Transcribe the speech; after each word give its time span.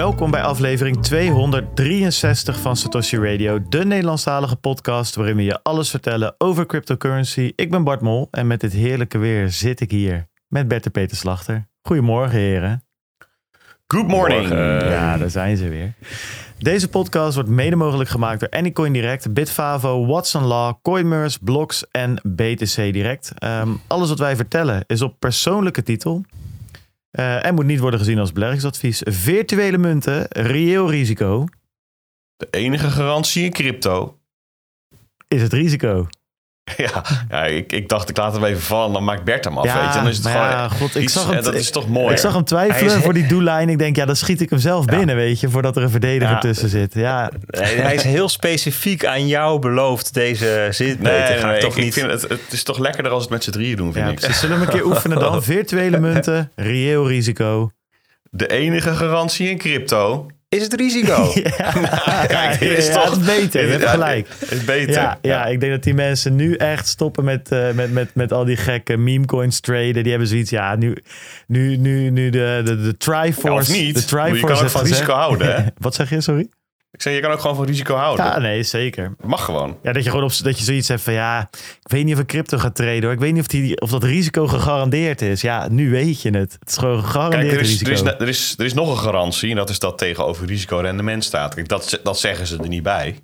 Welkom 0.00 0.30
bij 0.30 0.42
aflevering 0.42 1.02
263 1.02 2.60
van 2.60 2.76
Satoshi 2.76 3.16
Radio, 3.16 3.68
de 3.68 3.84
Nederlandstalige 3.84 4.56
podcast 4.56 5.14
waarin 5.14 5.36
we 5.36 5.44
je 5.44 5.62
alles 5.62 5.90
vertellen 5.90 6.34
over 6.38 6.66
cryptocurrency. 6.66 7.52
Ik 7.56 7.70
ben 7.70 7.84
Bart 7.84 8.00
Mol 8.00 8.28
en 8.30 8.46
met 8.46 8.60
dit 8.60 8.72
heerlijke 8.72 9.18
weer 9.18 9.50
zit 9.50 9.80
ik 9.80 9.90
hier 9.90 10.26
met 10.48 10.68
Bert 10.68 10.84
de 10.84 10.90
Peter 10.90 11.16
Slachter. 11.16 11.68
Goedemorgen 11.82 12.38
heren. 12.38 12.84
Good 13.86 14.06
morning. 14.06 14.48
Ja, 14.48 15.18
daar 15.18 15.30
zijn 15.30 15.56
ze 15.56 15.68
weer. 15.68 15.94
Deze 16.58 16.88
podcast 16.88 17.34
wordt 17.34 17.50
mede 17.50 17.76
mogelijk 17.76 18.10
gemaakt 18.10 18.40
door 18.40 18.48
Anycoin 18.48 18.92
Direct, 18.92 19.32
Bitfavo, 19.32 20.06
Watson 20.06 20.44
Law, 20.44 20.74
Coinmerce, 20.82 21.38
Blocks 21.42 21.84
en 21.90 22.14
BTC 22.22 22.74
Direct. 22.74 23.32
Ehm, 23.38 23.70
alles 23.86 24.08
wat 24.08 24.18
wij 24.18 24.36
vertellen 24.36 24.84
is 24.86 25.02
op 25.02 25.16
persoonlijke 25.18 25.82
titel 25.82 26.24
eh, 27.10 27.46
en 27.46 27.54
moet 27.54 27.64
niet 27.64 27.78
worden 27.78 27.98
gezien 27.98 28.18
als 28.18 28.32
beleggingsadvies. 28.32 29.00
Virtuele 29.04 29.78
munten, 29.78 30.26
reëel 30.28 30.90
risico. 30.90 31.46
De 32.36 32.48
enige 32.50 32.90
garantie 32.90 33.44
in 33.44 33.52
crypto. 33.52 34.18
Is 35.28 35.42
het 35.42 35.52
risico? 35.52 36.08
Ja, 36.86 37.02
ja 37.28 37.44
ik, 37.44 37.72
ik 37.72 37.88
dacht 37.88 38.08
ik 38.08 38.16
laat 38.16 38.32
hem 38.32 38.44
even 38.44 38.62
vallen, 38.62 38.92
dan 38.92 39.04
maakt 39.04 39.24
Bert 39.24 39.44
hem 39.44 39.58
af. 39.58 39.64
Ja, 39.64 39.80
weet 39.84 39.92
je? 39.94 39.98
Dan 39.98 40.08
is 40.08 40.16
het 40.16 40.26
gewoon 40.26 40.46
ja, 40.46 40.68
god, 40.68 40.94
ik 40.96 41.02
iets- 41.02 41.12
zag 41.12 41.30
hem- 41.30 41.42
dat 41.42 41.54
is 41.54 41.70
toch 41.70 41.88
mooi. 41.88 42.12
Ik 42.12 42.18
zag 42.18 42.32
hem 42.34 42.44
twijfelen 42.44 42.96
is- 42.96 43.02
voor 43.02 43.12
die 43.14 43.26
doellijn. 43.26 43.68
Ik 43.68 43.78
denk, 43.78 43.96
ja, 43.96 44.04
dan 44.04 44.16
schiet 44.16 44.40
ik 44.40 44.50
hem 44.50 44.58
zelf 44.58 44.84
binnen, 44.84 45.16
weet 45.16 45.40
je, 45.40 45.48
voordat 45.50 45.76
er 45.76 45.82
een 45.82 45.90
verdediger 45.90 46.34
Ja. 46.34 46.38
tussen 46.40 46.68
zit. 46.68 46.94
Ja, 46.94 47.30
Nee, 47.46 47.80
hij 47.80 47.94
is 47.94 48.02
heel 48.02 48.28
specifiek 48.28 49.04
aan 49.04 49.26
jou 49.26 49.58
beloofd, 49.58 50.14
deze 50.14 50.68
zin. 50.70 50.96
Nee, 51.00 51.18
nee, 51.18 51.26
Ga 51.26 51.32
ik 51.34 51.44
nee, 51.44 51.60
toch 51.60 51.70
ik, 51.72 51.76
ik 51.78 51.84
niet... 51.84 51.94
vind 51.94 52.10
het, 52.10 52.22
het 52.22 52.40
is 52.50 52.62
toch 52.62 52.78
lekkerder 52.78 53.12
als 53.12 53.22
het 53.22 53.30
met 53.30 53.44
z'n 53.44 53.50
drieën 53.50 53.76
doen, 53.76 53.92
vind 53.92 54.04
ja 54.04 54.10
ik. 54.12 54.18
precies. 54.18 54.40
Zullen 54.40 54.58
we 54.58 54.64
hem 54.64 54.72
een 54.74 54.80
keer 54.80 54.90
oefenen 54.90 55.18
dan? 55.18 55.42
Virtuele 55.52 55.98
munten, 55.98 56.52
reëel 56.56 57.08
risico. 57.08 57.70
De 58.30 58.46
enige 58.46 58.94
garantie 58.94 59.48
in 59.50 59.58
crypto. 59.58 60.26
Is 60.56 60.62
het 60.62 60.74
risico? 60.74 61.32
Kijk, 62.26 62.58
dit 62.58 62.78
is 62.78 62.86
ja, 62.86 62.92
toch... 62.92 63.10
het 63.10 63.20
is 63.20 63.26
beter, 63.26 63.64
je 63.64 63.70
hebt 63.70 63.82
Ja, 63.82 63.90
gelijk. 63.90 64.28
Is 64.50 64.64
beter. 64.64 64.94
Ja, 64.94 65.18
ja, 65.22 65.46
ik 65.46 65.60
denk 65.60 65.72
dat 65.72 65.82
die 65.82 65.94
mensen 65.94 66.36
nu 66.36 66.54
echt 66.54 66.88
stoppen 66.88 67.24
met, 67.24 67.52
eh, 67.52 67.70
met, 67.72 67.92
met, 67.92 68.14
met 68.14 68.32
al 68.32 68.44
die 68.44 68.56
gekke 68.56 68.96
meme 68.96 69.24
coins 69.24 69.60
traden. 69.60 70.02
Die 70.02 70.10
hebben 70.10 70.28
zoiets, 70.28 70.50
ja, 70.50 70.76
nu, 70.76 70.96
nu, 71.46 71.76
nu, 71.76 72.10
nu 72.10 72.30
de, 72.30 72.60
de, 72.64 72.76
de 72.76 72.82
Ja, 72.86 72.92
Triforce. 72.98 73.70
of 73.72 73.76
niet. 73.78 73.94
De 73.94 74.04
Triforce 74.04 74.34
je 74.36 74.46
kan 74.46 74.56
heeft 74.56 74.72
van 74.72 74.82
risico 74.84 75.12
houden, 75.12 75.54
hè? 75.54 75.64
Wat 75.78 75.94
zeg 75.94 76.10
je, 76.10 76.20
sorry? 76.20 76.48
Ik 76.92 77.02
zeg, 77.02 77.14
je 77.14 77.20
kan 77.20 77.30
ook 77.32 77.40
gewoon 77.40 77.56
van 77.56 77.64
risico 77.64 77.94
houden. 77.94 78.24
Ja, 78.24 78.38
nee, 78.38 78.62
zeker. 78.62 79.14
Mag 79.24 79.44
gewoon. 79.44 79.78
Ja, 79.82 79.92
dat 79.92 80.04
je 80.04 80.10
gewoon 80.10 80.24
op, 80.24 80.32
dat 80.42 80.58
je 80.58 80.64
zoiets 80.64 80.88
hebt 80.88 81.00
van 81.00 81.12
ja, 81.12 81.48
ik 81.82 81.90
weet 81.90 82.04
niet 82.04 82.14
of 82.14 82.20
ik 82.20 82.26
crypto 82.26 82.58
ga 82.58 82.70
traden 82.70 83.02
hoor. 83.02 83.12
Ik 83.12 83.18
weet 83.18 83.32
niet 83.32 83.40
of, 83.40 83.46
die, 83.46 83.80
of 83.80 83.90
dat 83.90 84.04
risico 84.04 84.46
gegarandeerd 84.46 85.22
is. 85.22 85.40
Ja, 85.40 85.68
nu 85.70 85.90
weet 85.90 86.22
je 86.22 86.30
het. 86.30 86.56
Het 86.60 86.68
is 86.68 86.76
gewoon 86.76 87.02
gegarandeerd 87.04 87.42
Kijk, 87.42 87.54
er 87.54 87.60
is, 87.60 87.68
risico. 87.70 87.90
er, 87.90 87.96
is, 87.96 88.02
er, 88.20 88.28
is, 88.28 88.54
er 88.58 88.64
is 88.64 88.74
nog 88.74 88.90
een 88.90 88.98
garantie. 88.98 89.50
En 89.50 89.56
dat 89.56 89.70
is 89.70 89.78
dat 89.78 89.98
tegenover 89.98 90.46
risico-rendement 90.46 91.24
staat. 91.24 91.54
Kijk, 91.54 91.68
dat, 91.68 92.00
dat 92.02 92.18
zeggen 92.18 92.46
ze 92.46 92.58
er 92.58 92.68
niet 92.68 92.82
bij. 92.82 93.18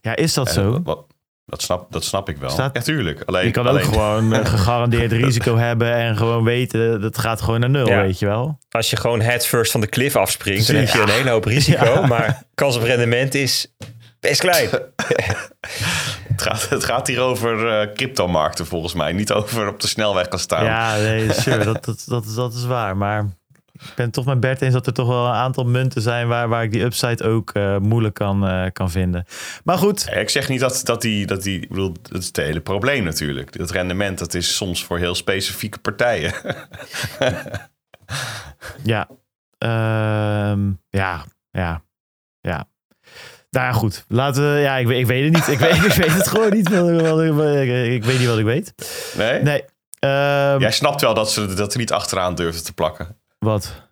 ja, 0.00 0.16
is 0.16 0.34
dat 0.34 0.46
En 0.48 0.54
zo? 0.54 0.80
wat- 0.82 1.04
dat, 1.52 1.62
snap, 1.62 1.86
dat 1.92 2.04
snap 2.04 2.28
ik 2.28 2.36
wel. 2.36 2.50
Staat- 2.50 2.74
ja, 2.76 2.80
tuurlijk. 2.82 3.22
Alleen, 3.26 3.44
Je 3.44 3.50
kan 3.50 3.68
ook 3.68 3.82
gewoon 3.82 4.32
een 4.32 4.46
gegarandeerd 4.56 5.12
risico 5.12 5.56
hebben 5.56 5.94
en 5.94 6.16
gewoon 6.16 6.44
weten 6.44 7.00
dat 7.00 7.18
gaat 7.18 7.40
gewoon 7.42 7.60
naar 7.60 7.70
nul, 7.70 7.88
Ja. 7.88 8.02
weet 8.02 8.18
je 8.18 8.26
wel. 8.26 8.58
Als 8.70 8.90
je 8.90 8.96
gewoon 8.96 9.20
head 9.20 9.46
first 9.46 9.72
van 9.72 9.80
de 9.80 9.86
cliff 9.86 10.16
afspringt, 10.16 10.66
dan 10.66 10.76
heb 10.76 10.88
je 10.88 11.00
een 11.00 11.08
hele 11.08 11.30
hoop 11.30 11.44
risico. 11.44 11.84
Ja. 12.00 12.06
Maar 12.06 12.42
kans 12.54 12.76
op 12.76 12.82
rendement 12.82 13.34
is 13.34 13.74
best 14.20 14.40
klein. 14.40 14.68
Het 16.28 16.42
gaat, 16.42 16.68
het 16.68 16.84
gaat 16.84 17.06
hier 17.06 17.20
over 17.20 17.68
eh, 17.80 17.94
cryptomarkten 17.94 18.66
volgens 18.66 18.94
mij. 18.94 19.12
Niet 19.12 19.32
over 19.32 19.68
op 19.68 19.80
de 19.80 19.86
snelweg 19.88 20.28
kan 20.28 20.38
staan. 20.38 20.64
Ja, 20.64 20.96
nee, 20.96 21.32
sure, 21.32 21.64
dat, 21.64 21.84
dat, 21.84 22.04
dat, 22.06 22.24
is- 22.24 22.34
dat 22.34 22.54
is 22.54 22.64
waar. 22.64 22.96
Maar 22.96 23.28
ik 23.88 23.92
ben 23.94 24.04
het 24.04 24.14
toch 24.14 24.24
met 24.24 24.40
Bert 24.40 24.62
eens 24.62 24.72
dat 24.72 24.86
er 24.86 24.92
toch 24.92 25.08
wel 25.08 25.26
een 25.26 25.32
aantal 25.32 25.64
munten 25.64 26.02
zijn 26.02 26.28
waar, 26.28 26.48
waar 26.48 26.62
ik 26.62 26.70
die 26.70 26.82
upside 26.82 27.24
ook 27.24 27.50
eh, 27.52 27.76
moeilijk 27.78 28.14
kan, 28.14 28.46
eh, 28.46 28.66
kan 28.72 28.90
vinden. 28.90 29.24
Maar 29.64 29.78
goed, 29.78 30.08
Ik 30.14 30.28
zeg 30.30 30.48
niet 30.48 30.60
dat, 30.60 30.80
dat 30.84 31.00
die, 31.02 31.26
dat 31.26 31.42
die, 31.42 31.60
ik 31.60 31.68
bedoel, 31.68 31.92
dat 32.02 32.20
is 32.20 32.26
het 32.26 32.36
hele 32.36 32.60
probleem 32.60 33.04
natuurlijk. 33.04 33.58
Dat 33.58 33.70
rendement, 33.70 34.18
dat 34.18 34.34
is 34.34 34.56
soms 34.56 34.84
voor 34.84 34.98
heel 34.98 35.14
specifieke 35.14 35.78
partijen. 35.78 36.32
Ja. 38.82 39.08
Ehm, 39.58 40.70
ja, 40.88 41.24
ja, 41.50 41.82
ja. 42.40 42.68
Nou 43.50 43.66
ja, 43.66 43.72
goed. 43.72 44.04
Laten 44.08 44.54
we, 44.54 44.60
ja, 44.60 44.76
ik, 44.76 44.86
weet- 44.86 44.98
ik 44.98 45.06
weet 45.06 45.24
het 45.24 45.32
niet. 45.32 45.48
Ik 45.48 45.58
weet, 45.58 45.84
ik 45.92 45.92
weet 45.92 46.12
het 46.12 46.28
gewoon 46.28 46.50
niet. 46.52 46.70
Ik, 46.70 47.92
ik 47.92 48.04
weet 48.04 48.18
niet 48.18 48.28
wat 48.28 48.38
ik 48.38 48.44
weet. 48.44 48.74
Nee? 49.16 49.42
Nee. 49.42 49.64
Ehm, 49.98 50.60
Jij 50.60 50.70
snapt 50.72 51.00
wel 51.00 51.14
dat 51.14 51.32
ze 51.32 51.54
dat 51.54 51.72
er 51.72 51.78
niet 51.78 51.92
achteraan 51.92 52.34
durfden 52.34 52.64
te 52.64 52.72
plakken. 52.72 53.16
Wat? 53.44 53.90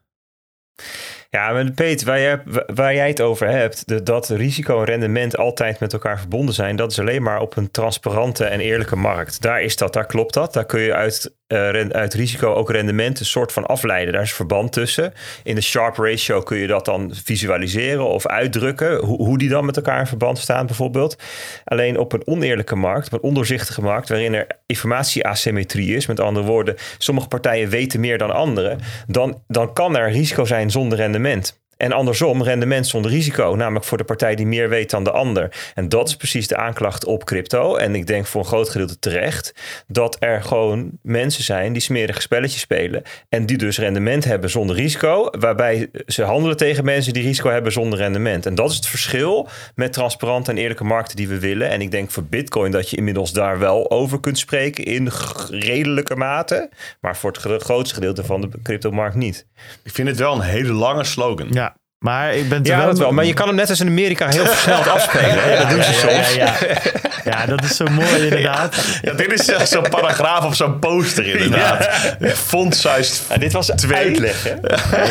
Ja, 1.30 1.52
maar 1.52 1.70
Peet, 1.70 2.02
waar, 2.02 2.20
jij- 2.20 2.42
waar 2.66 2.94
jij 2.94 3.08
het 3.08 3.20
over 3.20 3.48
hebt, 3.48 4.06
dat 4.06 4.28
risico 4.28 4.78
en 4.78 4.84
rendement 4.84 5.36
altijd 5.36 5.80
met 5.80 5.92
elkaar 5.92 6.18
verbonden 6.18 6.54
zijn, 6.54 6.76
dat 6.76 6.90
is 6.90 6.98
alleen 6.98 7.22
maar 7.22 7.40
op 7.40 7.56
een 7.56 7.70
transparante 7.70 8.44
en 8.44 8.60
eerlijke 8.60 8.96
markt. 8.96 9.40
Daar 9.42 9.62
is 9.62 9.76
dat, 9.76 9.92
daar 9.92 10.06
klopt 10.06 10.34
dat. 10.34 10.52
Daar 10.52 10.66
kun 10.66 10.80
je 10.80 10.94
uit, 10.94 11.36
eh, 11.50 11.88
uit 11.90 12.14
risico 12.14 12.54
ook 12.54 12.70
rendement 12.70 13.20
een 13.20 13.26
soort 13.26 13.52
van 13.52 13.66
afleiden. 13.66 14.12
Daar 14.12 14.22
is 14.22 14.32
verband 14.32 14.72
tussen. 14.72 15.12
In 15.42 15.54
de 15.54 15.60
Sharp 15.60 15.96
Ratio 15.96 16.40
kun 16.40 16.58
je 16.58 16.66
dat 16.66 16.84
dan 16.84 17.10
visualiseren 17.24 18.08
of 18.08 18.26
uitdrukken, 18.26 19.04
hoe, 19.04 19.16
hoe 19.16 19.38
die 19.38 19.48
dan 19.48 19.64
met 19.64 19.76
elkaar 19.76 20.00
in 20.00 20.06
verband 20.06 20.38
staan 20.38 20.66
bijvoorbeeld. 20.66 21.16
Alleen 21.64 21.98
op 21.98 22.12
een 22.12 22.26
oneerlijke 22.26 22.76
markt, 22.76 23.06
op 23.06 23.12
een 23.12 23.28
ondoorzichtige 23.28 23.82
markt, 23.82 24.08
waarin 24.08 24.34
er 24.34 24.46
informatieasymmetrie 24.66 25.96
is, 25.96 26.06
met 26.06 26.20
andere 26.20 26.46
woorden, 26.46 26.76
sommige 26.98 27.28
partijen 27.28 27.68
weten 27.68 28.00
meer 28.00 28.18
dan 28.18 28.30
anderen, 28.30 28.78
dan, 29.06 29.42
dan 29.48 29.72
kan 29.72 29.96
er 29.96 30.10
risico 30.10 30.44
zijn 30.44 30.70
zonder 30.70 30.98
rendement. 30.98 31.58
En 31.80 31.92
andersom, 31.92 32.42
rendement 32.42 32.86
zonder 32.86 33.10
risico, 33.10 33.54
namelijk 33.56 33.84
voor 33.84 33.98
de 33.98 34.04
partij 34.04 34.34
die 34.34 34.46
meer 34.46 34.68
weet 34.68 34.90
dan 34.90 35.04
de 35.04 35.10
ander. 35.10 35.70
En 35.74 35.88
dat 35.88 36.08
is 36.08 36.16
precies 36.16 36.48
de 36.48 36.56
aanklacht 36.56 37.04
op 37.04 37.24
crypto. 37.24 37.76
En 37.76 37.94
ik 37.94 38.06
denk 38.06 38.26
voor 38.26 38.40
een 38.40 38.46
groot 38.46 38.68
gedeelte 38.68 38.98
terecht 38.98 39.54
dat 39.86 40.16
er 40.18 40.42
gewoon 40.42 40.90
mensen 41.02 41.44
zijn 41.44 41.72
die 41.72 41.82
smerige 41.82 42.20
spelletjes 42.20 42.60
spelen. 42.60 43.02
En 43.28 43.46
die 43.46 43.56
dus 43.56 43.78
rendement 43.78 44.24
hebben 44.24 44.50
zonder 44.50 44.76
risico, 44.76 45.28
waarbij 45.38 45.90
ze 46.06 46.22
handelen 46.22 46.56
tegen 46.56 46.84
mensen 46.84 47.12
die 47.12 47.22
risico 47.22 47.50
hebben 47.50 47.72
zonder 47.72 47.98
rendement. 47.98 48.46
En 48.46 48.54
dat 48.54 48.70
is 48.70 48.76
het 48.76 48.86
verschil 48.86 49.48
met 49.74 49.92
transparante 49.92 50.50
en 50.50 50.58
eerlijke 50.58 50.84
markten 50.84 51.16
die 51.16 51.28
we 51.28 51.38
willen. 51.38 51.68
En 51.68 51.80
ik 51.80 51.90
denk 51.90 52.10
voor 52.10 52.24
Bitcoin 52.24 52.70
dat 52.72 52.90
je 52.90 52.96
inmiddels 52.96 53.32
daar 53.32 53.58
wel 53.58 53.90
over 53.90 54.20
kunt 54.20 54.38
spreken 54.38 54.84
in 54.84 55.10
redelijke 55.50 56.16
mate. 56.16 56.70
Maar 57.00 57.16
voor 57.16 57.30
het 57.30 57.40
gro- 57.40 57.58
grootste 57.58 57.94
gedeelte 57.94 58.24
van 58.24 58.40
de 58.40 58.48
cryptomarkt 58.62 59.14
niet. 59.16 59.46
Ik 59.84 59.92
vind 59.92 60.08
het 60.08 60.18
wel 60.18 60.34
een 60.34 60.40
hele 60.40 60.72
lange 60.72 61.04
slogan. 61.04 61.48
Ja, 61.50 61.69
maar 62.04 62.34
ik 62.34 62.48
ben 62.48 62.58
het 62.58 62.68
er 62.68 62.76
Ja, 62.76 62.84
dat 62.86 62.98
wel. 62.98 63.12
Maar 63.12 63.24
je 63.24 63.34
kan 63.34 63.46
hem 63.46 63.56
net 63.56 63.68
als 63.68 63.80
in 63.80 63.86
Amerika 63.86 64.28
heel 64.28 64.46
versneld 64.54 64.88
afspelen. 64.88 65.58
Dat 65.58 65.70
doen 65.70 65.82
ze 65.82 65.92
ja, 65.92 65.98
soms. 65.98 66.34
ja, 66.34 66.54
ja. 66.60 66.76
ja, 67.24 67.46
dat 67.46 67.64
is 67.64 67.76
zo 67.76 67.84
mooi 67.90 68.22
inderdaad. 68.28 68.98
Ja, 69.02 69.12
dit 69.12 69.32
is 69.32 69.68
zo'n 69.70 69.88
paragraaf 69.90 70.44
op 70.44 70.54
zo'n 70.54 70.78
poster 70.78 71.26
inderdaad. 71.26 71.88
Font 72.34 72.74
size 72.74 73.22
Ja, 73.28 73.36
dit 73.36 73.52
was 73.52 73.66
Twee. 73.66 73.96
uitleg, 73.96 74.42
hè? 74.42 74.54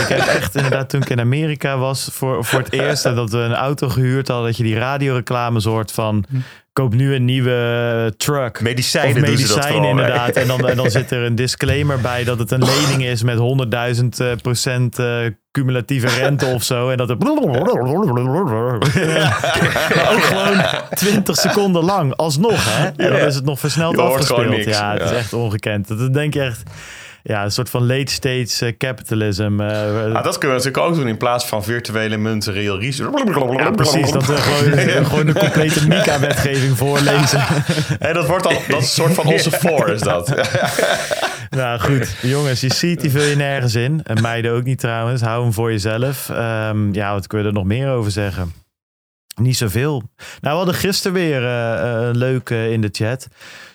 Ik 0.02 0.08
heb 0.08 0.28
echt 0.28 0.56
inderdaad 0.56 0.90
toen 0.90 1.02
ik 1.02 1.10
in 1.10 1.20
Amerika 1.20 1.78
was 1.78 2.10
voor, 2.12 2.46
voor 2.46 2.60
het 2.60 2.74
eerst 2.74 3.06
en 3.06 3.16
dat 3.16 3.30
we 3.30 3.38
een 3.38 3.56
auto 3.56 3.90
gehuurd 3.90 4.28
hadden, 4.28 4.46
dat 4.46 4.58
je 4.58 4.64
die 4.64 4.78
radioreclame 4.78 5.60
soort 5.60 5.92
van 5.92 6.26
koop 6.80 6.94
nu 6.94 7.16
een 7.16 7.26
nieuwe 7.26 8.14
truck. 8.18 8.62
Medicijnen 8.62 9.24
of 9.24 9.30
medicijnen 9.30 9.72
vooral, 9.72 9.90
inderdaad. 9.90 10.36
En 10.36 10.48
dan, 10.48 10.68
en 10.68 10.76
dan 10.76 10.92
zit 11.00 11.12
er 11.12 11.24
een 11.24 11.36
disclaimer 11.36 12.00
bij 12.02 12.24
dat 12.24 12.40
het 12.40 12.52
een 12.52 12.64
lening 12.64 13.04
is 13.04 13.24
met 13.24 13.38
100.000 13.38 14.06
eh, 14.18 14.36
procent 14.42 15.00
eh, 15.00 15.20
cumulatieve 15.52 16.08
rente 16.08 16.46
of 16.46 16.64
zo. 16.64 16.90
En 16.90 16.98
dat 16.98 17.10
het... 17.10 17.24
Maar 17.24 17.32
ook 20.12 20.24
gewoon 20.24 20.64
20 20.90 21.36
seconden 21.36 21.84
lang, 21.84 22.16
alsnog 22.16 22.66
hè. 22.66 22.86
En 22.86 23.12
dan 23.12 23.28
is 23.28 23.36
het 23.36 23.46
nog 23.46 23.60
versneld 23.60 23.98
afgespeeld. 23.98 24.64
Ja, 24.64 24.94
het 24.94 25.02
is 25.02 25.12
echt 25.12 25.34
ongekend. 25.34 25.88
Dat 25.88 26.14
denk 26.14 26.34
je 26.34 26.42
echt... 26.42 26.64
Ja, 27.24 27.44
een 27.44 27.52
soort 27.52 27.70
van 27.70 27.86
late 27.86 28.12
stage 28.12 28.66
eh, 28.66 28.78
capitalism. 28.78 29.60
eh, 29.60 30.16
Ah, 30.16 30.24
dat 30.24 30.38
kunnen 30.38 30.58
we 30.58 30.64
natuurlijk 30.64 30.78
ook 30.78 30.96
doen 30.96 31.08
in 31.08 31.18
plaats 31.18 31.46
van 31.46 31.64
virtuele 31.64 32.18
munten, 32.18 32.54
real 32.54 32.80
risico. 32.80 33.12
Ja, 33.58 33.72
precies. 33.72 34.12
Dat 34.12 34.26
we 34.26 34.36
gewoon, 34.48 35.06
gewoon 35.06 35.26
de 35.26 35.34
complete 35.34 35.88
MICA-wetgeving 35.88 36.78
voorlezen. 36.78 37.40
Hé, 38.00 38.14
dat 38.14 38.28
wordt 38.28 38.44
dan, 38.44 38.54
dat 38.54 38.82
is 38.82 38.84
een 38.98 39.04
soort 39.04 39.14
van 39.14 39.26
onze 39.26 39.52
voor, 39.52 39.90
is 39.90 40.02
dat. 40.02 40.34
nou 41.50 41.80
goed, 41.80 42.16
jongens, 42.22 42.62
je 42.62 42.74
ziet, 42.74 43.02
die 43.02 43.12
vul 43.12 43.24
je 43.24 43.36
nergens 43.36 43.76
in. 43.76 44.02
En 44.04 44.22
meiden 44.22 44.52
ook 44.52 44.64
niet 44.64 44.80
trouwens. 44.80 45.22
Hou 45.22 45.44
hem 45.44 45.54
voor 45.54 45.72
jezelf. 45.72 46.30
Ehm, 46.30 46.94
ja, 46.94 47.14
wat 47.14 47.28
kunnen 47.28 47.48
we 47.48 47.54
er 47.54 47.60
nog 47.60 47.68
meer 47.78 47.90
over 47.90 48.12
zeggen? 48.12 48.54
Niet 49.42 49.58
zoveel. 49.58 49.92
Nou, 50.18 50.38
we 50.42 50.50
hadden 50.50 50.74
gisteren 50.76 51.14
weer 51.14 51.44
eh, 51.44 51.74
eh, 51.74 52.08
een 52.08 52.18
leuk 52.18 52.50
eh, 52.50 52.72
in 52.72 52.82
de 52.82 52.90
chat. 52.92 53.28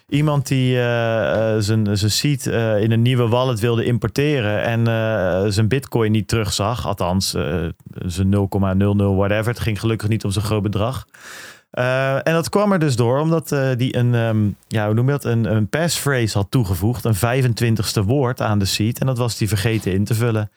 Iemand 0.08 0.48
die 0.48 0.76
eh, 0.76 1.54
eh, 1.54 1.62
zijn, 1.62 1.98
seed 1.98 2.46
eh, 2.46 2.82
in 2.82 2.90
een 2.90 3.02
nieuwe 3.02 3.28
wallet 3.28 3.60
wilde 3.60 3.84
importeren 3.84 4.62
en 4.62 5.52
zijn 5.52 5.68
bitcoin 5.68 6.12
niet 6.12 6.28
terugzag. 6.28 6.86
Althans, 6.86 7.30
zijn 8.06 8.32
0,00 8.32 8.36
whatever. 9.16 9.46
Het 9.46 9.60
ging 9.60 9.80
gelukkig 9.80 10.08
niet 10.08 10.24
om 10.24 10.30
zo'n 10.30 10.42
groot 10.42 10.62
bedrag. 10.62 11.06
En 11.70 12.32
dat 12.32 12.48
kwam 12.48 12.72
er 12.72 12.78
dus 12.78 12.96
door 12.96 13.20
omdat 13.20 13.56
die 13.76 13.96
een, 13.96 14.14
um, 14.14 14.56
ja, 14.68 14.84
hoe 14.84 14.94
noem 14.94 15.06
je 15.06 15.12
dat, 15.12 15.24
een, 15.24 15.44
een 15.44 15.68
passphrase 15.68 16.38
had 16.38 16.50
toegevoegd. 16.50 17.04
Een 17.04 17.44
25ste 17.46 18.04
woord 18.04 18.40
aan 18.40 18.58
de 18.58 18.64
seat. 18.64 18.98
En 18.98 19.06
dat 19.06 19.18
was 19.18 19.36
die 19.36 19.48
vergeten 19.48 19.92
in 19.92 20.04
te 20.04 20.14
vullen. 20.14 20.50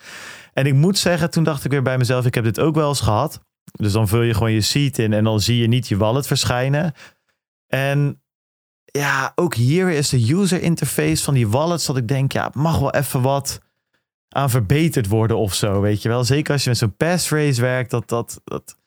En 0.53 0.65
ik 0.65 0.73
moet 0.73 0.97
zeggen, 0.97 1.29
toen 1.29 1.43
dacht 1.43 1.65
ik 1.65 1.71
weer 1.71 1.81
bij 1.81 1.97
mezelf, 1.97 2.25
ik 2.25 2.33
heb 2.33 2.43
dit 2.43 2.59
ook 2.59 2.75
wel 2.75 2.89
eens 2.89 3.01
gehad. 3.01 3.41
Dus 3.71 3.91
dan 3.91 4.07
vul 4.07 4.21
je 4.21 4.33
gewoon 4.33 4.51
je 4.51 4.61
seat 4.61 4.97
in 4.97 5.13
en 5.13 5.23
dan 5.23 5.39
zie 5.39 5.57
je 5.57 5.67
niet 5.67 5.87
je 5.87 5.97
wallet 5.97 6.27
verschijnen. 6.27 6.93
En 7.67 8.21
ja, 8.91 9.31
ook 9.35 9.55
hier 9.55 9.89
is 9.89 10.09
de 10.09 10.33
user 10.33 10.61
interface 10.61 11.23
van 11.23 11.33
die 11.33 11.47
wallets 11.47 11.85
dat 11.85 11.97
ik 11.97 12.07
denk, 12.07 12.31
ja, 12.31 12.51
mag 12.53 12.79
wel 12.79 12.93
even 12.93 13.21
wat 13.21 13.61
aan 14.29 14.49
verbeterd 14.49 15.07
worden 15.07 15.37
of 15.37 15.53
zo, 15.53 15.81
weet 15.81 16.01
je 16.01 16.09
wel. 16.09 16.23
Zeker 16.23 16.53
als 16.53 16.63
je 16.63 16.69
met 16.69 16.77
zo'n 16.77 16.95
passphrase 16.95 17.61
werkt, 17.61 17.91
dat, 17.91 18.09
dat, 18.09 18.41
dat, 18.43 18.77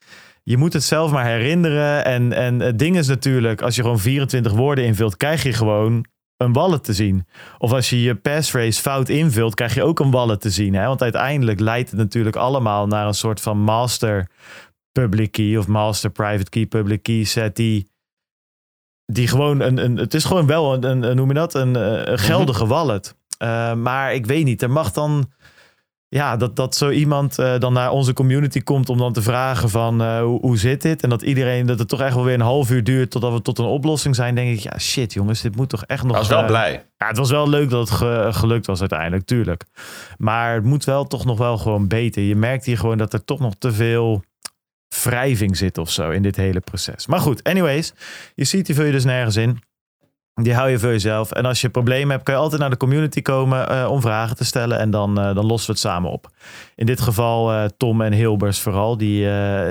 je 0.43 0.56
moet 0.56 0.73
het 0.73 0.82
zelf 0.82 1.11
maar 1.11 1.26
herinneren. 1.26 2.05
En, 2.05 2.32
en 2.32 2.61
het 2.61 2.79
ding 2.79 2.97
is 2.97 3.06
natuurlijk, 3.06 3.62
als 3.62 3.76
je 3.76 3.82
gewoon 3.82 3.99
24 3.99 4.52
woorden 4.52 4.85
invult, 4.85 5.17
krijg 5.17 5.43
je 5.43 5.52
gewoon 5.52 6.05
een 6.37 6.53
wallet 6.53 6.85
te 6.85 6.93
zien. 6.93 7.26
Of 7.58 7.73
als 7.73 7.91
je 7.91 8.03
je 8.03 8.14
passphrase 8.14 8.81
fout 8.81 9.08
invult, 9.08 9.55
krijg 9.55 9.75
je 9.75 9.82
ook 9.82 10.00
een 10.00 10.11
wallet 10.11 10.41
te 10.41 10.50
zien. 10.50 10.75
Hè? 10.75 10.87
Want 10.87 11.03
uiteindelijk 11.03 11.61
leidt 11.61 11.91
het 11.91 11.99
natuurlijk 11.99 12.37
allemaal 12.37 12.87
naar 12.87 13.06
een 13.06 13.14
soort 13.14 13.41
van 13.41 13.58
master 13.58 14.29
public 14.93 15.32
key 15.32 15.56
of 15.56 15.67
master 15.67 16.11
private 16.11 16.50
key 16.50 16.67
public 16.67 17.03
key 17.03 17.25
set 17.25 17.56
die 17.56 17.89
die 19.12 19.28
gewoon 19.28 19.60
een, 19.60 19.84
een 19.84 19.96
het 19.96 20.14
is 20.14 20.24
gewoon 20.24 20.46
wel 20.46 20.84
een, 20.84 21.02
een, 21.02 21.16
noem 21.16 21.28
je 21.28 21.34
dat 21.34 21.54
een, 21.54 21.74
een 21.74 22.12
mhm. 22.12 22.16
geldige 22.16 22.66
wallet. 22.66 23.14
Uh, 23.42 23.74
maar 23.74 24.14
ik 24.14 24.26
weet 24.26 24.44
niet, 24.44 24.62
er 24.62 24.70
mag 24.70 24.92
dan 24.92 25.30
ja, 26.08 26.36
dat, 26.36 26.56
dat 26.56 26.74
zo 26.74 26.90
iemand 26.90 27.38
uh, 27.38 27.58
dan 27.58 27.72
naar 27.72 27.90
onze 27.90 28.12
community 28.12 28.60
komt 28.60 28.88
om 28.88 28.98
dan 28.98 29.12
te 29.12 29.22
vragen 29.22 29.70
van 29.70 30.02
uh, 30.02 30.20
hoe, 30.20 30.40
hoe, 30.40 30.58
zit 30.58 30.82
dit? 30.82 31.02
En 31.02 31.08
dat 31.08 31.22
iedereen, 31.22 31.66
dat 31.66 31.78
het 31.78 31.88
toch 31.88 32.00
echt 32.00 32.14
wel 32.14 32.24
weer 32.24 32.34
een 32.34 32.40
half 32.40 32.70
uur 32.70 32.84
duurt 32.84 33.10
totdat 33.10 33.32
we 33.32 33.42
tot 33.42 33.58
een 33.58 33.64
oplossing 33.64 34.14
zijn. 34.14 34.34
Denk 34.34 34.56
ik, 34.56 34.58
ja 34.58 34.78
shit 34.78 35.12
jongens, 35.12 35.40
dit 35.40 35.56
moet 35.56 35.68
toch 35.68 35.84
echt 35.84 36.02
nog... 36.02 36.12
Ik 36.12 36.18
was 36.18 36.28
wel 36.28 36.44
blij. 36.44 36.86
Ja, 36.96 37.06
het 37.06 37.16
was 37.16 37.30
wel 37.30 37.48
leuk 37.48 37.70
dat 37.70 37.88
het 37.88 38.36
gelukt 38.36 38.66
was 38.66 38.80
uiteindelijk, 38.80 39.24
tuurlijk. 39.24 39.64
Maar 40.18 40.54
het 40.54 40.64
moet 40.64 40.84
wel 40.84 41.06
toch 41.06 41.24
nog 41.24 41.38
wel 41.38 41.58
gewoon 41.58 41.88
beter. 41.88 42.22
Je 42.22 42.36
merkt 42.36 42.64
hier 42.64 42.78
gewoon 42.78 42.98
dat 42.98 43.12
er 43.12 43.24
toch 43.24 43.40
nog 43.40 43.54
te 43.58 43.72
veel 43.72 44.22
wrijving 45.02 45.56
zit 45.56 45.78
of 45.78 45.90
zo 45.90 46.10
in 46.10 46.22
dit 46.22 46.37
hele 46.37 46.60
proces. 46.60 47.06
Maar 47.06 47.20
goed, 47.20 47.42
anyways, 47.42 47.92
je 48.34 48.44
ziet 48.44 48.66
die 48.66 48.75
vul 48.75 48.84
je 48.84 48.92
dus 48.92 49.04
nergens 49.04 49.37
in. 49.37 49.60
Die 50.34 50.54
hou 50.54 50.70
je 50.70 50.78
voor 50.78 50.90
jezelf. 50.90 51.32
En 51.32 51.44
als 51.44 51.60
je 51.60 51.69
problemen 51.69 52.10
hebt, 52.10 52.25
kan 52.25 52.34
je 52.34 52.40
altijd 52.40 52.60
naar 52.60 52.70
de 52.70 52.76
community 52.76 53.22
komen 53.22 53.72
uh, 53.72 53.90
om 53.90 54.00
vragen 54.00 54.37
te 54.37 54.44
stellen. 54.44 54.78
En 54.78 54.90
dan, 54.90 55.19
uh, 55.19 55.34
dan 55.34 55.46
lossen 55.46 55.66
we 55.66 55.72
het 55.72 55.81
samen 55.81 56.10
op. 56.10 56.31
In 56.76 56.87
dit 56.87 57.00
geval 57.00 57.52
uh, 57.52 57.64
Tom 57.76 58.00
en 58.00 58.12
Hilbers 58.12 58.60
vooral, 58.60 58.96
die, 58.96 59.28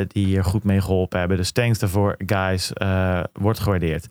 die 0.07 0.25
hier 0.25 0.43
goed 0.43 0.63
mee 0.63 0.81
geholpen 0.81 1.19
hebben. 1.19 1.37
Dus 1.37 1.51
thanks 1.51 1.79
daarvoor, 1.79 2.15
guys. 2.25 2.71
wordt 3.33 3.59
gewaardeerd. 3.59 4.07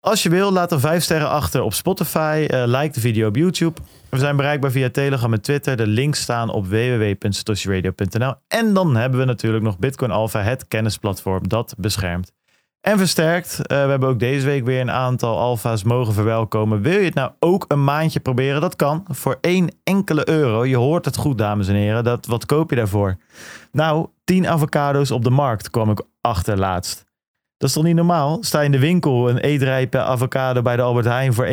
Als 0.00 0.22
je 0.22 0.28
wil, 0.28 0.52
laat 0.52 0.72
er 0.72 0.80
vijf 0.80 1.02
sterren 1.02 1.28
achter 1.28 1.62
op 1.62 1.74
Spotify. 1.74 2.46
like 2.50 2.92
de 2.92 3.00
video 3.00 3.28
op 3.28 3.36
YouTube. 3.36 3.80
We 4.08 4.18
zijn 4.18 4.36
bereikbaar 4.36 4.70
via 4.70 4.90
Telegram 4.90 5.32
en 5.32 5.40
Twitter. 5.40 5.76
De 5.76 5.86
links 5.86 6.20
staan 6.20 6.50
op 6.50 6.66
www.satoshiradio.nl. 6.66 8.34
En 8.48 8.74
dan 8.74 8.96
hebben 8.96 9.18
we 9.18 9.24
natuurlijk 9.24 9.64
nog 9.64 9.78
Bitcoin 9.78 10.10
Alpha, 10.10 10.42
het 10.42 10.68
kennisplatform 10.68 11.48
dat 11.48 11.74
beschermt 11.78 12.32
en 12.80 12.98
versterkt. 12.98 13.58
Uh, 13.58 13.62
we 13.66 13.74
hebben 13.74 14.08
ook 14.08 14.18
deze 14.18 14.46
week 14.46 14.64
weer 14.64 14.80
een 14.80 14.90
aantal 14.90 15.38
alfa's 15.38 15.82
mogen 15.82 16.14
verwelkomen. 16.14 16.82
Wil 16.82 16.98
je 16.98 17.04
het 17.04 17.14
nou 17.14 17.30
ook 17.38 17.64
een 17.68 17.84
maandje 17.84 18.20
proberen? 18.20 18.60
Dat 18.60 18.76
kan. 18.76 19.04
Voor 19.08 19.38
één 19.40 19.68
enkele 19.84 20.28
euro. 20.28 20.64
Je 20.64 20.76
hoort 20.76 21.04
het 21.04 21.16
goed, 21.16 21.38
dames 21.38 21.68
en 21.68 21.74
heren. 21.74 22.04
Dat, 22.04 22.26
wat 22.26 22.46
koop 22.46 22.70
je 22.70 22.76
daarvoor? 22.76 23.16
Nou, 23.72 24.06
10 24.24 24.48
avocado's 24.48 25.10
op 25.10 25.24
de 25.24 25.30
markt 25.30 25.70
kwam 25.70 25.90
ik 25.90 26.02
achter 26.20 26.58
laatst. 26.58 27.04
Dat 27.60 27.68
is 27.68 27.74
toch 27.74 27.84
niet 27.84 27.94
normaal? 27.94 28.38
Sta 28.40 28.58
je 28.58 28.64
in 28.64 28.72
de 28.72 28.78
winkel 28.78 29.28
een 29.28 29.38
eetrijpe 29.38 29.98
avocado 29.98 30.62
bij 30.62 30.76
de 30.76 30.82
Albert 30.82 31.06
Heijn 31.06 31.34
voor 31.34 31.46
1,60? 31.46 31.52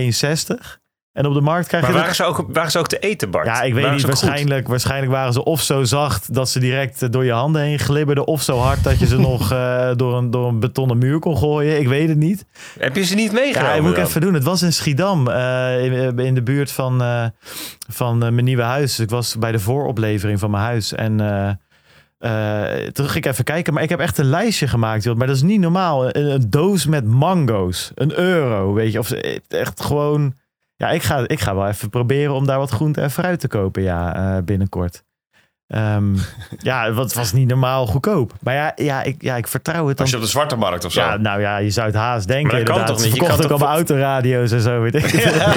En 1.14 1.26
op 1.26 1.34
de 1.34 1.42
markt 1.42 1.68
krijg 1.68 1.86
je... 1.86 1.92
Maar 1.92 2.00
waren, 2.00 2.16
ze 2.16 2.24
ook, 2.24 2.46
waren 2.48 2.72
ze 2.72 2.80
ook 2.80 2.88
te 2.88 3.00
eten, 3.00 3.32
Bart? 3.32 3.46
Ja, 3.46 3.62
ik 3.62 3.74
weet 3.74 3.92
niet. 3.92 4.02
Waarschijnlijk, 4.02 4.68
waarschijnlijk 4.68 5.12
waren 5.12 5.34
ze 5.34 5.44
of 5.44 5.62
zo 5.62 5.84
zacht 5.84 6.34
dat 6.34 6.50
ze 6.50 6.60
direct 6.60 7.02
eh, 7.02 7.10
door 7.10 7.26
je 7.26 7.32
handen 7.32 7.62
heen 7.62 7.80
glibberden... 7.80 8.28
of 8.28 8.42
zo 8.42 8.58
hard 8.58 8.84
dat 8.84 9.00
je 9.00 9.06
ze 9.06 9.20
nog 9.32 9.52
uh, 9.52 9.90
door, 9.96 10.18
een, 10.18 10.32
door 10.32 10.48
een 10.48 10.60
betonnen 10.60 10.98
muur 10.98 11.20
kon 11.20 11.38
gooien. 11.38 11.80
Ik 11.80 11.88
weet 11.88 12.10
het 12.10 12.18
niet. 12.18 12.46
Heb 12.80 12.96
je 12.96 13.04
ze 13.04 13.16
niet 13.16 13.32
meegenomen? 13.32 13.76
Ja, 13.76 13.82
moet 13.82 13.98
ik 13.98 14.04
even 14.04 14.22
doen. 14.22 14.34
Het 14.34 14.44
was 14.44 14.62
in 14.62 14.74
Schiedam, 14.74 15.28
uh, 15.28 15.84
in, 15.84 16.20
in, 16.20 16.36
de 16.36 16.44
buurt 16.44 16.72
van, 16.72 17.02
uh, 17.02 17.26
van 17.90 18.18
mijn 18.18 18.44
nieuwe 18.44 18.64
huis. 18.64 19.00
Ik 19.00 19.10
was 19.10 19.38
bij 19.38 19.52
de 19.52 19.60
vooroplevering 19.60 20.40
van 20.40 20.52
mijn 20.52 20.64
huis 20.64 20.94
en... 20.94 21.20
Toen 22.94 23.06
ging 23.06 23.26
ik 23.26 23.26
even 23.26 23.44
kijken, 23.44 23.74
maar 23.74 23.84
ik 23.84 23.90
heb 23.90 24.00
echt 24.00 24.18
een 24.18 24.30
lijstje 24.30 24.68
gemaakt. 24.68 25.04
Joh. 25.04 25.16
Maar 25.16 25.28
dat 25.28 25.36
is 25.36 25.42
niet 25.42 25.60
normaal. 25.60 26.16
Een, 26.16 26.50
doos 26.50 26.86
met 26.86 27.06
mango's. 27.06 27.92
Een 27.96 28.20
euro, 28.20 28.74
weet 28.74 28.92
je. 28.92 29.00
Of 29.00 29.12
echt 29.48 29.82
gewoon 29.82 30.34
ja, 30.78 30.90
ik 30.90 31.04
ga, 31.04 31.28
ik 31.28 31.40
ga 31.40 31.56
wel 31.56 31.68
even 31.68 31.90
proberen 31.90 32.34
om 32.34 32.46
daar 32.46 32.58
wat 32.58 32.70
groente 32.70 33.02
en 33.02 33.12
fruit 33.12 33.40
te 33.40 33.48
kopen, 33.48 33.84
ja, 33.84 34.36
uh, 34.38 34.44
binnenkort. 34.44 35.04
Um, 35.68 36.16
ja, 36.58 36.94
het 36.94 37.14
was 37.14 37.34
niet 37.34 37.48
normaal 37.48 37.88
goedkoop. 37.88 38.34
Maar 38.42 38.54
ja, 38.54 38.72
ja, 38.76 39.04
ik, 39.04 39.22
ja, 39.22 39.36
ik 39.36 39.48
vertrouw 39.48 39.88
het. 39.88 39.98
Dan... 39.98 40.06
Als 40.06 40.10
je 40.10 40.16
op 40.16 40.22
de 40.22 40.30
zwarte 40.30 40.56
markt 40.56 40.86
of 40.86 40.92
zo? 40.92 41.02
Ja, 41.02 41.18
nou 41.18 41.42
ja, 41.42 41.58
je 41.58 41.70
zou 41.70 41.88
het 41.88 41.96
haast 41.96 42.28
denken. 42.28 42.56
Maar 42.56 42.66
dat 42.66 42.76
kan 42.76 42.86
toch 42.86 43.04
niet? 43.04 43.14
Je 43.14 43.20
kan 43.20 43.44
ook 43.44 43.50
allemaal 43.50 43.74
autoradio's 43.74 44.52
en 44.52 44.62
zo, 44.62 44.82
weet 44.82 44.96
ik. 44.96 45.12
Ja. 45.12 45.54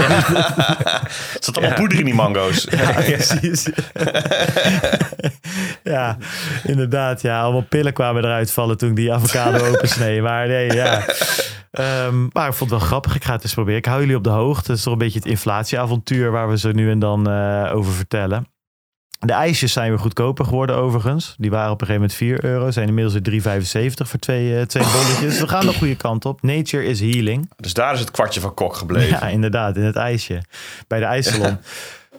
Zat 1.40 1.56
allemaal 1.56 1.76
poeder 1.76 1.98
in 1.98 2.04
die 2.04 2.14
mango's. 2.14 2.66
Ja, 2.70 2.92
precies. 2.92 3.68
ja, 5.82 6.16
inderdaad. 6.64 7.22
Ja, 7.22 7.42
allemaal 7.42 7.66
pillen 7.68 7.92
kwamen 7.92 8.24
eruit 8.24 8.52
vallen 8.52 8.78
toen 8.78 8.94
die 8.94 9.12
avocado 9.12 9.66
opensnee. 9.74 10.22
Maar 10.22 10.46
nee, 10.46 10.72
ja. 10.72 11.04
Um, 12.06 12.30
maar 12.32 12.48
ik 12.48 12.54
vond 12.54 12.70
het 12.70 12.78
wel 12.78 12.88
grappig. 12.88 13.14
Ik 13.14 13.24
ga 13.24 13.32
het 13.32 13.42
eens 13.42 13.54
proberen. 13.54 13.78
Ik 13.78 13.86
hou 13.86 14.00
jullie 14.00 14.16
op 14.16 14.24
de 14.24 14.30
hoogte. 14.30 14.70
Het 14.70 14.78
is 14.78 14.84
toch 14.84 14.92
een 14.92 14.98
beetje 14.98 15.18
het 15.18 15.28
inflatieavontuur 15.28 16.30
waar 16.30 16.48
we 16.48 16.58
ze 16.58 16.68
nu 16.68 16.90
en 16.90 16.98
dan 16.98 17.30
uh, 17.30 17.70
over 17.74 17.92
vertellen. 17.92 18.46
De 19.26 19.32
ijsjes 19.32 19.72
zijn 19.72 19.88
weer 19.88 19.98
goedkoper 19.98 20.44
geworden 20.44 20.76
overigens. 20.76 21.34
Die 21.38 21.50
waren 21.50 21.70
op 21.70 21.80
een 21.80 21.86
gegeven 21.86 22.08
moment 22.08 22.18
4 22.18 22.44
euro. 22.44 22.70
Zijn 22.70 22.88
inmiddels 22.88 23.16
weer 23.22 23.90
3,75 23.92 24.08
voor 24.08 24.18
twee, 24.18 24.50
uh, 24.50 24.62
twee 24.62 24.82
bolletjes. 24.92 25.40
We 25.40 25.48
gaan 25.48 25.66
de 25.66 25.74
goede 25.74 25.96
kant 25.96 26.24
op. 26.24 26.42
Nature 26.42 26.84
is 26.84 27.00
healing. 27.00 27.50
Dus 27.56 27.74
daar 27.74 27.94
is 27.94 28.00
het 28.00 28.10
kwartje 28.10 28.40
van 28.40 28.54
kok 28.54 28.74
gebleven. 28.74 29.08
Ja, 29.08 29.28
inderdaad. 29.28 29.76
In 29.76 29.82
het 29.82 29.96
ijsje. 29.96 30.42
Bij 30.86 30.98
de 30.98 31.04
ijssalon. 31.04 31.58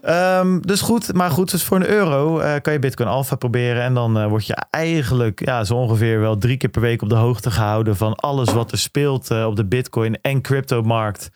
Um, 0.10 0.62
dus 0.62 0.82
goed, 0.82 1.14
maar 1.14 1.32
goed, 1.32 1.52
dus 1.52 1.64
voor 1.64 1.78
een 1.78 1.90
euro 1.90 2.40
uh, 2.40 2.56
kan 2.62 2.74
je 2.74 2.80
Bitcoin 2.80 3.10
Alpha 3.10 3.36
proberen. 3.36 3.84
En 3.84 3.94
dan 3.94 4.18
uh, 4.18 4.28
word 4.28 4.46
je 4.46 4.56
eigenlijk 4.70 5.46
ja, 5.46 5.64
zo 5.64 5.76
ongeveer 5.76 6.20
wel 6.20 6.38
drie 6.38 6.58
keer 6.58 6.70
per 6.70 6.82
week 6.82 7.02
op 7.02 7.10
de 7.10 7.16
hoogte 7.16 7.52
gehouden 7.52 7.96
van 7.96 8.16
alles 8.16 8.54
wat 8.54 8.72
er 8.72 8.78
speelt 8.78 9.32
uh, 9.32 9.46
op 9.46 9.56
de 9.56 9.66
Bitcoin 9.66 10.22
en 10.22 10.42
crypto-markt. 10.42 11.32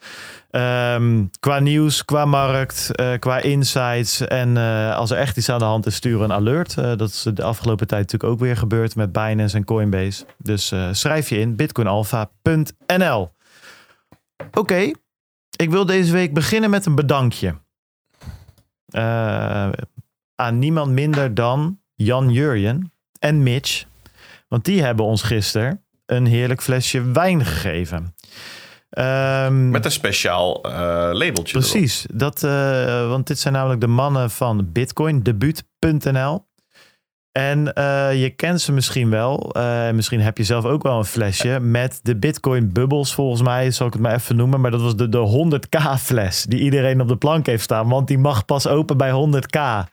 Um, 0.51 1.29
qua 1.39 1.59
nieuws, 1.59 2.05
qua 2.05 2.25
markt, 2.25 2.91
qua 3.19 3.37
insights. 3.37 4.27
En 4.27 4.57
als 4.95 5.11
er 5.11 5.17
echt 5.17 5.37
iets 5.37 5.49
aan 5.49 5.59
de 5.59 5.65
hand 5.65 5.85
is, 5.85 5.95
sturen 5.95 6.23
een 6.23 6.33
alert. 6.33 6.75
dat 6.75 7.09
is 7.09 7.27
de 7.33 7.43
afgelopen 7.43 7.87
tijd 7.87 8.01
natuurlijk 8.01 8.33
ook 8.33 8.39
weer 8.39 8.57
gebeurd 8.57 8.95
met 8.95 9.11
Binance 9.11 9.57
en 9.57 9.65
Coinbase. 9.65 10.25
Dus 10.37 10.73
schrijf 10.91 11.29
je 11.29 11.39
in 11.39 11.55
bitcoinalpha.nl. 11.55 13.31
Oké, 14.51 14.91
ik 15.55 15.69
wil 15.69 15.85
deze 15.85 16.11
week 16.11 16.33
beginnen 16.33 16.69
met 16.69 16.85
een 16.85 16.95
bedankje. 16.95 17.63
Uh, 18.95 19.69
aan 20.35 20.59
niemand 20.59 20.91
minder 20.91 21.33
dan 21.33 21.79
Jan 21.95 22.31
Jurjen 22.31 22.91
en 23.19 23.43
Mitch. 23.43 23.85
Want 24.47 24.65
die 24.65 24.83
hebben 24.83 25.05
ons 25.05 25.21
gisteren 25.21 25.83
een 26.05 26.25
heerlijk 26.25 26.61
flesje 26.61 27.11
wijn 27.11 27.45
gegeven. 27.45 28.15
Um, 28.97 29.69
Met 29.69 29.85
een 29.85 29.91
speciaal 29.91 30.67
uh, 30.67 30.71
labeltje. 31.11 31.57
Precies. 31.57 32.05
Dat, 32.13 32.43
uh, 32.43 33.09
want 33.09 33.27
dit 33.27 33.39
zijn 33.39 33.53
namelijk 33.53 33.81
de 33.81 33.87
mannen 33.87 34.31
van 34.31 34.71
Bitcoin, 34.71 35.23
debuut.nl. 35.23 36.45
En 37.37 37.71
uh, 37.77 38.21
je 38.21 38.29
kent 38.29 38.61
ze 38.61 38.71
misschien 38.71 39.09
wel. 39.09 39.51
Uh, 39.57 39.91
misschien 39.91 40.21
heb 40.21 40.37
je 40.37 40.43
zelf 40.43 40.65
ook 40.65 40.83
wel 40.83 40.97
een 40.97 41.05
flesje 41.05 41.59
met 41.59 41.99
de 42.03 42.15
Bitcoin 42.15 42.71
bubbels, 42.71 43.13
volgens 43.13 43.41
mij, 43.41 43.71
zal 43.71 43.87
ik 43.87 43.93
het 43.93 44.01
maar 44.01 44.13
even 44.13 44.35
noemen. 44.35 44.61
Maar 44.61 44.71
dat 44.71 44.81
was 44.81 44.95
de, 44.95 45.09
de 45.09 45.57
100k 45.57 46.01
fles 46.01 46.43
die 46.43 46.59
iedereen 46.59 47.01
op 47.01 47.07
de 47.07 47.15
plank 47.15 47.45
heeft 47.45 47.63
staan. 47.63 47.89
Want 47.89 48.07
die 48.07 48.17
mag 48.17 48.45
pas 48.45 48.67
open 48.67 48.97
bij 48.97 49.11
100k. 49.11 49.89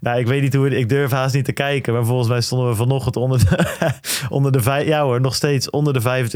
Nou, 0.00 0.18
ik 0.18 0.26
weet 0.26 0.42
niet 0.42 0.54
hoe 0.54 0.76
ik 0.76 0.88
durf 0.88 1.10
haast 1.10 1.34
niet 1.34 1.44
te 1.44 1.52
kijken. 1.52 1.92
Maar 1.92 2.04
volgens 2.04 2.28
mij 2.28 2.40
stonden 2.40 2.68
we 2.68 2.74
vanochtend 2.74 3.16
onder 3.16 3.38
de, 3.38 3.66
onder 4.28 4.52
de 4.52 4.82
ja 4.84 5.02
hoor, 5.02 5.20
nog 5.20 5.34
steeds 5.34 5.70
onder 5.70 5.92
de 5.92 6.30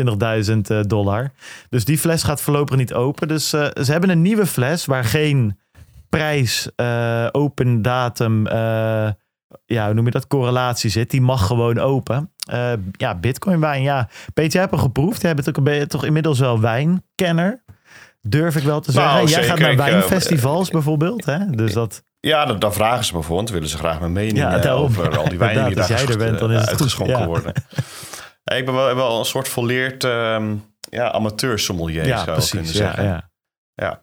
25.000 0.46 0.56
eh, 0.60 0.80
dollar. 0.86 1.30
Dus 1.70 1.84
die 1.84 1.98
fles 1.98 2.22
gaat 2.22 2.40
voorlopig 2.40 2.76
niet 2.76 2.94
open. 2.94 3.28
Dus 3.28 3.48
ze 3.48 3.86
hebben 3.86 4.10
een 4.10 4.22
nieuwe 4.22 4.46
fles 4.46 4.84
waar 4.84 5.04
geen 5.04 5.58
prijs, 6.08 6.68
open 7.32 7.82
datum 7.82 8.46
ja, 9.64 9.84
hoe 9.84 9.94
noem 9.94 10.04
je 10.04 10.10
dat, 10.10 10.26
correlatie 10.26 10.90
zit. 10.90 11.10
Die 11.10 11.20
mag 11.20 11.46
gewoon 11.46 11.78
open. 11.78 12.32
Uh, 12.52 12.72
ja, 12.92 13.14
Bitcoin 13.14 13.60
wijn, 13.60 13.82
ja. 13.82 14.08
Peter, 14.34 14.52
jij 14.52 14.60
hebt 14.60 14.72
hem 14.72 14.82
geproefd. 14.82 15.22
Jij 15.22 15.34
bent 15.34 15.48
ook 15.48 15.66
een 15.66 15.86
toch 15.86 16.04
inmiddels 16.04 16.38
wel 16.38 16.60
wijnkenner. 16.60 17.64
Durf 18.20 18.56
ik 18.56 18.62
wel 18.62 18.80
te 18.80 18.92
zeggen. 18.92 19.14
Nou, 19.14 19.28
jij 19.28 19.44
gaat 19.44 19.58
naar 19.58 19.76
wijnfestivals 19.76 20.66
uh, 20.66 20.72
bijvoorbeeld. 20.72 21.24
Hè? 21.24 21.50
Dus 21.50 21.72
dat... 21.72 22.04
Ja, 22.20 22.44
dan, 22.44 22.58
dan, 22.58 22.72
vragen 22.72 23.04
ze 23.04 23.16
me 23.16 23.22
voor, 23.22 23.36
want 23.36 23.50
willen 23.50 23.68
ze 23.68 23.76
graag 23.76 24.00
mijn 24.00 24.12
mening 24.12 24.36
ja, 24.36 24.70
over 24.70 25.18
al 25.18 25.28
die 25.28 25.38
wijnen 25.38 25.66
die 25.66 25.74
daar 25.74 25.88
jij 25.88 26.06
er 26.06 26.18
bent, 26.18 26.38
dan 26.38 26.52
is 26.52 26.60
het 26.60 26.68
uitgeschonken 26.68 27.26
worden. 27.26 27.52
ik 28.58 28.64
ben 28.64 28.74
wel, 28.74 28.94
wel 28.94 29.18
een 29.18 29.24
soort 29.24 29.48
volleerd 29.48 30.04
ehm, 30.04 30.54
ja, 30.90 31.12
amateur 31.12 31.58
sommelier, 31.58 32.06
Ja, 32.06 32.16
zou 32.16 32.28
ik 32.28 32.32
precies. 32.32 32.50
kunnen 32.50 32.72
Ja, 32.72 32.78
zeggen. 32.78 33.04
ja. 33.04 33.30
Ja. 33.74 34.02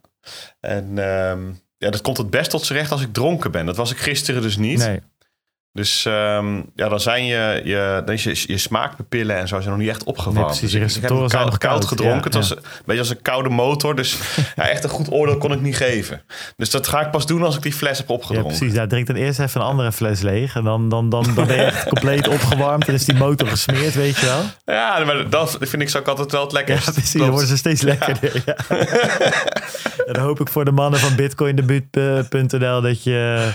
En 0.60 0.98
ehm, 0.98 1.52
ja, 1.78 1.90
dat 1.90 2.02
komt 2.02 2.18
het 2.18 2.30
best 2.30 2.50
tot 2.50 2.66
z'n 2.66 2.74
recht 2.74 2.92
als 2.92 3.02
ik 3.02 3.14
dronken 3.14 3.52
ben. 3.52 3.66
Dat 3.66 3.76
was 3.76 3.92
ik 3.92 3.98
gisteren 3.98 4.42
dus 4.42 4.58
niet. 4.58 4.78
Nee. 4.78 5.02
Dus 5.74 6.06
ehm, 6.06 6.56
ja, 6.76 6.90
dan 6.90 7.00
zijn 7.00 7.26
je, 7.26 7.62
je, 7.64 8.02
dan 8.06 8.14
is 8.16 8.24
je, 8.24 8.44
je 8.48 8.58
smaakpapillen 8.58 9.38
en 9.38 9.48
zo 9.48 9.58
zijn 9.60 9.70
nog 9.70 9.80
niet 9.80 9.90
echt 9.90 10.04
opgewarmd. 10.04 10.38
Nee, 10.38 10.46
precies, 10.46 10.62
dus 10.62 10.72
die 10.72 10.82
ik, 10.82 10.94
ik 10.96 11.02
heb 11.02 11.10
koud, 11.10 11.32
nog 11.32 11.58
koud 11.58 11.58
koud. 11.58 11.86
gedronken. 11.86 12.18
Ja, 12.18 12.24
het 12.24 12.34
was 12.34 12.50
een 12.50 12.62
beetje 12.86 13.02
als 13.02 13.10
een 13.10 13.22
koude 13.22 13.50
motor. 13.50 13.96
Dus 13.96 14.18
ja, 14.56 14.68
echt 14.70 14.84
een 14.84 14.90
goed 14.90 15.12
oordeel 15.12 15.38
kon 15.38 15.52
ik 15.52 15.62
niet 15.62 15.76
geven. 15.78 16.22
Dus 16.58 16.70
dat 16.70 16.88
ga 16.88 17.02
ik 17.06 17.12
pas 17.12 17.26
doen 17.26 17.44
als 17.44 17.56
ik 17.56 17.62
die 17.62 17.74
fles 17.74 17.98
heb 17.98 18.08
Ja, 18.08 18.14
opgedronken. 18.14 18.58
precies. 18.58 18.76
Ja, 18.76 18.88
drink 18.88 19.08
dan 19.08 19.16
eerst 19.16 19.40
even 19.40 19.62
een 19.62 19.68
andere 19.68 19.92
fles 19.92 20.22
leeg. 20.22 20.56
En 20.56 20.64
dan, 20.64 20.90
dan, 20.90 21.10
dan, 21.10 21.26
dan 21.36 21.48
ben 21.48 21.56
je 21.56 21.62
echt 21.62 21.88
compleet 21.88 22.28
opgewarmd. 22.28 22.88
En 22.88 22.94
is 22.94 23.06
die 23.06 23.16
motor 23.16 23.48
gesmeerd, 23.48 23.94
weet 23.96 24.18
je 24.18 24.26
wel. 24.26 24.42
Ja, 24.76 25.04
maar 25.06 25.30
dat 25.30 25.58
vind 25.60 25.82
ik 25.82 25.90
zo 25.90 25.98
ook 26.00 26.08
altijd 26.08 26.32
wel 26.32 26.42
het 26.42 26.52
Ja, 26.52 26.58
lekkerst. 26.58 26.92
precies. 26.94 27.20
Dan 27.20 27.30
worden 27.30 27.48
ze 27.48 27.58
steeds 27.58 27.82
lekkerder. 27.82 28.42
Ja. 28.46 28.56
en 30.08 30.14
dan 30.14 30.24
hoop 30.24 30.40
ik 30.40 30.48
voor 30.50 30.66
de 30.66 30.72
mannen 30.72 31.00
van 31.00 31.16
bitcoindebuut.nl 31.16 32.82
dat, 32.82 33.04
je, 33.04 33.50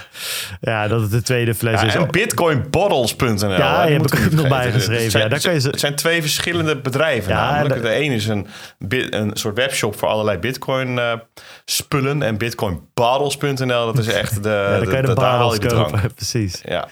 ja, 0.60 0.88
dat 0.88 1.00
het 1.00 1.10
de 1.10 1.22
tweede 1.22 1.54
fles 1.54 1.80
Ja, 1.80 1.86
is. 1.86 1.96
bitcoinbottles.nl. 2.10 3.50
Ja, 3.50 3.86
heb 3.88 4.06
ik 4.06 4.20
niet 4.20 4.32
nog 4.32 4.48
bijgeschreven. 4.48 5.10
Zijn, 5.10 5.22
Ja, 5.22 5.28
daar 5.28 5.40
kan 5.40 5.52
je 5.52 5.60
ze- 5.60 5.68
het 5.68 5.80
zijn 5.80 5.94
twee 5.94 6.20
verschillende 6.20 6.76
bedrijven. 6.80 7.32
Ja, 7.32 7.50
namelijk. 7.52 7.82
De 7.82 7.88
ene 7.90 8.14
is 8.14 8.26
een, 8.26 8.46
een 9.10 9.30
soort 9.32 9.56
webshop 9.56 9.98
voor 9.98 10.08
allerlei 10.08 10.38
bitcoin 10.38 10.98
eh, 10.98 11.12
spullen. 11.64 12.22
En 12.22 12.36
bitcoinbottles.nl, 12.38 13.86
dat 13.86 13.98
is 13.98 14.06
echt 14.06 14.42
de, 14.42 14.48
ja, 14.70 14.76
dan 14.76 14.84
kan 14.86 14.96
je 14.96 15.02
de 15.02 15.14
de 15.60 15.74
kopen. 15.74 16.12
Precies. 16.14 16.60
Ja. 16.64 16.84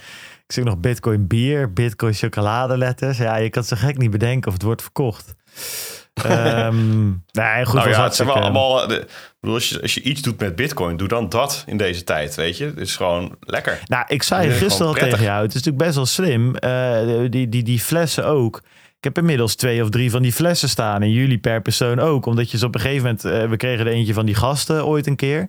Ik 0.46 0.52
zie 0.52 0.62
ook 0.62 0.68
nog 0.68 0.78
bitcoin 0.78 1.26
bier, 1.26 1.72
bitcoin 1.72 2.12
chocoladeletters. 2.14 3.18
Ja, 3.18 3.36
je 3.36 3.50
kan 3.50 3.62
het 3.62 3.78
zo 3.78 3.86
gek 3.86 3.98
niet 3.98 4.10
bedenken 4.10 4.46
of 4.48 4.52
het 4.52 4.62
wordt 4.62 4.82
verkocht. 4.82 5.34
Ehm 6.24 7.06
nee, 7.32 7.64
goed, 7.64 7.74
nou 7.74 7.90
ja, 7.90 8.02
het 8.04 8.14
zijn 8.14 8.28
wel 8.28 8.36
allemaal... 8.36 8.82
eh, 8.82 8.88
De, 8.88 9.06
bedoel, 9.46 9.54
als, 9.54 9.68
je, 9.68 9.82
als 9.82 9.94
je 9.94 10.02
iets 10.02 10.22
doet 10.22 10.40
met 10.40 10.56
bitcoin, 10.56 10.96
doe 10.96 11.08
dan 11.08 11.28
dat 11.28 11.64
in 11.66 11.76
deze 11.76 12.04
tijd, 12.04 12.34
weet 12.34 12.56
je. 12.56 12.64
Het 12.64 12.78
is 12.78 12.96
gewoon 12.96 13.36
lekker. 13.40 13.80
Nou, 13.86 14.04
ik 14.08 14.22
zei 14.22 14.50
gisteren 14.50 14.86
al 14.86 14.92
tegen 14.92 15.22
jou. 15.22 15.42
Het 15.42 15.54
is 15.54 15.62
natuurlijk 15.62 15.84
best 15.84 15.96
wel 15.96 16.06
slim. 16.06 16.56
eh, 16.56 17.30
die, 17.30 17.48
die, 17.48 17.62
die 17.62 17.80
flessen 17.80 18.26
ook. 18.26 18.62
Ik 18.98 19.04
heb 19.04 19.18
inmiddels 19.18 19.54
twee 19.54 19.82
of 19.82 19.90
drie 19.90 20.10
van 20.10 20.22
die 20.22 20.32
flessen 20.32 20.68
staan. 20.68 21.02
En 21.02 21.10
jullie 21.10 21.38
per 21.38 21.62
persoon 21.62 21.98
ook. 21.98 22.26
Omdat 22.26 22.50
je 22.50 22.58
ze 22.58 22.66
op 22.66 22.74
een 22.74 22.80
gegeven 22.80 23.02
moment... 23.02 23.24
eh, 23.24 23.48
we 23.48 23.56
kregen 23.56 23.86
er 23.86 23.92
eentje 23.92 24.14
van 24.14 24.26
die 24.26 24.34
gasten 24.34 24.86
ooit 24.86 25.06
een 25.06 25.16
keer. 25.16 25.48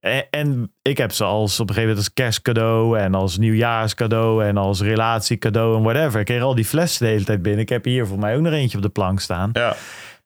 En, 0.00 0.26
en 0.30 0.72
ik 0.82 0.98
heb 0.98 1.12
ze 1.12 1.24
als 1.24 1.60
op 1.60 1.68
een 1.68 1.74
gegeven 1.74 1.88
moment 1.88 1.98
als 1.98 2.14
kerstcadeau... 2.14 2.98
en 2.98 3.14
als 3.14 3.38
nieuwjaarscadeau 3.38 4.44
en 4.44 4.56
als 4.56 4.80
relatiecadeau 4.80 5.76
en 5.76 5.82
whatever. 5.82 6.20
Ik 6.20 6.26
kreeg 6.26 6.42
al 6.42 6.54
die 6.54 6.64
flessen 6.64 7.06
de 7.06 7.12
hele 7.12 7.24
tijd 7.24 7.42
binnen. 7.42 7.60
Ik 7.60 7.68
heb 7.68 7.84
hier 7.84 8.06
voor 8.06 8.18
mij 8.18 8.36
ook 8.36 8.42
nog 8.42 8.52
eentje 8.52 8.76
op 8.76 8.82
de 8.82 8.88
plank 8.88 9.20
staan. 9.20 9.50
Ja. 9.52 9.76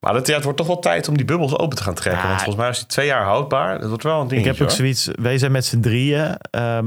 Maar 0.04 0.14
het, 0.14 0.26
ja, 0.26 0.34
het 0.34 0.42
wordt 0.44 0.58
toch 0.58 0.66
wel 0.66 0.78
tijd 0.78 1.08
om 1.08 1.16
die 1.16 1.26
bubbels 1.26 1.58
open 1.58 1.76
te 1.76 1.82
gaan 1.82 1.94
trekken. 1.94 2.22
Ja. 2.22 2.28
Want 2.28 2.42
volgens 2.42 2.62
mij 2.64 2.70
is 2.72 2.78
die 2.78 2.86
twee 2.86 3.06
jaar 3.06 3.24
houdbaar. 3.24 3.78
Dat 3.80 3.88
wordt 3.88 4.02
wel 4.04 4.20
een 4.20 4.28
ding. 4.28 4.40
Ik 4.40 4.46
heb 4.46 4.60
ook 4.60 4.70
zoiets, 4.74 5.08
wij 5.20 5.38
zijn 5.38 5.52
met 5.52 5.64
z'n 5.64 5.80
drieën. 5.80 6.36
ehm, 6.50 6.86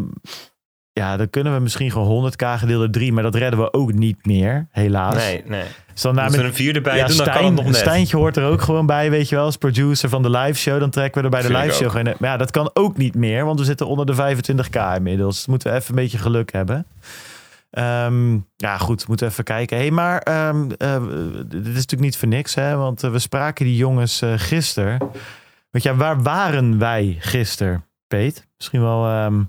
ja, 0.94 1.18
dan 1.18 1.30
kunnen 1.30 1.54
we 1.54 1.60
misschien 1.60 1.92
gewoon 1.92 2.08
100k 2.08 2.44
gedeelde 2.58 2.90
drie, 2.90 3.14
maar 3.14 3.24
dat 3.24 3.36
redden 3.36 3.60
we 3.60 3.74
ook 3.74 3.94
niet 3.94 4.26
meer, 4.26 4.68
helaas. 4.72 5.16
Nee, 5.16 5.44
nee. 5.46 5.64
Dus 5.94 6.02
dan 6.02 6.18
Als 6.18 6.36
met- 6.36 6.46
een 6.46 6.54
vierde 6.54 6.82
bij 6.82 6.98
ja, 6.98 7.08
doen, 7.08 7.18
dan 7.18 7.30
kan 7.30 7.46
het 7.46 7.54
nog 7.54 7.66
net. 7.66 7.76
Stijntje 7.76 8.18
hoort 8.18 8.38
er 8.38 8.46
ook 8.46 8.62
gewoon 8.62 8.86
bij, 8.86 9.10
weet 9.10 9.30
je 9.30 9.36
wel, 9.36 9.46
als 9.46 9.58
producer 9.58 10.10
van 10.10 10.22
de 10.24 10.30
live 10.30 10.60
show. 10.60 10.80
Dan 10.80 10.90
trekken 10.90 11.18
we 11.22 11.24
er 11.28 11.32
bij 11.42 11.42
de 11.42 11.58
live 11.58 11.76
show. 11.76 11.94
Maar 11.94 12.16
ja, 12.20 12.38
dat 12.38 12.52
kan 12.52 12.70
ook 12.74 12.98
niet 12.98 13.16
meer, 13.16 13.46
want 13.46 13.60
we 13.60 13.66
zitten 13.66 13.88
onder 13.88 14.06
de 14.06 14.14
25k 14.16 14.96
inmiddels. 14.96 15.36
Dus 15.36 15.46
moeten 15.46 15.72
we 15.72 15.78
even 15.78 15.90
een 15.90 15.96
beetje 16.04 16.18
geluk 16.18 16.52
hebben. 16.52 16.86
Ehm, 17.78 18.34
ja, 18.56 18.78
goed, 18.78 19.08
moeten 19.08 19.26
we 19.26 19.32
even 19.32 19.44
kijken. 19.44 19.78
hey, 19.78 19.92
maar 19.92 20.22
ehm, 20.22 20.70
eh, 20.78 21.02
dit 21.48 21.66
is 21.68 21.74
natuurlijk 21.74 22.02
niet 22.02 22.18
voor 22.18 22.28
niks, 22.28 22.56
hè? 22.56 22.76
Want 22.76 23.04
eh, 23.04 23.12
we 23.12 23.20
spraken 23.20 23.66
die 23.66 23.76
jongens 23.76 24.22
eh 24.22 24.34
gisteren. 24.36 24.98
Want 25.72 25.84
ja, 25.84 25.96
waar 25.96 26.22
waren 26.22 26.80
wij 26.80 27.18
gisteren, 27.20 27.86
Peet? 28.08 28.48
Misschien 28.58 28.82
wel. 28.82 29.06
ehm, 29.08 29.44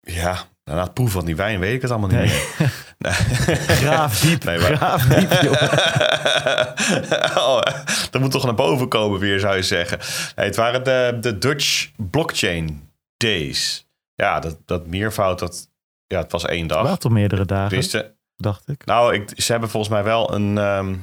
Ja, 0.00 0.32
nou, 0.64 0.78
na 0.78 0.82
het 0.82 0.94
proeven 0.94 1.16
van 1.16 1.24
die 1.26 1.36
wijn 1.36 1.60
weet 1.60 1.74
ik 1.74 1.82
het 1.82 1.90
allemaal 1.90 2.08
niet 2.08 2.18
Nee. 2.18 2.28
meer. 2.58 2.72
Nee. 2.98 3.12
graaf 3.56 4.20
diep, 4.24 4.44
Nee, 4.44 4.58
maar- 4.58 4.76
graaf 4.76 5.02
diep, 5.04 5.30
oh, 7.38 7.60
dat 8.10 8.20
moet 8.20 8.30
toch 8.30 8.44
naar 8.44 8.54
boven 8.54 8.88
komen 8.88 9.20
weer, 9.20 9.40
zou 9.40 9.56
je 9.56 9.62
zeggen. 9.62 9.98
Nee, 10.36 10.46
het 10.46 10.56
waren 10.56 10.84
de, 10.84 11.16
de 11.20 11.38
Dutch 11.38 11.90
Blockchain 11.96 12.90
Days. 13.16 13.86
Ja, 14.14 14.40
dat, 14.40 14.58
dat 14.64 14.86
meervoud, 14.86 15.38
dat, 15.38 15.68
ja, 16.06 16.20
het 16.20 16.32
was 16.32 16.44
één 16.44 16.66
dag. 16.66 16.82
Wel 16.82 16.96
toch 16.96 17.12
meerdere 17.12 17.44
dagen, 17.44 17.76
Wisten, 17.76 18.14
dacht 18.36 18.68
ik. 18.68 18.84
nou, 18.84 19.14
ik, 19.14 19.32
ze 19.36 19.52
hebben 19.52 19.70
volgens 19.70 19.92
mij 19.92 20.04
wel 20.04 20.34
een... 20.34 20.58
ehm, 20.58 20.94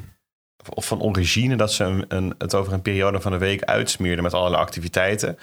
of 0.70 0.86
van 0.86 1.02
origine 1.02 1.56
dat 1.56 1.74
ze 1.74 1.84
een, 1.84 2.06
een, 2.08 2.36
het 2.38 2.56
over 2.56 2.74
een 2.74 2.82
periode 2.82 3.22
van 3.22 3.34
een 3.34 3.40
week 3.40 3.64
uitsmeerden 3.64 4.24
met 4.24 4.34
allerlei 4.34 4.62
activiteiten. 4.62 5.38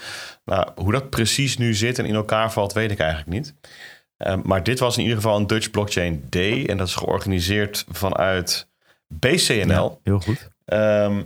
Nou, 0.45 0.69
hoe 0.75 0.93
dat 0.93 1.11
precies 1.11 1.57
nu 1.59 1.75
zit 1.75 1.99
en 1.99 2.05
in 2.05 2.14
elkaar 2.14 2.52
valt, 2.52 2.73
weet 2.73 2.90
ik 2.90 2.99
eigenlijk 2.99 3.31
niet. 3.31 3.55
Ehm, 4.17 4.40
maar 4.43 4.62
dit 4.62 4.79
was 4.79 4.97
in 4.97 5.02
ieder 5.02 5.17
geval 5.17 5.37
een 5.37 5.47
Dutch 5.47 5.71
Blockchain 5.71 6.26
Day. 6.29 6.67
En 6.67 6.76
dat 6.76 6.87
is 6.87 6.95
georganiseerd 6.95 7.85
vanuit 7.88 8.69
BCNL. 9.09 9.90
Ja, 9.90 9.99
heel 10.02 10.21
goed. 10.21 10.49
Ehm, 10.64 11.23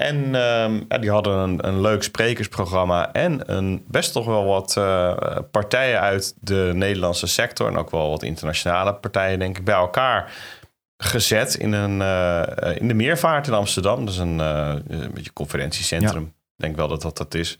en 0.00 0.34
ehm, 0.34 0.80
ja, 0.88 0.98
die 0.98 1.10
hadden 1.10 1.38
een, 1.38 1.66
een 1.66 1.80
leuk 1.80 2.02
sprekersprogramma 2.02 3.12
en 3.12 3.52
een, 3.56 3.84
best 3.86 4.12
toch 4.12 4.24
wel 4.24 4.44
wat 4.44 4.76
eh, 4.76 5.16
partijen 5.50 6.00
uit 6.00 6.34
de 6.40 6.70
Nederlandse 6.74 7.26
sector 7.26 7.68
en 7.68 7.76
ook 7.76 7.90
wel 7.90 8.10
wat 8.10 8.22
internationale 8.22 8.94
partijen, 8.94 9.38
denk 9.38 9.58
ik, 9.58 9.64
bij 9.64 9.74
elkaar 9.74 10.32
gezet 10.96 11.54
in, 11.54 11.72
een, 11.72 12.02
eh, 12.02 12.76
in 12.76 12.88
de 12.88 12.94
Meervaart 12.94 13.46
in 13.46 13.52
Amsterdam. 13.52 14.04
Dat 14.04 14.14
is 14.14 14.20
een, 14.20 14.40
eh, 14.40 14.74
een 14.88 15.12
beetje 15.14 15.32
conferentiecentrum. 15.32 16.22
Ik 16.24 16.32
denk 16.56 16.76
wel 16.76 16.88
dat 16.88 17.02
dat 17.02 17.16
dat 17.16 17.34
is. 17.34 17.56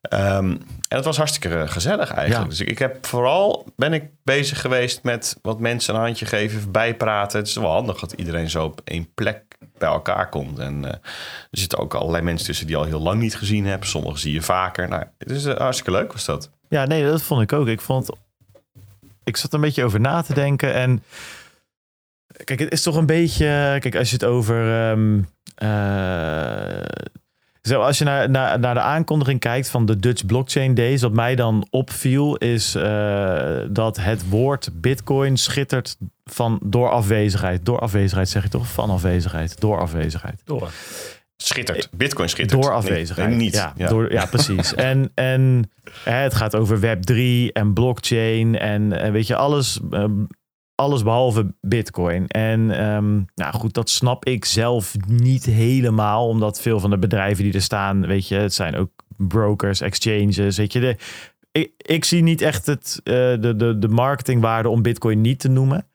Ehm, 0.00 0.50
en 0.88 0.96
het 0.96 1.04
was 1.04 1.16
hartstikke 1.16 1.68
gezellig 1.68 2.10
eigenlijk. 2.10 2.44
Ja. 2.44 2.48
Dus 2.50 2.60
ik, 2.60 2.68
ik 2.68 2.78
heb 2.78 3.06
vooral 3.06 3.66
ben 3.76 3.92
ik 3.92 4.04
bezig 4.24 4.60
geweest 4.60 5.02
met 5.02 5.38
wat 5.42 5.60
mensen 5.60 5.94
een 5.94 6.00
handje 6.00 6.26
geven, 6.26 6.58
even 6.58 6.72
bijpraten. 6.72 7.38
Het 7.38 7.48
is 7.48 7.54
wel 7.54 7.70
handig 7.70 7.98
dat 7.98 8.12
iedereen 8.12 8.50
zo 8.50 8.64
op 8.64 8.80
één 8.84 9.14
plek 9.14 9.55
bij 9.78 9.88
elkaar 9.88 10.28
komt. 10.28 10.58
En 10.58 10.84
eh, 10.84 10.90
er 11.50 11.58
zitten 11.58 11.78
ook 11.78 11.94
allerlei 11.94 12.22
mensen 12.24 12.46
tussen 12.46 12.66
die 12.66 12.76
al 12.76 12.84
heel 12.84 13.00
lang 13.00 13.20
niet 13.20 13.36
gezien 13.36 13.66
hebt. 13.66 13.86
Sommigen 13.86 14.18
zie 14.18 14.32
je 14.32 14.42
vaker. 14.42 14.88
Nou, 14.88 15.04
het 15.18 15.30
is 15.30 15.44
eh, 15.44 15.56
hartstikke 15.56 15.90
leuk 15.90 16.12
was 16.12 16.24
dat. 16.24 16.50
Ja, 16.68 16.84
nee, 16.84 17.04
dat 17.04 17.22
vond 17.22 17.42
ik 17.42 17.52
ook. 17.52 17.66
Ik 17.66 17.80
vond. 17.80 18.10
Ik 19.24 19.36
zat 19.36 19.52
een 19.52 19.60
beetje 19.60 19.84
over 19.84 20.00
na 20.00 20.22
te 20.22 20.34
denken. 20.34 20.74
En. 20.74 21.02
Kijk, 22.44 22.58
het 22.58 22.72
is 22.72 22.82
toch 22.82 22.96
een 22.96 23.06
beetje. 23.06 23.76
Kijk, 23.80 23.96
als 23.96 24.08
je 24.08 24.14
het 24.14 24.24
over. 24.24 24.90
ehm, 24.90 25.20
eh, 25.54 26.82
zo, 27.66 27.80
als 27.80 27.98
je 27.98 28.04
naar, 28.04 28.30
naar, 28.30 28.58
naar 28.58 28.74
de 28.74 28.80
aankondiging 28.80 29.40
kijkt 29.40 29.68
van 29.68 29.86
de 29.86 29.96
Dutch 29.96 30.26
Blockchain 30.26 30.74
Days, 30.74 31.02
wat 31.02 31.12
mij 31.12 31.34
dan 31.34 31.66
opviel, 31.70 32.36
is 32.36 32.74
eh, 32.74 33.58
dat 33.68 33.96
het 33.96 34.28
woord 34.28 34.68
Bitcoin 34.72 35.36
schittert 35.36 35.96
van 36.24 36.58
door 36.62 36.90
afwezigheid. 36.90 37.64
Door 37.64 37.78
afwezigheid 37.78 38.28
zeg 38.28 38.42
je 38.42 38.48
toch? 38.48 38.66
Van 38.66 38.90
afwezigheid. 38.90 39.60
Door 39.60 39.80
afwezigheid. 39.80 40.40
Door. 40.44 40.70
Schittert. 41.36 41.88
Bitcoin 41.92 42.28
schittert. 42.28 42.62
Door 42.62 42.72
afwezigheid. 42.72 43.28
nee, 43.28 43.36
niet. 43.36 43.54
Ja, 43.54 43.72
Ja. 43.76 43.88
Door, 43.88 44.12
ja 44.12 44.26
precies. 44.26 44.74
en 44.90 45.10
en 45.14 45.70
hè, 46.04 46.12
het 46.12 46.34
gaat 46.34 46.54
over 46.54 46.78
Web3 46.78 47.52
en 47.52 47.72
blockchain 47.72 48.58
en, 48.58 48.92
en 48.92 49.12
weet 49.12 49.26
je, 49.26 49.36
alles, 49.36 49.80
eh, 49.90 50.04
alles 50.76 51.02
behalve 51.02 51.54
Bitcoin. 51.60 52.26
En 52.26 52.70
ehm, 52.70 53.14
nou 53.34 53.54
goed, 53.54 53.74
dat 53.74 53.90
snap 53.90 54.24
ik 54.24 54.44
zelf 54.44 54.94
niet 55.06 55.44
helemaal, 55.44 56.28
omdat 56.28 56.60
veel 56.60 56.80
van 56.80 56.90
de 56.90 56.98
bedrijven 56.98 57.44
die 57.44 57.52
er 57.52 57.62
staan, 57.62 58.06
weet 58.06 58.28
je, 58.28 58.34
het 58.34 58.54
zijn 58.54 58.76
ook 58.76 58.90
brokers, 59.16 59.80
exchanges, 59.80 60.56
weet 60.56 60.72
je, 60.72 60.80
de, 60.80 60.96
ik, 61.76 62.04
zie 62.04 62.22
niet 62.22 62.40
echt 62.40 62.66
het, 62.66 63.00
eh, 63.04 63.12
de, 63.14 63.54
de, 63.56 63.78
de 63.78 63.88
marketingwaarde 63.88 64.68
om 64.68 64.82
Bitcoin 64.82 65.20
niet 65.20 65.38
te 65.38 65.48
noemen. 65.48 65.86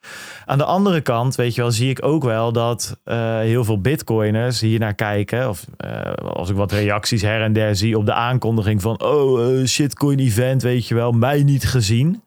Aan 0.45 0.57
de 0.57 0.63
andere 0.63 1.01
kant, 1.01 1.35
weet 1.35 1.55
je 1.55 1.61
wel, 1.61 1.71
zie 1.71 1.89
ik 1.89 2.05
ook 2.05 2.23
wel 2.23 2.51
dat 2.51 2.97
eh, 3.03 3.37
heel 3.37 3.63
veel 3.63 3.81
Bitcoiners 3.81 4.59
hier 4.59 4.79
naar 4.79 4.93
kijken. 4.93 5.49
Of 5.49 5.65
eh, 5.77 6.11
als 6.13 6.49
ik 6.49 6.55
wat 6.55 6.71
reacties 6.71 7.21
her 7.21 7.41
en 7.41 7.53
der 7.53 7.75
zie 7.75 7.97
op 7.97 8.05
de 8.05 8.13
aankondiging 8.13 8.81
van: 8.81 9.01
oh, 9.01 9.59
eh, 9.59 9.65
shitcoin 9.67 10.19
event, 10.19 10.61
weet 10.61 10.87
je 10.87 10.95
wel, 10.95 11.11
mij 11.11 11.43
niet 11.43 11.67
gezien. 11.67 12.21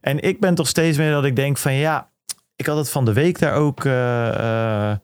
En 0.00 0.20
ik 0.20 0.40
ben 0.40 0.54
toch 0.54 0.68
steeds 0.68 0.98
meer 0.98 1.10
dat 1.10 1.24
ik 1.24 1.36
denk 1.36 1.58
van 1.58 1.74
ja, 1.74 2.10
ik 2.56 2.66
had 2.66 2.76
het 2.76 2.90
van 2.90 3.04
de 3.04 3.12
week 3.12 3.38
daar 3.38 3.54
ook 3.54 3.84
eh, 3.84 4.90
eh, 4.90 4.96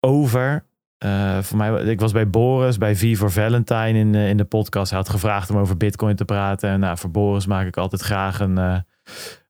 over. 0.00 0.64
Eh, 0.98 1.38
voor 1.42 1.56
mij, 1.56 1.82
ik 1.82 2.00
was 2.00 2.12
bij 2.12 2.30
Boris, 2.30 2.78
bij 2.78 2.96
V 2.96 3.18
voor 3.18 3.30
Valentine 3.30 3.98
in, 3.98 4.14
in 4.14 4.36
de 4.36 4.44
podcast. 4.44 4.90
Hij 4.90 4.98
had 4.98 5.08
gevraagd 5.08 5.50
om 5.50 5.56
over 5.56 5.76
Bitcoin 5.76 6.16
te 6.16 6.24
praten. 6.24 6.70
En 6.70 6.80
nou, 6.80 6.98
voor 6.98 7.10
Boris 7.10 7.46
maak 7.46 7.66
ik 7.66 7.76
altijd 7.76 8.02
graag 8.02 8.40
een 8.40 8.84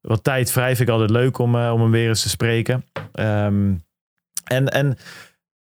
wat 0.00 0.24
tijd 0.24 0.50
vrij. 0.50 0.76
Vind 0.76 0.88
ik 0.88 0.94
altijd 0.94 1.10
leuk 1.10 1.38
om, 1.38 1.54
om 1.54 1.80
hem 1.80 1.90
weer 1.90 2.08
eens 2.08 2.22
te 2.22 2.28
spreken. 2.28 2.84
Ehm, 3.12 3.74
en, 4.44 4.68
en 4.68 4.96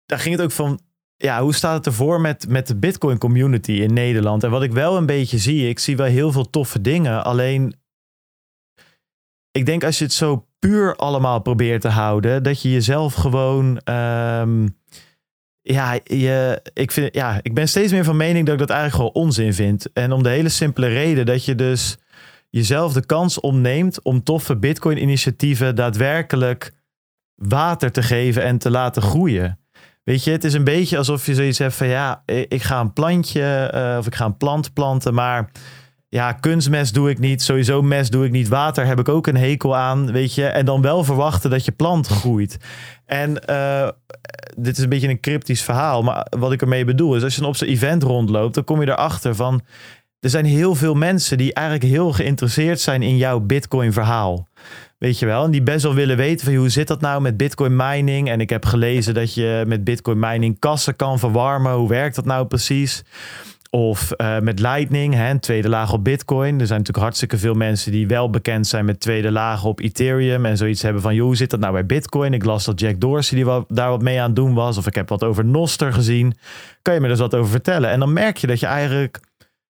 daar 0.05 0.19
ging 0.19 0.35
het 0.35 0.43
ook 0.43 0.51
van. 0.51 0.79
Ja, 1.15 1.41
hoe 1.41 1.53
staat 1.53 1.75
het 1.75 1.85
ervoor 1.85 2.21
met, 2.21 2.49
met 2.49 2.67
de 2.67 2.75
Bitcoin 2.75 3.17
community 3.17 3.71
in 3.71 3.93
Nederland? 3.93 4.43
En 4.43 4.49
wat 4.49 4.63
ik 4.63 4.71
wel 4.71 4.97
een 4.97 5.05
beetje 5.05 5.37
zie, 5.37 5.69
ik 5.69 5.79
zie 5.79 5.97
wel 5.97 6.05
heel 6.05 6.31
veel 6.31 6.49
toffe 6.49 6.81
dingen. 6.81 7.23
Alleen, 7.23 7.78
ik 9.51 9.65
denk 9.65 9.83
als 9.83 9.97
je 9.97 10.03
het 10.03 10.13
zo 10.13 10.47
puur 10.59 10.95
allemaal 10.95 11.39
probeert 11.39 11.81
te 11.81 11.87
houden. 11.87 12.43
Dat 12.43 12.61
je 12.61 12.71
jezelf 12.71 13.13
gewoon. 13.13 13.79
ehm, 13.83 14.67
ja, 15.61 15.99
je, 16.03 16.61
ik, 16.73 16.91
vind, 16.91 17.15
ja, 17.15 17.39
ik 17.41 17.53
ben 17.53 17.69
steeds 17.69 17.91
meer 17.91 18.03
van 18.03 18.17
mening 18.17 18.45
dat 18.45 18.53
ik 18.53 18.59
dat 18.59 18.69
eigenlijk 18.69 19.01
gewoon 19.01 19.25
onzin 19.25 19.53
vind. 19.53 19.91
En 19.93 20.11
om 20.11 20.23
de 20.23 20.29
hele 20.29 20.49
simpele 20.49 20.87
reden 20.87 21.25
dat 21.25 21.45
je 21.45 21.55
dus 21.55 21.97
jezelf 22.49 22.93
de 22.93 23.05
kans 23.05 23.39
ontneemt 23.39 24.01
om 24.01 24.23
toffe 24.23 24.57
Bitcoin-initiatieven 24.57 25.75
daadwerkelijk 25.75 26.71
water 27.35 27.91
te 27.91 28.03
geven 28.03 28.43
en 28.43 28.57
te 28.57 28.69
laten 28.69 29.01
groeien. 29.01 29.59
Weet 30.03 30.23
je, 30.23 30.31
het 30.31 30.43
is 30.43 30.53
een 30.53 30.63
beetje 30.63 30.97
alsof 30.97 31.25
je 31.25 31.35
zoiets 31.35 31.57
hebt 31.57 31.73
van 31.73 31.87
ja, 31.87 32.23
ik 32.25 32.61
ga 32.61 32.79
een 32.79 32.93
plantje 32.93 33.69
eh, 33.73 33.95
of 33.97 34.05
ik 34.07 34.15
ga 34.15 34.25
een 34.25 34.37
plant 34.37 34.73
planten, 34.73 35.13
maar 35.13 35.51
ja, 36.09 36.31
kunstmest 36.31 36.93
doe 36.93 37.09
ik 37.09 37.19
niet, 37.19 37.41
sowieso 37.41 37.81
mest 37.81 38.11
doe 38.11 38.25
ik 38.25 38.31
niet, 38.31 38.47
water 38.47 38.85
heb 38.85 38.99
ik 38.99 39.09
ook 39.09 39.27
een 39.27 39.37
hekel 39.37 39.75
aan, 39.75 40.11
weet 40.11 40.33
je, 40.33 40.45
en 40.45 40.65
dan 40.65 40.81
wel 40.81 41.03
verwachten 41.03 41.49
dat 41.49 41.65
je 41.65 41.71
plant 41.71 42.07
groeit. 42.07 42.57
En 43.05 43.45
eh, 43.45 43.89
dit 44.57 44.77
is 44.77 44.83
een 44.83 44.89
beetje 44.89 45.09
een 45.09 45.19
cryptisch 45.19 45.61
verhaal, 45.61 46.03
maar 46.03 46.27
wat 46.29 46.51
ik 46.51 46.61
ermee 46.61 46.85
bedoel 46.85 47.15
is, 47.15 47.23
als 47.23 47.35
je 47.35 47.45
op 47.45 47.55
zo'n 47.55 47.67
event 47.67 48.03
rondloopt, 48.03 48.53
dan 48.53 48.63
kom 48.63 48.81
je 48.81 48.87
erachter 48.87 49.35
van, 49.35 49.61
er 50.19 50.29
zijn 50.29 50.45
heel 50.45 50.75
veel 50.75 50.95
mensen 50.95 51.37
die 51.37 51.53
eigenlijk 51.53 51.87
heel 51.87 52.11
geïnteresseerd 52.11 52.79
zijn 52.79 53.01
in 53.01 53.17
jouw 53.17 53.39
Bitcoin 53.39 53.93
verhaal. 53.93 54.47
Weet 54.97 55.19
je 55.19 55.25
wel? 55.25 55.43
En 55.43 55.51
die 55.51 55.63
best 55.63 55.83
wel 55.83 55.93
willen 55.93 56.17
weten 56.17 56.45
van 56.45 56.55
hoe 56.55 56.69
zit 56.69 56.87
dat 56.87 57.01
nou 57.01 57.21
met 57.21 57.37
Bitcoin 57.37 57.75
mining. 57.75 58.29
En 58.29 58.41
ik 58.41 58.49
heb 58.49 58.65
gelezen 58.65 59.13
dat 59.13 59.33
je 59.33 59.63
met 59.67 59.83
Bitcoin 59.83 60.19
mining 60.19 60.59
kassen 60.59 60.95
kan 60.95 61.19
verwarmen. 61.19 61.73
Hoe 61.73 61.89
werkt 61.89 62.15
dat 62.15 62.25
nou 62.25 62.47
precies? 62.47 63.03
Of 63.71 64.11
eh, 64.11 64.39
met 64.39 64.59
Lightning, 64.59 65.13
hè, 65.13 65.29
een 65.29 65.39
tweede 65.39 65.69
laag 65.69 65.93
op 65.93 66.03
Bitcoin. 66.03 66.59
Er 66.59 66.67
zijn 66.67 66.79
natuurlijk 66.79 66.97
hartstikke 66.97 67.37
veel 67.37 67.53
mensen 67.53 67.91
die 67.91 68.07
wel 68.07 68.29
bekend 68.29 68.67
zijn 68.67 68.85
met 68.85 68.99
tweede 68.99 69.31
lagen 69.31 69.69
op 69.69 69.79
Ethereum. 69.79 70.45
En 70.45 70.57
zoiets 70.57 70.81
hebben 70.81 71.01
van, 71.01 71.15
joh, 71.15 71.25
hoe 71.25 71.35
zit 71.35 71.49
dat 71.49 71.59
nou 71.59 71.73
bij 71.73 71.85
Bitcoin? 71.85 72.33
Ik 72.33 72.45
las 72.45 72.65
dat 72.65 72.79
Jack 72.79 72.99
Dorsey 72.99 73.37
die 73.37 73.45
wat, 73.45 73.65
daar 73.67 73.89
wat 73.89 74.01
mee 74.01 74.19
aan 74.19 74.25
het 74.25 74.35
doen 74.35 74.53
was. 74.53 74.77
Of 74.77 74.87
ik 74.87 74.95
heb 74.95 75.09
wat 75.09 75.23
over 75.23 75.45
Noster 75.45 75.93
gezien. 75.93 76.37
Kan 76.81 76.93
je 76.93 76.99
me 76.99 77.07
dus 77.07 77.19
wat 77.19 77.35
over 77.35 77.51
vertellen? 77.51 77.89
En 77.89 77.99
dan 77.99 78.13
merk 78.13 78.37
je 78.37 78.47
dat 78.47 78.59
je 78.59 78.65
eigenlijk 78.65 79.19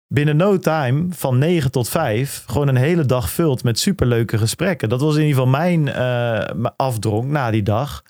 binnen 0.08 0.38
no 0.38 0.58
time 0.58 1.08
van 1.10 1.38
9 1.38 1.72
tot 1.72 1.90
5 1.90 2.44
gewoon 2.48 2.68
een 2.68 2.76
hele 2.76 3.06
dag 3.06 3.30
vult 3.30 3.64
met 3.64 3.80
superleuke 3.80 4.38
gesprekken. 4.38 4.90
Dat 4.90 5.02
was 5.02 5.16
in 5.16 5.26
ieder 5.26 5.36
geval 5.36 5.60
mijn 5.60 5.88
uh, 5.88 6.66
afdronk 6.76 7.32
na 7.32 7.52
die 7.52 7.64
dag. 7.64 8.04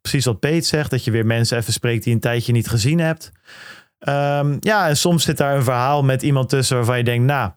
Precies 0.00 0.24
wat 0.24 0.40
Peet 0.40 0.66
zegt, 0.66 0.90
dat 0.90 1.04
je 1.04 1.10
weer 1.10 1.26
mensen 1.26 1.58
even 1.58 1.72
spreekt 1.72 2.04
die 2.04 2.14
een 2.14 2.20
tijdje 2.20 2.52
niet 2.52 2.68
gezien 2.68 2.98
hebt. 2.98 3.32
Um, 4.08 4.56
ja, 4.60 4.88
en 4.88 4.96
soms 4.96 5.24
zit 5.24 5.36
daar 5.36 5.56
een 5.56 5.62
verhaal 5.62 6.02
met 6.02 6.22
iemand 6.22 6.48
tussen 6.48 6.76
waarvan 6.76 6.98
je 6.98 7.04
denkt, 7.04 7.24
nou, 7.24 7.50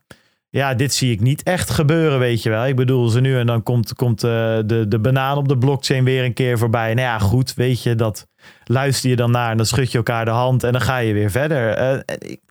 ja, 0.49 0.73
dit 0.73 0.93
zie 0.93 1.11
ik 1.11 1.21
niet 1.21 1.43
echt 1.43 1.69
gebeuren, 1.69 2.19
weet 2.19 2.43
je 2.43 2.49
wel. 2.49 2.65
Ik 2.65 2.75
bedoel, 2.75 3.07
ze 3.07 3.19
nu 3.19 3.37
en 3.37 3.45
dan 3.45 3.63
komt, 3.63 3.93
komt 3.93 4.23
uh, 4.23 4.31
de, 4.65 4.85
de 4.87 4.99
banaan 4.99 5.37
op 5.37 5.47
de 5.47 5.57
blockchain 5.57 6.03
weer 6.03 6.23
een 6.23 6.33
keer 6.33 6.57
voorbij. 6.57 6.93
Nou 6.93 7.07
ja, 7.07 7.19
goed, 7.19 7.53
weet 7.53 7.83
je, 7.83 7.95
dat 7.95 8.27
luister 8.63 9.09
je 9.09 9.15
dan 9.15 9.31
naar 9.31 9.51
en 9.51 9.57
dan 9.57 9.65
schud 9.65 9.91
je 9.91 9.97
elkaar 9.97 10.25
de 10.25 10.31
hand 10.31 10.63
en 10.63 10.71
dan 10.71 10.81
ga 10.81 10.97
je 10.97 11.13
weer 11.13 11.31
verder. 11.31 11.93
Uh, 11.93 11.99
ik, 12.17 12.41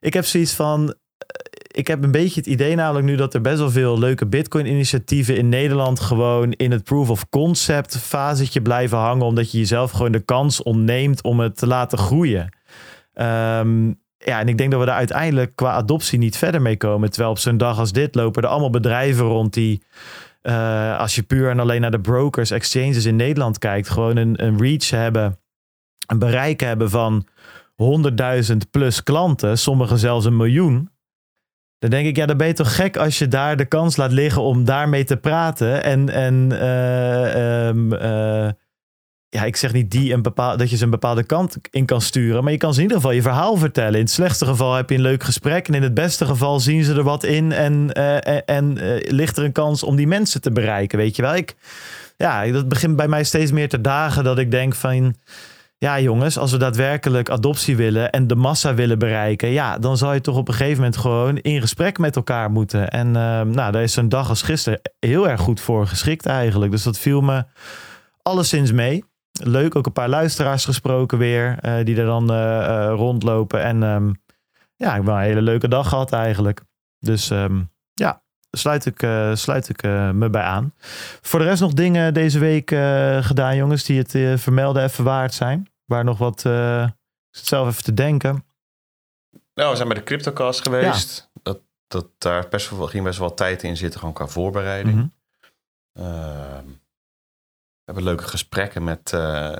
ik 0.00 0.14
heb 0.14 0.24
zoiets 0.24 0.52
van. 0.52 0.94
Ik 1.70 1.86
heb 1.86 2.04
een 2.04 2.10
beetje 2.10 2.40
het 2.40 2.48
idee 2.48 2.74
namelijk 2.74 3.06
nu 3.06 3.16
dat 3.16 3.34
er 3.34 3.40
best 3.40 3.58
wel 3.58 3.70
veel 3.70 3.98
leuke 3.98 4.26
Bitcoin-initiatieven 4.26 5.36
in 5.36 5.48
Nederland 5.48 6.00
gewoon 6.00 6.52
in 6.52 6.70
het 6.70 6.84
proof 6.84 7.10
of 7.10 7.28
concept 7.28 7.98
fasetje 7.98 8.62
blijven 8.62 8.98
hangen, 8.98 9.26
omdat 9.26 9.52
je 9.52 9.58
jezelf 9.58 9.90
gewoon 9.90 10.12
de 10.12 10.24
kans 10.24 10.62
ontneemt 10.62 11.22
om 11.22 11.40
het 11.40 11.56
te 11.56 11.66
laten 11.66 11.98
groeien. 11.98 12.48
Um, 13.14 14.02
ja, 14.24 14.40
en 14.40 14.48
ik 14.48 14.58
denk 14.58 14.70
dat 14.70 14.80
we 14.80 14.86
daar 14.86 14.96
uiteindelijk 14.96 15.56
qua 15.56 15.72
adoptie 15.72 16.18
niet 16.18 16.36
verder 16.36 16.62
mee 16.62 16.76
komen. 16.76 17.10
Terwijl 17.10 17.30
op 17.30 17.38
zo'n 17.38 17.56
dag 17.56 17.78
als 17.78 17.92
dit 17.92 18.14
lopen 18.14 18.42
er 18.42 18.48
allemaal 18.48 18.70
bedrijven 18.70 19.24
rond 19.24 19.52
die, 19.52 19.82
uh, 20.42 20.98
als 20.98 21.14
je 21.14 21.22
puur 21.22 21.50
en 21.50 21.60
alleen 21.60 21.80
naar 21.80 21.90
de 21.90 22.00
brokers, 22.00 22.50
exchanges 22.50 23.04
in 23.04 23.16
Nederland 23.16 23.58
kijkt, 23.58 23.88
gewoon 23.88 24.16
een, 24.16 24.44
een 24.44 24.58
reach 24.58 24.90
hebben, 24.90 25.38
een 26.06 26.18
bereik 26.18 26.60
hebben 26.60 26.90
van 26.90 27.26
100.000 28.50 28.56
plus 28.70 29.02
klanten, 29.02 29.58
sommigen 29.58 29.98
zelfs 29.98 30.24
een 30.24 30.36
miljoen. 30.36 30.92
Dan 31.78 31.90
denk 31.90 32.06
ik, 32.06 32.16
ja, 32.16 32.26
dan 32.26 32.36
ben 32.36 32.46
je 32.46 32.52
toch 32.52 32.74
gek 32.74 32.96
als 32.96 33.18
je 33.18 33.28
daar 33.28 33.56
de 33.56 33.64
kans 33.64 33.96
laat 33.96 34.12
liggen 34.12 34.42
om 34.42 34.64
daarmee 34.64 35.04
te 35.04 35.16
praten. 35.16 35.82
En, 35.82 36.08
en 36.08 36.48
uh, 36.52 37.66
um, 37.66 37.92
uh, 37.92 38.48
ja, 39.34 39.44
ik 39.44 39.56
zeg 39.56 39.72
niet 39.72 39.90
die 39.90 40.12
een 40.12 40.22
bepaal, 40.22 40.56
dat 40.56 40.70
je 40.70 40.76
ze 40.76 40.84
een 40.84 40.90
bepaalde 40.90 41.24
kant 41.24 41.56
in 41.70 41.86
kan 41.86 42.00
sturen. 42.00 42.42
Maar 42.42 42.52
je 42.52 42.58
kan 42.58 42.72
ze 42.72 42.76
in 42.76 42.82
ieder 42.82 42.96
geval 42.96 43.14
je 43.14 43.22
verhaal 43.22 43.56
vertellen. 43.56 43.94
In 43.94 44.00
het 44.00 44.10
slechtste 44.10 44.46
geval 44.46 44.74
heb 44.74 44.88
je 44.90 44.94
een 44.94 45.02
leuk 45.02 45.22
gesprek. 45.22 45.68
En 45.68 45.74
in 45.74 45.82
het 45.82 45.94
beste 45.94 46.26
geval 46.26 46.60
zien 46.60 46.84
ze 46.84 46.94
er 46.94 47.02
wat 47.02 47.24
in. 47.24 47.52
En, 47.52 47.92
en, 47.92 48.44
en 48.44 48.78
ligt 49.08 49.36
er 49.36 49.44
een 49.44 49.52
kans 49.52 49.82
om 49.82 49.96
die 49.96 50.06
mensen 50.06 50.40
te 50.40 50.52
bereiken. 50.52 50.98
Weet 50.98 51.16
je 51.16 51.22
wel, 51.22 51.34
ik, 51.34 51.54
ja, 52.16 52.46
dat 52.46 52.68
begint 52.68 52.96
bij 52.96 53.08
mij 53.08 53.24
steeds 53.24 53.52
meer 53.52 53.68
te 53.68 53.80
dagen 53.80 54.24
dat 54.24 54.38
ik 54.38 54.50
denk 54.50 54.74
van 54.74 55.14
ja, 55.78 56.00
jongens, 56.00 56.38
als 56.38 56.50
we 56.50 56.56
daadwerkelijk 56.56 57.30
adoptie 57.30 57.76
willen 57.76 58.10
en 58.10 58.26
de 58.26 58.34
massa 58.34 58.74
willen 58.74 58.98
bereiken, 58.98 59.48
ja, 59.48 59.78
dan 59.78 59.96
zal 59.96 60.12
je 60.12 60.20
toch 60.20 60.36
op 60.36 60.48
een 60.48 60.54
gegeven 60.54 60.76
moment 60.76 60.96
gewoon 60.96 61.38
in 61.38 61.60
gesprek 61.60 61.98
met 61.98 62.16
elkaar 62.16 62.50
moeten. 62.50 62.90
En 62.90 63.06
uh, 63.06 63.40
nou, 63.40 63.72
daar 63.72 63.82
is 63.82 63.92
zo'n 63.92 64.08
dag 64.08 64.28
als 64.28 64.42
gisteren 64.42 64.80
heel 64.98 65.28
erg 65.28 65.40
goed 65.40 65.60
voor 65.60 65.86
geschikt 65.86 66.26
eigenlijk. 66.26 66.70
Dus 66.70 66.82
dat 66.82 66.98
viel 66.98 67.20
me 67.20 67.44
alleszins 68.22 68.72
mee. 68.72 69.04
Leuk, 69.42 69.76
ook 69.76 69.86
een 69.86 69.92
paar 69.92 70.08
luisteraars 70.08 70.64
gesproken 70.64 71.18
weer, 71.18 71.58
uh, 71.62 71.84
die 71.84 71.96
er 71.96 72.06
dan 72.06 72.32
uh, 72.32 72.92
rondlopen. 72.96 73.62
En 73.62 73.82
um, 73.82 74.22
ja, 74.76 74.90
ik 74.90 74.96
heb 74.96 75.06
een 75.06 75.18
hele 75.18 75.42
leuke 75.42 75.68
dag 75.68 75.88
gehad 75.88 76.12
eigenlijk. 76.12 76.60
Dus 76.98 77.30
um, 77.30 77.70
ja, 77.92 78.22
sluit 78.50 78.86
ik, 78.86 78.98
sluit 79.36 79.68
ik 79.68 79.82
me 80.12 80.28
bij 80.30 80.42
aan. 80.42 80.74
Voor 81.20 81.38
de 81.38 81.44
rest 81.44 81.60
nog 81.60 81.72
dingen 81.72 82.14
deze 82.14 82.38
week 82.38 82.68
gedaan, 83.24 83.56
jongens, 83.56 83.84
die 83.84 83.98
het 83.98 84.40
vermelden 84.40 84.82
even 84.82 85.04
waard 85.04 85.34
zijn. 85.34 85.68
Waar 85.84 86.04
nog 86.04 86.18
wat, 86.18 86.44
ik 86.44 86.94
zit 87.30 87.46
zelf 87.46 87.68
even 87.68 87.82
te 87.82 87.94
denken. 87.94 88.44
Nou, 89.54 89.70
we 89.70 89.76
zijn 89.76 89.88
bij 89.88 89.96
de 89.96 90.04
CryptoCast 90.04 90.62
geweest. 90.62 91.30
Ja. 91.32 91.40
Dat, 91.42 91.60
dat, 91.86 92.06
daar 92.18 92.48
best 92.48 92.70
wel, 92.70 92.86
ging 92.86 93.04
best 93.04 93.18
wel 93.18 93.34
tijd 93.34 93.62
in 93.62 93.76
zitten, 93.76 94.00
gewoon 94.00 94.14
qua 94.14 94.26
voorbereiding. 94.26 94.96
Mm 94.96 95.12
-hmm. 95.94 96.82
We 97.84 97.92
hebben 97.92 98.04
leuke 98.04 98.28
gesprekken 98.28 98.84
met, 98.84 99.12
uh, 99.12 99.56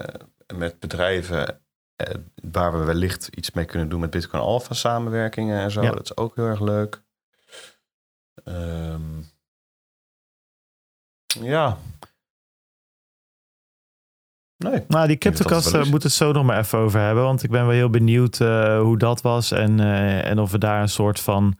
met 0.56 0.80
bedrijven 0.80 1.60
uh, 1.96 2.14
waar 2.52 2.78
we 2.78 2.84
wellicht 2.84 3.28
iets 3.28 3.50
mee 3.50 3.64
kunnen 3.64 3.88
doen 3.88 4.00
met 4.00 4.10
Bitcoin 4.10 4.42
Alpha 4.42 4.74
samenwerkingen 4.74 5.60
en 5.60 5.70
zo. 5.70 5.82
Ja. 5.82 5.90
Dat 5.90 6.04
is 6.04 6.16
ook 6.16 6.36
heel 6.36 6.46
erg 6.46 6.60
leuk. 6.60 7.02
Um, 8.44 9.24
ja. 11.26 11.78
Nee. 14.56 14.84
Nou, 14.88 15.06
die 15.06 15.16
cryptocast 15.16 15.74
uh, 15.74 15.84
moet 15.84 16.02
het 16.02 16.12
zo 16.12 16.32
nog 16.32 16.44
maar 16.44 16.58
even 16.58 16.78
over 16.78 17.00
hebben. 17.00 17.24
Want 17.24 17.42
ik 17.42 17.50
ben 17.50 17.66
wel 17.66 17.74
heel 17.74 17.90
benieuwd 17.90 18.38
hoe 18.38 18.98
dat 18.98 19.20
was. 19.20 19.50
En, 19.50 19.80
en 20.24 20.38
of 20.38 20.50
we 20.50 20.58
daar 20.58 20.80
een 20.80 20.88
soort 20.88 21.20
van 21.20 21.58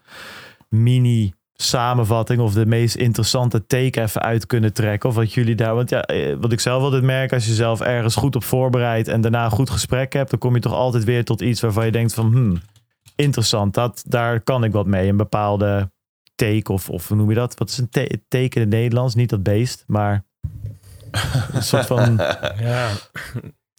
mini 0.69 1.35
samenvatting 1.65 2.41
of 2.41 2.53
de 2.53 2.67
meest 2.67 2.95
interessante 2.95 3.67
take 3.67 4.03
even 4.03 4.23
uit 4.23 4.47
kunnen 4.47 4.73
trekken. 4.73 5.09
Of 5.09 5.15
wat 5.15 5.33
jullie 5.33 5.55
daar. 5.55 5.75
Want 5.75 5.91
ja, 5.91 6.07
wat 6.41 6.53
ik 6.53 6.61
zelf 6.61 6.83
altijd 6.83 7.03
merk, 7.03 7.33
als 7.33 7.47
je 7.47 7.53
zelf 7.53 7.81
ergens 7.81 8.15
goed 8.15 8.37
op 8.37 8.45
voorbereidt 8.45 9.09
en 9.09 9.21
daarna 9.21 9.45
een 9.45 9.51
goed 9.51 9.71
gesprek 9.71 10.13
hebt, 10.13 10.31
dan 10.31 10.39
kom 10.39 10.55
je 10.55 10.61
toch 10.61 10.73
altijd 10.73 11.05
weer 11.05 11.25
tot 11.25 11.41
iets 11.41 11.61
waarvan 11.61 11.85
je 11.85 11.93
denkt 11.93 12.15
van 12.15 12.33
hmm, 12.33 12.61
interessant. 13.17 13.75
Dat, 13.75 14.05
daar 14.07 14.41
kan 14.41 14.65
ik 14.65 14.73
wat 14.73 14.87
mee. 14.87 15.09
Een 15.09 15.17
bepaalde 15.17 15.91
take 16.35 16.73
of, 16.73 16.91
of 16.91 17.09
hoe 17.09 17.17
noem 17.17 17.29
je 17.29 17.35
dat? 17.35 17.59
Wat 17.59 17.69
is 17.69 17.79
een 17.79 17.89
te 17.89 18.21
teken 18.29 18.61
in 18.61 18.67
het 18.69 18.77
Nederlands? 18.77 19.15
Niet 19.15 19.31
dat 19.31 19.43
beest, 19.43 19.85
maar 19.87 20.25
een 21.53 21.63
soort 21.73 21.87
van... 21.87 22.17
ja. 22.59 22.89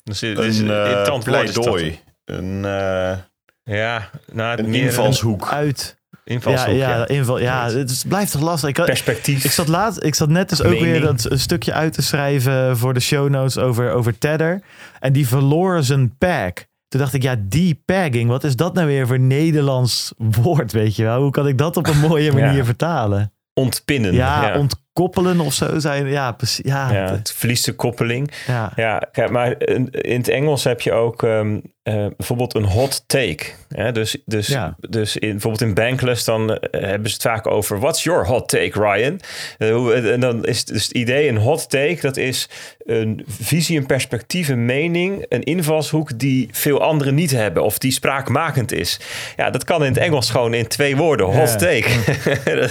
Dus 0.03 0.21
het 0.21 0.39
is 0.39 0.59
een 0.59 0.67
uh, 0.67 1.19
pleidooi. 1.23 1.99
Een, 2.25 2.63
uh, 2.63 3.17
ja, 3.63 4.09
nou, 4.31 4.59
een 4.59 4.73
invalshoek. 4.73 5.51
Uit. 5.51 6.03
Invalshoek, 6.25 6.75
ja, 6.75 6.89
ja, 6.89 6.97
ja. 6.97 7.07
Inval, 7.07 7.39
ja 7.39 7.69
het 7.69 7.89
is, 7.89 8.03
blijft 8.03 8.31
toch 8.31 8.41
lastig. 8.41 8.69
Ik, 8.69 8.85
Perspectief. 8.85 9.43
Ik 9.43 9.51
zat, 9.51 9.67
laat, 9.67 10.03
ik 10.03 10.15
zat 10.15 10.29
net 10.29 10.49
dus 10.49 10.61
ook 10.61 10.71
Mening. 10.71 10.91
weer 10.91 11.01
dat 11.01 11.31
een 11.31 11.39
stukje 11.39 11.73
uit 11.73 11.93
te 11.93 12.01
schrijven 12.01 12.77
voor 12.77 12.93
de 12.93 12.99
show 12.99 13.29
notes 13.29 13.57
over, 13.57 13.91
over 13.91 14.17
Tether. 14.17 14.61
En 14.99 15.13
die 15.13 15.27
verloor 15.27 15.83
zijn 15.83 16.17
pack. 16.17 16.65
Toen 16.87 16.99
dacht 16.99 17.13
ik, 17.13 17.23
ja, 17.23 17.35
depagging, 17.39 18.29
wat 18.29 18.43
is 18.43 18.55
dat 18.55 18.73
nou 18.73 18.87
weer 18.87 19.07
voor 19.07 19.19
Nederlands 19.19 20.13
woord, 20.17 20.71
weet 20.71 20.95
je 20.95 21.03
wel? 21.03 21.21
Hoe 21.21 21.31
kan 21.31 21.47
ik 21.47 21.57
dat 21.57 21.77
op 21.77 21.87
een 21.87 21.99
mooie 21.99 22.31
manier 22.39 22.57
ja. 22.57 22.65
vertalen? 22.65 23.33
Ontpinnen. 23.53 24.13
Ja, 24.13 24.47
ja. 24.47 24.67
Ontkoppelen 24.95 25.39
of 25.39 25.53
zo 25.53 25.79
zijn. 25.79 26.07
Ja, 26.07 26.31
precies. 26.31 26.65
Ja, 26.65 26.91
ja 26.91 27.11
het 27.11 27.33
verliest 27.35 27.65
de 27.65 27.73
koppeling. 27.73 28.31
Ja, 28.47 28.71
ja 28.75 29.07
kijk, 29.11 29.29
maar 29.29 29.55
in 29.91 30.17
het 30.17 30.27
Engels 30.27 30.63
heb 30.63 30.81
je 30.81 30.91
ook 30.91 31.21
um, 31.21 31.61
uh, 31.89 32.05
bijvoorbeeld 32.17 32.55
een 32.55 32.63
hot 32.63 33.03
take. 33.07 33.45
Ja, 33.69 33.91
dus 33.91 34.17
dus, 34.25 34.47
ja. 34.47 34.75
dus 34.89 35.17
in, 35.17 35.29
bijvoorbeeld 35.29 35.61
in 35.61 35.73
Bankless 35.73 36.25
dan 36.25 36.51
uh, 36.51 36.57
hebben 36.71 37.09
ze 37.09 37.13
het 37.13 37.23
vaak 37.23 37.47
over... 37.47 37.79
What's 37.79 38.03
your 38.03 38.25
hot 38.25 38.49
take, 38.49 38.79
Ryan? 38.79 39.19
Uh, 39.59 40.13
en 40.13 40.19
dan 40.19 40.45
is 40.45 40.65
dus 40.65 40.83
het 40.83 40.91
idee, 40.91 41.29
een 41.29 41.37
hot 41.37 41.69
take... 41.69 41.97
dat 42.01 42.17
is 42.17 42.49
een 42.85 43.23
visie, 43.27 43.77
een 43.77 43.85
perspectief, 43.85 44.47
een 44.47 44.65
mening... 44.65 45.25
een 45.29 45.43
invalshoek 45.43 46.19
die 46.19 46.49
veel 46.51 46.81
anderen 46.81 47.15
niet 47.15 47.31
hebben... 47.31 47.63
of 47.63 47.77
die 47.77 47.91
spraakmakend 47.91 48.71
is. 48.71 48.99
Ja, 49.35 49.49
dat 49.49 49.63
kan 49.63 49.83
in 49.83 49.91
het 49.91 50.01
Engels 50.01 50.29
gewoon 50.29 50.53
in 50.53 50.67
twee 50.67 50.95
woorden. 50.95 51.25
Hot 51.25 51.59
take. 51.59 51.89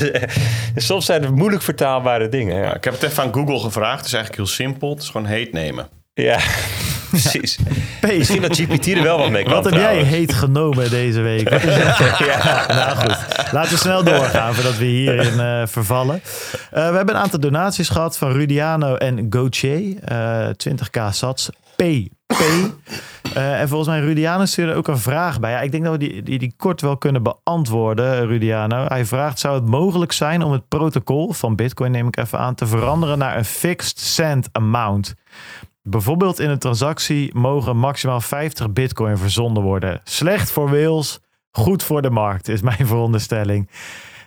Soms 0.76 1.06
zijn 1.06 1.22
het 1.22 1.34
moeilijk 1.34 1.62
vertaalbare 1.62 2.13
dingen. 2.28 2.56
Ja, 2.56 2.62
Ja, 2.62 2.74
ik 2.74 2.84
heb 2.84 2.92
het 2.92 3.02
even 3.02 3.22
aan 3.22 3.34
Google 3.34 3.58
gevraagd. 3.58 3.96
Het 3.96 4.06
is 4.06 4.12
eigenlijk 4.12 4.42
heel 4.44 4.54
simpel. 4.54 4.90
Het 4.90 5.02
is 5.02 5.08
gewoon 5.08 5.26
heet 5.26 5.52
nemen. 5.52 5.88
ja. 6.14 6.38
precies. 7.10 7.58
Misschien 8.02 8.42
dat 8.42 8.56
GPT 8.56 8.86
er 8.86 9.02
wel 9.02 9.18
wat 9.18 9.30
mee 9.30 9.42
kan. 9.44 9.52
wat 9.52 9.64
heb 9.64 9.74
jij 9.74 10.02
heet 10.02 10.34
genomen 10.34 10.90
deze 10.90 11.20
week? 11.20 11.48
Ja. 12.18 12.66
Nou 12.68 12.96
goed, 12.96 13.16
laten 13.52 13.70
we 13.72 13.78
snel 13.78 14.04
doorgaan 14.04 14.54
voordat 14.54 14.76
we 14.76 14.84
hierin 14.84 15.40
eh, 15.40 15.62
vervallen. 15.66 16.22
Eh, 16.70 16.88
we 16.90 16.96
hebben 16.96 17.14
een 17.14 17.20
aantal 17.20 17.40
donaties 17.40 17.88
gehad 17.88 18.18
van 18.18 18.32
Rudiano 18.32 18.94
en 18.94 19.26
Gauthier. 19.30 19.96
Eh 20.04 20.46
20k 20.48 21.08
sats. 21.10 21.50
P. 21.76 21.82
Eh, 23.34 23.60
en 23.60 23.68
volgens 23.68 23.88
mij 23.88 24.00
Rudiano 24.00 24.44
stuurde 24.44 24.74
ook 24.74 24.88
een 24.88 24.98
vraag 24.98 25.40
bij. 25.40 25.50
Ja, 25.50 25.60
ik 25.60 25.70
denk 25.70 25.84
dat 25.84 25.92
we 25.92 25.98
die, 25.98 26.22
die, 26.22 26.38
die 26.38 26.54
kort 26.56 26.80
wel 26.80 26.96
kunnen 26.96 27.22
beantwoorden, 27.22 28.26
Rudiano. 28.26 28.84
Hij 28.84 29.04
vraagt, 29.04 29.38
zou 29.38 29.54
het 29.54 29.66
mogelijk 29.66 30.12
zijn 30.12 30.42
om 30.42 30.52
het 30.52 30.68
protocol 30.68 31.32
van 31.32 31.56
Bitcoin, 31.56 31.90
neem 31.90 32.06
ik 32.06 32.16
even 32.16 32.38
aan, 32.38 32.54
te 32.54 32.66
veranderen 32.66 33.18
naar 33.18 33.36
een 33.36 33.44
fixed 33.44 33.98
cent 33.98 34.48
amount? 34.52 35.14
Bijvoorbeeld 35.82 36.40
in 36.40 36.50
een 36.50 36.58
transactie 36.58 37.34
mogen 37.34 37.76
maximaal 37.76 38.20
50 38.20 38.72
bitcoin 38.72 39.18
verzonden 39.18 39.62
worden. 39.62 40.00
Slecht 40.04 40.50
voor 40.50 40.70
Wales, 40.70 41.20
goed 41.50 41.82
voor 41.82 42.02
de 42.02 42.10
markt, 42.10 42.48
is 42.48 42.60
mijn 42.62 42.86
veronderstelling. 42.92 43.70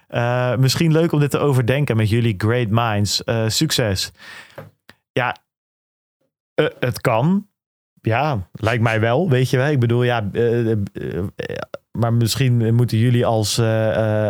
Eh, 0.08 0.56
misschien 0.56 0.92
leuk 0.92 1.12
om 1.12 1.20
dit 1.20 1.32
te 1.32 1.38
overdenken 1.38 1.98
met 1.98 2.10
jullie 2.10 2.36
great 2.38 2.68
minds. 2.70 3.24
Eh, 3.24 3.44
succes. 3.48 4.12
Ja, 5.12 5.36
eh, 6.58 6.66
het 6.80 7.02
kan. 7.02 7.48
Ja, 8.02 8.48
lijkt 8.52 8.84
mij 8.84 9.00
wel, 9.00 9.30
weet 9.30 9.50
je 9.50 9.58
wel. 9.58 9.68
Ik 9.68 9.80
bedoel, 9.80 10.04
ja, 10.04 10.30
eh, 10.32 10.72
eh, 10.72 10.78
maar 11.92 12.14
misschien 12.14 12.76
moeten 12.76 12.98
jullie 12.98 13.26
als, 13.26 13.60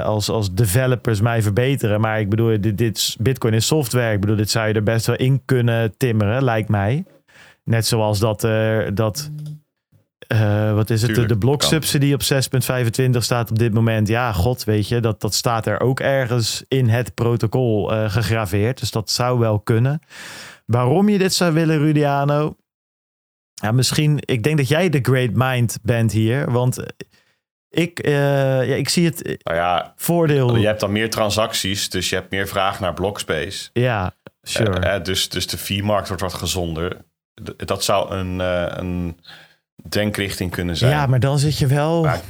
als, 0.04 0.30
als 0.30 0.54
developers 0.54 1.22
mij 1.22 1.42
verbeteren. 1.42 2.02
Maar 2.02 2.20
ik 2.20 2.30
bedoel, 2.30 2.62
dit, 2.62 2.78
dit 2.78 2.98
is- 2.98 3.18
Bitcoin 3.20 3.54
is 3.54 3.68
software. 3.68 4.14
Ik 4.14 4.20
bedoel, 4.20 4.36
dit 4.36 4.50
zou 4.50 4.68
je 4.68 4.74
er 4.74 4.84
best 4.84 5.06
wel 5.06 5.16
in 5.16 5.42
kunnen 5.46 5.98
timmeren, 5.98 6.44
lijkt 6.44 6.70
mij. 6.70 7.06
Net 7.64 7.86
zoals 7.86 8.20
dat, 8.20 8.42
dat 8.94 9.32
wat 10.74 10.90
is 10.90 11.02
het, 11.02 11.10
de, 11.10 11.16
Tuurlijk, 11.16 11.28
de 11.28 11.38
bloksubsidie 11.38 12.14
op 12.14 12.22
6.25 12.24 13.18
staat 13.18 13.50
op 13.50 13.60
dit 13.60 13.74
moment. 13.74 14.08
Ja, 14.08 14.32
god, 14.34 14.64
weet 14.64 14.88
je, 14.88 15.00
dat, 15.00 15.22
dat 15.22 15.34
staat 15.34 15.66
er 15.66 15.80
ook 15.80 16.00
ergens 16.00 16.64
in 16.68 16.90
het 16.90 17.14
protocol 17.14 17.86
gegraveerd. 18.10 18.80
Dus 18.80 18.92
dat 18.92 19.10
zou 19.10 19.40
wel 19.40 19.60
kunnen. 19.60 20.00
Waarom 20.72 21.10
je 21.10 21.18
dit 21.18 21.34
zou 21.34 21.54
willen, 21.54 21.78
Rudiano? 21.78 22.56
Ja, 23.54 23.72
misschien, 23.72 24.18
ik 24.26 24.44
denk 24.44 24.58
dat 24.58 24.68
jij 24.68 24.90
de 24.90 25.00
great 25.02 25.30
mind 25.34 25.78
bent 25.84 26.12
hier. 26.12 26.52
Want 26.52 26.84
ik, 27.70 28.00
eh, 28.00 28.14
ja, 28.68 28.76
ik 28.76 28.90
zie 28.90 29.06
het 29.06 29.22
eh, 29.22 29.34
Nou 29.44 29.58
ja, 29.58 29.94
voordeel. 29.96 30.56
je 30.56 30.66
hebt 30.66 30.80
dan 30.80 30.92
meer 30.92 31.10
transacties. 31.10 31.90
Dus 31.90 32.10
je 32.10 32.16
hebt 32.16 32.32
meer 32.32 32.48
vraag 32.48 32.80
naar 32.80 32.94
blockspace. 32.94 33.70
Ja, 33.74 34.14
sure. 34.42 34.80
Eh, 34.80 35.04
dus, 35.04 35.30
dus 35.30 35.48
de 35.48 35.58
fee-markt 35.58 36.08
wordt 36.08 36.24
wat 36.24 36.34
gezonder. 36.34 36.98
D- 37.44 37.68
Dat 37.68 37.84
zou 37.84 38.14
een, 38.16 38.40
een 38.80 39.20
denkrichting 39.90 40.52
kunnen 40.52 40.78
zijn. 40.78 40.92
Ja, 40.92 41.06
maar 41.06 41.20
dan 41.20 41.40
zit 41.40 41.58
je 41.58 41.68
wel. 41.68 42.04
Maar- 42.04 42.22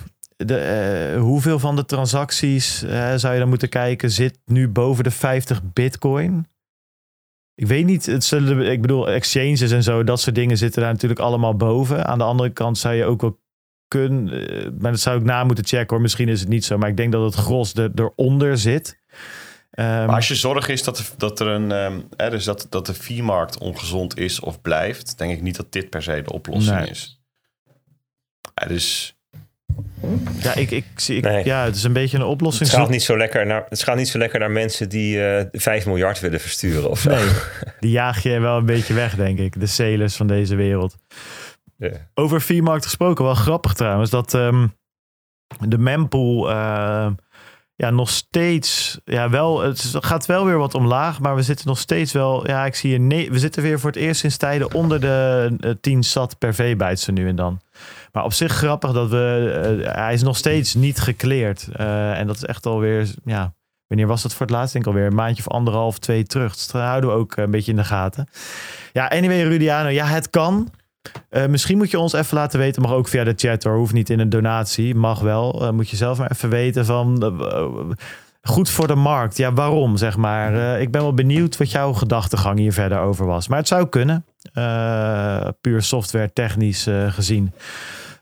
De, 0.46 1.18
hoeveel 1.20 1.60
van 1.60 1.76
de 1.76 1.86
transacties 1.86 2.80
zou 3.16 3.34
je 3.34 3.40
dan 3.40 3.50
moeten 3.50 3.70
kijken? 3.70 4.12
Zit 4.12 4.40
nu 4.46 4.68
boven 4.68 5.04
de 5.04 5.12
50 5.12 5.62
bitcoin? 5.74 6.48
Ik 7.60 7.68
weet 7.68 7.86
niet. 7.86 8.06
Het 8.06 8.24
zullen, 8.24 8.72
ik 8.72 8.82
bedoel, 8.82 9.10
exchanges 9.10 9.72
en 9.72 9.84
zo, 9.84 10.04
dat 10.04 10.20
soort 10.22 10.36
dingen 10.36 10.58
zitten 10.58 10.82
daar 10.82 10.92
natuurlijk 10.92 11.20
allemaal 11.20 11.56
boven. 11.56 12.06
Aan 12.06 12.18
de 12.18 12.24
andere 12.24 12.50
kant 12.50 12.78
zou 12.78 12.96
je 12.96 13.06
ook 13.06 13.22
wel 13.22 13.40
kunnen. 13.88 14.50
eh, 14.50 14.70
maar 14.80 14.92
dat 14.92 15.00
zou 15.00 15.18
ik 15.20 15.24
na 15.24 15.44
moeten 15.44 15.66
checken 15.66 15.88
hoor. 15.90 16.02
Misschien 16.02 16.28
is 16.30 16.40
het 16.40 16.50
niet 16.50 16.66
zo. 16.66 16.78
Maar 16.78 16.90
ik 16.90 16.98
denk 16.98 17.12
dat 17.12 17.24
het 17.24 17.44
gros 17.44 17.74
er, 17.74 17.92
eronder 17.96 18.58
zit. 18.58 19.02
Ehm, 19.72 19.88
Maar 20.06 20.16
als 20.16 20.28
je 20.28 20.36
zorg 20.36 20.68
is 20.68 20.84
dat, 20.84 20.98
er- 21.00 21.10
dat 21.18 21.40
er 21.40 21.48
een, 21.48 21.72
ehm, 21.72 22.30
dus 22.32 22.44
dat, 22.44 22.68
dat 22.70 22.86
de 22.86 22.94
fee-markt 22.94 23.58
ongezond 23.58 24.18
is 24.18 24.40
of 24.40 24.62
blijft, 24.62 25.18
denk 25.18 25.32
ik 25.32 25.42
niet 25.42 25.56
dat 25.56 25.72
dit 25.72 25.90
per 25.90 26.04
se 26.04 26.22
de 26.22 26.32
oplossing 26.34 26.80
Nee. 26.80 26.90
is. 26.90 27.22
Ja, 28.56 28.68
dus 28.68 29.17
ja, 30.40 30.54
ik, 30.56 30.72
ik 30.72 30.86
zie. 30.96 31.18
ik- 31.18 31.24
Nee. 31.24 31.46
Ja, 31.46 31.64
het 31.64 31.76
is 31.76 31.84
een 31.84 31.94
beetje 31.94 32.18
een 32.18 32.24
oplossing. 32.24 32.70
Het 32.70 32.80
gaat, 32.80 32.90
niet 32.90 33.04
zo 33.04 33.18
lekker 33.18 33.46
naar, 33.46 33.66
het 33.70 33.84
gaat 33.84 33.96
niet 33.96 34.08
zo 34.08 34.18
lekker 34.18 34.40
naar 34.40 34.52
mensen 34.52 34.90
die 34.90 35.26
eh 35.26 35.46
5 35.52 35.86
miljard 35.86 36.20
willen 36.20 36.40
versturen 36.40 36.90
of 36.90 37.00
zo. 37.00 37.10
Nee, 37.10 37.28
die 37.80 37.92
jaag 37.92 38.24
je 38.24 38.40
wel 38.40 38.58
een 38.58 38.66
beetje 38.66 38.94
weg, 38.94 39.16
denk 39.16 39.40
ik. 39.40 39.60
De 39.60 39.66
celers 39.68 40.16
van 40.16 40.28
deze 40.28 40.56
wereld. 40.56 40.96
Over 42.14 42.42
V-markt 42.42 42.84
gesproken, 42.86 43.26
wel 43.26 43.34
grappig 43.36 43.74
trouwens, 43.74 44.10
dat 44.10 44.34
ehm, 44.34 44.68
de 45.68 45.78
mempool 45.78 46.50
eh, 46.50 47.08
ja, 47.76 47.90
nog 47.90 48.10
steeds, 48.10 49.00
ja, 49.06 49.30
wel, 49.30 49.62
het 49.62 49.94
gaat 50.00 50.26
wel 50.26 50.46
weer 50.46 50.58
wat 50.58 50.74
omlaag, 50.74 51.20
maar 51.20 51.36
we 51.36 51.42
zitten 51.42 51.68
nog 51.68 51.80
steeds 51.80 52.12
wel, 52.12 52.48
ja, 52.48 52.66
ik 52.66 52.76
zie 52.76 52.90
hier, 52.90 53.00
nee, 53.00 53.32
we 53.32 53.40
zitten 53.40 53.62
weer 53.62 53.80
voor 53.80 53.90
het 53.90 54.00
eerst 54.00 54.20
sinds 54.20 54.38
tijden 54.38 54.74
onder 54.74 55.00
de 55.02 55.50
eh, 55.60 55.72
10 55.82 56.04
sat 56.04 56.38
per 56.38 56.54
zo 57.00 57.12
nu 57.12 57.28
en 57.28 57.36
dan. 57.36 57.62
Maar 58.12 58.24
op 58.24 58.34
zich 58.34 58.52
grappig 58.52 58.92
dat 58.92 59.10
we, 59.10 59.82
eh, 59.84 59.94
hij 59.94 60.14
is 60.14 60.24
nog 60.24 60.38
steeds 60.38 60.74
niet 60.74 61.00
gekleerd. 61.00 61.68
Eh, 61.74 62.20
en 62.20 62.28
dat 62.28 62.36
is 62.36 62.46
echt 62.46 62.66
alweer, 62.66 63.14
ja, 63.26 63.54
wanneer 63.88 64.08
was 64.08 64.22
dat 64.22 64.34
voor 64.34 64.46
het 64.46 64.56
laatst? 64.56 64.74
Denk 64.74 64.88
alweer 64.88 65.06
een 65.06 65.16
maandje 65.16 65.44
of 65.48 65.54
anderhalf, 65.54 66.00
twee 66.00 66.24
terug. 66.24 66.54
Dus 66.54 66.68
dat 66.68 66.82
houden 66.82 67.10
we 67.10 67.16
ook 67.16 67.38
een 67.38 67.52
beetje 67.52 67.72
in 67.72 67.78
de 67.78 67.84
gaten. 67.84 68.28
Ja, 68.94 69.08
anyway, 69.08 69.44
Rudiano, 69.44 69.90
ja, 69.90 70.06
het 70.06 70.30
kan. 70.30 70.72
Eh, 71.30 71.46
misschien 71.46 71.78
moet 71.78 71.92
je 71.92 72.00
ons 72.00 72.14
even 72.14 72.38
laten 72.38 72.60
weten, 72.60 72.82
mag 72.82 72.92
ook 72.92 73.08
via 73.08 73.24
de 73.24 73.34
chat 73.36 73.64
hoor, 73.64 73.76
hoeft 73.76 73.94
niet 73.94 74.10
in 74.10 74.20
een 74.20 74.30
donatie, 74.30 74.96
mag 74.96 75.20
wel. 75.20 75.74
Moet 75.74 75.90
je 75.90 75.96
zelf 75.96 76.18
maar 76.18 76.32
even 76.32 76.50
weten 76.50 76.86
van, 76.86 77.20
goed 78.48 78.70
voor 78.70 78.88
de 78.88 78.96
markt. 78.96 79.38
Ja, 79.38 79.54
waarom 79.54 79.98
zeg 79.98 80.18
maar? 80.18 80.54
Eh, 80.54 80.82
ik 80.82 80.92
ben 80.92 81.02
wel 81.02 81.14
benieuwd 81.14 81.58
wat 81.58 81.72
jouw 81.72 81.94
gedachtegang 81.94 82.60
hier 82.60 82.74
verder 82.74 83.00
over 83.00 83.26
was. 83.26 83.48
Maar 83.48 83.58
het 83.58 83.68
zou 83.68 83.88
kunnen, 83.88 84.26
eh, 84.54 85.48
puur 85.62 85.82
software 85.82 86.34
technisch 86.34 86.88
eh, 86.88 87.14
gezien. 87.14 87.54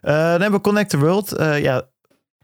Dan 0.02 0.14
hebben 0.14 0.52
we 0.52 0.62
Connect 0.62 0.90
the 0.90 0.98
World. 0.98 1.36
Ja, 1.38 1.82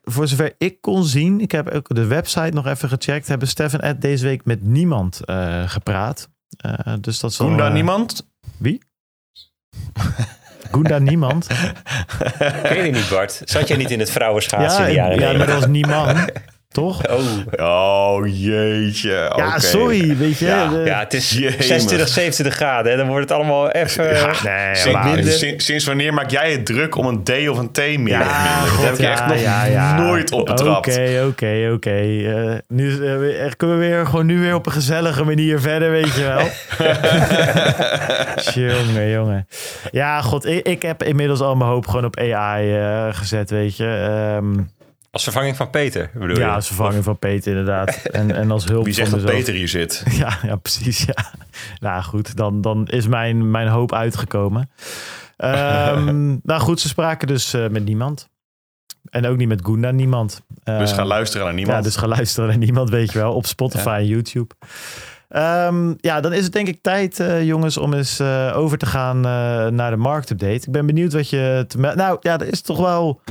voor 0.04 0.28
zover 0.28 0.56
ik 0.58 0.82
kon 0.82 1.04
zien, 1.04 1.42
ik 1.42 1.52
heb 1.52 1.70
ook 1.70 1.96
de 1.96 2.06
website 2.06 2.54
nog 2.54 2.68
even 2.68 2.90
gecheckt, 2.90 3.28
hebben 3.28 3.48
Stefan 3.48 3.80
Ed 3.80 4.02
deze 4.02 4.26
week 4.26 4.46
met 4.46 4.64
niemand 4.64 5.20
gepraat. 5.66 6.30
Dus 7.02 7.20
dat 7.20 7.34
zal, 7.34 7.60
eh, 7.60 7.74
niemand? 7.74 8.28
Wie? 8.58 8.82
Gunda 10.72 11.00
niemand. 11.00 11.48
Ken 12.64 12.86
je 12.86 12.92
niet, 12.92 13.10
Bart? 13.10 13.42
Zat 13.46 13.68
jij 13.68 13.78
niet 13.78 13.92
in 13.92 14.00
het 14.00 14.12
vrouwenschaatsen 14.12 14.82
in 14.82 14.88
de 14.88 14.94
jaren 14.94 15.20
ja, 15.20 15.38
maar 15.38 15.48
90? 15.48 15.54
dat 15.54 15.60
was 15.60 15.72
niemand. 15.72 16.32
Toch? 16.72 17.02
Oh, 17.10 17.20
Oh 18.16 18.28
jeetje. 18.28 19.34
Ja, 19.36 19.60
sorry, 19.60 20.18
weet 20.18 20.38
je. 20.38 20.46
Ja, 20.46 20.68
de- 20.70 20.82
ja, 20.86 21.00
het 21.00 21.14
is 21.14 21.32
Jemig. 21.32 21.64
26, 21.64 22.08
27 22.08 22.56
graden. 22.56 22.92
Hè? 22.92 22.98
Dan 22.98 23.08
wordt 23.08 23.30
het 23.30 23.32
allemaal 23.38 23.70
even... 23.72 24.06
nee, 24.44 24.76
Sinds, 24.76 25.40
sinds, 25.40 25.66
sinds 25.66 25.86
wanneer 25.86 26.14
maak 26.14 26.30
jij 26.30 26.52
het 26.52 26.66
druk 26.66 26.96
om 26.96 27.06
een 27.06 27.24
D 27.24 27.50
of 27.50 27.58
een 27.58 27.72
T 27.72 27.78
meer? 27.78 28.08
Ja? 28.08 28.24
God, 28.62 28.76
dat 28.78 28.86
heb 28.86 28.94
ik 28.94 29.00
ja, 29.02 29.12
echt 29.12 29.26
nog 29.28 29.40
ja, 29.42 29.66
ja. 29.66 29.96
nooit 29.98 30.32
opgetrapt. 30.32 30.88
Oké, 30.88 31.24
oké, 31.28 31.72
oké. 31.74 31.90
Eh, 32.00 32.54
Nu 32.68 32.92
eh, 32.92 33.52
kunnen 33.58 33.80
we 33.80 33.86
weer 33.86 34.06
gewoon 34.06 34.26
nu 34.26 34.40
weer 34.40 34.56
op 34.56 34.66
een 34.66 34.72
gezellige 34.72 35.24
manier 35.24 35.60
verder, 35.60 35.92
weet 35.92 36.14
je 36.16 36.24
wel. 36.24 36.48
jongen, 38.76 39.10
jongen. 39.10 39.48
Ja, 39.92 40.22
god, 40.22 40.46
ik, 40.46 40.68
ik 40.68 40.82
heb 40.82 41.04
inmiddels 41.04 41.42
al 41.42 41.56
mijn 41.56 41.70
hoop 41.70 41.88
gewoon 41.88 42.06
op 42.06 42.18
AI 42.20 42.76
eh, 42.76 43.08
gezet, 43.12 43.50
weet 43.50 43.78
je. 43.78 43.86
Ehm, 44.38 44.54
Als 45.12 45.24
vervanging 45.24 45.56
van 45.56 45.70
Peter, 45.70 46.10
bedoel 46.14 46.38
ja, 46.38 46.48
je? 46.48 46.54
als 46.54 46.68
vervanging 46.68 47.04
van 47.04 47.20
Peter 47.20 47.52
inderdaad. 47.52 47.96
En, 47.96 48.36
en 48.36 48.52
als 48.52 48.66
hulp 48.66 48.86
Wie 48.86 48.94
zegt 48.94 49.12
dat 49.12 49.20
mezelf. 49.20 49.38
Peter 49.38 49.54
hier 49.54 49.68
zit? 49.68 50.04
Ja, 50.12 50.38
ja, 50.44 50.56
precies. 50.56 51.04
Ja. 51.04 51.32
Nou 51.80 52.04
goed, 52.04 52.36
dan, 52.36 52.62
dan 52.62 52.88
is 52.88 53.08
mijn, 53.08 53.52
mijn 53.52 53.68
hoop 53.68 53.94
uitgekomen. 53.94 54.70
Ehm, 55.38 56.28
nou 56.44 56.62
goed, 56.62 56.80
ze 56.80 56.88
spraken 56.88 57.28
dus 57.28 57.54
eh, 57.54 57.68
met 57.68 57.86
niemand. 57.86 58.30
En 59.10 59.26
ook 59.26 59.38
niet 59.38 59.48
met 59.48 59.66
Gunda, 59.66 59.92
niemand. 59.92 60.42
Dus 60.64 60.90
Ehm, 60.90 60.96
ga 61.00 61.06
luisteren 61.06 61.46
naar 61.46 61.56
niemand. 61.56 61.78
Ja, 61.78 61.84
dus 61.84 61.96
ga 61.96 62.08
luisteren 62.08 62.50
naar 62.50 62.58
niemand, 62.58 62.90
weet 62.90 63.12
je 63.12 63.20
wel. 63.20 63.34
Op 63.34 63.46
Spotify 63.46 63.98
en 64.00 64.08
YouTube. 64.08 64.56
Ehm, 65.30 65.94
ja, 65.98 66.20
dan 66.22 66.34
is 66.34 66.44
het 66.44 66.54
denk 66.54 66.68
ik 66.68 66.82
tijd, 66.82 67.20
eh, 67.20 67.44
jongens, 67.44 67.78
om 67.78 67.94
eens 67.94 68.20
eh, 68.20 68.52
over 68.56 68.78
te 68.78 68.86
gaan 68.86 69.20
naar 69.76 69.92
de 69.92 69.98
marktupdate. 69.98 70.54
Ik 70.54 70.72
ben 70.72 70.86
benieuwd 70.86 71.14
wat 71.14 71.30
je... 71.30 71.66
Te 71.68 71.78
nou 71.78 72.18
ja, 72.22 72.40
er 72.40 72.48
is 72.48 72.62
toch 72.62 72.78
wel... 72.78 73.22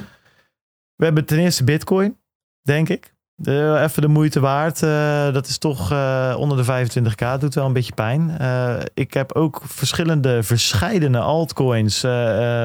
We 1.01 1.07
hebben 1.07 1.25
ten 1.25 1.39
eerste 1.39 1.65
Bitcoin, 1.65 2.19
denk 2.63 2.89
ik. 2.89 3.15
De, 3.35 3.81
even 3.83 4.03
de 4.03 4.09
moeite 4.09 4.41
waard. 4.41 4.83
Eh, 4.83 5.33
dat 5.33 5.47
is 5.47 5.59
toch 5.59 5.93
eh, 5.93 6.35
onder 6.39 6.57
de 6.57 6.65
25k. 6.65 7.39
Doet 7.39 7.55
wel 7.55 7.67
een 7.67 7.73
beetje 7.73 7.95
pijn. 7.95 8.39
Eh, 8.39 8.77
ik 8.95 9.15
heb 9.15 9.33
ook 9.33 9.63
verschillende, 9.65 10.43
verscheidene 10.43 11.19
altcoins 11.19 12.01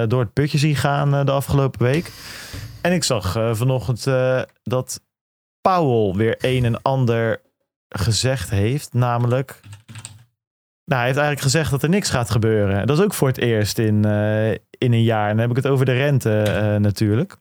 door 0.08 0.20
het 0.20 0.34
putje 0.34 0.58
zien 0.58 0.76
gaan 0.76 1.26
de 1.26 1.32
afgelopen 1.32 1.82
week. 1.82 2.12
En 2.82 2.92
ik 2.92 3.04
zag 3.04 3.32
vanochtend 3.52 4.04
dat 4.64 5.02
Powell 5.62 6.14
weer 6.16 6.36
een 6.40 6.66
en 6.66 6.82
ander 6.82 7.42
gezegd 7.90 8.50
heeft. 8.50 8.94
Namelijk, 8.94 9.60
nou, 10.86 11.02
hij 11.02 11.06
heeft 11.06 11.18
eigenlijk 11.18 11.42
gezegd 11.42 11.72
dat 11.72 11.84
er 11.84 11.90
niks 11.90 12.10
gaat 12.10 12.30
gebeuren. 12.30 12.88
Dat 12.88 12.98
is 12.98 13.04
ook 13.04 13.14
voor 13.14 13.28
het 13.28 13.38
eerst 13.38 13.78
in, 13.78 14.06
in 14.78 14.94
een 14.94 15.04
jaar. 15.04 15.30
En 15.30 15.38
dan 15.38 15.48
heb 15.48 15.58
ik 15.58 15.64
het 15.64 15.72
over 15.72 15.86
de 15.86 15.94
rente 15.94 16.78
natuurlijk. 16.82 17.38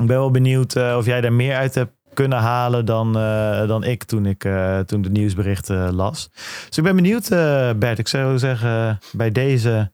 Ik 0.00 0.06
ben 0.06 0.16
wel 0.16 0.30
benieuwd 0.30 0.76
eh, 0.76 0.94
of 0.96 1.06
jij 1.06 1.20
daar 1.20 1.32
meer 1.32 1.56
uit 1.56 1.74
hebt 1.74 1.92
kunnen 2.14 2.38
halen 2.38 2.84
dan, 2.84 3.18
eh, 3.18 3.66
dan 3.66 3.84
ik 3.84 4.04
toen 4.04 4.26
ik 4.26 4.44
uh, 4.44 4.78
toen 4.78 5.02
de 5.02 5.10
nieuwsberichten 5.10 5.94
las. 5.94 6.30
Dus 6.68 6.78
ik 6.78 6.84
ben 6.84 6.96
benieuwd, 6.96 7.30
uh, 7.30 7.70
Bert. 7.76 7.98
Ik 7.98 8.08
zou 8.08 8.38
zeggen, 8.38 8.98
bij 9.12 9.32
deze 9.32 9.92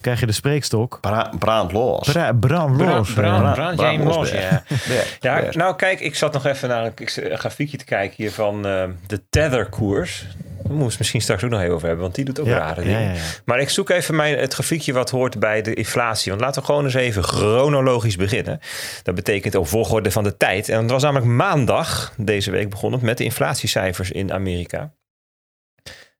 krijg 0.00 0.20
je 0.20 0.26
de 0.26 0.32
spreekstok. 0.32 0.98
Bra 1.00 1.32
brand 1.38 1.72
los. 1.72 2.12
Bra 2.12 2.32
brand 2.32 2.80
los. 2.80 3.12
Brand, 3.12 3.54
brand, 3.54 3.76
brand, 3.76 4.04
los, 4.04 4.30
ja. 4.30 4.62
ja. 5.20 5.44
Nou, 5.50 5.76
kijk, 5.76 6.00
ik 6.00 6.14
zat 6.14 6.32
nog 6.32 6.46
even 6.46 6.68
naar 6.68 6.84
een 6.84 7.38
grafiekje 7.38 7.76
te 7.76 7.84
kijken 7.84 8.16
hier 8.16 8.32
van 8.32 8.62
de 8.62 9.22
tetherkoers. 9.30 10.26
Daar 10.68 10.76
moest 10.76 10.98
misschien 10.98 11.20
straks 11.20 11.44
ook 11.44 11.50
nog 11.50 11.60
even 11.60 11.74
over 11.74 11.86
hebben, 11.86 12.04
want 12.04 12.14
die 12.14 12.24
doet 12.24 12.40
ook 12.40 12.46
ja, 12.46 12.58
rare 12.58 12.82
dingen. 12.82 13.00
Ja, 13.00 13.12
ja, 13.12 13.20
maar 13.44 13.60
ik 13.60 13.68
zoek 13.68 13.90
even 13.90 14.16
mijn, 14.16 14.38
het 14.38 14.54
grafiekje 14.54 14.92
wat 14.92 15.10
hoort 15.10 15.38
bij 15.38 15.62
de 15.62 15.74
inflatie. 15.74 16.30
Want 16.30 16.42
laten 16.42 16.60
we 16.60 16.66
gewoon 16.66 16.84
eens 16.84 16.94
even 16.94 17.24
chronologisch 17.24 18.16
beginnen. 18.16 18.60
Dat 19.02 19.14
betekent 19.14 19.54
op 19.54 19.68
volgorde 19.68 20.10
van 20.10 20.24
de 20.24 20.36
tijd. 20.36 20.68
En 20.68 20.82
het 20.82 20.90
was 20.90 21.02
namelijk 21.02 21.30
maandag 21.30 22.12
deze 22.16 22.50
week 22.50 22.70
begonnen 22.70 23.00
met 23.02 23.18
de 23.18 23.24
inflatiecijfers 23.24 24.10
in 24.10 24.32
Amerika. 24.32 24.92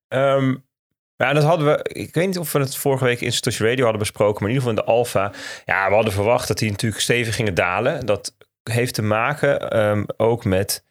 Um, 0.08 0.66
ja, 1.16 1.32
dat 1.32 1.42
hadden 1.42 1.66
we. 1.66 1.80
Ik 1.92 2.14
weet 2.14 2.26
niet 2.26 2.38
of 2.38 2.52
we 2.52 2.58
het 2.58 2.76
vorige 2.76 3.04
week 3.04 3.20
in 3.20 3.32
Satoshi 3.32 3.64
Radio 3.64 3.82
hadden 3.82 4.00
besproken, 4.00 4.42
maar 4.42 4.50
in 4.50 4.56
ieder 4.56 4.68
geval 4.68 4.84
in 4.84 4.86
de 4.86 4.96
Alpha. 4.96 5.32
Ja, 5.64 5.88
we 5.88 5.94
hadden 5.94 6.12
verwacht 6.12 6.48
dat 6.48 6.58
die 6.58 6.70
natuurlijk 6.70 7.02
stevig 7.02 7.34
gingen 7.34 7.54
dalen. 7.54 8.06
Dat 8.06 8.36
heeft 8.62 8.94
te 8.94 9.02
maken 9.02 9.78
um, 9.80 10.06
ook 10.16 10.44
met 10.44 10.84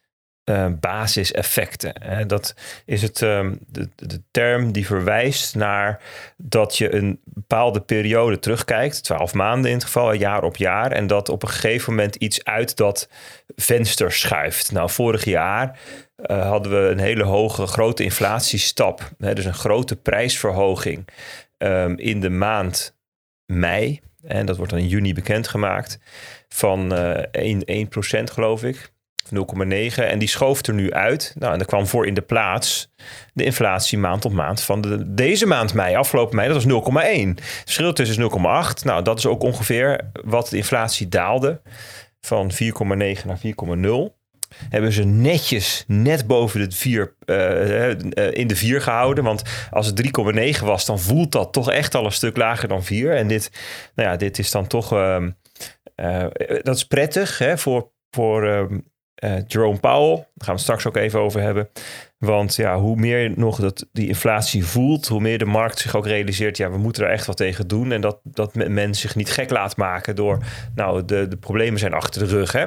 uh, 0.50 0.68
basiseffecten. 0.80 2.28
Dat 2.28 2.56
is 2.86 3.02
het, 3.02 3.22
ehm, 3.22 3.56
de, 3.68 4.22
term 4.32 4.72
die 4.72 4.86
verwijst 4.86 5.56
naar 5.56 6.02
dat 6.38 6.78
je 6.78 6.96
een 6.96 7.20
bepaalde 7.24 7.82
periode 7.82 8.40
terugkijkt, 8.40 9.04
twaalf 9.04 9.34
maanden 9.34 9.70
in 9.70 9.76
het 9.76 9.86
geval, 9.86 10.14
jaar 10.14 10.44
op 10.44 10.56
jaar, 10.56 10.92
en 10.92 11.08
dat 11.08 11.30
op 11.30 11.44
een 11.44 11.50
gegeven 11.50 11.96
moment 11.96 12.16
iets 12.16 12.44
uit 12.44 12.76
dat 12.76 13.10
venster 13.56 14.12
schuift. 14.12 14.72
Nou, 14.72 14.90
vorig 14.90 15.26
jaar 15.26 15.80
uh, 16.18 16.48
hadden 16.48 16.72
we 16.72 16.90
een 16.90 17.00
hele 17.00 17.24
hoge, 17.24 17.68
grote 17.68 18.04
inflatiestap, 18.04 19.12
hè, 19.18 19.34
dus 19.34 19.46
een 19.46 19.54
grote 19.54 19.96
prijsverhoging 19.96 21.08
um, 21.58 21.98
in 21.98 22.20
de 22.20 22.30
maand 22.30 22.96
mei. 23.46 24.00
En 24.24 24.46
dat 24.46 24.58
wordt 24.58 24.72
dan 24.72 24.82
in 24.82 24.88
juni 24.88 25.14
bekendgemaakt 25.14 26.00
van 26.50 26.94
uh, 26.94 27.18
1, 27.32 27.90
1% 28.22 28.24
geloof 28.24 28.64
ik. 28.64 28.92
0,9. 29.36 30.04
En 30.04 30.20
die 30.20 30.28
schoof 30.28 30.66
er 30.66 30.74
nu 30.74 30.94
uit. 30.94 31.36
Nou, 31.40 31.54
en 31.54 31.60
er 31.60 31.66
kwam 31.66 31.88
voor 31.88 32.08
in 32.08 32.14
de 32.14 32.22
plaats 32.22 32.94
de 33.34 33.44
inflatie 33.44 33.98
maand 33.98 34.26
op 34.26 34.32
maand 34.32 34.62
van 34.62 34.82
de, 34.82 35.14
deze 35.14 35.46
maand 35.46 35.74
mei, 35.74 35.96
afgelopen 35.96 36.36
mei, 36.36 36.54
dat 36.54 36.64
was 36.64 36.84
0,1. 36.84 37.28
Het 37.28 37.42
verschil 37.64 37.94
tussen 37.94 38.24
is 38.24 38.32
0,8. 38.80 38.84
Nou, 38.84 39.04
dat 39.04 39.18
is 39.18 39.26
ook 39.26 39.44
ongeveer 39.44 40.12
wat 40.24 40.50
de 40.50 40.58
inflatie 40.58 41.08
daalde. 41.08 41.62
Van 42.22 42.52
4,9 42.52 42.58
naar 43.26 43.40
4,0 43.46 44.16
hebben 44.70 44.92
ze 44.92 45.04
netjes 45.04 45.84
net 45.88 46.28
boven 46.28 46.70
de 46.70 46.76
4 46.76 47.16
uh, 47.26 47.90
uh, 47.90 48.32
in 48.32 48.48
de 48.48 48.56
4 48.56 48.82
gehouden. 48.82 49.24
Want 49.24 49.42
als 49.72 49.88
het 49.88 50.12
3,9 50.60 50.64
was, 50.64 50.86
dan 50.86 51.00
voelt 51.00 51.32
dat 51.32 51.54
toch 51.54 51.72
echt 51.72 51.96
al 51.96 52.06
een 52.06 52.12
stuk 52.12 52.38
lager 52.38 52.68
dan 52.68 52.84
4. 52.84 53.16
En 53.16 53.28
dit, 53.28 53.52
nou 53.96 54.10
ja, 54.10 54.16
dit 54.16 54.40
is 54.40 54.52
dan 54.52 54.68
toch. 54.68 54.94
Uh, 54.94 55.26
dat 56.62 56.76
is 56.76 56.88
prettig 56.88 57.38
hè, 57.38 57.58
voor, 57.58 57.92
voor 58.10 58.48
ehm, 58.48 58.80
uh, 59.24 59.38
Jerome 59.48 59.80
Powell, 59.80 60.16
daar 60.16 60.46
gaan 60.46 60.56
we 60.56 60.62
straks 60.62 60.88
ook 60.88 60.96
even 60.96 61.20
over 61.20 61.42
hebben. 61.42 61.70
Want 62.18 62.56
ja, 62.56 62.80
hoe 62.80 62.96
meer 62.96 63.34
nog 63.36 63.60
dat 63.60 63.88
die 63.92 64.08
inflatie 64.08 64.66
voelt, 64.66 65.08
hoe 65.08 65.22
meer 65.22 65.38
de 65.38 65.46
markt 65.46 65.80
zich 65.80 65.96
ook 65.96 66.06
realiseert, 66.06 66.58
ja, 66.58 66.72
we 66.72 66.78
moeten 66.78 67.04
er 67.04 67.12
echt 67.12 67.26
wat 67.26 67.38
tegen 67.38 67.68
doen. 67.68 67.92
En 67.92 68.02
dat, 68.02 68.20
dat 68.24 68.56
men 68.56 68.96
zich 68.96 69.16
niet 69.16 69.32
gek 69.32 69.50
laat 69.50 69.78
maken 69.78 70.16
door, 70.16 70.44
nou, 70.76 71.06
de, 71.06 71.28
de 71.28 71.38
problemen 71.38 71.80
zijn 71.80 71.94
achter 71.94 72.22
de 72.22 72.28
rug. 72.28 72.52
Hè? 72.52 72.66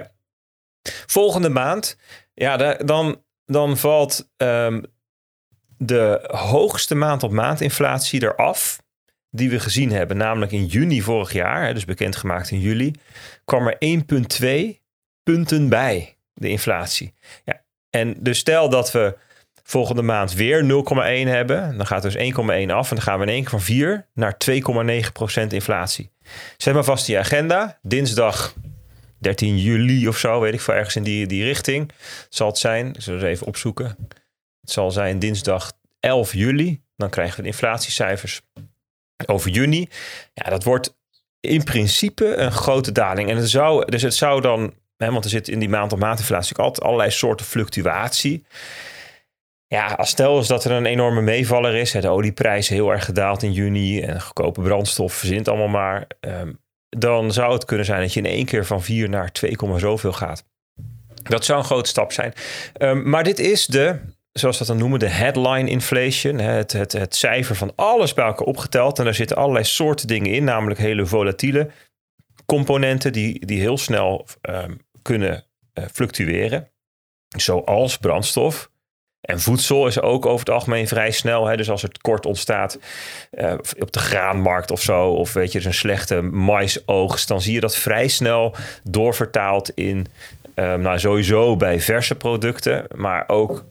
Volgende 1.06 1.48
maand, 1.48 1.98
ja, 2.34 2.76
dan, 2.76 3.22
dan 3.44 3.76
valt 3.76 4.30
um, 4.36 4.84
de 5.76 6.24
hoogste 6.26 6.94
maand 6.94 7.22
op 7.22 7.30
maand 7.30 7.60
inflatie 7.60 8.22
eraf 8.22 8.82
die 9.30 9.50
we 9.50 9.60
gezien 9.60 9.92
hebben. 9.92 10.16
Namelijk 10.16 10.52
in 10.52 10.66
juni 10.66 11.02
vorig 11.02 11.32
jaar, 11.32 11.74
dus 11.74 11.84
bekendgemaakt 11.84 12.50
in 12.50 12.60
juli, 12.60 12.94
kwam 13.44 13.66
er 13.66 14.02
1,2 14.74 14.80
punten 15.22 15.68
bij 15.68 16.18
de 16.40 16.48
inflatie. 16.48 17.14
Ja. 17.44 17.62
En 17.90 18.16
dus 18.18 18.38
stel 18.38 18.68
dat 18.68 18.92
we 18.92 19.16
volgende 19.62 20.03
maand 20.03 20.33
weer 20.33 20.62
0,1 20.62 21.29
hebben, 21.29 21.76
dan 21.76 21.87
gaat 21.87 22.03
dus 22.03 22.16
1,1 22.16 22.20
af 22.70 22.90
en 22.90 22.96
dan 22.96 23.00
gaan 23.00 23.18
we 23.18 23.24
in 23.24 23.33
één 23.33 23.40
keer 23.40 23.50
van 23.50 23.61
4 23.61 24.07
naar 24.14 24.37
2,9% 24.50 25.46
inflatie. 25.48 26.11
Zet 26.57 26.74
maar 26.74 26.85
vast 26.85 27.07
die 27.07 27.18
agenda. 27.18 27.79
Dinsdag 27.83 28.55
13 29.18 29.59
juli 29.59 30.09
of 30.09 30.18
zo, 30.18 30.40
weet 30.40 30.55
ik 30.55 30.61
veel, 30.61 30.74
ergens 30.74 30.96
in 30.96 31.03
die, 31.03 31.26
die 31.26 31.44
richting 31.44 31.90
zal 32.29 32.46
het 32.46 32.59
zijn. 32.59 32.94
Ik 32.94 33.00
zal 33.00 33.20
even 33.20 33.46
opzoeken. 33.46 33.96
Het 34.61 34.70
zal 34.70 34.90
zijn 34.90 35.18
dinsdag 35.18 35.72
11 36.00 36.33
juli. 36.33 36.83
Dan 36.96 37.11
krijgen 37.11 37.37
we 37.37 37.42
de 37.42 37.48
inflatiecijfers 37.48 38.40
over 39.26 39.50
juni. 39.50 39.88
Ja, 40.35 40.50
dat 40.50 40.64
wordt 40.64 40.98
in 41.40 41.64
principe 41.64 42.35
een 42.35 42.53
grote 42.53 42.92
daling. 42.92 43.31
En 43.31 43.37
het 43.37 43.50
zou, 43.50 43.90
dus 43.90 44.03
het 44.03 44.14
zou 44.14 44.40
dan 44.40 44.74
want 45.08 45.24
er 45.24 45.30
zit 45.30 45.48
in 45.48 45.58
die 45.58 45.68
maand 45.68 45.92
op 45.92 45.98
maand 45.98 46.18
inflatie 46.18 46.56
altijd 46.56 46.86
allerlei 46.86 47.10
soorten 47.10 47.46
fluctuatie. 47.46 48.44
Ja, 49.66 49.86
als 49.86 50.10
stel 50.10 50.38
is 50.38 50.46
dat 50.46 50.64
er 50.64 50.70
een 50.70 50.86
enorme 50.86 51.20
meevaller 51.20 51.74
is. 51.74 51.90
De 51.90 52.08
olieprijs 52.08 52.68
heel 52.68 52.90
erg 52.90 53.04
gedaald 53.04 53.42
in 53.42 53.52
juni. 53.52 54.00
En 54.00 54.20
goedkope 54.20 54.60
brandstof 54.60 55.12
verzint 55.12 55.48
allemaal 55.48 55.68
maar. 55.68 56.06
Ehm, 56.20 56.52
dan 56.88 57.32
zou 57.32 57.52
het 57.52 57.64
kunnen 57.64 57.86
zijn 57.86 58.00
dat 58.00 58.12
je 58.12 58.20
in 58.20 58.26
één 58.26 58.44
keer 58.44 58.66
van 58.66 58.82
4 58.82 59.08
naar 59.08 59.32
2, 59.32 59.56
zoveel 59.76 60.12
gaat. 60.12 60.44
Dat 61.22 61.44
zou 61.44 61.58
een 61.58 61.64
grote 61.64 61.88
stap 61.88 62.12
zijn. 62.12 62.32
Um, 62.78 63.08
maar 63.08 63.24
dit 63.24 63.38
is 63.38 63.66
de, 63.66 64.00
zoals 64.32 64.58
we 64.58 64.64
dat 64.64 64.72
dan 64.72 64.82
noemen, 64.82 64.98
de 64.98 65.08
headline 65.08 65.70
inflation. 65.70 66.38
Het, 66.38 66.72
het, 66.72 66.92
het 66.92 67.14
cijfer 67.14 67.56
van 67.56 67.72
alles 67.76 68.14
bij 68.14 68.24
elkaar 68.24 68.46
opgeteld. 68.46 68.98
En 68.98 69.04
daar 69.04 69.14
zitten 69.14 69.36
allerlei 69.36 69.64
soorten 69.64 70.06
dingen 70.06 70.32
in, 70.32 70.44
namelijk 70.44 70.80
hele 70.80 71.06
volatiele 71.06 71.70
componenten 72.46 73.12
die, 73.12 73.46
die 73.46 73.60
heel 73.60 73.78
snel 73.78 74.26
um, 74.42 74.80
kunnen 75.02 75.44
uh, 75.74 75.84
fluctueren. 75.92 76.70
Zoals 77.36 77.98
brandstof. 77.98 78.70
En 79.20 79.40
voedsel 79.40 79.86
is 79.86 80.00
ook 80.00 80.26
over 80.26 80.38
het 80.38 80.54
algemeen 80.54 80.88
vrij 80.88 81.10
snel. 81.10 81.46
Hè? 81.46 81.56
Dus 81.56 81.70
als 81.70 81.82
het 81.82 81.98
kort 81.98 82.26
ontstaat 82.26 82.78
uh, 83.32 83.52
op 83.78 83.92
de 83.92 83.98
graanmarkt 83.98 84.70
of 84.70 84.82
zo, 84.82 85.08
of 85.08 85.32
weet 85.32 85.52
je, 85.52 85.58
er 85.58 85.64
is 85.64 85.70
een 85.70 85.78
slechte 85.78 86.20
maisoogst, 86.22 87.28
dan 87.28 87.40
zie 87.40 87.54
je 87.54 87.60
dat 87.60 87.76
vrij 87.76 88.08
snel 88.08 88.54
doorvertaald 88.82 89.70
in, 89.70 90.06
um, 90.54 90.80
nou 90.80 90.98
sowieso 90.98 91.56
bij 91.56 91.80
verse 91.80 92.14
producten, 92.14 92.86
maar 92.94 93.24
ook 93.28 93.64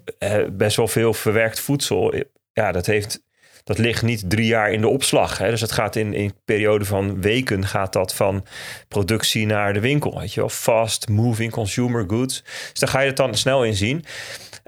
best 0.51 0.77
wel 0.77 0.87
veel 0.87 1.13
verwerkt 1.13 1.59
voedsel. 1.59 2.13
Ja, 2.53 2.71
dat 2.71 2.85
heeft 2.85 3.21
dat 3.69 3.77
ligt 3.77 4.03
niet 4.03 4.29
drie 4.29 4.45
jaar 4.45 4.71
in 4.71 4.81
de 4.81 4.87
opslag. 4.87 5.37
Hè? 5.37 5.49
Dus 5.49 5.61
het 5.61 5.71
gaat 5.71 5.95
in, 5.95 6.13
in 6.13 6.33
periode 6.45 6.85
van 6.85 7.21
weken 7.21 7.65
gaat 7.65 7.93
dat 7.93 8.15
van 8.15 8.45
productie 8.87 9.45
naar 9.45 9.73
de 9.73 9.79
winkel. 9.79 10.19
Weet 10.19 10.33
je 10.33 10.39
wel? 10.39 10.49
Fast 10.49 11.09
moving 11.09 11.51
consumer 11.51 12.05
goods. 12.07 12.43
Dus 12.43 12.79
daar 12.79 12.89
ga 12.89 12.99
je 12.99 13.07
het 13.07 13.17
dan 13.17 13.35
snel 13.35 13.63
in 13.63 13.75
zien. 13.75 14.05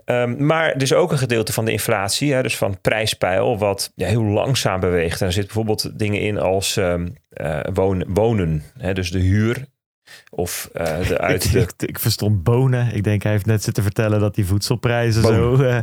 Um, 0.06 0.46
maar 0.46 0.72
er 0.72 0.82
is 0.82 0.94
ook 0.94 1.12
een 1.12 1.18
gedeelte 1.18 1.54
van 1.54 1.66
de 1.66 1.72
inflatie, 1.72 2.34
hè, 2.34 2.42
dus 2.42 2.58
van 2.58 2.82
prijspeil, 2.82 3.58
wat 3.58 3.92
heel 3.96 4.24
langzaam 4.24 4.80
beweegt. 4.80 5.22
En 5.22 5.28
er 5.28 5.34
zitten 5.34 5.54
bijvoorbeeld 5.54 6.00
dingen 6.00 6.22
in 6.22 6.38
als 6.40 6.76
um, 6.76 7.16
uh, 7.30 7.60
wonen, 7.74 8.14
wonen 8.14 8.64
hè, 8.78 8.94
dus 8.94 9.12
de 9.12 9.20
huur 9.20 9.66
of 10.30 10.70
uh, 10.74 11.08
de 11.08 11.18
uit 11.32 11.56
ik, 11.56 11.72
ik, 11.78 12.00
verstond 12.00 12.44
bonen. 12.44 12.96
Ik 12.96 13.04
denk 13.04 13.24
hij 13.24 13.32
heeft 13.32 13.46
net 13.46 13.64
zitten 13.64 13.84
vertellen 13.84 14.20
dat 14.20 14.36
die 14.36 14.46
voedselprijzen 14.46 15.22
zo... 15.22 15.56
Uh, 15.62 15.78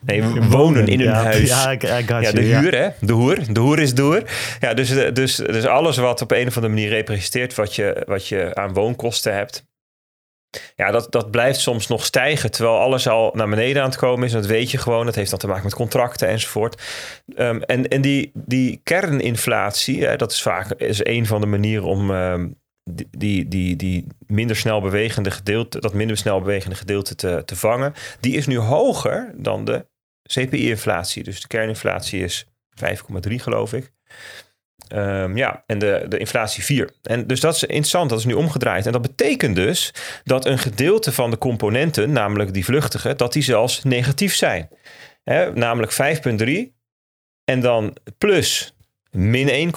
nee, 0.00 0.22
wonen 0.40 0.86
in 0.86 1.00
een 1.00 1.12
huis. 1.12 1.48
Ja, 1.48 1.70
ik, 1.70 1.82
ja 1.82 2.32
de 2.32 2.40
huur 2.40 2.74
hè. 2.74 2.88
De 3.00 3.12
hoer. 3.12 3.52
De 3.52 3.60
hoer 3.60 3.78
is 3.78 3.94
door. 3.94 4.22
Ja, 4.60 4.74
dus, 4.74 4.90
eh, 4.90 5.14
dus, 5.14 5.36
dus 5.36 5.66
alles 5.66 5.96
wat 5.96 6.22
op 6.22 6.30
een 6.30 6.46
of 6.46 6.56
andere 6.56 6.74
manier 6.74 6.88
representeert 6.88 7.54
wat 7.54 7.74
je, 7.74 8.02
wat 8.06 8.26
je 8.26 8.54
aan 8.54 8.72
woonkosten 8.72 9.34
hebt. 9.34 9.68
Ja, 10.76 10.90
dat, 10.90 11.12
dat 11.12 11.30
blijft 11.30 11.60
soms 11.60 11.86
nog 11.86 12.04
stijgen. 12.04 12.50
Terwijl 12.50 12.78
alles 12.78 13.08
al 13.08 13.30
naar 13.34 13.48
beneden 13.48 13.82
aan 13.82 13.88
het 13.88 13.98
komen 13.98 14.26
is. 14.26 14.32
En 14.32 14.40
dat 14.40 14.50
weet 14.50 14.70
je 14.70 14.78
gewoon. 14.78 15.06
Dat 15.06 15.14
heeft 15.14 15.30
dan 15.30 15.38
te 15.38 15.46
maken 15.46 15.64
met 15.64 15.74
contracten 15.74 16.28
enzovoort. 16.28 16.82
Um, 17.36 17.62
en 17.62 17.88
en 17.88 18.00
die, 18.00 18.30
die 18.34 18.80
kerninflatie, 18.82 20.04
hè, 20.04 20.16
dat 20.16 20.32
is 20.32 20.42
vaak 20.42 20.70
is 20.70 21.04
een 21.04 21.26
van 21.26 21.40
de 21.40 21.46
manieren 21.46 21.86
om... 21.86 22.10
Um, 22.10 22.58
die, 22.94 23.48
die, 23.48 23.76
die 23.76 24.06
minder 24.26 24.56
snel 24.56 24.80
bewegende 24.80 25.30
gedeelte, 25.30 25.80
dat 25.80 25.94
minder 25.94 26.16
snel 26.16 26.40
bewegende 26.40 26.76
gedeelte 26.76 27.14
te, 27.14 27.42
te 27.44 27.56
vangen, 27.56 27.94
die 28.20 28.36
is 28.36 28.46
nu 28.46 28.58
hoger 28.58 29.32
dan 29.36 29.64
de 29.64 29.86
CPI-inflatie. 30.22 31.22
Dus 31.22 31.40
de 31.40 31.46
kerninflatie 31.46 32.22
is 32.22 32.46
5,3 32.84 33.34
geloof 33.34 33.72
ik. 33.72 33.92
Um, 34.94 35.36
ja, 35.36 35.62
en 35.66 35.78
de, 35.78 36.06
de 36.08 36.18
inflatie 36.18 36.64
4. 36.64 36.90
En 37.02 37.26
dus 37.26 37.40
dat 37.40 37.54
is 37.54 37.62
interessant, 37.62 38.10
dat 38.10 38.18
is 38.18 38.24
nu 38.24 38.32
omgedraaid. 38.32 38.86
En 38.86 38.92
dat 38.92 39.02
betekent 39.02 39.56
dus 39.56 39.94
dat 40.24 40.46
een 40.46 40.58
gedeelte 40.58 41.12
van 41.12 41.30
de 41.30 41.38
componenten, 41.38 42.12
namelijk 42.12 42.54
die 42.54 42.64
vluchtige, 42.64 43.14
dat 43.14 43.32
die 43.32 43.42
zelfs 43.42 43.82
negatief 43.82 44.34
zijn. 44.34 44.68
Namelijk 45.54 45.92
5,3 45.92 46.78
en 47.44 47.60
dan 47.60 47.96
plus 48.18 48.74
min 49.10 49.72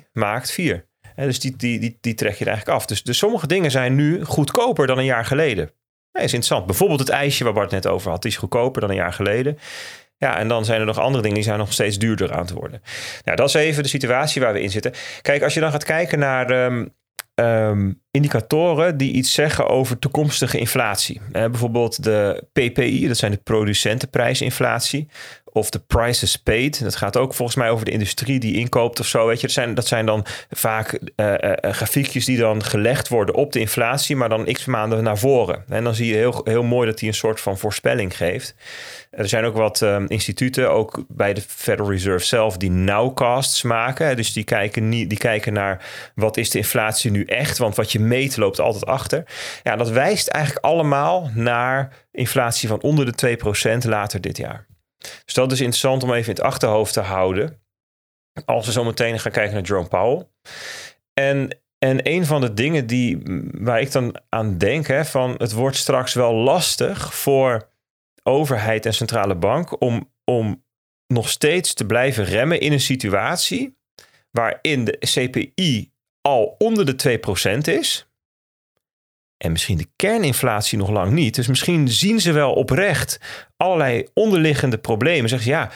1,3 0.00 0.10
maakt 0.12 0.50
4 0.50 0.90
dus 1.16 1.40
die, 1.40 1.56
die, 1.56 1.78
die, 1.78 1.98
die 2.00 2.14
trek 2.14 2.34
je 2.34 2.44
er 2.44 2.50
eigenlijk 2.50 2.78
af. 2.78 2.86
Dus, 2.86 3.02
dus 3.02 3.18
sommige 3.18 3.46
dingen 3.46 3.70
zijn 3.70 3.94
nu 3.94 4.24
goedkoper 4.24 4.86
dan 4.86 4.98
een 4.98 5.04
jaar 5.04 5.24
geleden. 5.24 5.70
Nee, 6.12 6.24
is 6.24 6.32
interessant. 6.32 6.66
Bijvoorbeeld 6.66 7.00
het 7.00 7.08
ijsje 7.08 7.44
waar 7.44 7.52
Bart 7.52 7.70
net 7.70 7.86
over 7.86 8.10
had. 8.10 8.22
Die 8.22 8.30
is 8.30 8.36
goedkoper 8.36 8.80
dan 8.80 8.90
een 8.90 8.96
jaar 8.96 9.12
geleden. 9.12 9.58
Ja, 10.16 10.38
en 10.38 10.48
dan 10.48 10.64
zijn 10.64 10.80
er 10.80 10.86
nog 10.86 10.98
andere 10.98 11.22
dingen 11.22 11.36
die 11.36 11.46
zijn 11.46 11.58
nog 11.58 11.72
steeds 11.72 11.98
duurder 11.98 12.32
aan 12.32 12.46
te 12.46 12.54
worden. 12.54 12.82
Nou, 13.24 13.36
dat 13.36 13.48
is 13.48 13.54
even 13.54 13.82
de 13.82 13.88
situatie 13.88 14.42
waar 14.42 14.52
we 14.52 14.60
in 14.60 14.70
zitten. 14.70 14.92
Kijk, 15.22 15.42
als 15.42 15.54
je 15.54 15.60
dan 15.60 15.70
gaat 15.70 15.84
kijken 15.84 16.18
naar 16.18 16.50
ehm, 16.50 16.86
ehm, 17.34 17.92
indicatoren 18.10 18.96
die 18.96 19.12
iets 19.12 19.32
zeggen 19.32 19.68
over 19.68 19.98
toekomstige 19.98 20.58
inflatie. 20.58 21.20
Bijvoorbeeld 21.32 22.04
de 22.04 22.44
PPI, 22.52 23.08
dat 23.08 23.16
zijn 23.16 23.32
de 23.32 23.40
producentenprijsinflatie 23.42 25.08
of 25.52 25.70
de 25.70 25.78
prices 25.78 26.36
paid. 26.36 26.82
Dat 26.82 26.96
gaat 26.96 27.16
ook 27.16 27.34
volgens 27.34 27.56
mij 27.56 27.70
over 27.70 27.84
de 27.84 27.90
industrie 27.90 28.38
die 28.38 28.54
inkoopt 28.54 29.00
of 29.00 29.06
zo. 29.06 29.26
Weet 29.26 29.40
je, 29.40 29.46
dat 29.46 29.54
zijn, 29.54 29.74
dat 29.74 29.86
zijn 29.86 30.06
dan 30.06 30.26
vaak 30.50 30.98
uh, 31.16 31.26
uh, 31.26 31.52
grafiekjes 31.60 32.24
die 32.24 32.38
dan 32.38 32.64
gelegd 32.64 33.08
worden 33.08 33.34
op 33.34 33.52
de 33.52 33.60
inflatie, 33.60 34.16
maar 34.16 34.28
dan 34.28 34.44
x 34.44 34.64
maanden 34.64 35.02
naar 35.02 35.18
voren. 35.18 35.64
En 35.68 35.84
dan 35.84 35.94
zie 35.94 36.06
je 36.06 36.14
heel, 36.14 36.40
heel 36.44 36.62
mooi 36.62 36.86
dat 36.86 37.00
hij 37.00 37.08
een 37.08 37.14
soort 37.14 37.40
van 37.40 37.58
voorspelling 37.58 38.16
geeft. 38.16 38.54
Er 39.10 39.28
zijn 39.28 39.44
ook 39.44 39.56
wat 39.56 39.80
um, 39.80 40.06
instituten, 40.08 40.70
ook 40.70 41.04
bij 41.08 41.34
de 41.34 41.40
Federal 41.40 41.90
Reserve 41.90 42.26
zelf, 42.26 42.56
die 42.56 42.70
nowcasts 42.70 43.62
maken. 43.62 44.16
Dus 44.16 44.32
die 44.32 44.44
kijken, 44.44 44.90
die 44.90 45.16
kijken 45.16 45.52
naar 45.52 45.84
wat 46.14 46.36
is 46.36 46.50
de 46.50 46.58
inflatie 46.58 47.10
nu 47.10 47.24
echt, 47.24 47.58
want 47.58 47.76
wat 47.76 47.92
je 47.92 48.00
meet 48.00 48.36
loopt 48.36 48.60
altijd 48.60 48.86
achter. 48.86 49.24
Ja, 49.62 49.76
dat 49.76 49.90
wijst 49.90 50.28
eigenlijk 50.28 50.64
allemaal 50.64 51.30
naar 51.34 51.92
inflatie 52.12 52.68
van 52.68 52.80
onder 52.80 53.16
de 53.16 53.36
2% 53.84 53.88
later 53.88 54.20
dit 54.20 54.36
jaar. 54.36 54.66
Dus 55.24 55.34
dat 55.34 55.52
is 55.52 55.60
interessant 55.60 56.02
om 56.02 56.12
even 56.12 56.28
in 56.28 56.34
het 56.34 56.44
achterhoofd 56.44 56.92
te 56.92 57.00
houden. 57.00 57.60
Als 58.44 58.66
we 58.66 58.72
zo 58.72 58.84
meteen 58.84 59.20
gaan 59.20 59.32
kijken 59.32 59.54
naar 59.54 59.62
Jerome 59.62 59.88
Powell. 59.88 60.26
En, 61.14 61.58
en 61.78 62.08
een 62.08 62.26
van 62.26 62.40
de 62.40 62.54
dingen 62.54 62.86
die, 62.86 63.22
waar 63.50 63.80
ik 63.80 63.92
dan 63.92 64.20
aan 64.28 64.58
denk, 64.58 64.86
hè, 64.86 65.04
van 65.04 65.34
het 65.38 65.52
wordt 65.52 65.76
straks 65.76 66.14
wel 66.14 66.34
lastig 66.34 67.14
voor 67.14 67.70
overheid 68.22 68.86
en 68.86 68.94
centrale 68.94 69.34
bank 69.34 69.80
om, 69.80 70.12
om 70.24 70.64
nog 71.06 71.28
steeds 71.28 71.74
te 71.74 71.86
blijven 71.86 72.24
remmen 72.24 72.60
in 72.60 72.72
een 72.72 72.80
situatie 72.80 73.76
waarin 74.30 74.84
de 74.84 74.98
CPI 74.98 75.92
al 76.20 76.54
onder 76.58 76.96
de 76.96 77.20
2% 77.58 77.58
is. 77.58 78.11
En 79.42 79.52
misschien 79.52 79.76
de 79.76 79.86
kerninflatie 79.96 80.78
nog 80.78 80.90
lang 80.90 81.12
niet. 81.12 81.34
Dus 81.34 81.46
misschien 81.46 81.88
zien 81.88 82.20
ze 82.20 82.32
wel 82.32 82.52
oprecht 82.52 83.20
allerlei 83.56 84.06
onderliggende 84.14 84.78
problemen. 84.78 85.28
Zeggen 85.28 85.48
ze 85.48 85.54
ja, 85.54 85.70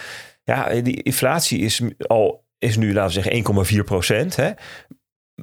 ja, 0.45 0.81
die 0.81 1.03
inflatie 1.03 1.59
is 1.59 1.81
al 2.07 2.45
is 2.59 2.77
nu, 2.77 2.93
laten 2.93 3.23
we 3.23 3.23
zeggen, 3.23 3.77
1,4 3.81 3.85
procent. 3.85 4.37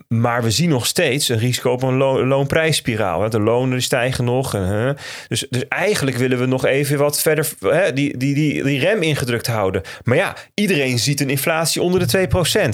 Maar 0.08 0.44
we 0.44 0.52
zien 0.52 0.70
nog 0.70 0.86
steeds 0.86 1.30
een 1.30 1.38
risico 1.38 1.72
op 1.72 1.84
een 1.84 1.98
lo 1.98 2.26
loonprijsspiraal. 2.26 3.30
De 3.30 3.40
lonen 3.40 3.82
stijgen 3.82 4.26
nog. 4.26 4.56
En, 4.56 4.98
dus, 5.28 5.46
dus 5.50 5.68
eigenlijk 5.68 6.18
willen 6.18 6.40
we 6.40 6.46
nog 6.46 6.66
even 6.66 6.98
wat 6.98 7.22
verder 7.22 7.50
hè, 7.60 7.94
die, 7.94 8.18
die, 8.18 8.34
die, 8.34 8.64
die 8.64 8.80
rem 8.80 9.02
ingedrukt 9.02 9.48
houden. 9.48 9.82
Maar 10.04 10.18
ja, 10.18 10.36
iedereen 10.54 11.00
ziet 11.00 11.22
een 11.22 11.30
inflatie 11.30 11.82
onder 11.82 12.08
de 12.08 12.28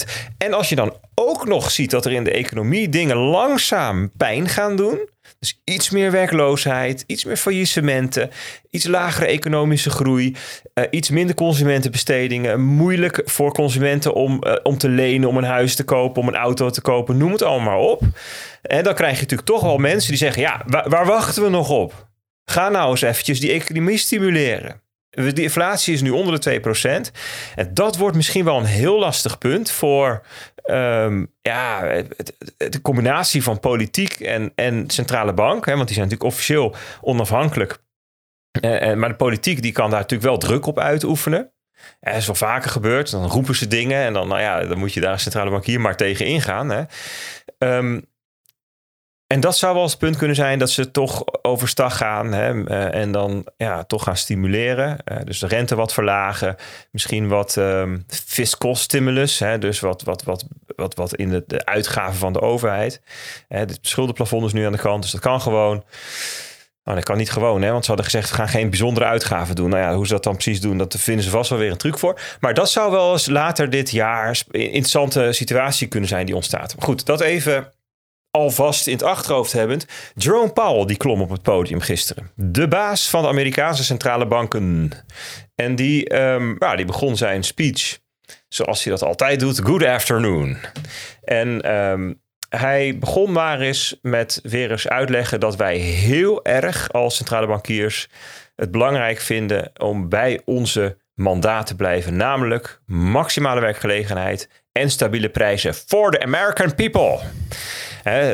2%. 0.05 0.09
En 0.37 0.53
als 0.53 0.69
je 0.69 0.75
dan 0.75 0.93
ook 1.15 1.47
nog 1.47 1.71
ziet 1.71 1.91
dat 1.91 2.05
er 2.05 2.11
in 2.11 2.23
de 2.23 2.31
economie 2.31 2.89
dingen 2.89 3.17
langzaam 3.17 4.11
pijn 4.17 4.47
gaan 4.47 4.75
doen. 4.75 5.09
Dus 5.39 5.61
iets 5.63 5.89
meer 5.89 6.11
werkloosheid, 6.11 7.03
iets 7.07 7.23
meer 7.23 7.37
faillissementen, 7.37 8.29
iets 8.69 8.85
lagere 8.85 9.25
economische 9.25 9.89
groei, 9.89 10.35
uh, 10.73 10.85
iets 10.89 11.09
minder 11.09 11.35
consumentenbestedingen. 11.35 12.61
Moeilijk 12.61 13.21
voor 13.25 13.53
consumenten 13.53 14.13
om, 14.13 14.43
uh, 14.47 14.53
om 14.63 14.77
te 14.77 14.89
lenen, 14.89 15.29
om 15.29 15.37
een 15.37 15.43
huis 15.43 15.75
te 15.75 15.83
kopen, 15.83 16.21
om 16.21 16.27
een 16.27 16.35
auto 16.35 16.69
te 16.69 16.81
kopen, 16.81 17.17
noem 17.17 17.31
het 17.31 17.41
allemaal 17.41 17.69
maar 17.69 17.89
op. 17.89 18.01
En 18.61 18.83
dan 18.83 18.93
krijg 18.93 19.15
je 19.15 19.21
natuurlijk 19.21 19.49
toch 19.49 19.61
wel 19.61 19.77
mensen 19.77 20.09
die 20.09 20.17
zeggen: 20.17 20.41
ja, 20.41 20.63
waar, 20.65 20.89
waar 20.89 21.05
wachten 21.05 21.43
we 21.43 21.49
nog 21.49 21.69
op? 21.69 22.07
Ga 22.45 22.69
nou 22.69 22.89
eens 22.89 23.01
eventjes 23.01 23.39
die 23.39 23.51
economie 23.51 23.97
stimuleren. 23.97 24.81
De 25.09 25.41
inflatie 25.41 25.93
is 25.93 26.01
nu 26.01 26.09
onder 26.09 26.39
de 26.39 26.61
2%. 27.09 27.11
En 27.55 27.73
dat 27.73 27.97
wordt 27.97 28.15
misschien 28.15 28.45
wel 28.45 28.57
een 28.57 28.65
heel 28.65 28.99
lastig 28.99 29.37
punt 29.37 29.71
voor 29.71 30.25
um, 30.75 31.33
ja, 31.41 31.81
de 32.57 32.81
combinatie 32.81 33.43
van 33.43 33.59
politiek 33.59 34.19
en, 34.19 34.51
en 34.55 34.89
centrale 34.89 35.33
bank. 35.33 35.65
Hè, 35.65 35.75
want 35.75 35.87
die 35.87 35.95
zijn 35.95 36.07
natuurlijk 36.07 36.35
officieel 36.35 36.75
onafhankelijk. 37.01 37.77
Uh, 38.61 38.93
maar 38.93 39.09
de 39.09 39.15
politiek 39.15 39.61
die 39.61 39.71
kan 39.71 39.89
daar 39.89 39.99
natuurlijk 39.99 40.29
wel 40.29 40.37
druk 40.37 40.65
op 40.65 40.79
uitoefenen. 40.79 41.51
Dat 41.99 42.15
is 42.15 42.25
wel 42.25 42.35
vaker 42.35 42.69
gebeurd. 42.69 43.11
Dan 43.11 43.25
roepen 43.25 43.55
ze 43.55 43.67
dingen 43.67 44.03
en 44.03 44.13
dan, 44.13 44.27
nou 44.27 44.41
ja, 44.41 44.65
dan 44.65 44.77
moet 44.77 44.93
je 44.93 44.99
daar 45.01 45.19
centrale 45.19 45.49
bank 45.49 45.65
hier 45.65 45.81
maar 45.81 45.95
tegen 45.95 46.25
ingaan. 46.25 46.69
Hè. 46.69 46.83
Um, 47.77 48.05
en 49.33 49.39
dat 49.39 49.57
zou 49.57 49.73
wel 49.73 49.83
eens 49.83 49.91
het 49.91 50.01
punt 50.01 50.17
kunnen 50.17 50.35
zijn 50.35 50.59
dat 50.59 50.69
ze 50.69 50.91
toch 50.91 51.23
overstag 51.41 51.97
gaan 51.97 52.31
hè, 52.31 52.53
uh, 52.53 52.93
en 52.95 53.11
dan 53.11 53.45
ja, 53.57 53.83
toch 53.83 54.03
gaan 54.03 54.17
stimuleren. 54.17 54.97
Uh, 55.11 55.17
dus 55.23 55.39
de 55.39 55.47
rente 55.47 55.75
wat 55.75 55.93
verlagen, 55.93 56.55
misschien 56.91 57.27
wat 57.27 57.55
um, 57.55 58.05
fiscal 58.07 58.75
stimulus, 58.75 59.39
hè, 59.39 59.57
dus 59.57 59.79
wat, 59.79 60.03
wat, 60.03 60.23
wat, 60.23 60.45
wat, 60.75 60.95
wat 60.95 61.15
in 61.15 61.29
de, 61.29 61.65
uitgaven 61.65 62.19
van 62.19 62.33
de 62.33 62.41
overheid. 62.41 63.01
het 63.47 63.79
schuldenplafond 63.81 64.45
is 64.45 64.53
nu 64.53 64.65
aan 64.65 64.71
de 64.71 64.77
kant, 64.77 65.01
dus 65.01 65.11
dat 65.11 65.21
kan 65.21 65.41
gewoon. 65.41 65.83
Nou, 66.83 66.97
dat 66.97 67.09
kan 67.09 67.17
niet 67.17 67.31
gewoon, 67.31 67.61
hè? 67.61 67.71
want 67.71 67.83
ze 67.83 67.91
hadden 67.91 68.09
gezegd: 68.09 68.29
we 68.29 68.35
gaan 68.35 68.47
geen 68.47 68.69
bijzondere 68.69 69.05
uitgaven 69.05 69.55
doen. 69.55 69.69
Nou 69.69 69.81
ja, 69.81 69.95
hoe 69.95 70.07
ze 70.07 70.13
dat 70.13 70.23
dan 70.23 70.33
precies 70.33 70.61
doen, 70.61 70.77
dat 70.77 70.95
vinden 70.99 71.23
ze 71.23 71.29
vast 71.29 71.49
wel 71.49 71.59
weer 71.59 71.71
een 71.71 71.77
truc 71.77 71.99
voor. 71.99 72.19
Maar 72.39 72.53
dat 72.53 72.69
zou 72.69 72.91
wel 72.91 73.11
eens 73.11 73.25
later 73.25 73.69
dit 73.69 73.91
jaar 73.91 74.41
een 74.51 74.61
interessante 74.61 75.31
situatie 75.31 75.87
kunnen 75.87 76.09
zijn 76.09 76.25
die 76.25 76.35
ontstaat. 76.35 76.75
Maar 76.75 76.85
goed, 76.85 77.05
dat 77.05 77.21
even 77.21 77.71
alvast 78.31 78.87
in 78.87 78.93
het 78.93 79.03
achterhoofd 79.03 79.51
hebbend. 79.51 79.85
Jerome 80.15 80.51
Powell 80.51 80.85
die 80.85 80.97
klom 80.97 81.21
op 81.21 81.29
het 81.29 81.41
podium 81.41 81.81
gisteren. 81.81 82.31
De 82.35 82.67
baas 82.67 83.09
van 83.09 83.21
de 83.21 83.27
Amerikaanse 83.27 83.83
centrale 83.83 84.27
banken. 84.27 84.91
En 85.55 85.75
die, 85.75 86.15
um, 86.21 86.57
die 86.75 86.85
begon 86.85 87.17
zijn 87.17 87.43
speech 87.43 87.99
zoals 88.47 88.83
hij 88.83 88.93
dat 88.93 89.03
altijd 89.03 89.39
doet. 89.39 89.59
Good 89.59 89.85
afternoon. 89.85 90.57
En 91.23 91.75
um, 91.75 92.21
hij 92.49 92.97
begon 92.97 93.31
maar 93.31 93.59
eens 93.59 93.99
met 94.01 94.39
weer 94.43 94.71
eens 94.71 94.87
uitleggen 94.87 95.39
dat 95.39 95.55
wij 95.55 95.77
heel 95.77 96.45
erg 96.45 96.91
als 96.91 97.15
centrale 97.15 97.47
bankiers 97.47 98.07
het 98.55 98.71
belangrijk 98.71 99.19
vinden 99.19 99.71
om 99.77 100.09
bij 100.09 100.41
onze 100.45 100.97
mandaat 101.13 101.67
te 101.67 101.75
blijven. 101.75 102.15
Namelijk 102.15 102.81
maximale 102.85 103.61
werkgelegenheid 103.61 104.49
en 104.71 104.89
stabiele 104.89 105.29
prijzen 105.29 105.73
for 105.73 106.11
the 106.11 106.23
American 106.23 106.75
people. 106.75 107.19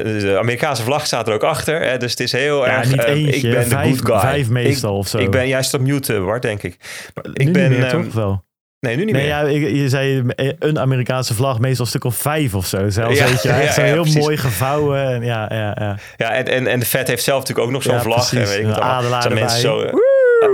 De 0.04 0.38
Amerikaanse 0.40 0.84
vlag 0.84 1.06
staat 1.06 1.28
er 1.28 1.34
ook 1.34 1.44
achter. 1.44 1.82
Hè, 1.82 1.98
dus 1.98 2.12
het 2.12 2.20
is 2.20 2.32
heel 2.32 2.66
ja, 2.66 2.78
erg. 2.78 2.90
Niet 2.90 3.04
eentje, 3.04 3.36
ik 3.36 3.42
ben 3.42 3.68
vijf, 3.68 4.00
de 4.00 4.06
good 4.06 4.22
guy. 4.22 4.30
Vijf 4.30 4.50
meestal 4.50 4.94
ik, 4.94 5.00
of 5.00 5.08
zo. 5.08 5.18
Ik 5.18 5.32
ben 5.32 5.48
juist 5.48 5.74
op 5.74 5.82
mute, 5.82 6.20
Bart, 6.20 6.42
denk 6.42 6.64
ik. 6.64 6.78
Maar 7.14 7.26
ik 7.34 7.46
nu 7.46 7.52
ben. 7.52 7.70
niet 7.70 7.80
meer, 7.80 7.94
um, 7.94 8.04
toch 8.04 8.14
wel? 8.14 8.44
Nee, 8.80 8.96
nu 8.96 9.06
niet 9.06 9.14
nee, 9.14 9.22
meer. 9.24 9.32
Ja, 9.32 9.42
ik, 9.42 9.76
je 9.76 9.90
zei 9.90 10.24
een 10.60 10.80
Amerikaanse 10.80 11.34
vlag, 11.34 11.60
meestal 11.60 11.86
een 11.86 11.92
stuk 11.92 12.04
of 12.04 12.16
vijf 12.16 12.56
of 12.56 12.66
zo. 12.66 12.90
Zelfs, 12.90 13.18
Ja, 13.18 13.28
weet 13.28 13.42
je, 13.42 13.48
ja, 13.48 13.72
zo 13.72 13.82
ja, 13.82 13.88
heel 13.88 14.02
precies. 14.02 14.22
mooi 14.22 14.38
gevouwen. 14.38 15.08
En, 15.08 15.24
ja, 15.24 15.46
ja, 15.54 15.76
ja. 15.80 15.98
Ja, 16.18 16.32
en, 16.32 16.48
en, 16.48 16.68
en 16.68 16.80
de 16.80 16.86
Fed 16.86 17.08
heeft 17.08 17.24
zelf 17.24 17.40
natuurlijk 17.40 17.68
ook 17.68 17.74
nog 17.74 17.84
zo'n 17.84 18.02
vlag. 18.02 18.34
En 18.34 18.46
weet 18.46 18.60
ik 18.60 18.66
wat 18.66 18.76
allemaal. 18.76 18.94
adelaar 18.98 19.22
Zijn 19.22 19.34
mensen 19.34 19.60
zo. 19.60 19.82
eh, 19.82 19.94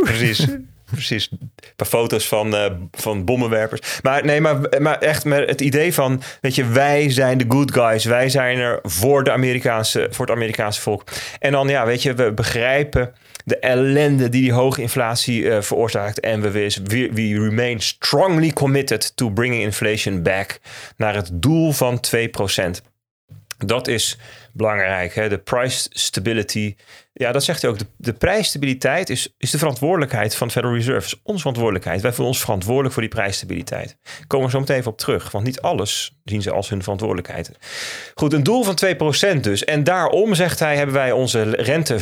precies. 0.03 0.47
Precies. 0.91 1.29
Een 1.31 1.51
paar 1.75 1.87
foto's 1.87 2.27
van, 2.27 2.55
eh, 2.55 2.71
van 2.91 3.25
bommenwerpers. 3.25 3.99
Maar 4.01 4.25
nee, 4.25 4.41
maar, 4.41 4.59
maar 4.79 4.97
echt 4.97 5.25
met 5.25 5.49
het 5.49 5.61
idee 5.61 5.93
van, 5.93 6.21
weet 6.41 6.55
je, 6.55 6.65
wij 6.65 7.09
zijn 7.09 7.37
de 7.37 7.45
good 7.47 7.73
guys. 7.73 8.05
Wij 8.05 8.29
zijn 8.29 8.57
er 8.57 8.79
voor, 8.83 9.23
de 9.23 9.31
Amerikaanse, 9.31 10.07
voor 10.09 10.25
het 10.25 10.35
Amerikaanse 10.35 10.81
volk. 10.81 11.03
En 11.39 11.51
dan, 11.51 11.67
ja, 11.67 11.85
weet 11.85 12.01
je, 12.01 12.13
we 12.13 12.33
begrijpen 12.33 13.13
de 13.45 13.59
ellende 13.59 14.29
die 14.29 14.41
die 14.41 14.53
hoge 14.53 14.81
inflatie 14.81 15.41
uh, 15.41 15.61
veroorzaakt. 15.61 16.19
En 16.19 16.41
we, 16.41 16.49
we, 16.83 17.09
we 17.13 17.39
remain 17.39 17.79
strongly 17.79 18.51
committed 18.51 19.15
to 19.15 19.29
bringing 19.29 19.63
inflation 19.63 20.23
back 20.23 20.59
naar 20.97 21.15
het 21.15 21.29
doel 21.33 21.71
van 21.71 21.99
2%. 22.15 22.89
Dat 23.57 23.87
is 23.87 24.17
belangrijk. 24.53 25.15
Hè? 25.15 25.29
De 25.29 25.37
price 25.37 25.89
stability. 25.91 26.75
Ja, 27.13 27.31
dat 27.31 27.43
zegt 27.43 27.61
hij 27.61 27.71
ook. 27.71 27.77
De, 27.97 28.13
prijsstabiliteit 28.13 29.09
is, 29.09 29.33
is 29.37 29.51
de 29.51 29.57
verantwoordelijkheid 29.57 30.35
van 30.35 30.47
de 30.47 30.53
Federal 30.53 30.75
Reserve. 30.75 31.05
is 31.05 31.19
onze 31.23 31.39
verantwoordelijkheid. 31.39 32.01
Wij 32.01 32.11
voelen 32.11 32.33
ons 32.33 32.41
verantwoordelijk 32.41 32.93
voor 32.93 33.01
die 33.01 33.11
prijsstabiliteit. 33.11 33.97
Komen 34.27 34.45
we 34.45 34.51
zo 34.51 34.59
meteen 34.59 34.77
even 34.77 34.91
op 34.91 34.97
terug. 34.97 35.31
Want 35.31 35.45
niet 35.45 35.61
alles 35.61 36.17
zien 36.23 36.41
ze 36.41 36.51
als 36.51 36.69
hun 36.69 36.81
verantwoordelijkheid. 36.81 37.51
Goed, 38.15 38.33
een 38.33 38.43
doel 38.43 38.63
van 38.63 38.77
2% 39.35 39.39
dus. 39.39 39.63
En 39.63 39.83
daarom, 39.83 40.35
zegt 40.35 40.59
hij, 40.59 40.77
hebben 40.77 40.95
wij 40.95 41.11
onze 41.11 41.41
rente 41.41 41.99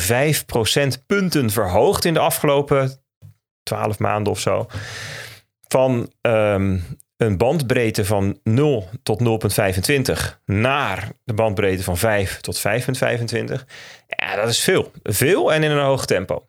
5% 1.02 1.06
punten 1.06 1.50
verhoogd 1.50 2.04
in 2.04 2.14
de 2.14 2.20
afgelopen 2.20 3.00
12 3.62 3.98
maanden 3.98 4.32
of 4.32 4.40
zo. 4.40 4.66
Van 5.68 6.12
um, 6.20 6.84
een 7.20 7.36
bandbreedte 7.36 8.04
van 8.04 8.38
0 8.42 8.88
tot 9.02 9.20
0,25 9.20 10.44
naar 10.44 11.12
de 11.24 11.34
bandbreedte 11.34 11.82
van 11.82 11.98
5 11.98 12.40
tot 12.40 12.58
5,25. 12.58 12.64
Ja, 14.06 14.36
dat 14.36 14.48
is 14.48 14.60
veel. 14.60 14.92
Veel 15.02 15.52
en 15.52 15.62
in 15.62 15.70
een 15.70 15.84
hoog 15.84 16.06
tempo. 16.06 16.48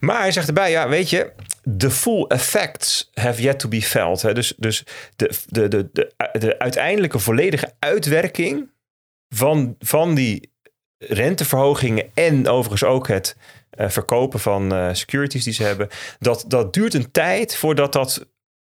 Maar 0.00 0.20
hij 0.20 0.32
zegt 0.32 0.48
erbij, 0.48 0.70
ja, 0.70 0.88
weet 0.88 1.10
je, 1.10 1.32
the 1.76 1.90
full 1.90 2.24
effects 2.28 3.10
have 3.14 3.42
yet 3.42 3.58
to 3.58 3.68
be 3.68 3.82
felt. 3.82 4.22
Hè? 4.22 4.34
Dus, 4.34 4.54
dus 4.56 4.84
de, 5.16 5.30
de, 5.46 5.68
de, 5.68 5.88
de, 5.92 6.12
de 6.38 6.58
uiteindelijke 6.58 7.18
volledige 7.18 7.72
uitwerking 7.78 8.70
van, 9.28 9.76
van 9.78 10.14
die 10.14 10.52
renteverhogingen 10.98 12.10
en 12.14 12.48
overigens 12.48 12.84
ook 12.84 13.08
het 13.08 13.36
eh, 13.70 13.88
verkopen 13.88 14.40
van 14.40 14.74
uh, 14.74 14.88
securities 14.92 15.44
die 15.44 15.52
ze 15.52 15.62
hebben, 15.62 15.88
dat, 16.18 16.44
dat 16.46 16.74
duurt 16.74 16.94
een 16.94 17.10
tijd 17.10 17.56
voordat 17.56 17.92
dat 17.92 18.26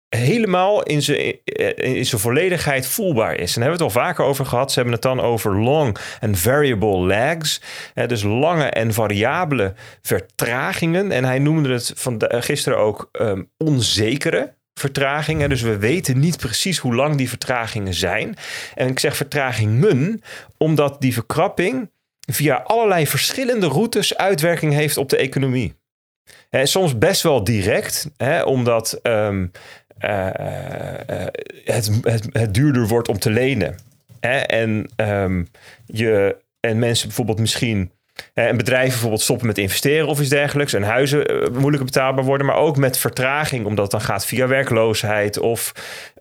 helemaal 0.09 0.83
in 0.83 1.01
zijn, 1.01 1.43
in 1.75 2.05
zijn 2.05 2.21
volledigheid 2.21 2.87
voelbaar 2.87 3.35
is. 3.35 3.55
En 3.55 3.61
daar 3.61 3.69
hebben 3.69 3.77
we 3.79 3.85
het 3.85 3.95
al 3.95 4.03
vaker 4.03 4.25
over 4.25 4.45
gehad. 4.45 4.71
Ze 4.71 4.75
hebben 4.75 4.93
het 4.93 5.03
dan 5.03 5.19
over 5.19 5.59
long 5.61 5.97
and 6.19 6.39
variable 6.39 6.97
lags. 6.97 7.61
dus 8.07 8.23
lange 8.23 8.65
en 8.65 8.93
variabele 8.93 9.73
vertragingen. 10.01 11.11
En 11.11 11.23
hij 11.23 11.39
noemde 11.39 11.73
het 11.73 11.91
van 11.95 12.21
gisteren 12.27 12.77
ook 12.77 13.09
um, 13.11 13.49
onzekere 13.57 14.57
vertragingen. 14.73 15.49
Dus 15.49 15.61
we 15.61 15.77
weten 15.77 16.19
niet 16.19 16.37
precies 16.37 16.77
hoe 16.77 16.95
lang 16.95 17.15
die 17.15 17.29
vertragingen 17.29 17.93
zijn. 17.93 18.35
En 18.75 18.87
ik 18.87 18.99
zeg 18.99 19.15
vertragingen 19.15 20.21
omdat 20.57 21.01
die 21.01 21.13
verkrapping 21.13 21.89
via 22.31 22.55
allerlei 22.55 23.07
verschillende 23.07 23.67
routes 23.67 24.17
uitwerking 24.17 24.73
heeft 24.73 24.97
op 24.97 25.09
de 25.09 25.17
economie. 25.17 25.77
soms 26.51 26.97
best 26.97 27.21
wel 27.21 27.43
direct, 27.43 28.11
omdat 28.45 28.99
uh, 29.03 29.43
het, 29.99 31.91
het, 32.01 32.27
het, 32.31 32.53
duurder 32.53 32.87
wordt 32.87 33.07
om 33.07 33.19
te 33.19 33.29
lenen. 33.29 33.75
Hè, 34.19 34.37
en, 34.37 34.89
um, 34.95 35.47
je, 35.85 36.35
en 36.59 36.79
mensen 36.79 37.07
bijvoorbeeld 37.07 37.39
misschien 37.39 37.91
en 38.33 38.57
bedrijven 38.57 38.89
bijvoorbeeld 38.89 39.21
stoppen 39.21 39.47
met 39.47 39.57
investeren 39.57 40.07
of 40.07 40.19
iets 40.19 40.29
dergelijks. 40.29 40.73
En 40.73 40.83
huizen 40.83 41.51
moeilijker 41.51 41.85
betaalbaar 41.85 42.23
worden. 42.23 42.47
Maar 42.47 42.55
ook 42.55 42.77
met 42.77 42.97
vertraging, 42.97 43.65
omdat 43.65 43.83
het 43.83 43.91
dan 43.91 44.09
gaat 44.09 44.25
via 44.25 44.47
werkloosheid. 44.47 45.39
Of 45.39 45.71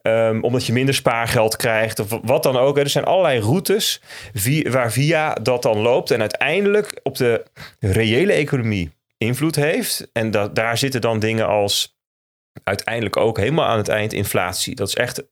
um, 0.03 0.45
omdat 0.45 0.67
je 0.67 0.73
minder 0.73 0.95
spaargeld 0.95 1.57
krijgt. 1.57 1.99
Of 1.99 2.19
wat 2.23 2.43
dan 2.43 2.57
ook. 2.57 2.79
Er 2.79 2.89
zijn 2.89 3.05
allerlei 3.05 3.41
routes 3.41 4.01
via, 4.35 4.71
waar 4.71 4.93
via 4.93 5.35
dat 5.35 5.63
dan 5.63 5.79
loopt. 5.79 6.11
En 6.11 6.21
uiteindelijk 6.21 7.01
op 7.03 7.17
de 7.17 7.45
reële 7.81 8.33
economie 8.33 8.91
invloed 9.19 9.57
heeft. 9.57 10.09
En 10.13 10.31
daar 10.53 10.79
zitten 10.79 11.01
dan 11.01 11.19
dingen 11.19 11.47
als 11.47 11.98
uiteindelijk 12.65 13.17
ook 13.17 13.37
helemaal 13.37 13.67
aan 13.67 13.79
het 13.79 13.89
eind 13.89 14.13
inflatie. 14.13 14.75
Dat 14.75 14.89
is 14.89 14.95
echt 14.95 15.17
het 15.17 15.29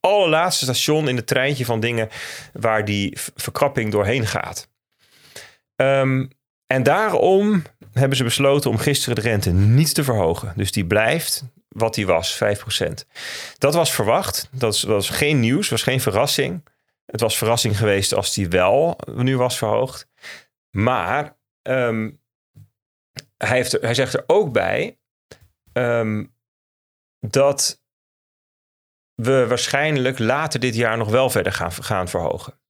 allerlaatste 0.00 0.64
station 0.64 1.08
in 1.08 1.16
het 1.16 1.26
treintje 1.26 1.64
van 1.64 1.80
dingen 1.80 2.08
waar 2.52 2.84
die 2.84 3.18
verkrapping 3.34 3.92
doorheen 3.92 4.26
gaat. 4.26 4.68
Um, 5.76 6.30
en 6.66 6.82
daarom 6.82 7.62
hebben 7.92 8.16
ze 8.16 8.24
besloten 8.24 8.70
om 8.70 8.78
gisteren 8.78 9.14
de 9.14 9.20
rente 9.20 9.50
niet 9.50 9.94
te 9.94 10.04
verhogen. 10.04 10.52
Dus 10.56 10.72
die 10.72 10.86
blijft 10.86 11.44
wat 11.68 11.94
die 11.94 12.06
was, 12.06 12.40
5%. 12.44 12.86
Dat 13.58 13.74
was 13.74 13.92
verwacht. 13.92 14.48
Dat 14.52 14.80
was 14.80 15.10
geen 15.10 15.40
nieuws, 15.40 15.68
was 15.68 15.82
geen 15.82 16.00
verrassing. 16.00 16.68
Het 17.06 17.20
was 17.20 17.38
verrassing 17.38 17.78
geweest 17.78 18.14
als 18.14 18.34
die 18.34 18.48
wel 18.48 18.98
nu 19.14 19.36
was 19.36 19.58
verhoogd. 19.58 20.08
Maar 20.70 21.36
um, 21.62 22.20
hij, 23.36 23.56
heeft 23.56 23.72
hij 23.72 23.94
zegt 23.94 24.14
er 24.14 24.24
ook 24.26 24.52
bij 24.52 24.98
um, 25.72 26.34
dat 27.28 27.82
we 29.14 29.46
waarschijnlijk 29.46 30.18
later 30.18 30.60
dit 30.60 30.74
jaar 30.74 30.96
nog 30.96 31.10
wel 31.10 31.30
verder 31.30 31.52
gaan, 31.52 31.72
gaan 31.72 32.08
verhogen. 32.08 32.60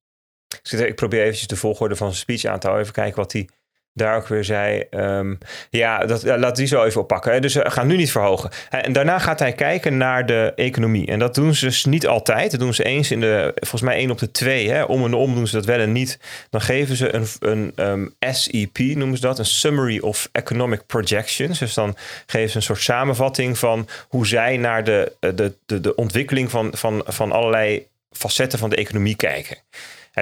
Ik 0.71 0.95
probeer 0.95 1.23
eventjes 1.23 1.47
de 1.47 1.57
volgorde 1.57 1.97
van 1.97 2.07
zijn 2.07 2.21
speech 2.21 2.45
aan 2.45 2.59
te 2.59 2.67
houden. 2.67 2.89
Even 2.89 3.03
kijken 3.03 3.23
wat 3.23 3.33
hij 3.33 3.49
daar 3.97 4.17
ook 4.17 4.29
weer 4.29 4.45
zei. 4.45 4.85
Um, 4.91 5.39
ja, 5.71 5.99
dat, 5.99 6.23
laat 6.23 6.57
die 6.57 6.67
zo 6.67 6.85
even 6.85 7.01
oppakken. 7.01 7.43
Dus 7.43 7.55
we 7.55 7.71
gaan 7.71 7.87
nu 7.87 7.97
niet 7.97 8.11
verhogen. 8.11 8.51
En 8.71 8.93
daarna 8.93 9.19
gaat 9.19 9.39
hij 9.39 9.53
kijken 9.53 9.97
naar 9.97 10.27
de 10.27 10.53
economie. 10.55 11.07
En 11.07 11.19
dat 11.19 11.35
doen 11.35 11.55
ze 11.55 11.65
dus 11.65 11.85
niet 11.85 12.07
altijd. 12.07 12.51
Dat 12.51 12.61
doen 12.61 12.75
ze 12.75 12.85
eens 12.85 13.11
in 13.11 13.21
de, 13.21 13.53
volgens 13.55 13.83
mij 13.83 13.97
één 13.97 14.11
op 14.11 14.19
de 14.19 14.31
twee. 14.31 14.71
Hè. 14.71 14.83
Om 14.83 15.05
en 15.05 15.15
om 15.15 15.35
doen 15.35 15.47
ze 15.47 15.57
dat 15.57 15.65
wel 15.65 15.79
en 15.79 15.93
niet. 15.93 16.19
Dan 16.51 16.61
geven 16.61 16.97
ze 16.97 17.15
een, 17.15 17.27
een 17.39 17.73
um, 17.77 18.15
SEP, 18.21 18.79
noemen 18.79 19.17
ze 19.17 19.23
dat. 19.23 19.39
Een 19.39 19.45
Summary 19.45 19.99
of 19.99 20.29
Economic 20.33 20.87
Projections. 20.87 21.59
Dus 21.59 21.75
dan 21.75 21.97
geven 22.27 22.51
ze 22.51 22.57
een 22.57 22.63
soort 22.63 22.83
samenvatting 22.83 23.59
van 23.59 23.89
hoe 24.09 24.27
zij 24.27 24.57
naar 24.57 24.85
de, 24.85 25.13
de, 25.21 25.53
de, 25.67 25.81
de 25.81 25.95
ontwikkeling 25.95 26.51
van, 26.51 26.71
van, 26.73 27.03
van 27.07 27.33
allerlei 27.33 27.87
facetten 28.11 28.59
van 28.59 28.71
de 28.71 28.77
economie 28.77 29.17
kijken. 29.17 29.57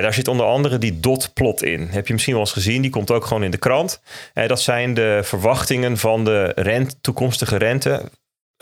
Daar 0.03 0.15
zit 0.15 0.29
onder 0.29 0.47
andere 0.47 0.79
die 0.79 1.01
dotplot 1.01 1.63
in. 1.63 1.89
Heb 1.89 2.07
je 2.07 2.13
misschien 2.13 2.35
wel 2.35 2.43
eens 2.43 2.53
gezien. 2.53 2.83
Die 2.83 2.91
komt 2.91 3.11
ook 3.11 3.25
gewoon 3.25 3.45
in 3.45 3.51
de 3.51 3.57
krant. 3.57 4.01
dat 4.47 4.61
zijn 4.61 4.95
de 4.95 5.21
verwachtingen 5.23 5.99
van 5.99 6.25
de 6.25 6.53
rent, 6.55 6.97
toekomstige 7.01 7.57
rente 7.57 8.11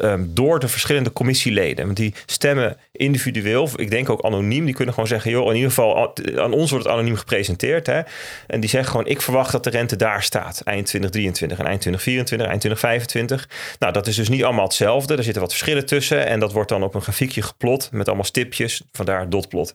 Ehm, 0.02 0.24
door 0.28 0.58
de 0.58 0.68
verschillende 0.68 1.12
commissieleden. 1.12 1.84
Want 1.84 1.96
die 1.96 2.14
stemmen 2.26 2.76
individueel, 2.92 3.68
ik 3.76 3.90
denk 3.90 4.10
ook 4.10 4.22
anoniem. 4.22 4.64
Die 4.64 4.74
kunnen 4.74 4.94
gewoon 4.94 5.08
zeggen, 5.08 5.30
joh, 5.30 5.48
in 5.48 5.54
ieder 5.54 5.70
geval 5.70 6.14
aan 6.36 6.52
ons 6.52 6.70
wordt 6.70 6.84
het 6.84 6.94
anoniem 6.94 7.16
gepresenteerd. 7.16 7.86
Hè? 7.86 8.00
En 8.46 8.60
die 8.60 8.70
zeggen 8.70 8.90
gewoon, 8.90 9.06
ik 9.06 9.20
verwacht 9.20 9.52
dat 9.52 9.64
de 9.64 9.70
rente 9.70 9.96
daar 9.96 10.22
staat. 10.22 10.60
Eind 10.64 10.86
2023 10.86 11.58
en 11.58 11.66
eind 11.66 11.80
2024, 11.80 12.48
eind 12.48 12.60
2025. 12.60 13.48
Nou, 13.78 13.92
dat 13.92 14.06
is 14.06 14.16
dus 14.16 14.28
niet 14.28 14.44
allemaal 14.44 14.64
hetzelfde. 14.64 15.16
Er 15.16 15.22
zitten 15.22 15.42
wat 15.42 15.50
verschillen 15.50 15.86
tussen. 15.86 16.26
En 16.26 16.40
dat 16.40 16.52
wordt 16.52 16.68
dan 16.68 16.82
op 16.82 16.94
een 16.94 17.02
grafiekje 17.02 17.42
geplot 17.42 17.88
met 17.92 18.06
allemaal 18.06 18.24
stipjes. 18.24 18.82
Vandaar 18.92 19.30
dotplot. 19.30 19.74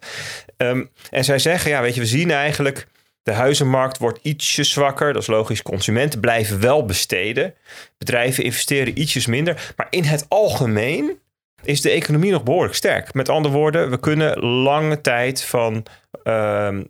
Um, 0.58 0.90
en 1.10 1.24
zij 1.24 1.40
zeggen, 1.40 1.72
ja, 1.72 1.82
weet 1.82 1.94
je, 1.94 2.00
we 2.00 2.08
zien 2.08 2.32
eigenlijk 2.32 2.88
de 3.28 3.34
huizenmarkt 3.34 3.98
wordt 3.98 4.20
ietsje 4.22 4.64
zwakker. 4.64 5.14
Dat 5.14 5.22
is 5.22 5.28
logisch. 5.28 5.62
Consumenten 5.62 6.20
blijven 6.20 6.60
wel 6.60 6.86
besteden. 6.86 7.56
Bedrijven 7.98 8.44
investeren 8.44 9.00
ietsjes 9.00 9.26
minder. 9.26 9.74
Maar 9.76 9.88
in 9.90 10.04
het 10.04 10.26
algemeen 10.28 11.20
is 11.64 11.82
de 11.82 11.90
economie 11.90 12.32
nog 12.32 12.44
behoorlijk 12.44 12.76
sterk. 12.76 13.14
Met 13.14 13.30
andere 13.30 13.54
woorden, 13.54 13.90
we 13.90 14.00
kunnen 14.00 14.40
lange 14.40 15.02
tijd 15.02 15.44
van 15.44 15.86
uh, 16.24 16.70
uh, 16.72 16.84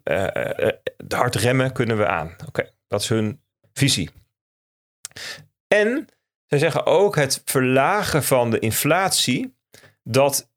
de 0.97 1.15
hard 1.15 1.35
remmen 1.35 1.71
kunnen 1.71 1.97
we 1.97 2.07
aan. 2.07 2.35
Oké, 2.47 2.69
dat 2.87 3.01
is 3.01 3.09
hun 3.09 3.41
visie. 3.73 4.09
En 5.67 6.07
zij 6.45 6.57
zeggen 6.59 6.85
ook 6.85 7.15
het 7.15 7.41
verlagen 7.45 8.23
van 8.23 8.51
de 8.51 8.59
inflatie. 8.59 9.55
Dat, 10.03 10.49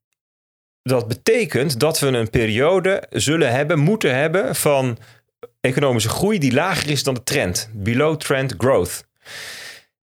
dat 0.81 1.07
betekent 1.07 1.79
dat 1.79 1.99
we 1.99 2.07
een 2.07 2.29
periode 2.29 3.03
zullen 3.09 3.51
hebben, 3.51 3.79
moeten 3.79 4.15
hebben 4.15 4.55
van 4.55 4.97
economische 5.61 6.09
groei 6.09 6.39
die 6.39 6.53
lager 6.53 6.89
is 6.89 7.03
dan 7.03 7.13
de 7.13 7.23
trend. 7.23 7.69
Below 7.73 8.17
trend 8.17 8.53
growth. 8.57 9.03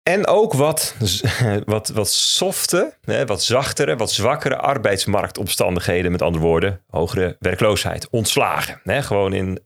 En 0.03 0.27
ook 0.27 0.53
wat, 0.53 0.95
wat, 1.65 1.89
wat 1.89 2.09
softe, 2.09 2.93
wat 3.25 3.43
zachtere, 3.43 3.95
wat 3.95 4.11
zwakkere 4.11 4.57
arbeidsmarktomstandigheden. 4.57 6.11
Met 6.11 6.21
andere 6.21 6.43
woorden, 6.43 6.81
hogere 6.89 7.35
werkloosheid. 7.39 8.09
Ontslagen. 8.09 8.81
Gewoon 8.83 9.33
in 9.33 9.59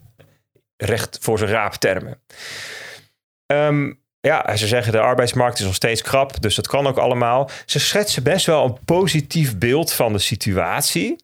recht 0.77 1.17
voor 1.21 1.37
zijn 1.37 1.49
raap 1.49 1.73
termen. 1.73 2.21
Um, 3.45 3.99
ja, 4.21 4.55
ze 4.55 4.67
zeggen 4.67 4.91
de 4.91 4.99
arbeidsmarkt 4.99 5.59
is 5.59 5.65
nog 5.65 5.75
steeds 5.75 6.01
krap, 6.01 6.41
dus 6.41 6.55
dat 6.55 6.67
kan 6.67 6.87
ook 6.87 6.97
allemaal. 6.97 7.49
Ze 7.65 7.79
schetsen 7.79 8.23
best 8.23 8.45
wel 8.45 8.65
een 8.65 8.77
positief 8.85 9.57
beeld 9.57 9.93
van 9.93 10.13
de 10.13 10.19
situatie. 10.19 11.15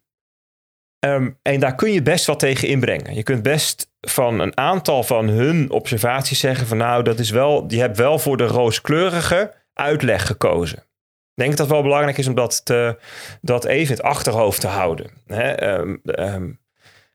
Ehm, 0.99 1.29
en 1.41 1.59
daar 1.59 1.75
kun 1.75 1.91
je 1.91 2.01
best 2.01 2.25
wat 2.25 2.39
tegen 2.39 2.67
inbrengen. 2.67 3.15
Je 3.15 3.23
kunt 3.23 3.43
best 3.43 3.91
van 4.01 4.39
een 4.39 4.57
aantal 4.57 5.03
van 5.03 5.27
hun 5.27 5.71
observaties 5.71 6.39
zeggen 6.39 6.67
van 6.67 6.77
nou, 6.77 7.03
dat 7.03 7.19
is 7.19 7.29
wel, 7.29 7.65
je 7.67 7.79
hebt 7.79 7.97
wel 7.97 8.19
voor 8.19 8.37
de 8.37 8.47
rooskleurige 8.47 9.53
uitleg 9.73 10.25
gekozen. 10.25 10.77
Ik 10.77 11.43
denk 11.43 11.49
dat 11.49 11.59
het 11.59 11.69
wel 11.69 11.81
belangrijk 11.81 12.17
is 12.17 12.27
om 12.27 12.35
dat, 12.35 12.65
te, 12.65 12.97
dat 13.41 13.65
even 13.65 13.95
in 13.95 14.01
het 14.01 14.01
achterhoofd 14.01 14.61
te 14.61 14.67
houden. 14.67 15.11
Hè? 15.25 15.51
Ehm, 15.51 15.95
ehm, 16.03 16.51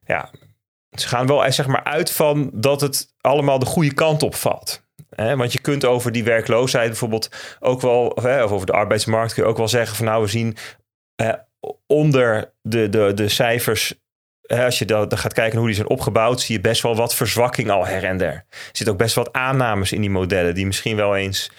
ja, 0.05 0.31
ze 0.91 1.09
gaan 1.09 1.27
wel 1.27 1.53
zeg 1.53 1.67
maar 1.67 1.85
uit 1.85 2.13
van 2.13 2.51
dat 2.53 2.81
het 2.81 3.15
allemaal 3.21 3.59
de 3.59 3.67
goede 3.67 3.95
kant 3.95 4.23
op 4.23 4.35
valt. 4.35 4.89
Want 5.17 5.53
je 5.53 5.61
kunt 5.61 5.85
over 5.85 6.13
die 6.13 6.25
werkloosheid 6.25 6.89
bijvoorbeeld 6.89 7.57
ook 7.61 7.81
wel, 7.81 8.07
of 8.07 8.25
over 8.25 8.67
de 8.67 8.73
arbeidsmarkt 8.73 9.35
kun 9.35 9.43
je 9.43 9.49
ook 9.49 9.57
wel 9.57 9.69
zeggen 9.69 9.97
van 9.97 10.07
nou, 10.07 10.23
we 10.23 10.29
zien 10.29 10.57
onder 11.87 12.53
de, 12.63 12.89
de, 12.89 13.15
de 13.15 13.29
cijfers 13.29 13.95
als 14.59 14.79
je 14.79 14.85
dan 14.85 15.19
gaat 15.19 15.33
kijken 15.33 15.59
hoe 15.59 15.67
die 15.67 15.77
zijn 15.77 15.89
opgebouwd, 15.89 16.41
zie 16.41 16.55
je 16.55 16.61
best 16.61 16.83
wel 16.83 16.97
wat 16.97 17.15
verzwakking 17.15 17.71
al 17.71 17.87
her 17.87 18.05
en 18.05 18.17
der. 18.17 18.33
Er 18.33 18.47
zitten 18.73 18.93
ook 18.93 18.99
best 18.99 19.15
wat 19.15 19.33
aannames 19.33 19.93
in 19.93 20.01
die 20.01 20.11
modellen 20.11 20.55
die 20.55 20.67
misschien 20.67 20.97
wel 20.97 21.17
eens 21.17 21.51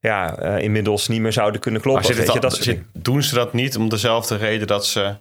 ja, 0.00 0.42
uh, 0.42 0.62
inmiddels 0.62 1.08
niet 1.08 1.20
meer 1.20 1.32
zouden 1.32 1.60
kunnen 1.60 1.80
kloppen. 1.80 2.14
Weet 2.14 2.32
je, 2.32 2.40
dat 2.40 2.56
zit, 2.56 2.82
doen 2.92 3.22
ze 3.22 3.34
dat 3.34 3.52
niet 3.52 3.76
om 3.76 3.88
dezelfde 3.88 4.36
reden 4.36 4.66
dat 4.66 4.86
ze 4.86 5.16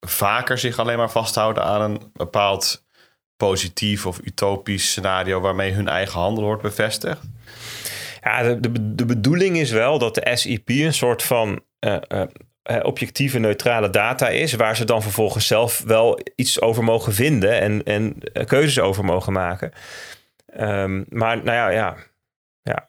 vaker 0.00 0.58
zich 0.58 0.78
alleen 0.78 0.96
maar 0.96 1.10
vasthouden 1.10 1.64
aan 1.64 1.80
een 1.80 2.10
bepaald 2.12 2.86
positief 3.36 4.06
of 4.06 4.20
utopisch 4.24 4.90
scenario 4.90 5.40
waarmee 5.40 5.72
hun 5.72 5.88
eigen 5.88 6.20
handel 6.20 6.44
wordt 6.44 6.62
bevestigd? 6.62 7.22
Ja, 8.22 8.42
de, 8.42 8.60
de, 8.60 8.94
de 8.94 9.04
bedoeling 9.04 9.56
is 9.56 9.70
wel 9.70 9.98
dat 9.98 10.14
de 10.14 10.30
SEP 10.34 10.68
een 10.68 10.94
soort 10.94 11.22
van 11.22 11.60
uh, 11.80 11.96
uh, 12.08 12.22
objectieve, 12.82 13.38
neutrale 13.38 13.90
data 13.90 14.28
is, 14.28 14.52
waar 14.52 14.76
ze 14.76 14.84
dan 14.84 15.02
vervolgens 15.02 15.46
zelf 15.46 15.82
wel 15.86 16.20
iets 16.34 16.60
over 16.60 16.84
mogen 16.84 17.14
vinden 17.14 17.60
en, 17.60 17.82
en 17.84 18.14
eh, 18.32 18.46
keuzes 18.46 18.78
over 18.78 19.04
mogen 19.04 19.32
maken. 19.32 19.72
Um, 20.60 21.04
maar 21.08 21.36
nou 21.36 21.56
ja, 21.56 21.68
ja, 21.68 21.96
ja. 22.62 22.88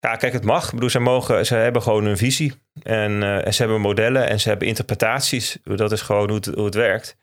Ja, 0.00 0.16
kijk, 0.16 0.32
het 0.32 0.44
mag. 0.44 0.66
Ik 0.66 0.70
bedoel, 0.74 0.90
ze, 0.90 0.98
mogen, 0.98 1.46
ze 1.46 1.54
hebben 1.54 1.82
gewoon 1.82 2.04
een 2.04 2.16
visie. 2.16 2.54
En, 2.82 3.42
en 3.44 3.54
ze 3.54 3.62
hebben 3.62 3.80
modellen 3.80 4.28
en 4.28 4.40
ze 4.40 4.48
hebben 4.48 4.68
interpretaties. 4.68 5.58
Dat 5.62 5.92
is 5.92 6.00
gewoon 6.00 6.26
hoe 6.28 6.36
het, 6.36 6.46
hoe 6.46 6.64
het 6.64 6.74
werkt. 6.74 7.16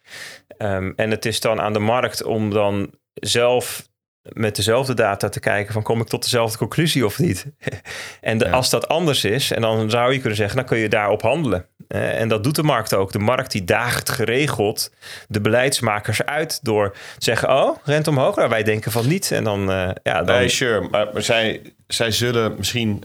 Um, 0.57 0.93
en 0.95 1.11
het 1.11 1.25
is 1.25 1.39
dan 1.39 1.61
aan 1.61 1.73
de 1.73 1.79
markt 1.79 2.23
om 2.23 2.49
dan 2.49 2.91
zelf 3.13 3.87
met 4.23 4.55
dezelfde 4.55 4.93
data 4.93 5.29
te 5.29 5.39
kijken 5.39 5.73
van 5.73 5.83
kom 5.83 6.01
ik 6.01 6.07
tot 6.07 6.23
dezelfde 6.23 6.57
conclusie 6.57 7.05
of 7.05 7.19
niet. 7.19 7.45
en 8.21 8.37
de, 8.37 8.49
als 8.49 8.69
dat 8.69 8.87
anders 8.87 9.23
is, 9.23 9.51
en 9.51 9.61
dan 9.61 9.89
zou 9.89 10.13
je 10.13 10.19
kunnen 10.19 10.37
zeggen, 10.37 10.55
dan 10.57 10.65
kun 10.65 10.77
je 10.77 10.89
daarop 10.89 11.21
handelen. 11.21 11.65
Uh, 11.87 12.19
en 12.19 12.27
dat 12.27 12.43
doet 12.43 12.55
de 12.55 12.63
markt 12.63 12.93
ook. 12.93 13.11
De 13.11 13.19
markt 13.19 13.51
die 13.51 13.63
daagt 13.63 14.09
geregeld 14.09 14.91
de 15.27 15.41
beleidsmakers 15.41 16.25
uit 16.25 16.59
door 16.63 16.91
te 16.91 16.99
zeggen, 17.17 17.49
oh, 17.49 17.77
rent 17.83 18.07
omhoog. 18.07 18.35
Nou, 18.35 18.49
wij 18.49 18.63
denken 18.63 18.91
van 18.91 19.07
niet. 19.07 19.31
En 19.31 19.43
dan, 19.43 19.69
uh, 19.69 19.89
ja, 20.03 20.23
dan... 20.23 20.35
Nee, 20.35 20.49
sure. 20.49 20.87
Maar, 20.89 21.09
maar, 21.13 21.21
zij, 21.21 21.61
zij 21.87 22.11
zullen 22.11 22.55
misschien 22.57 23.03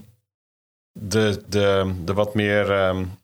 de, 0.93 1.43
de, 1.49 1.95
de 2.05 2.13
wat 2.13 2.35
meer 2.35 2.87
um, 2.87 3.19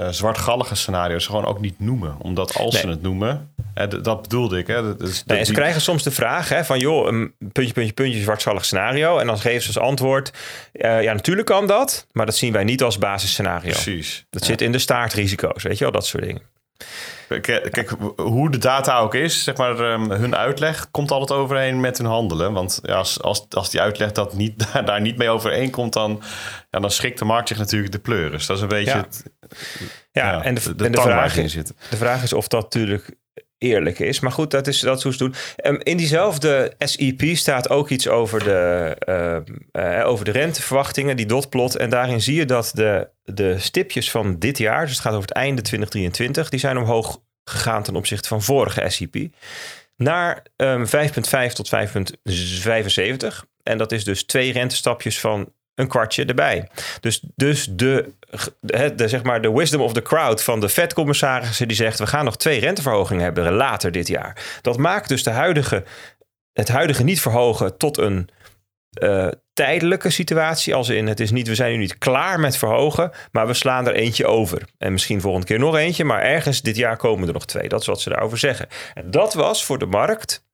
uh, 0.00 0.08
zwartgallige 0.08 0.74
scenario's 0.74 1.26
gewoon 1.26 1.44
ook 1.44 1.60
niet 1.60 1.80
noemen. 1.80 2.16
Omdat 2.18 2.54
als 2.54 2.72
nee. 2.72 2.82
ze 2.82 2.88
het 2.88 3.02
noemen, 3.02 3.52
hè, 3.74 4.02
dat 4.02 4.22
bedoelde 4.22 4.58
ik. 4.58 4.66
Hè, 4.66 4.82
dat 4.82 5.08
is, 5.08 5.24
nee, 5.26 5.44
ze 5.44 5.52
krijgen 5.52 5.80
soms 5.80 6.02
de 6.02 6.10
vraag 6.10 6.48
hè, 6.48 6.64
van 6.64 6.78
joh, 6.78 7.06
een 7.06 7.34
puntje, 7.52 7.72
puntje, 7.72 7.92
puntje, 7.92 8.20
zwartgallig 8.20 8.64
scenario. 8.64 9.18
En 9.18 9.26
dan 9.26 9.38
geven 9.38 9.62
ze 9.62 9.66
als 9.66 9.88
antwoord, 9.88 10.32
uh, 10.72 11.02
ja 11.02 11.12
natuurlijk 11.12 11.46
kan 11.46 11.66
dat, 11.66 12.06
maar 12.12 12.26
dat 12.26 12.36
zien 12.36 12.52
wij 12.52 12.64
niet 12.64 12.82
als 12.82 12.98
basisscenario. 12.98 13.70
Precies. 13.70 14.26
Dat 14.30 14.42
ja. 14.42 14.48
zit 14.48 14.60
in 14.60 14.72
de 14.72 14.78
staartrisico's, 14.78 15.62
weet 15.62 15.78
je 15.78 15.84
wel, 15.84 15.92
dat 15.92 16.06
soort 16.06 16.24
dingen. 16.24 16.42
Kijk, 17.40 17.94
hoe 18.16 18.50
de 18.50 18.58
data 18.58 18.98
ook 18.98 19.14
is, 19.14 19.44
zeg 19.44 19.56
maar, 19.56 19.78
um, 19.78 20.10
hun 20.10 20.36
uitleg 20.36 20.90
komt 20.90 21.10
altijd 21.10 21.38
overeen 21.38 21.80
met 21.80 21.98
hun 21.98 22.06
handelen. 22.06 22.52
Want 22.52 22.80
ja, 22.82 22.94
als, 22.94 23.22
als, 23.22 23.46
als 23.50 23.70
die 23.70 23.80
uitleg 23.80 24.12
dat 24.12 24.34
niet, 24.34 24.54
daar, 24.72 24.84
daar 24.84 25.00
niet 25.00 25.16
mee 25.16 25.30
overeenkomt, 25.30 25.92
dan, 25.92 26.22
ja, 26.70 26.80
dan 26.80 26.90
schrikt 26.90 27.18
de 27.18 27.24
markt 27.24 27.48
zich 27.48 27.58
natuurlijk 27.58 27.92
de 27.92 27.98
pleuris. 27.98 28.46
Dat 28.46 28.56
is 28.56 28.62
een 28.62 28.68
beetje 28.68 28.90
ja. 28.90 28.96
het, 28.96 29.24
ja, 30.12 30.32
ja, 30.32 30.42
en 30.42 30.54
de, 30.54 30.74
de, 30.74 30.84
en 30.84 30.92
de, 30.92 31.00
vraag, 31.00 31.36
is, 31.36 31.52
de 31.52 31.96
vraag 31.96 32.22
is 32.22 32.32
of 32.32 32.48
dat 32.48 32.62
natuurlijk 32.62 33.14
eerlijk 33.60 33.98
is. 33.98 34.20
Maar 34.20 34.32
goed, 34.32 34.50
dat 34.50 34.66
is, 34.66 34.80
dat 34.80 34.96
is 34.96 35.02
hoe 35.02 35.12
ze 35.12 35.18
doen. 35.18 35.34
Um, 35.64 35.80
in 35.82 35.96
diezelfde 35.96 36.74
SEP 36.78 37.22
staat 37.36 37.70
ook 37.70 37.88
iets 37.88 38.08
over 38.08 38.44
de, 38.44 38.96
uh, 39.08 39.96
uh, 39.98 40.06
over 40.06 40.24
de 40.24 40.30
renteverwachtingen, 40.30 41.16
die 41.16 41.26
dotplot. 41.26 41.76
En 41.76 41.90
daarin 41.90 42.20
zie 42.20 42.34
je 42.34 42.44
dat 42.44 42.70
de, 42.74 43.08
de 43.24 43.58
stipjes 43.58 44.10
van 44.10 44.38
dit 44.38 44.58
jaar, 44.58 44.80
dus 44.80 44.90
het 44.90 45.00
gaat 45.00 45.12
over 45.12 45.28
het 45.28 45.36
einde 45.36 45.62
2023, 45.62 46.48
die 46.48 46.60
zijn 46.60 46.78
omhoog 46.78 47.20
gegaan 47.44 47.82
ten 47.82 47.96
opzichte 47.96 48.28
van 48.28 48.42
vorige 48.42 48.88
SEP. 48.88 49.28
Naar 49.96 50.42
um, 50.56 50.86
5,5 50.86 50.90
tot 51.52 51.70
5,75. 51.74 53.48
En 53.62 53.78
dat 53.78 53.92
is 53.92 54.04
dus 54.04 54.24
twee 54.24 54.52
rentestapjes 54.52 55.20
van 55.20 55.52
een 55.74 55.88
kwartje 55.88 56.24
erbij. 56.24 56.68
Dus, 57.00 57.22
dus 57.34 57.68
de, 57.70 58.12
de, 58.60 59.08
zeg 59.08 59.22
maar 59.22 59.42
de 59.42 59.52
wisdom 59.52 59.80
of 59.80 59.92
the 59.92 60.02
crowd 60.02 60.42
van 60.42 60.60
de 60.60 60.68
Fed-commissarissen 60.68 61.68
die 61.68 61.76
zegt... 61.76 61.98
we 61.98 62.06
gaan 62.06 62.24
nog 62.24 62.36
twee 62.36 62.60
renteverhogingen 62.60 63.22
hebben 63.22 63.52
later 63.52 63.92
dit 63.92 64.08
jaar. 64.08 64.58
Dat 64.62 64.78
maakt 64.78 65.08
dus 65.08 65.22
de 65.22 65.30
huidige, 65.30 65.84
het 66.52 66.68
huidige 66.68 67.04
niet 67.04 67.20
verhogen 67.20 67.76
tot 67.76 67.98
een 67.98 68.28
uh, 69.02 69.28
tijdelijke 69.52 70.10
situatie. 70.10 70.74
Als 70.74 70.88
in 70.88 71.06
het 71.06 71.20
is 71.20 71.30
niet, 71.30 71.48
we 71.48 71.54
zijn 71.54 71.72
nu 71.72 71.78
niet 71.78 71.98
klaar 71.98 72.40
met 72.40 72.56
verhogen, 72.56 73.10
maar 73.32 73.46
we 73.46 73.54
slaan 73.54 73.86
er 73.86 73.94
eentje 73.94 74.26
over. 74.26 74.62
En 74.78 74.92
misschien 74.92 75.20
volgende 75.20 75.46
keer 75.46 75.58
nog 75.58 75.76
eentje, 75.76 76.04
maar 76.04 76.22
ergens 76.22 76.62
dit 76.62 76.76
jaar 76.76 76.96
komen 76.96 77.26
er 77.26 77.34
nog 77.34 77.46
twee. 77.46 77.68
Dat 77.68 77.80
is 77.80 77.86
wat 77.86 78.00
ze 78.00 78.08
daarover 78.08 78.38
zeggen. 78.38 78.68
En 78.94 79.10
dat 79.10 79.34
was 79.34 79.64
voor 79.64 79.78
de 79.78 79.86
markt 79.86 80.44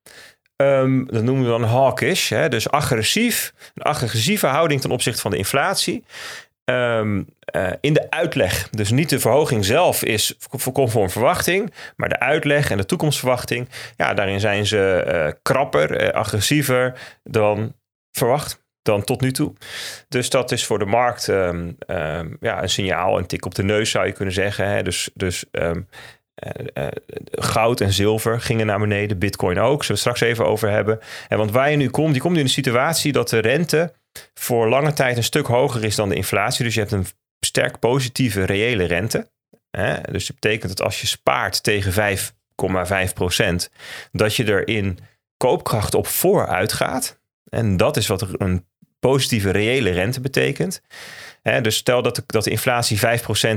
Um, 0.63 1.07
dat 1.11 1.23
noemen 1.23 1.45
we 1.45 1.51
dan 1.51 1.63
hawkish, 1.63 2.29
hè? 2.29 2.49
dus 2.49 2.71
agressief. 2.71 3.53
Een 3.75 3.83
agressieve 3.83 4.47
houding 4.47 4.81
ten 4.81 4.91
opzichte 4.91 5.21
van 5.21 5.31
de 5.31 5.37
inflatie. 5.37 6.05
Um, 6.71 7.29
uh, 7.57 7.73
in 7.81 7.93
de 7.93 8.11
uitleg. 8.11 8.69
Dus 8.71 8.91
niet 8.91 9.09
de 9.09 9.21
verhoging 9.21 9.65
zelf 9.65 10.03
is 10.03 10.37
conform 10.73 11.11
verwachting, 11.11 11.73
maar 11.97 12.09
de 12.09 12.19
uitleg 12.19 12.71
en 12.71 12.77
de 12.77 12.87
toekomstverwachting. 12.87 13.69
Ja, 13.97 14.15
daarin 14.15 14.41
zijn 14.41 14.67
ze 14.67 15.05
uh, 15.07 15.33
krapper, 15.43 16.03
uh, 16.03 16.09
agressiever 16.09 16.99
dan 17.23 17.75
verwacht. 18.11 18.65
Dan 18.83 19.05
tot 19.05 19.21
nu 19.21 19.33
toe. 19.33 19.53
Dus 20.09 20.31
dat 20.31 20.53
is 20.53 20.67
voor 20.67 20.79
de 20.79 20.85
markt 20.85 21.29
um, 21.29 21.77
ja, 22.41 22.63
een 22.63 22.69
signaal, 22.69 23.19
een 23.19 23.27
tik 23.27 23.45
op 23.45 23.55
de 23.55 23.63
neus 23.63 23.91
zou 23.91 24.07
je 24.07 24.13
kunnen 24.13 24.35
zeggen. 24.35 24.69
Hè? 24.69 24.83
Dus, 24.83 25.11
dus 25.15 25.45
goud 27.31 27.81
en 27.81 27.93
zilver 27.93 28.41
gingen 28.41 28.67
naar 28.67 28.79
beneden, 28.79 29.19
bitcoin 29.19 29.59
ook, 29.59 29.85
zullen 29.85 30.03
we 30.03 30.09
straks 30.09 30.21
even 30.21 30.47
over 30.47 30.71
hebben. 30.71 31.01
En 31.29 31.39
want 31.39 31.51
waar 31.51 31.71
je 31.71 31.77
nu 31.77 31.91
komt, 31.91 32.15
je 32.15 32.21
komt 32.21 32.37
in 32.37 32.43
een 32.43 32.49
situatie 32.49 33.13
dat 33.13 33.29
de 33.29 33.39
rente 33.39 33.93
voor 34.35 34.69
lange 34.69 34.93
tijd 34.93 35.17
een 35.17 35.25
stuk 35.25 35.47
hoger 35.47 35.85
is 35.85 35.95
dan 35.95 36.09
de 36.09 36.15
inflatie. 36.15 36.65
Dus 36.65 36.75
je 36.75 36.81
hebt 36.81 36.93
een 36.93 37.07
sterk 37.41 37.79
positieve 37.79 38.45
reële 38.45 38.85
rente. 38.85 39.31
Hè? 39.71 40.01
Dus 40.01 40.27
dat 40.27 40.41
betekent 40.41 40.77
dat 40.77 40.87
als 40.87 41.01
je 41.01 41.07
spaart 41.07 41.63
tegen 41.63 42.19
5,5 43.09 43.13
procent, 43.15 43.71
dat 44.13 44.35
je 44.35 44.45
er 44.45 44.69
in 44.69 44.99
koopkracht 45.37 45.95
op 45.95 46.07
vooruit 46.07 46.73
gaat. 46.73 47.21
En 47.51 47.77
dat 47.77 47.97
is 47.97 48.07
wat 48.07 48.41
een 48.41 48.67
positieve 49.01 49.51
reële 49.51 49.91
rente 49.91 50.21
betekent. 50.21 50.83
Dus 51.63 51.77
stel 51.77 52.03
dat 52.03 52.17
de, 52.17 52.23
dat 52.27 52.45
de 52.45 52.51
inflatie 52.51 52.99
5% 52.99 53.01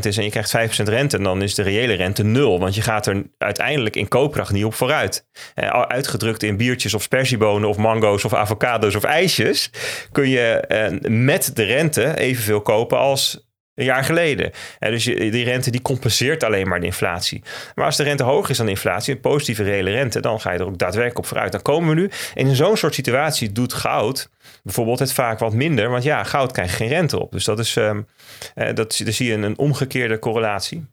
is 0.01 0.17
en 0.17 0.23
je 0.23 0.29
krijgt 0.29 0.79
5% 0.79 0.83
rente, 0.83 1.17
en 1.17 1.23
dan 1.23 1.41
is 1.41 1.55
de 1.55 1.61
reële 1.61 1.93
rente 1.93 2.23
nul. 2.23 2.59
Want 2.59 2.75
je 2.75 2.81
gaat 2.81 3.07
er 3.07 3.23
uiteindelijk 3.37 3.95
in 3.95 4.07
koopkracht 4.07 4.51
niet 4.51 4.65
op 4.65 4.73
vooruit. 4.73 5.27
He, 5.53 5.71
uitgedrukt 5.71 6.43
in 6.43 6.57
biertjes 6.57 6.93
of 6.93 7.01
spersiebonen 7.01 7.69
of 7.69 7.77
mango's 7.77 8.23
of 8.23 8.33
avocado's 8.33 8.95
of 8.95 9.03
ijsjes, 9.03 9.71
kun 10.11 10.29
je 10.29 10.59
eh, 10.59 11.09
met 11.09 11.51
de 11.55 11.63
rente 11.63 12.17
evenveel 12.17 12.61
kopen 12.61 12.97
als 12.97 13.49
een 13.80 13.86
jaar 13.86 14.03
geleden. 14.03 14.51
En 14.80 14.91
dus 14.91 15.03
je, 15.03 15.32
die 15.32 15.43
rente 15.43 15.71
die 15.71 15.82
compenseert 15.82 16.43
alleen 16.43 16.67
maar 16.67 16.80
de 16.80 16.86
inflatie. 16.86 17.41
Maar 17.75 17.86
als 17.86 17.97
de 17.97 18.03
rente 18.03 18.23
hoger 18.23 18.49
is 18.49 18.57
dan 18.57 18.69
inflatie, 18.69 19.13
een 19.13 19.21
positieve 19.21 19.63
reële 19.63 19.91
rente, 19.91 20.19
dan 20.19 20.41
ga 20.41 20.51
je 20.51 20.59
er 20.59 20.65
ook 20.65 20.77
daadwerkelijk 20.77 21.17
op 21.17 21.25
vooruit. 21.25 21.51
Dan 21.51 21.61
komen 21.61 21.89
we 21.89 21.95
nu 21.95 22.09
in 22.34 22.55
zo'n 22.55 22.77
soort 22.77 22.93
situatie 22.93 23.51
doet 23.51 23.73
goud 23.73 24.30
bijvoorbeeld 24.63 24.99
het 24.99 25.13
vaak 25.13 25.39
wat 25.39 25.53
minder, 25.53 25.89
want 25.89 26.03
ja, 26.03 26.23
goud 26.23 26.51
krijgt 26.51 26.75
geen 26.75 26.88
rente 26.88 27.19
op. 27.19 27.32
Dus 27.32 27.43
dat 27.43 27.59
is, 27.59 27.75
uh, 27.75 27.97
dat, 28.53 28.75
daar 28.75 29.13
zie 29.13 29.27
je 29.27 29.34
een, 29.34 29.43
een, 29.43 29.57
omgekeerde 29.57 30.19
correlatie. 30.19 30.86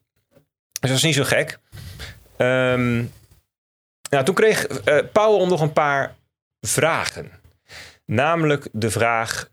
Dus 0.80 0.91
dat 0.91 0.99
is 0.99 1.03
niet 1.03 1.14
zo 1.14 1.24
gek. 1.24 1.59
Um, 2.37 3.12
nou, 4.11 4.24
toen 4.24 4.34
kreeg 4.34 4.68
uh, 4.68 4.99
Powell 5.12 5.47
nog 5.47 5.61
een 5.61 5.72
paar 5.72 6.14
vragen. 6.61 7.30
Namelijk 8.05 8.68
de 8.72 8.91
vraag: 8.91 9.49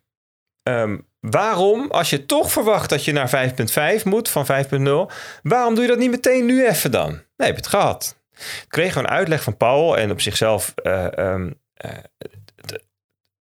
um, 0.63 1.07
waarom, 1.29 1.91
als 1.91 2.09
je 2.09 2.25
toch 2.25 2.51
verwacht 2.51 2.89
dat 2.89 3.05
je 3.05 3.11
naar 3.11 3.51
5,5 3.99 4.03
moet 4.03 4.29
van 4.29 4.45
5,0, 4.45 5.13
waarom 5.43 5.75
doe 5.75 5.83
je 5.83 5.89
dat 5.89 5.97
niet 5.97 6.11
meteen 6.11 6.45
nu 6.45 6.67
even 6.67 6.91
dan? 6.91 7.09
Nee, 7.09 7.47
heb 7.47 7.55
je 7.55 7.55
het 7.55 7.67
gehad. 7.67 8.17
Ik 8.33 8.65
kreeg 8.67 8.95
een 8.95 9.07
uitleg 9.07 9.43
van 9.43 9.57
Powell 9.57 10.01
en 10.01 10.11
op 10.11 10.21
zichzelf. 10.21 10.73
Uh, 10.83 11.45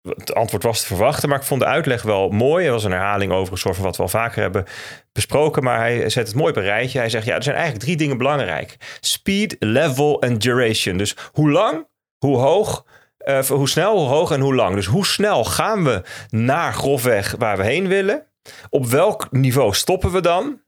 het 0.02 0.34
antwoord 0.34 0.62
was 0.62 0.80
te 0.80 0.86
verwachten, 0.86 1.28
maar 1.28 1.38
ik 1.38 1.44
vond 1.44 1.60
de 1.60 1.66
uitleg 1.66 2.02
wel 2.02 2.28
mooi. 2.28 2.66
Er 2.66 2.72
was 2.72 2.84
een 2.84 2.90
herhaling 2.90 3.32
over 3.32 3.52
een 3.52 3.58
soort 3.58 3.74
van 3.74 3.84
wat 3.84 3.96
we 3.96 4.02
al 4.02 4.08
vaker 4.08 4.42
hebben 4.42 4.64
besproken, 5.12 5.62
maar 5.62 5.78
hij 5.78 6.08
zet 6.08 6.26
het 6.26 6.36
mooi 6.36 6.50
op 6.50 6.56
een 6.56 6.62
rijtje. 6.62 6.98
Hij 6.98 7.08
zegt, 7.08 7.26
ja, 7.26 7.34
er 7.34 7.42
zijn 7.42 7.56
eigenlijk 7.56 7.84
drie 7.84 7.96
dingen 7.96 8.18
belangrijk. 8.18 8.76
Speed, 9.00 9.56
level 9.58 10.20
en 10.20 10.38
duration. 10.38 10.96
Dus 10.96 11.16
hoe 11.32 11.50
lang, 11.50 11.86
hoe 12.18 12.36
hoog, 12.36 12.84
uh, 13.28 13.44
hoe 13.44 13.68
snel, 13.68 13.98
hoe 13.98 14.08
hoog 14.08 14.30
en 14.30 14.40
hoe 14.40 14.54
lang. 14.54 14.74
Dus 14.74 14.86
hoe 14.86 15.06
snel 15.06 15.44
gaan 15.44 15.84
we 15.84 16.02
naar 16.30 16.72
grofweg 16.74 17.34
waar 17.38 17.56
we 17.56 17.64
heen 17.64 17.88
willen? 17.88 18.22
Op 18.70 18.86
welk 18.86 19.28
niveau 19.30 19.74
stoppen 19.74 20.10
we 20.10 20.20
dan? 20.20 20.60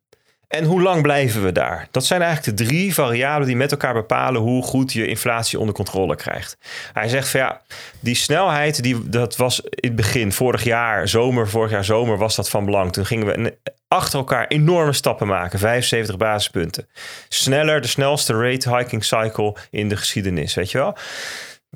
En 0.48 0.64
hoe 0.64 0.82
lang 0.82 1.02
blijven 1.02 1.44
we 1.44 1.52
daar? 1.52 1.88
Dat 1.90 2.04
zijn 2.04 2.22
eigenlijk 2.22 2.58
de 2.58 2.64
drie 2.64 2.94
variabelen 2.94 3.46
die 3.46 3.56
met 3.56 3.70
elkaar 3.70 3.94
bepalen 3.94 4.40
hoe 4.40 4.62
goed 4.62 4.92
je 4.92 5.06
inflatie 5.06 5.58
onder 5.58 5.74
controle 5.74 6.16
krijgt. 6.16 6.58
Hij 6.92 7.08
zegt 7.08 7.28
van 7.28 7.40
ja, 7.40 7.60
die 8.00 8.14
snelheid, 8.14 8.82
die, 8.82 9.08
dat 9.08 9.36
was 9.36 9.60
in 9.60 9.88
het 9.88 9.96
begin, 9.96 10.32
vorig 10.32 10.64
jaar 10.64 11.08
zomer, 11.08 11.48
vorig 11.48 11.70
jaar 11.70 11.84
zomer 11.84 12.18
was 12.18 12.36
dat 12.36 12.50
van 12.50 12.64
belang. 12.64 12.92
Toen 12.92 13.06
gingen 13.06 13.26
we 13.26 13.58
achter 13.88 14.18
elkaar 14.18 14.46
enorme 14.46 14.92
stappen 14.92 15.26
maken, 15.26 15.58
75 15.58 16.16
basispunten. 16.16 16.88
Sneller, 17.28 17.80
de 17.80 17.88
snelste 17.88 18.32
rate 18.32 18.76
hiking 18.76 19.04
cycle 19.04 19.56
in 19.70 19.88
de 19.88 19.96
geschiedenis, 19.96 20.54
weet 20.54 20.70
je 20.70 20.78
wel 20.78 20.96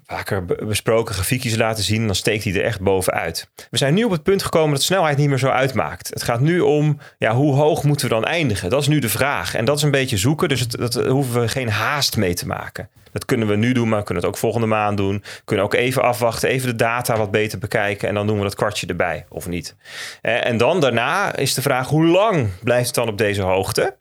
vaker 0.07 0.45
besproken 0.45 1.15
grafiekjes 1.15 1.57
laten 1.57 1.85
zien, 1.85 2.07
dan 2.07 2.15
steekt 2.15 2.45
hij 2.45 2.55
er 2.55 2.65
echt 2.65 2.81
bovenuit. 2.81 3.51
We 3.71 3.79
zijn 3.79 3.95
nu 3.95 4.05
op 4.05 4.11
het 4.11 4.23
punt 4.23 4.43
gekomen 4.43 4.75
dat 4.75 4.83
snelheid 4.83 5.17
niet 5.17 5.29
meer 5.29 5.39
zo 5.39 5.49
uitmaakt. 5.49 6.09
Het 6.09 6.23
gaat 6.23 6.41
nu 6.41 6.61
om, 6.61 6.99
ja, 7.19 7.35
hoe 7.35 7.55
hoog 7.55 7.83
moeten 7.83 8.09
we 8.09 8.15
dan 8.15 8.25
eindigen? 8.25 8.71
Dat 8.71 8.81
is 8.81 8.89
nu 8.89 8.99
de 8.99 9.09
vraag. 9.09 9.55
En 9.55 9.65
dat 9.65 9.77
is 9.77 9.83
een 9.83 9.91
beetje 9.91 10.17
zoeken, 10.17 10.49
dus 10.49 10.61
het, 10.61 10.71
dat 10.71 10.95
hoeven 10.95 11.41
we 11.41 11.49
geen 11.49 11.69
haast 11.69 12.17
mee 12.17 12.35
te 12.35 12.47
maken. 12.47 12.89
Dat 13.13 13.25
kunnen 13.25 13.49
we 13.49 13.57
nu 13.57 13.73
doen, 13.73 13.89
maar 13.89 13.99
we 13.99 14.05
kunnen 14.05 14.23
het 14.23 14.33
ook 14.33 14.39
volgende 14.39 14.67
maand 14.67 14.97
doen. 14.97 15.15
We 15.15 15.43
kunnen 15.45 15.65
ook 15.65 15.75
even 15.75 16.03
afwachten, 16.03 16.49
even 16.49 16.69
de 16.69 16.77
data 16.77 17.17
wat 17.17 17.31
beter 17.31 17.59
bekijken 17.59 18.09
en 18.09 18.15
dan 18.15 18.27
doen 18.27 18.37
we 18.37 18.43
dat 18.43 18.55
kwartje 18.55 18.87
erbij, 18.87 19.27
of 19.29 19.49
niet. 19.49 19.77
En 20.21 20.57
dan 20.57 20.81
daarna 20.81 21.37
is 21.37 21.55
de 21.55 21.63
vraag, 21.63 21.89
hoe 21.89 22.07
lang 22.07 22.49
blijft 22.63 22.87
het 22.87 22.95
dan 22.95 23.09
op 23.09 23.19
deze 23.19 23.43
hoogte? 23.43 23.97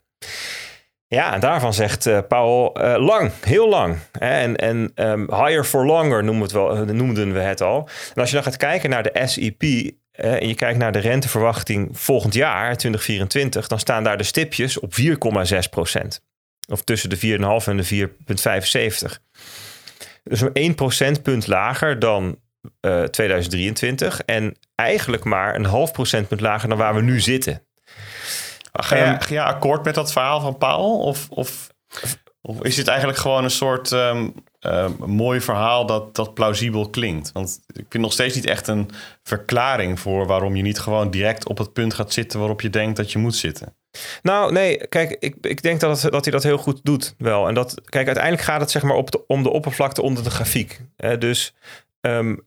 Ja, 1.14 1.34
en 1.34 1.40
daarvan 1.40 1.74
zegt 1.74 2.06
uh, 2.06 2.18
Paul 2.28 2.80
uh, 2.80 2.94
lang, 2.98 3.30
heel 3.40 3.68
lang. 3.68 3.96
En, 4.18 4.56
en 4.56 4.92
um, 4.94 5.26
higher 5.30 5.64
for 5.64 5.86
longer 5.86 6.24
noemen, 6.24 6.42
het 6.42 6.52
wel, 6.52 6.84
noemden 6.84 7.32
we 7.32 7.40
het 7.40 7.60
al. 7.60 7.88
En 8.14 8.20
als 8.20 8.28
je 8.28 8.34
dan 8.34 8.44
gaat 8.44 8.56
kijken 8.56 8.90
naar 8.90 9.02
de 9.02 9.20
SEP, 9.24 9.62
eh, 9.62 10.32
en 10.32 10.48
je 10.48 10.54
kijkt 10.54 10.78
naar 10.78 10.92
de 10.92 10.98
renteverwachting 10.98 11.88
volgend 11.92 12.34
jaar, 12.34 12.76
2024, 12.76 13.66
dan 13.66 13.78
staan 13.78 14.04
daar 14.04 14.16
de 14.16 14.22
stipjes 14.22 14.78
op 14.78 14.94
4,6 14.94 15.68
procent. 15.70 16.22
Of 16.68 16.82
tussen 16.82 17.10
de 17.10 17.16
4,5 17.16 17.66
en 17.66 17.76
de 17.76 17.84
4,75. 17.84 19.20
Dus 20.24 20.40
een 20.40 20.52
1 20.52 20.74
procentpunt 20.74 21.46
lager 21.46 21.98
dan 21.98 22.38
uh, 22.80 23.02
2023. 23.02 24.20
En 24.20 24.56
eigenlijk 24.74 25.24
maar 25.24 25.54
een 25.54 25.64
half 25.64 25.92
procentpunt 25.92 26.40
lager 26.40 26.68
dan 26.68 26.78
waar 26.78 26.94
we 26.94 27.02
nu 27.02 27.20
zitten. 27.20 27.62
Ga 28.82 28.96
je, 28.96 29.16
ga 29.18 29.34
je 29.34 29.42
akkoord 29.42 29.84
met 29.84 29.94
dat 29.94 30.12
verhaal 30.12 30.40
van 30.40 30.58
Paul? 30.58 30.98
Of, 30.98 31.26
of, 31.30 31.68
of 32.40 32.62
is 32.62 32.74
dit 32.74 32.88
eigenlijk 32.88 33.18
gewoon 33.18 33.44
een 33.44 33.50
soort 33.50 33.90
um, 33.90 34.34
uh, 34.60 34.88
mooi 35.06 35.40
verhaal 35.40 35.86
dat, 35.86 36.14
dat 36.14 36.34
plausibel 36.34 36.90
klinkt? 36.90 37.32
Want 37.32 37.60
ik 37.66 37.86
vind 37.88 38.02
nog 38.02 38.12
steeds 38.12 38.34
niet 38.34 38.46
echt 38.46 38.66
een 38.66 38.90
verklaring 39.22 40.00
voor 40.00 40.26
waarom 40.26 40.56
je 40.56 40.62
niet 40.62 40.78
gewoon 40.78 41.10
direct 41.10 41.48
op 41.48 41.58
het 41.58 41.72
punt 41.72 41.94
gaat 41.94 42.12
zitten 42.12 42.38
waarop 42.38 42.60
je 42.60 42.70
denkt 42.70 42.96
dat 42.96 43.12
je 43.12 43.18
moet 43.18 43.36
zitten. 43.36 43.76
Nou, 44.22 44.52
nee, 44.52 44.86
kijk, 44.86 45.16
ik, 45.20 45.34
ik 45.40 45.62
denk 45.62 45.80
dat, 45.80 46.02
het, 46.02 46.12
dat 46.12 46.24
hij 46.24 46.32
dat 46.32 46.42
heel 46.42 46.58
goed 46.58 46.80
doet 46.82 47.14
wel. 47.18 47.48
En 47.48 47.54
dat, 47.54 47.80
kijk, 47.84 48.06
uiteindelijk 48.06 48.44
gaat 48.44 48.60
het 48.60 48.70
zeg 48.70 48.82
maar 48.82 48.96
op 48.96 49.10
de, 49.10 49.26
om 49.26 49.42
de 49.42 49.50
oppervlakte 49.50 50.02
onder 50.02 50.24
de 50.24 50.30
grafiek. 50.30 50.80
dus 51.18 51.54
Um, 52.06 52.46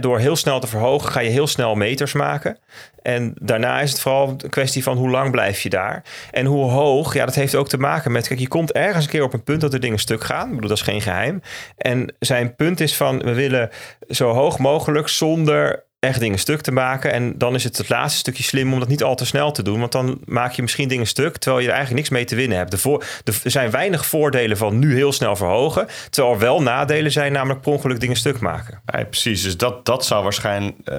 door 0.00 0.18
heel 0.18 0.36
snel 0.36 0.60
te 0.60 0.66
verhogen 0.66 1.12
ga 1.12 1.20
je 1.20 1.30
heel 1.30 1.46
snel 1.46 1.74
meters 1.74 2.12
maken. 2.12 2.58
En 3.02 3.34
daarna 3.40 3.80
is 3.80 3.90
het 3.90 4.00
vooral 4.00 4.28
een 4.28 4.50
kwestie 4.50 4.82
van 4.82 4.96
hoe 4.96 5.10
lang 5.10 5.30
blijf 5.30 5.60
je 5.60 5.68
daar. 5.68 6.04
En 6.30 6.46
hoe 6.46 6.70
hoog, 6.70 7.14
ja, 7.14 7.24
dat 7.24 7.34
heeft 7.34 7.54
ook 7.54 7.68
te 7.68 7.78
maken 7.78 8.12
met... 8.12 8.28
Kijk, 8.28 8.40
je 8.40 8.48
komt 8.48 8.72
ergens 8.72 9.04
een 9.04 9.10
keer 9.10 9.22
op 9.22 9.32
een 9.32 9.44
punt 9.44 9.60
dat 9.60 9.72
er 9.72 9.80
dingen 9.80 9.98
stuk 9.98 10.24
gaan. 10.24 10.48
Ik 10.48 10.54
bedoel, 10.54 10.68
dat 10.68 10.78
is 10.78 10.84
geen 10.84 11.00
geheim. 11.00 11.42
En 11.76 12.14
zijn 12.18 12.54
punt 12.54 12.80
is 12.80 12.96
van, 12.96 13.18
we 13.18 13.34
willen 13.34 13.70
zo 14.08 14.30
hoog 14.30 14.58
mogelijk 14.58 15.08
zonder 15.08 15.85
echt 16.06 16.20
dingen 16.20 16.38
stuk 16.38 16.60
te 16.60 16.72
maken. 16.72 17.12
En 17.12 17.38
dan 17.38 17.54
is 17.54 17.64
het 17.64 17.76
het 17.76 17.88
laatste 17.88 18.18
stukje 18.18 18.42
slim 18.42 18.72
om 18.72 18.78
dat 18.78 18.88
niet 18.88 19.02
al 19.02 19.14
te 19.14 19.26
snel 19.26 19.52
te 19.52 19.62
doen. 19.62 19.80
Want 19.80 19.92
dan 19.92 20.18
maak 20.24 20.52
je 20.52 20.62
misschien 20.62 20.88
dingen 20.88 21.06
stuk 21.06 21.36
terwijl 21.36 21.62
je 21.62 21.68
er 21.68 21.74
eigenlijk 21.74 22.02
niks 22.02 22.16
mee 22.18 22.24
te 22.24 22.34
winnen 22.36 22.58
hebt. 22.58 22.70
De 22.70 22.78
voor, 22.78 23.04
er 23.24 23.50
zijn 23.50 23.70
weinig 23.70 24.06
voordelen 24.06 24.56
van 24.56 24.78
nu 24.78 24.94
heel 24.94 25.12
snel 25.12 25.36
verhogen. 25.36 25.86
Terwijl 26.10 26.34
er 26.34 26.40
wel 26.40 26.62
nadelen 26.62 27.12
zijn, 27.12 27.32
namelijk 27.32 27.60
per 27.60 27.72
ongeluk 27.72 28.00
dingen 28.00 28.16
stuk 28.16 28.40
maken. 28.40 28.80
Ja, 28.86 29.04
precies, 29.04 29.42
dus 29.42 29.56
dat, 29.56 29.84
dat 29.84 30.04
zou 30.04 30.22
waarschijnlijk 30.22 30.76
uh, 30.84 30.96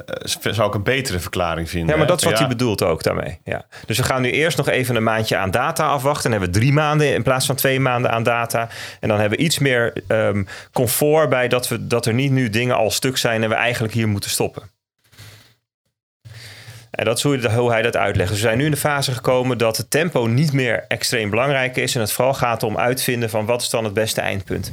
zou 0.54 0.68
ik 0.68 0.74
een 0.74 0.84
betere 0.84 1.20
verklaring 1.20 1.70
vinden. 1.70 1.90
Ja, 1.90 1.98
maar 1.98 2.08
dat 2.08 2.18
is 2.18 2.24
wat 2.24 2.40
hij 2.40 2.48
bedoelt 2.48 2.84
ook 2.84 3.04
daarmee. 3.04 3.40
Ja. 3.44 3.66
Dus 3.86 3.98
we 3.98 4.04
gaan 4.04 4.22
nu 4.22 4.32
eerst 4.32 4.58
nog 4.58 4.68
even 4.68 4.96
een 4.96 5.04
maandje 5.04 5.38
aan 5.38 5.52
data 5.52 5.88
afwachten. 5.88 6.32
Dan 6.32 6.32
hebben 6.32 6.50
we 6.50 6.60
drie 6.60 6.74
maanden 6.74 7.14
in 7.14 7.24
plaats 7.24 7.46
van 7.46 7.56
twee 7.56 7.80
maanden 7.80 8.12
aan 8.12 8.24
data. 8.24 8.70
En 9.00 9.08
dan 9.08 9.20
hebben 9.20 9.38
we 9.38 9.44
iets 9.44 9.60
meer 9.60 9.94
um, 10.08 10.48
comfort 10.74 11.30
bij 11.30 11.48
dat, 11.48 11.68
we, 11.68 11.88
dat 11.88 12.06
er 12.06 12.14
niet 12.14 12.32
nu 12.32 12.50
dingen 12.50 12.76
al 12.76 12.92
stuk 12.92 13.18
zijn 13.18 13.44
en 13.44 13.50
we 13.50 13.56
eigenlijk 13.56 13.94
hier 13.94 14.08
moeten 14.08 14.30
stoppen. 14.30 14.76
En 16.98 17.06
dat 17.06 17.18
is 17.18 17.24
hoe, 17.24 17.72
hij 17.72 17.82
dat 17.82 17.96
uitlegt. 17.96 18.30
Dus 18.30 18.40
we 18.40 18.46
zijn 18.46 18.58
nu 18.58 18.66
in 18.66 18.72
de 18.72 18.78
fase 18.78 19.12
gekomen 19.12 19.58
dat 19.58 19.78
het 19.78 19.90
tempo 19.90 20.26
niet 20.26 20.54
meer 20.54 20.86
extreem 20.88 21.30
belangrijk 21.30 21.78
is. 21.78 21.96
En 21.96 22.02
het 22.02 22.12
vooral 22.12 22.34
gaat 22.34 22.64
om 22.64 22.78
uitvinden 22.78 23.30
van 23.30 23.46
wat 23.46 23.62
is 23.62 23.70
dan 23.70 23.84
het 23.84 23.94
beste 23.94 24.22
eindpunt. 24.22 24.72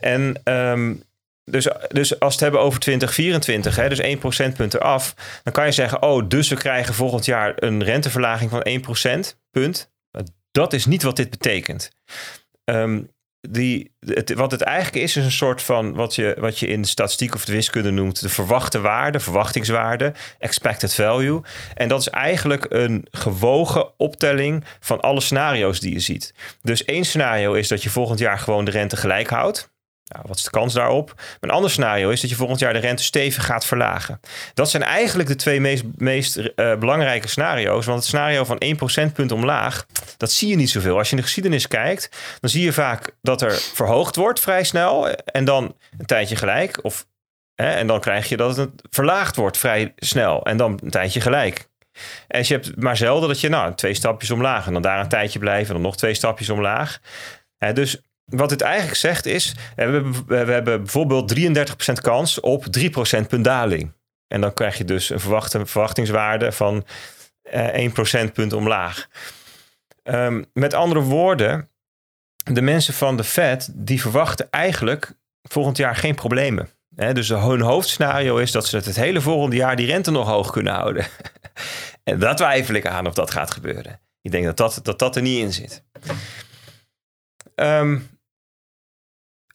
En 0.00 0.40
um, 0.44 1.02
dus, 1.44 1.68
dus 1.88 2.10
als 2.20 2.20
we 2.20 2.26
het 2.26 2.40
hebben 2.40 2.60
over 2.60 2.80
2024, 2.80 3.76
hè, 3.76 3.88
dus 3.88 3.98
1 3.98 4.18
procentpunt 4.18 4.74
eraf, 4.74 5.14
dan 5.42 5.52
kan 5.52 5.66
je 5.66 5.72
zeggen, 5.72 6.02
oh, 6.02 6.28
dus 6.28 6.48
we 6.48 6.56
krijgen 6.56 6.94
volgend 6.94 7.24
jaar 7.24 7.52
een 7.56 7.84
renteverlaging 7.84 8.50
van 8.50 8.62
1 8.62 8.80
procentpunt. 8.80 9.90
Dat 10.50 10.72
is 10.72 10.86
niet 10.86 11.02
wat 11.02 11.16
dit 11.16 11.30
betekent. 11.30 11.90
Um, 12.64 13.10
die, 13.40 13.92
wat 14.34 14.50
het 14.50 14.60
eigenlijk 14.60 15.04
is, 15.04 15.16
is 15.16 15.24
een 15.24 15.30
soort 15.30 15.62
van 15.62 15.94
wat 15.94 16.14
je, 16.14 16.36
wat 16.38 16.58
je 16.58 16.66
in 16.66 16.84
statistiek 16.84 17.34
of 17.34 17.44
de 17.44 17.52
wiskunde 17.52 17.90
noemt 17.90 18.20
de 18.20 18.28
verwachte 18.28 18.80
waarde, 18.80 19.20
verwachtingswaarde, 19.20 20.12
expected 20.38 20.94
value. 20.94 21.40
En 21.74 21.88
dat 21.88 22.00
is 22.00 22.08
eigenlijk 22.08 22.66
een 22.68 23.06
gewogen 23.10 23.98
optelling 23.98 24.64
van 24.80 25.00
alle 25.00 25.20
scenario's 25.20 25.80
die 25.80 25.92
je 25.92 26.00
ziet. 26.00 26.34
Dus 26.62 26.84
één 26.84 27.04
scenario 27.04 27.52
is 27.52 27.68
dat 27.68 27.82
je 27.82 27.90
volgend 27.90 28.18
jaar 28.18 28.38
gewoon 28.38 28.64
de 28.64 28.70
rente 28.70 28.96
gelijk 28.96 29.28
houdt. 29.28 29.70
Nou, 30.14 30.24
wat 30.26 30.36
is 30.36 30.44
de 30.44 30.50
kans 30.50 30.74
daarop? 30.74 31.14
Een 31.40 31.50
ander 31.50 31.70
scenario 31.70 32.10
is 32.10 32.20
dat 32.20 32.30
je 32.30 32.36
volgend 32.36 32.60
jaar 32.60 32.72
de 32.72 32.78
rente 32.78 33.02
stevig 33.02 33.44
gaat 33.44 33.64
verlagen. 33.64 34.20
Dat 34.54 34.70
zijn 34.70 34.82
eigenlijk 34.82 35.28
de 35.28 35.36
twee 35.36 35.60
meest, 35.60 35.84
meest 35.96 36.36
uh, 36.36 36.76
belangrijke 36.76 37.28
scenario's. 37.28 37.86
Want 37.86 37.98
het 37.98 38.06
scenario 38.06 38.44
van 38.44 38.58
1 38.58 38.76
procentpunt 38.76 39.32
omlaag, 39.32 39.86
dat 40.16 40.32
zie 40.32 40.48
je 40.48 40.56
niet 40.56 40.70
zoveel. 40.70 40.98
Als 40.98 41.06
je 41.06 41.10
in 41.10 41.20
de 41.20 41.26
geschiedenis 41.26 41.68
kijkt, 41.68 42.16
dan 42.40 42.50
zie 42.50 42.64
je 42.64 42.72
vaak 42.72 43.16
dat 43.22 43.42
er 43.42 43.52
verhoogd 43.52 44.16
wordt 44.16 44.40
vrij 44.40 44.64
snel. 44.64 45.10
En 45.10 45.44
dan 45.44 45.76
een 45.98 46.06
tijdje 46.06 46.36
gelijk. 46.36 46.84
Of, 46.84 47.06
hè, 47.54 47.70
en 47.70 47.86
dan 47.86 48.00
krijg 48.00 48.28
je 48.28 48.36
dat 48.36 48.56
het 48.56 48.70
verlaagd 48.90 49.36
wordt 49.36 49.58
vrij 49.58 49.92
snel. 49.96 50.44
En 50.44 50.56
dan 50.56 50.78
een 50.82 50.90
tijdje 50.90 51.20
gelijk. 51.20 51.68
En 52.28 52.40
je 52.46 52.54
hebt 52.54 52.82
maar 52.82 52.96
zelden 52.96 53.28
dat 53.28 53.40
je 53.40 53.48
nou, 53.48 53.74
twee 53.74 53.94
stapjes 53.94 54.30
omlaag 54.30 54.66
en 54.66 54.72
dan 54.72 54.82
daar 54.82 55.00
een 55.00 55.08
tijdje 55.08 55.38
blijven 55.38 55.66
en 55.66 55.72
dan 55.72 55.82
nog 55.82 55.96
twee 55.96 56.14
stapjes 56.14 56.50
omlaag. 56.50 57.00
Hè, 57.58 57.72
dus 57.72 58.00
wat 58.30 58.50
het 58.50 58.60
eigenlijk 58.60 58.96
zegt 58.96 59.26
is, 59.26 59.54
we 59.76 59.82
hebben, 59.82 60.26
we 60.26 60.34
hebben 60.34 60.82
bijvoorbeeld 60.82 61.38
33% 61.38 61.92
kans 62.00 62.40
op 62.40 62.64
3% 62.78 63.26
punt 63.28 63.44
daling. 63.44 63.92
En 64.26 64.40
dan 64.40 64.54
krijg 64.54 64.78
je 64.78 64.84
dus 64.84 65.10
een 65.10 65.20
verwachte, 65.20 65.66
verwachtingswaarde 65.66 66.52
van 66.52 66.84
eh, 67.42 67.66
1 67.66 67.92
procentpunt 67.92 68.52
omlaag. 68.52 69.08
Um, 70.02 70.44
met 70.52 70.74
andere 70.74 71.00
woorden, 71.00 71.68
de 72.36 72.62
mensen 72.62 72.94
van 72.94 73.16
de 73.16 73.24
Fed 73.24 73.70
die 73.74 74.00
verwachten 74.00 74.50
eigenlijk 74.50 75.12
volgend 75.42 75.76
jaar 75.76 75.96
geen 75.96 76.14
problemen. 76.14 76.68
Dus 76.88 77.28
hun 77.28 77.60
hoofdscenario 77.60 78.36
is 78.36 78.52
dat 78.52 78.66
ze 78.66 78.76
het, 78.76 78.96
hele 78.96 79.20
volgende 79.20 79.56
jaar 79.56 79.76
die 79.76 79.86
rente 79.86 80.10
nog 80.10 80.28
hoog 80.28 80.50
kunnen 80.50 80.72
houden. 80.72 81.06
en 82.04 82.18
daar 82.18 82.36
twijfel 82.36 82.74
ik 82.74 82.86
aan 82.86 83.06
of 83.06 83.14
dat 83.14 83.30
gaat 83.30 83.50
gebeuren. 83.50 84.00
Ik 84.22 84.30
denk 84.30 84.44
dat 84.44 84.56
dat, 84.56 84.80
dat, 84.82 84.98
dat 84.98 85.16
er 85.16 85.22
niet 85.22 85.38
in 85.38 85.52
zit. 85.52 85.84
Um, 87.54 88.19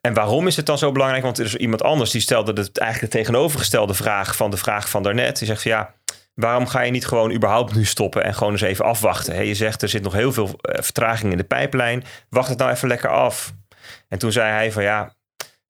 en 0.05 0.13
waarom 0.13 0.47
is 0.47 0.55
het 0.55 0.65
dan 0.65 0.77
zo 0.77 0.91
belangrijk? 0.91 1.23
Want 1.23 1.37
er 1.39 1.45
is 1.45 1.55
iemand 1.55 1.83
anders 1.83 2.11
die 2.11 2.21
stelde 2.21 2.61
het 2.61 2.77
eigenlijk 2.77 3.11
de 3.11 3.17
tegenovergestelde 3.17 3.93
vraag 3.93 4.35
van 4.35 4.51
de 4.51 4.57
vraag 4.57 4.89
van 4.89 5.03
daarnet. 5.03 5.37
Die 5.37 5.47
zegt 5.47 5.61
van 5.61 5.71
ja, 5.71 5.93
waarom 6.33 6.67
ga 6.67 6.81
je 6.81 6.91
niet 6.91 7.07
gewoon 7.07 7.31
überhaupt 7.31 7.75
nu 7.75 7.85
stoppen 7.85 8.23
en 8.23 8.33
gewoon 8.33 8.51
eens 8.51 8.61
even 8.61 8.85
afwachten? 8.85 9.45
je 9.45 9.55
zegt 9.55 9.81
er 9.81 9.89
zit 9.89 10.03
nog 10.03 10.13
heel 10.13 10.33
veel 10.33 10.59
eh, 10.61 10.81
vertraging 10.81 11.31
in 11.31 11.37
de 11.37 11.43
pijplijn. 11.43 12.03
Wacht 12.29 12.49
het 12.49 12.57
nou 12.57 12.71
even 12.71 12.87
lekker 12.87 13.09
af. 13.09 13.53
En 14.07 14.17
toen 14.17 14.31
zei 14.31 14.51
hij 14.51 14.71
van 14.71 14.83
ja, 14.83 15.15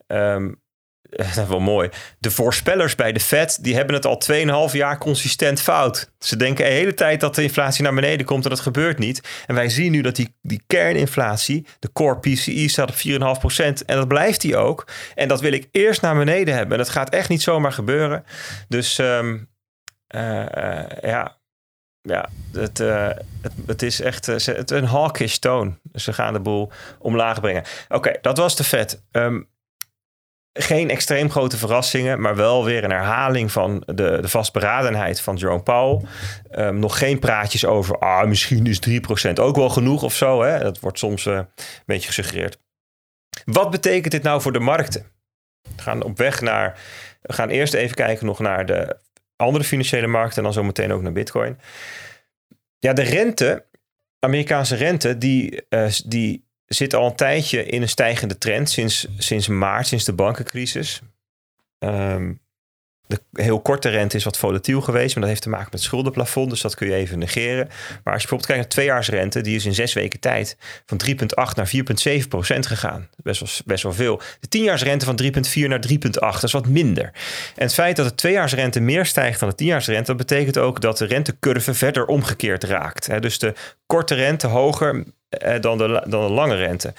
um, 0.08 0.62
dat 1.16 1.26
is 1.26 1.48
wel 1.48 1.60
mooi. 1.60 1.90
De 2.20 2.32
voorspellers 2.32 2.96
bij 2.96 3.12
de 3.12 3.20
Fed 3.20 3.58
die 3.62 3.76
hebben 3.76 3.96
het 3.96 4.06
al 4.06 4.22
2,5 4.70 4.74
jaar 4.76 4.98
consistent 4.98 5.62
fout. 5.62 6.12
Ze 6.20 6.36
denken 6.36 6.66
de 6.66 6.72
hele 6.72 6.94
tijd 6.94 7.20
dat 7.20 7.36
de 7.36 7.44
inflatie 7.44 7.84
naar 7.84 7.94
beneden 7.94 8.26
komt 8.26 8.44
en 8.44 8.50
dat 8.50 8.60
gebeurt 8.60 9.00
niet. 9.00 9.22
En 9.46 9.56
wij 9.56 9.70
zien 9.70 9.92
nu 9.92 10.02
dat 10.02 10.16
die, 10.16 10.36
die 10.42 10.64
kerninflatie, 10.68 11.66
de 11.80 11.92
core 11.94 12.20
PCE, 12.20 12.68
staat 12.68 12.90
op 12.90 12.96
4,5%. 12.96 13.86
En 13.86 13.96
dat 13.96 14.08
blijft 14.08 14.42
die 14.42 14.58
ook. 14.58 14.88
En 15.16 15.28
dat 15.28 15.42
wil 15.42 15.52
ik 15.52 15.68
eerst 15.72 16.02
naar 16.02 16.16
beneden 16.16 16.54
hebben. 16.54 16.72
En 16.72 16.84
dat 16.84 16.94
gaat 16.94 17.10
echt 17.10 17.30
niet 17.30 17.42
zomaar 17.42 17.74
gebeuren. 17.74 18.24
Dus 18.68 18.98
um, 18.98 19.50
uh, 20.16 20.40
uh, 20.40 20.84
ja, 21.02 21.38
ja, 22.02 22.30
het, 22.52 22.80
uh, 22.80 23.08
het, 23.42 23.54
het, 23.66 23.82
is 23.82 24.02
echt 24.02 24.28
een 24.72 24.86
hawkish 24.86 25.36
toon. 25.36 25.80
Ze 25.94 26.14
gaan 26.14 26.34
de 26.34 26.40
boel 26.40 26.72
omlaag 27.00 27.42
brengen. 27.42 27.64
Oké, 27.90 28.12
dat 28.22 28.38
was 28.38 28.56
de 28.56 28.64
Fed. 28.64 29.04
Um, 29.12 29.48
geen 30.58 30.90
extreem 30.90 31.32
grote 31.32 31.58
verrassingen, 31.58 32.22
maar 32.22 32.36
wel 32.36 32.66
weer 32.66 32.84
een 32.84 32.92
herhaling 32.92 33.52
van 33.52 33.84
de, 33.86 34.18
de 34.22 34.28
vastberadenheid 34.28 35.22
van 35.22 35.36
Jerome 35.36 35.64
Powell. 35.64 36.08
Um, 36.52 36.80
nog 36.80 36.98
geen 36.98 37.20
praatjes 37.20 37.66
over, 37.66 38.00
ah, 38.00 38.28
misschien 38.28 38.66
is 38.66 38.80
3% 39.30 39.34
ook 39.34 39.56
wel 39.56 39.70
genoeg 39.70 40.04
of 40.04 40.16
zo. 40.16 40.44
Hè? 40.44 40.60
Dat 40.60 40.80
wordt 40.80 41.00
soms 41.00 41.26
uh, 41.26 41.34
een 41.34 41.48
beetje 41.86 42.08
gesuggereerd. 42.08 42.60
Wat 43.46 43.72
betekent 43.72 44.12
dit 44.12 44.24
nou 44.24 44.42
voor 44.42 44.52
de 44.52 44.60
markten? 44.60 45.06
We 45.76 45.82
gaan 45.82 46.04
op 46.04 46.18
weg 46.18 46.42
naar. 46.42 46.80
We 47.22 47.34
gaan 47.34 47.50
eerst 47.50 47.74
even 47.74 47.96
kijken 47.96 48.26
nog 48.26 48.40
naar 48.40 48.66
de 48.66 48.98
andere 49.36 49.64
financiële 49.64 50.08
markten 50.08 50.38
en 50.38 50.44
dan 50.44 50.54
zo 50.54 50.64
meteen 50.64 50.92
ook 50.92 51.02
naar 51.02 51.12
Bitcoin. 51.12 51.60
Ja, 52.80 52.94
de 52.94 53.02
rente, 53.02 53.66
Amerikaanse 54.20 54.76
rente, 54.76 55.18
die, 55.18 55.66
uh, 55.70 55.92
die 56.06 56.45
zit 56.66 56.94
al 56.94 57.06
een 57.06 57.16
tijdje 57.16 57.66
in 57.66 57.82
een 57.82 57.90
stijgende 57.90 58.38
trend 58.38 58.70
sinds, 58.70 59.08
sinds 59.18 59.48
maart, 59.48 59.88
sinds 59.88 60.06
de 60.06 60.14
bankencrisis. 60.14 61.02
Um, 61.80 62.44
de 63.08 63.22
heel 63.32 63.62
korte 63.62 63.90
rente 63.90 64.18
is 64.18 64.24
wat 64.24 64.38
volatiel 64.38 64.82
geweest, 64.82 65.14
maar 65.14 65.24
dat 65.24 65.30
heeft 65.30 65.42
te 65.42 65.50
maken 65.50 65.70
met 65.72 65.82
schuldenplafond, 65.82 66.50
dus 66.50 66.62
dat 66.62 66.76
kun 66.76 66.88
je 66.88 66.94
even 66.94 67.20
negeren. 67.20 67.68
Maar 68.04 68.14
als 68.14 68.22
je 68.22 68.28
bijvoorbeeld 68.28 68.46
kijkt 68.46 68.62
naar 68.62 68.72
tweejaarsrente, 68.72 69.42
die 69.42 69.56
is 69.56 69.66
in 69.66 69.74
zes 69.74 69.94
weken 69.94 70.20
tijd 70.20 70.58
van 70.86 71.02
3,8 71.08 71.16
naar 71.56 71.72
4,7 72.22 72.28
procent 72.28 72.68
gegaan. 72.68 73.10
Best 73.24 73.40
wel, 73.40 73.50
best 73.66 73.84
wel 73.84 73.94
veel. 73.94 74.22
De 74.40 74.48
tienjaarsrente 74.48 75.06
van 75.06 75.20
3,4 75.24 75.30
naar 75.68 75.84
3,8, 75.90 76.00
dat 76.20 76.44
is 76.44 76.52
wat 76.52 76.68
minder. 76.68 77.04
En 77.56 77.64
het 77.64 77.74
feit 77.74 77.96
dat 77.96 78.08
de 78.08 78.16
tweejaarsrente 78.16 78.80
meer 78.80 79.06
stijgt 79.06 79.40
dan 79.40 79.50
de 79.50 79.56
tienjaarsrente, 79.56 80.06
dat 80.06 80.18
betekent 80.18 80.58
ook 80.58 80.82
dat 80.82 80.98
de 80.98 81.06
rentecurve 81.06 81.74
verder 81.74 82.06
omgekeerd 82.06 82.64
raakt. 82.64 83.22
Dus 83.22 83.40
de 83.40 83.54
korte 83.86 84.16
rente 84.16 84.48
hoger 84.48 85.04
dan, 85.62 85.78
de, 85.78 86.04
dan 86.08 86.28
de 86.28 86.34
lange 86.34 86.56
rente. 86.56 86.94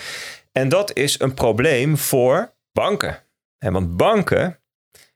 En 0.52 0.68
dat 0.68 0.96
is 0.96 1.20
een 1.20 1.34
probleem 1.34 1.98
voor 1.98 2.52
banken. 2.72 3.22
want 3.58 3.96
banken 3.96 4.58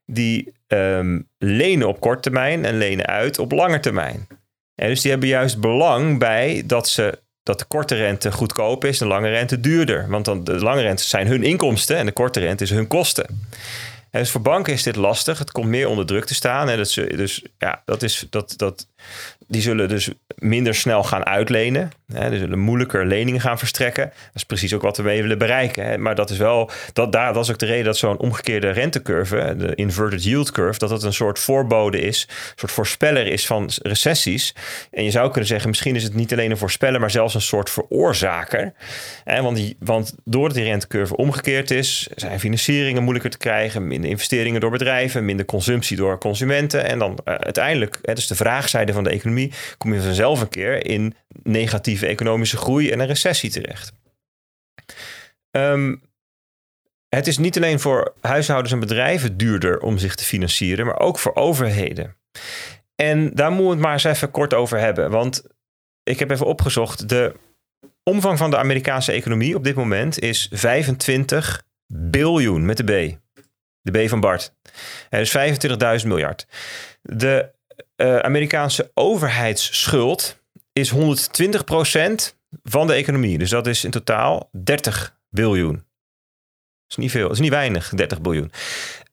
die 0.07 0.53
ehm, 0.67 1.21
lenen 1.39 1.89
op 1.89 2.01
korte 2.01 2.21
termijn 2.21 2.65
en 2.65 2.79
lenen 2.79 3.07
uit 3.07 3.39
op 3.39 3.53
lange 3.53 3.81
termijn. 3.81 4.27
En 4.75 4.89
dus 4.89 5.01
die 5.01 5.11
hebben 5.11 5.29
juist 5.29 5.61
belang 5.61 6.19
bij 6.19 6.63
dat, 6.67 6.89
ze, 6.89 7.19
dat 7.43 7.59
de 7.59 7.65
korte 7.65 7.95
rente 7.95 8.33
goedkoop 8.33 8.85
is 8.85 9.01
en 9.01 9.07
de 9.07 9.13
lange 9.13 9.29
rente 9.29 9.61
duurder. 9.61 10.09
Want 10.09 10.25
dan, 10.25 10.45
de 10.45 10.55
lange 10.55 10.81
rente 10.81 11.03
zijn 11.03 11.27
hun 11.27 11.43
inkomsten 11.43 11.97
en 11.97 12.07
de 12.07 12.13
korte 12.13 12.41
rente 12.41 12.65
is 12.65 12.71
hun 12.71 12.87
kosten. 12.87 13.27
En 14.11 14.21
dus 14.21 14.31
voor 14.31 14.41
banken 14.41 14.73
is 14.73 14.83
dit 14.83 14.97
lastig. 14.97 15.39
Het 15.39 15.53
komt 15.53 15.69
meer 15.69 15.89
onder 15.89 16.07
druk 16.07 16.25
te 16.25 16.35
staan. 16.35 16.69
En 16.69 16.77
dat 16.77 16.91
ze, 16.91 17.17
dus 17.17 17.45
ja, 17.59 17.83
dat 17.85 18.03
is, 18.03 18.27
dat, 18.31 18.55
dat, 18.57 18.87
die 19.51 19.63
zullen 19.63 19.89
dus 19.89 20.11
minder 20.35 20.75
snel 20.75 21.05
gaan 21.05 21.27
uitlenen. 21.27 21.91
Hè, 22.13 22.31
die 22.31 22.39
zullen 22.39 22.59
moeilijker 22.59 23.07
leningen 23.07 23.41
gaan 23.41 23.59
verstrekken. 23.59 24.05
Dat 24.05 24.35
is 24.35 24.45
precies 24.45 24.75
ook 24.75 24.83
wat 24.83 24.97
we 24.97 25.03
mee 25.03 25.23
willen 25.23 25.39
bereiken. 25.39 25.85
Hè. 25.85 25.99
Maar 25.99 26.15
dat 26.15 26.31
is 26.31 26.39
wel, 26.39 26.71
dat, 26.93 27.13
daar, 27.13 27.33
dat 27.33 27.45
is 27.45 27.51
ook 27.51 27.59
de 27.59 27.67
reden 27.67 27.85
dat 27.85 27.97
zo'n 27.97 28.19
omgekeerde 28.19 28.71
rentecurve, 28.71 29.55
de 29.59 29.75
inverted 29.75 30.25
yield 30.25 30.51
curve, 30.51 30.79
dat 30.79 30.89
dat 30.89 31.03
een 31.03 31.13
soort 31.13 31.39
voorbode 31.39 32.01
is, 32.01 32.27
een 32.29 32.53
soort 32.57 32.73
voorspeller 32.73 33.27
is 33.27 33.47
van 33.47 33.71
recessies. 33.83 34.55
En 34.91 35.05
je 35.05 35.11
zou 35.11 35.31
kunnen 35.31 35.49
zeggen, 35.49 35.69
misschien 35.69 35.97
is 35.97 36.03
het 36.03 36.15
niet 36.15 36.33
alleen 36.33 36.51
een 36.51 36.57
voorspeller, 36.57 37.01
maar 37.01 37.11
zelfs 37.11 37.35
een 37.35 37.41
soort 37.41 37.71
veroorzaker. 37.71 38.73
Hè, 39.25 39.43
want, 39.43 39.57
die, 39.57 39.77
want 39.79 40.15
doordat 40.25 40.57
die 40.57 40.65
rentecurve 40.65 41.17
omgekeerd 41.17 41.71
is, 41.71 42.09
zijn 42.15 42.41
financieringen 42.41 43.03
moeilijker 43.03 43.31
te 43.31 43.39
krijgen, 43.39 43.87
minder 43.87 44.11
investeringen 44.11 44.61
door 44.61 44.71
bedrijven, 44.71 45.25
minder 45.25 45.47
consumptie 45.47 45.97
door 45.97 46.19
consumenten. 46.19 46.85
En 46.85 46.99
dan 46.99 47.19
uh, 47.25 47.35
uiteindelijk, 47.35 47.99
hè, 48.03 48.15
dus 48.15 48.27
de 48.27 48.35
vraagzijde 48.35 48.93
van 48.93 49.05
de 49.05 49.11
economie 49.11 49.39
kom 49.79 49.95
je 49.95 50.01
vanzelf 50.01 50.41
een 50.41 50.49
keer 50.49 50.87
in 50.87 51.15
negatieve 51.43 52.07
economische 52.07 52.57
groei 52.57 52.91
en 52.91 53.01
een 53.01 53.07
recessie 53.07 53.51
terecht. 53.51 53.93
Um, 55.51 56.03
het 57.09 57.27
is 57.27 57.39
niet 57.39 57.57
alleen 57.57 57.81
voor 57.81 58.15
huishoudens 58.21 58.73
en 58.73 58.81
bedrijven 58.81 59.37
duurder 59.37 59.81
om 59.81 59.99
zich 59.99 60.15
te 60.15 60.25
financieren, 60.25 60.87
maar 60.87 60.99
ook 60.99 61.19
voor 61.19 61.35
overheden. 61.35 62.17
En 62.95 63.31
daar 63.35 63.51
moeten 63.51 63.67
we 63.67 63.73
het 63.73 63.83
maar 63.83 63.93
eens 63.93 64.05
even 64.05 64.31
kort 64.31 64.55
over 64.55 64.79
hebben. 64.79 65.11
Want 65.11 65.43
ik 66.03 66.19
heb 66.19 66.31
even 66.31 66.47
opgezocht. 66.47 67.09
De 67.09 67.35
omvang 68.03 68.39
van 68.39 68.51
de 68.51 68.57
Amerikaanse 68.57 69.13
economie 69.13 69.55
op 69.55 69.65
dit 69.65 69.75
moment 69.75 70.19
is 70.19 70.49
25 70.53 71.63
biljoen 71.87 72.65
met 72.65 72.77
de 72.77 72.85
B. 72.85 73.19
De 73.81 74.05
B 74.05 74.09
van 74.09 74.21
Bart. 74.21 74.55
Dus 75.09 75.37
25.000 76.03 76.07
miljard. 76.07 76.47
De 77.03 77.53
uh, 78.01 78.19
Amerikaanse 78.19 78.91
overheidsschuld 78.95 80.43
is 80.73 80.93
120% 80.93 80.97
van 82.63 82.87
de 82.87 82.93
economie. 82.93 83.39
Dus 83.39 83.51
dat 83.51 83.67
is 83.67 83.85
in 83.85 83.91
totaal 83.91 84.49
30 84.53 85.17
biljoen. 85.29 85.75
Dat 85.75 85.85
is 86.89 86.97
niet 86.97 87.11
veel, 87.11 87.23
dat 87.23 87.33
is 87.33 87.39
niet 87.39 87.51
weinig, 87.51 87.89
30 87.89 88.21
biljoen. 88.21 88.53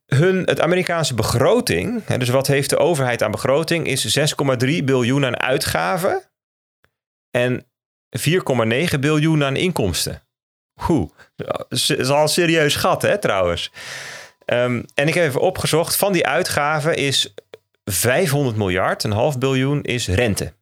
Hun, 0.05 0.43
het 0.43 0.61
Amerikaanse 0.61 1.13
begroting, 1.13 2.01
hè, 2.05 2.17
dus 2.17 2.29
wat 2.29 2.47
heeft 2.47 2.69
de 2.69 2.77
overheid 2.77 3.23
aan 3.23 3.31
begroting, 3.31 3.88
is 3.88 4.19
6,3 4.19 4.83
biljoen 4.83 5.25
aan 5.25 5.39
uitgaven 5.39 6.23
en 7.31 7.65
4,9 8.19 8.99
biljoen 8.99 9.43
aan 9.43 9.55
inkomsten. 9.55 10.21
Hoe? 10.73 11.11
Dat 11.35 11.65
is 11.69 12.09
al 12.09 12.27
serieus 12.27 12.75
gat, 12.75 13.01
hè, 13.01 13.17
trouwens. 13.17 13.71
Um, 14.45 14.85
en 14.93 15.07
ik 15.07 15.13
heb 15.13 15.27
even 15.27 15.41
opgezocht, 15.41 15.95
van 15.95 16.13
die 16.13 16.25
uitgaven 16.25 16.95
is 16.95 17.33
500 17.89 18.55
miljard, 18.55 19.03
een 19.03 19.11
half 19.11 19.38
biljoen, 19.38 19.81
is 19.81 20.07
rente. 20.07 20.53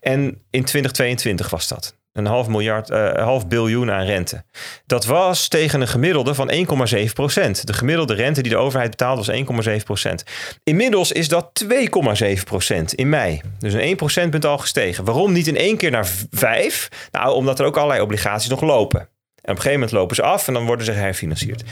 En 0.00 0.42
in 0.50 0.64
2022 0.64 1.50
was 1.50 1.68
dat. 1.68 2.00
Een 2.12 2.26
half, 2.26 2.48
miljard, 2.48 2.90
uh, 2.90 3.12
half 3.12 3.46
biljoen 3.48 3.90
aan 3.90 4.04
rente. 4.04 4.44
Dat 4.86 5.04
was 5.04 5.48
tegen 5.48 5.80
een 5.80 5.88
gemiddelde 5.88 6.34
van 6.34 6.52
1,7 6.52 7.12
procent. 7.12 7.66
De 7.66 7.72
gemiddelde 7.72 8.14
rente 8.14 8.42
die 8.42 8.52
de 8.52 8.58
overheid 8.58 8.90
betaalde 8.90 9.24
was 9.24 9.66
1,7 9.78 9.84
procent. 9.84 10.24
Inmiddels 10.64 11.12
is 11.12 11.28
dat 11.28 11.64
2,7 11.64 12.42
procent 12.44 12.94
in 12.94 13.08
mei. 13.08 13.40
Dus 13.58 13.72
een 13.72 13.80
1 13.80 13.96
procentpunt 13.96 14.44
al 14.44 14.58
gestegen. 14.58 15.04
Waarom 15.04 15.32
niet 15.32 15.46
in 15.46 15.56
één 15.56 15.76
keer 15.76 15.90
naar 15.90 16.10
5? 16.30 16.88
Nou, 17.10 17.34
omdat 17.34 17.58
er 17.58 17.66
ook 17.66 17.76
allerlei 17.76 18.00
obligaties 18.00 18.48
nog 18.48 18.60
lopen. 18.60 19.00
En 19.00 19.08
op 19.34 19.48
een 19.48 19.56
gegeven 19.56 19.72
moment 19.72 19.92
lopen 19.92 20.16
ze 20.16 20.22
af 20.22 20.48
en 20.48 20.54
dan 20.54 20.66
worden 20.66 20.84
ze 20.84 20.92
herfinancierd. 20.92 21.62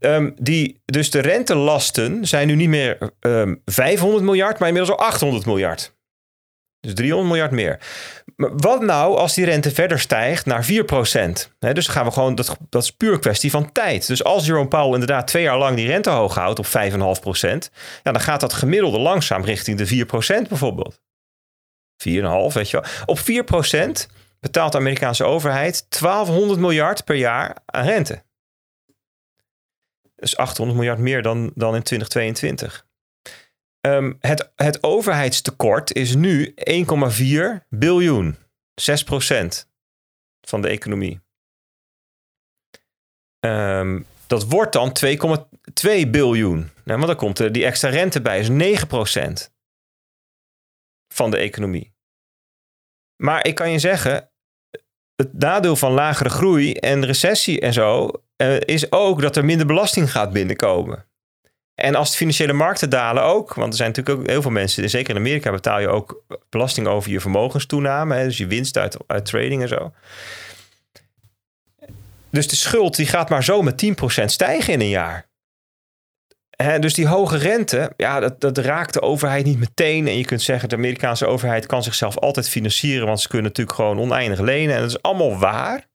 Um, 0.00 0.34
die, 0.40 0.82
dus 0.84 1.10
de 1.10 1.20
rentelasten 1.20 2.26
zijn 2.26 2.46
nu 2.46 2.54
niet 2.54 2.68
meer 2.68 2.98
um, 3.00 3.10
ehm, 3.20 3.54
500 3.64 4.24
miljard, 4.24 4.58
maar 4.58 4.68
inmiddels 4.68 4.98
al 4.98 5.06
800 5.06 5.46
miljard. 5.46 5.94
Dus 6.80 6.94
300 6.94 7.28
miljard 7.28 7.50
meer. 7.50 7.80
Maar 8.36 8.56
wat 8.56 8.82
nou 8.82 9.16
als 9.16 9.34
die 9.34 9.44
rente 9.44 9.70
verder 9.70 10.00
stijgt 10.00 10.46
naar 10.46 10.64
4 10.64 10.84
procent? 10.84 11.50
Dus 11.58 11.84
dan 11.84 11.94
gaan 11.94 12.04
we 12.04 12.10
gewoon, 12.10 12.34
dat, 12.34 12.56
dat 12.68 12.82
is 12.82 12.90
puur 12.90 13.18
kwestie 13.18 13.50
van 13.50 13.72
tijd. 13.72 14.06
Dus 14.06 14.24
als 14.24 14.46
Jerome 14.46 14.68
Powell 14.68 14.92
inderdaad 14.92 15.26
twee 15.26 15.42
jaar 15.42 15.58
lang 15.58 15.76
die 15.76 15.86
rente 15.86 16.10
hoog 16.10 16.34
houdt 16.34 16.58
op 16.58 16.66
5,5 16.66 17.20
procent, 17.20 17.70
ja, 18.02 18.12
dan 18.12 18.20
gaat 18.20 18.40
dat 18.40 18.52
gemiddelde 18.52 18.98
langzaam 18.98 19.44
richting 19.44 19.78
de 19.78 19.86
4 19.86 20.06
procent 20.06 20.48
bijvoorbeeld. 20.48 21.00
4,5, 22.08 22.54
weet 22.54 22.70
je 22.70 22.80
wel. 22.80 22.84
Op 23.06 23.18
4 23.18 23.44
procent 23.44 24.08
betaalt 24.40 24.72
de 24.72 24.78
Amerikaanse 24.78 25.24
overheid 25.24 25.86
1200 25.88 26.60
miljard 26.60 27.04
per 27.04 27.16
jaar 27.16 27.56
aan 27.66 27.84
rente 27.84 28.22
is 30.16 30.36
800 30.36 30.78
miljard 30.78 30.98
meer 30.98 31.22
dan, 31.22 31.52
dan 31.54 31.74
in 31.74 31.82
2022. 31.82 32.86
Um, 33.80 33.92
ehm, 33.92 34.12
het, 34.20 34.52
het 34.56 34.82
overheidstekort 34.82 35.92
is 35.92 36.14
nu 36.14 36.54
1,4 36.54 37.66
biljoen. 37.68 38.36
6% 38.74 39.66
van 40.40 40.62
de 40.62 40.68
economie. 40.68 41.20
Um, 43.40 44.06
dat 44.26 44.44
wordt 44.44 44.72
dan 44.72 44.96
2,2 45.04 46.10
biljoen. 46.10 46.70
Nou, 46.84 46.98
want 46.98 47.06
dan 47.06 47.16
komt 47.16 47.38
er 47.38 47.52
die 47.52 47.64
extra 47.64 47.88
rente 47.88 48.22
bij, 48.22 48.38
is 48.38 48.48
9% 48.48 49.52
van 51.08 51.30
de 51.30 51.36
economie. 51.36 51.94
Maar 53.16 53.46
ik 53.46 53.54
kan 53.54 53.70
je 53.70 53.78
zeggen, 53.78 54.30
het 55.14 55.32
nadeel 55.32 55.76
van 55.76 55.92
lagere 55.92 56.28
groei 56.28 56.72
en 56.72 57.04
recessie 57.04 57.60
en 57.60 57.72
zo 57.72 58.10
uh, 58.36 58.60
is 58.60 58.92
ook 58.92 59.20
dat 59.20 59.36
er 59.36 59.44
minder 59.44 59.66
belasting 59.66 60.10
gaat 60.12 60.32
binnenkomen. 60.32 61.04
En 61.74 61.94
als 61.94 62.10
de 62.10 62.16
financiële 62.16 62.52
markten 62.52 62.90
dalen 62.90 63.22
ook, 63.22 63.54
want 63.54 63.68
er 63.68 63.76
zijn 63.76 63.88
natuurlijk 63.88 64.18
ook 64.18 64.26
heel 64.28 64.42
veel 64.42 64.50
mensen, 64.50 64.90
zeker 64.90 65.10
in 65.10 65.20
Amerika 65.20 65.50
betaal 65.50 65.80
je 65.80 65.88
ook 65.88 66.22
belasting 66.48 66.86
over 66.86 67.10
je 67.10 67.20
vermogenstoename, 67.20 68.24
dus 68.24 68.36
je 68.36 68.46
winst 68.46 68.78
uit, 68.78 68.96
uit 69.06 69.24
trading 69.24 69.62
en 69.62 69.68
zo. 69.68 69.92
Dus 72.30 72.48
de 72.48 72.56
schuld 72.56 72.96
die 72.96 73.06
gaat 73.06 73.28
maar 73.28 73.44
zo 73.44 73.62
met 73.62 73.84
10% 74.22 74.24
stijgen 74.24 74.72
in 74.72 74.80
een 74.80 74.88
jaar. 74.88 75.26
Dus 76.80 76.94
die 76.94 77.06
hoge 77.06 77.36
rente, 77.36 77.92
ja, 77.96 78.20
dat, 78.20 78.40
dat 78.40 78.58
raakt 78.58 78.92
de 78.92 79.02
overheid 79.02 79.44
niet 79.44 79.58
meteen. 79.58 80.06
En 80.06 80.16
je 80.16 80.24
kunt 80.24 80.42
zeggen, 80.42 80.68
de 80.68 80.76
Amerikaanse 80.76 81.26
overheid 81.26 81.66
kan 81.66 81.82
zichzelf 81.82 82.18
altijd 82.18 82.48
financieren, 82.48 83.06
want 83.06 83.20
ze 83.20 83.28
kunnen 83.28 83.46
natuurlijk 83.46 83.76
gewoon 83.76 84.00
oneindig 84.00 84.40
lenen. 84.40 84.74
En 84.74 84.80
dat 84.80 84.90
is 84.90 85.02
allemaal 85.02 85.38
waar. 85.38 85.86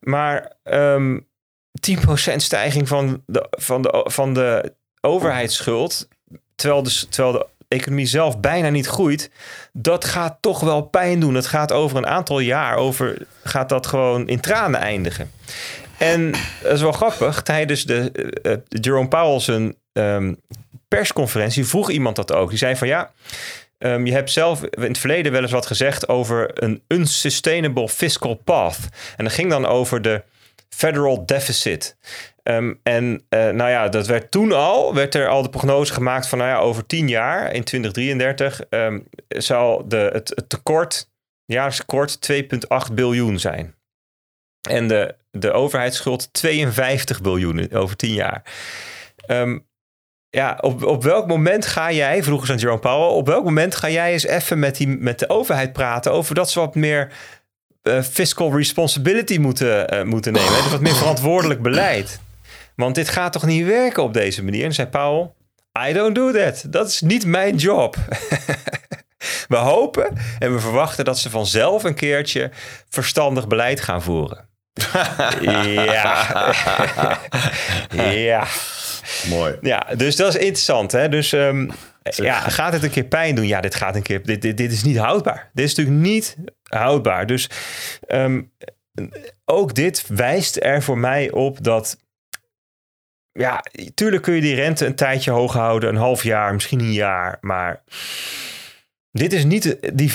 Maar 0.00 0.52
um, 0.64 1.26
ehm, 1.72 2.32
10% 2.32 2.36
stijging 2.36 2.88
van 2.88 3.22
de, 3.26 3.46
van, 3.50 3.82
de, 3.82 4.04
van 4.10 4.34
de 4.34 4.74
overheidsschuld, 5.00 6.08
terwijl 6.54 6.82
de, 6.82 7.06
terwijl 7.08 7.32
de 7.32 7.46
economie 7.68 8.06
zelf 8.06 8.40
bijna 8.40 8.68
niet 8.68 8.86
groeit, 8.86 9.30
dat 9.72 10.04
gaat 10.04 10.36
toch 10.40 10.60
wel 10.60 10.82
pijn 10.82 11.20
doen. 11.20 11.34
Het 11.34 11.46
gaat 11.46 11.72
over 11.72 11.96
een 11.96 12.06
aantal 12.06 12.40
jaar, 12.40 12.76
over, 12.76 13.26
gaat 13.44 13.68
dat 13.68 13.86
gewoon 13.86 14.28
in 14.28 14.40
tranen 14.40 14.80
eindigen. 14.80 15.30
En 15.98 16.30
dat 16.62 16.72
is 16.72 16.80
wel 16.80 16.92
grappig, 16.92 17.42
tijdens 17.42 17.84
de 17.84 18.12
uh, 18.42 18.52
Jerome 18.68 19.08
Powell's 19.08 19.48
um, 19.92 20.40
persconferentie 20.88 21.66
vroeg 21.66 21.90
iemand 21.90 22.16
dat 22.16 22.32
ook. 22.32 22.48
Die 22.48 22.58
zei 22.58 22.76
van 22.76 22.88
ja, 22.88 23.10
Um, 23.78 24.06
je 24.06 24.12
hebt 24.12 24.30
zelf 24.30 24.62
in 24.62 24.82
het 24.82 24.98
verleden 24.98 25.32
wel 25.32 25.42
eens 25.42 25.52
wat 25.52 25.66
gezegd 25.66 26.08
over 26.08 26.62
een 26.62 26.82
unsustainable 26.88 27.88
fiscal 27.88 28.34
path. 28.34 28.78
En 29.16 29.24
dat 29.24 29.32
ging 29.32 29.50
dan 29.50 29.66
over 29.66 30.02
de 30.02 30.22
federal 30.68 31.26
deficit. 31.26 31.96
Um, 32.42 32.80
en 32.82 33.04
uh, 33.04 33.48
nou 33.48 33.70
ja, 33.70 33.88
dat 33.88 34.06
werd 34.06 34.30
toen 34.30 34.52
al, 34.52 34.94
werd 34.94 35.14
er 35.14 35.28
al 35.28 35.42
de 35.42 35.48
prognose 35.48 35.92
gemaakt 35.92 36.28
van 36.28 36.38
nou 36.38 36.50
ja, 36.50 36.58
over 36.58 36.86
tien 36.86 37.08
jaar, 37.08 37.52
in 37.52 37.64
2033, 37.64 38.60
um, 38.60 38.68
ehm, 38.68 39.00
zal 39.28 39.88
de, 39.88 40.10
het, 40.12 40.32
het 40.34 40.48
tekort, 40.48 41.10
jaarlijks 41.44 41.78
tekort 41.78 42.32
2,8 42.90 42.94
biljoen 42.94 43.38
zijn. 43.38 43.74
En 44.68 44.88
de, 44.88 45.14
de 45.30 45.52
overheidsschuld 45.52 46.32
52 46.32 47.20
biljoen 47.20 47.72
over 47.72 47.96
tien 47.96 48.14
jaar. 48.14 48.42
Um, 49.26 49.67
ja, 50.38 50.58
op, 50.60 50.84
op 50.84 51.02
welk 51.02 51.26
moment 51.26 51.66
ga 51.66 51.92
jij, 51.92 52.22
vroeger 52.22 52.46
ze 52.46 52.52
aan 52.52 52.58
Jerome 52.58 52.80
Powell, 52.80 53.16
op 53.16 53.26
welk 53.26 53.44
moment 53.44 53.74
ga 53.74 53.90
jij 53.90 54.12
eens 54.12 54.26
even 54.26 54.58
met, 54.58 54.76
die, 54.76 54.88
met 54.88 55.18
de 55.18 55.28
overheid 55.28 55.72
praten 55.72 56.12
over 56.12 56.34
dat 56.34 56.50
ze 56.50 56.58
wat 56.60 56.74
meer 56.74 57.12
uh, 57.82 58.02
fiscal 58.02 58.56
responsibility 58.56 59.38
moeten, 59.38 59.94
uh, 59.94 60.02
moeten 60.02 60.32
nemen? 60.32 60.62
Dus 60.62 60.70
wat 60.70 60.80
meer 60.80 60.94
verantwoordelijk 60.94 61.62
beleid. 61.62 62.20
Want 62.76 62.94
dit 62.94 63.08
gaat 63.08 63.32
toch 63.32 63.46
niet 63.46 63.66
werken 63.66 64.02
op 64.02 64.12
deze 64.12 64.44
manier? 64.44 64.64
En 64.64 64.74
zei 64.74 64.88
Powell, 64.88 65.30
I 65.88 65.92
don't 65.92 66.14
do 66.14 66.32
that. 66.32 66.64
Dat 66.66 66.88
is 66.88 67.00
niet 67.00 67.26
mijn 67.26 67.56
job. 67.56 67.96
we 69.48 69.56
hopen 69.56 70.16
en 70.38 70.52
we 70.52 70.60
verwachten 70.60 71.04
dat 71.04 71.18
ze 71.18 71.30
vanzelf 71.30 71.84
een 71.84 71.94
keertje 71.94 72.50
verstandig 72.88 73.46
beleid 73.46 73.80
gaan 73.80 74.02
voeren. 74.02 74.48
ja. 75.40 76.54
ja. 78.28 78.46
Mooi. 79.28 79.56
Ja, 79.60 79.86
dus 79.96 80.16
dat 80.16 80.28
is 80.28 80.40
interessant. 80.40 80.92
Hè? 80.92 81.08
Dus 81.08 81.32
um, 81.32 81.70
ja, 82.02 82.40
gaat 82.40 82.72
het 82.72 82.82
een 82.82 82.90
keer 82.90 83.04
pijn 83.04 83.34
doen? 83.34 83.46
Ja, 83.46 83.60
dit 83.60 83.74
gaat 83.74 83.94
een 83.94 84.02
keer. 84.02 84.22
Dit, 84.22 84.42
dit, 84.42 84.56
dit 84.56 84.72
is 84.72 84.82
niet 84.82 84.96
houdbaar. 84.96 85.50
Dit 85.52 85.64
is 85.64 85.74
natuurlijk 85.74 86.06
niet 86.06 86.36
houdbaar. 86.62 87.26
Dus 87.26 87.50
um, 88.08 88.52
ook 89.44 89.74
dit 89.74 90.04
wijst 90.08 90.56
er 90.56 90.82
voor 90.82 90.98
mij 90.98 91.30
op 91.30 91.64
dat. 91.64 91.98
Ja, 93.32 93.64
tuurlijk 93.94 94.22
kun 94.22 94.34
je 94.34 94.40
die 94.40 94.54
rente 94.54 94.86
een 94.86 94.94
tijdje 94.94 95.30
hoog 95.30 95.52
houden, 95.52 95.88
een 95.88 95.96
half 95.96 96.22
jaar, 96.22 96.52
misschien 96.54 96.80
een 96.80 96.92
jaar. 96.92 97.38
Maar 97.40 97.82
dit 99.10 99.32
is 99.32 99.44
niet 99.44 99.76
die 99.94 100.10
5% 100.10 100.14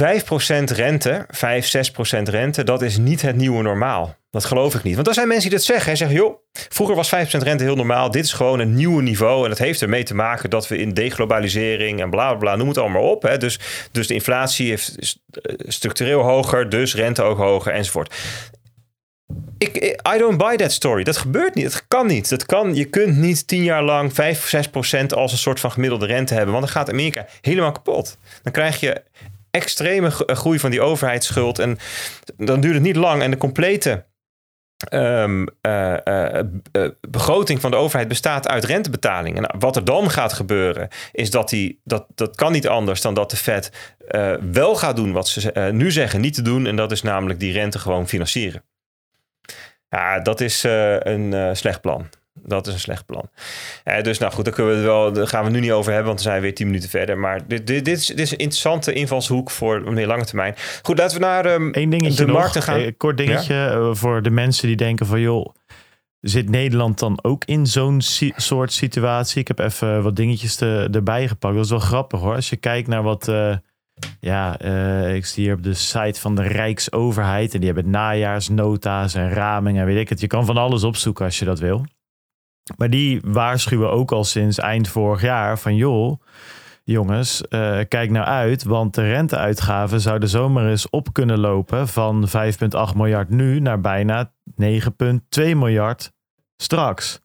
rente, 0.64 1.26
5, 1.30 1.91
6% 2.18 2.22
rente, 2.24 2.64
dat 2.64 2.82
is 2.82 2.98
niet 2.98 3.22
het 3.22 3.36
nieuwe 3.36 3.62
normaal. 3.62 4.16
Dat 4.30 4.46
geloof 4.46 4.76
ik 4.76 4.84
niet. 4.84 4.96
Want 4.96 5.08
er 5.08 5.14
zijn 5.14 5.28
mensen 5.28 5.50
die 5.50 5.58
dat 5.58 5.68
zeggen. 5.68 5.86
Hij 5.86 5.96
zeggen, 5.96 6.18
joh, 6.18 6.38
vroeger 6.52 6.96
was 6.96 7.16
5% 7.16 7.38
rente 7.38 7.64
heel 7.64 7.76
normaal. 7.76 8.12
Dit 8.12 8.26
is 8.26 8.34
gewoon 8.34 8.60
een 8.60 8.76
nieuwe 8.76 9.02
niveau. 9.02 9.44
En 9.44 9.50
dat 9.50 9.58
heeft 9.58 9.82
ermee 9.82 10.04
te 10.04 10.16
maken 10.16 10.50
dat 10.50 10.68
we 10.68 10.78
in 10.78 10.94
deglobalisering 10.94 12.02
en 12.02 12.10
bla 12.10 12.30
bla 12.30 12.38
bla, 12.38 12.56
noem 12.56 12.68
het 12.68 12.78
allemaal 12.78 13.10
op. 13.10 13.22
Hè. 13.22 13.38
Dus, 13.38 13.60
dus 13.91 14.08
de 14.08 14.14
inflatie 14.14 14.72
is 14.72 15.18
structureel 15.58 16.22
hoger, 16.22 16.70
dus 16.70 16.96
rente 16.96 17.22
ook 17.22 17.38
hoger 17.38 17.74
enzovoort. 17.74 18.16
Ik, 19.57 20.01
I 20.15 20.17
don't 20.17 20.38
buy 20.38 20.55
that 20.55 20.71
story. 20.71 21.03
Dat 21.03 21.17
gebeurt 21.17 21.55
niet. 21.55 21.71
Dat 21.71 21.88
kan 21.88 22.07
niet. 22.07 22.30
Dat 22.30 22.45
kan, 22.45 22.76
je 22.76 22.86
kunt 22.86 23.17
niet 23.17 23.47
tien 23.47 23.63
jaar 23.63 23.84
lang 23.84 24.13
5 24.13 24.38
of 24.38 24.47
6 24.47 24.67
procent 24.69 25.13
als 25.13 25.32
een 25.32 25.38
soort 25.38 25.59
van 25.59 25.71
gemiddelde 25.71 26.05
rente 26.05 26.34
hebben. 26.34 26.51
Want 26.53 26.65
dan 26.65 26.74
gaat 26.74 26.89
Amerika 26.89 27.26
helemaal 27.41 27.71
kapot. 27.71 28.17
Dan 28.43 28.53
krijg 28.53 28.80
je 28.80 29.03
extreme 29.51 30.09
groei 30.11 30.59
van 30.59 30.71
die 30.71 30.82
overheidsschuld. 30.82 31.59
En 31.59 31.78
dan 32.38 32.59
duurt 32.59 32.74
het 32.74 32.84
niet 32.84 32.95
lang. 32.95 33.21
En 33.21 33.32
de 33.32 33.38
complete 33.38 34.05
uh, 34.93 35.28
uh, 35.61 36.39
begroting 37.09 37.61
van 37.61 37.71
de 37.71 37.78
overheid 37.78 38.07
bestaat 38.07 38.47
uit 38.47 38.63
rentebetaling. 38.63 39.38
En 39.38 39.59
wat 39.59 39.76
er 39.76 39.86
dan 39.86 40.09
gaat 40.09 40.34
gebeuren, 40.34 40.88
is 41.11 41.30
dat 41.30 41.49
die, 41.49 41.82
dat, 41.84 42.05
dat 42.15 42.36
kan 42.36 42.51
niet 42.51 42.67
anders 42.67 43.01
dan 43.01 43.13
dat 43.13 43.30
de 43.30 43.38
Fed 43.38 43.71
wel 44.51 44.76
gaat 44.76 44.95
doen 44.95 45.11
wat 45.11 45.28
ze 45.28 45.69
nu 45.71 45.91
zeggen 45.91 46.21
niet 46.21 46.34
te 46.34 46.41
doen. 46.41 46.65
En 46.65 46.76
dat 46.76 46.91
is 46.91 47.01
namelijk 47.01 47.39
die 47.39 47.53
rente 47.53 47.80
gewoon 47.80 48.07
financieren. 48.07 48.63
Ja, 49.94 50.20
dat 50.20 50.41
is 50.41 50.66
uh, 50.66 51.00
een 51.00 51.32
uh, 51.32 51.50
slecht 51.54 51.82
plan. 51.82 52.08
Dat 52.34 52.68
is 52.68 52.74
een 52.74 52.80
slecht 52.80 53.06
plan. 53.06 53.30
Uh, 53.86 54.02
dus 54.02 54.18
nou 54.18 54.34
goed, 54.34 54.46
daar, 54.46 54.54
kunnen 54.54 54.76
we 54.76 54.82
wel, 54.82 55.14
daar 55.14 55.28
gaan 55.28 55.44
we 55.44 55.50
nu 55.50 55.60
niet 55.60 55.72
over 55.72 55.91
hebben, 55.91 56.08
want 56.08 56.24
we 56.24 56.30
zijn 56.30 56.41
weer 56.41 56.54
tien 56.54 56.68
minuten 56.68 56.89
verder. 56.89 57.18
Maar 57.18 57.48
dit, 57.48 57.68
dit, 57.68 57.86
dit, 57.86 57.98
is, 57.98 58.06
dit 58.06 58.20
is 58.20 58.32
een 58.32 58.38
interessante 58.38 58.94
invalshoek 58.94 59.52
voor 59.52 59.76
een 59.76 59.94
meer 59.94 60.08
lange 60.08 60.26
termijn. 60.26 60.56
Goed, 60.82 60.98
laten 60.98 61.20
we 61.20 61.26
naar 61.26 61.46
um, 61.46 61.70
Eén 61.72 61.89
dingetje 61.89 62.26
de 62.26 62.32
markten 62.32 62.62
gaan. 62.62 62.80
Een 62.80 62.98
kort 62.98 63.18
dingetje 63.18 63.54
ja? 63.54 63.94
voor 63.94 64.22
de 64.22 64.30
mensen 64.30 64.68
die 64.68 64.76
denken 64.76 65.06
van 65.06 65.20
joh, 65.20 65.56
zit 66.20 66.50
Nederland 66.50 67.00
dan 67.00 67.20
ook 67.22 67.46
in 67.46 67.66
zo'n 67.66 68.02
si 68.02 68.34
soort 68.36 68.74
situatie? 68.74 69.41
Ik 69.41 69.48
heb 69.48 69.60
even 69.60 70.04
wat 70.04 70.16
dingetjes 70.16 70.56
te, 70.56 70.89
erbij 70.91 71.28
gepakt. 71.28 71.56
Dat 71.56 71.64
is 71.64 71.70
wel 71.70 71.80
grappig 71.80 72.20
hoor. 72.20 72.36
Als 72.36 72.50
je 72.50 72.58
kijkt 72.58 72.88
naar 72.88 73.04
wat 73.04 73.28
ja, 74.20 74.62
uh, 74.62 75.16
ik 75.16 75.26
zie 75.26 75.43
hier 75.43 75.54
op 75.54 75.64
de 75.64 75.74
site 75.74 76.20
van 76.20 76.36
de 76.36 76.41
Rijksoverheid. 76.41 77.54
En 77.54 77.60
die 77.60 77.72
hebben 77.72 77.91
najaarsnota's 77.91 79.14
en 79.14 79.30
ramingen 79.30 79.82
en 79.82 79.88
weet 79.88 79.99
ik 79.99 80.10
het. 80.10 80.20
Je 80.20 80.28
kan 80.28 80.45
van 80.45 80.58
alles 80.58 80.84
opzoeken 80.84 81.26
als 81.26 81.39
je 81.39 81.45
dat 81.45 81.60
wil. 81.60 81.86
Maar 82.78 82.89
die 82.89 83.22
waarschuwen 83.26 83.91
ook 83.91 84.12
al 84.12 84.24
sinds 84.24 84.58
eind 84.58 84.88
vorig 84.88 85.22
jaar 85.22 85.60
van 85.60 85.76
joh, 85.76 86.22
jongens, 86.84 87.43
uh, 87.49 87.80
kijk 87.88 88.10
nou 88.10 88.26
uit. 88.26 88.64
Want 88.64 88.95
de 88.95 89.01
renteuitgaven 89.01 90.01
zouden 90.01 90.30
zomaar 90.30 90.70
eens 90.70 90.89
op 90.89 91.14
kunnen 91.14 91.39
lopen 91.39 91.88
van 91.88 92.28
5,8 92.28 92.95
miljard 92.95 93.30
nu 93.30 93.60
naar 93.60 93.82
bijna 93.82 94.32
9,2 94.62 95.16
miljard 95.36 96.12
straks 96.58 97.22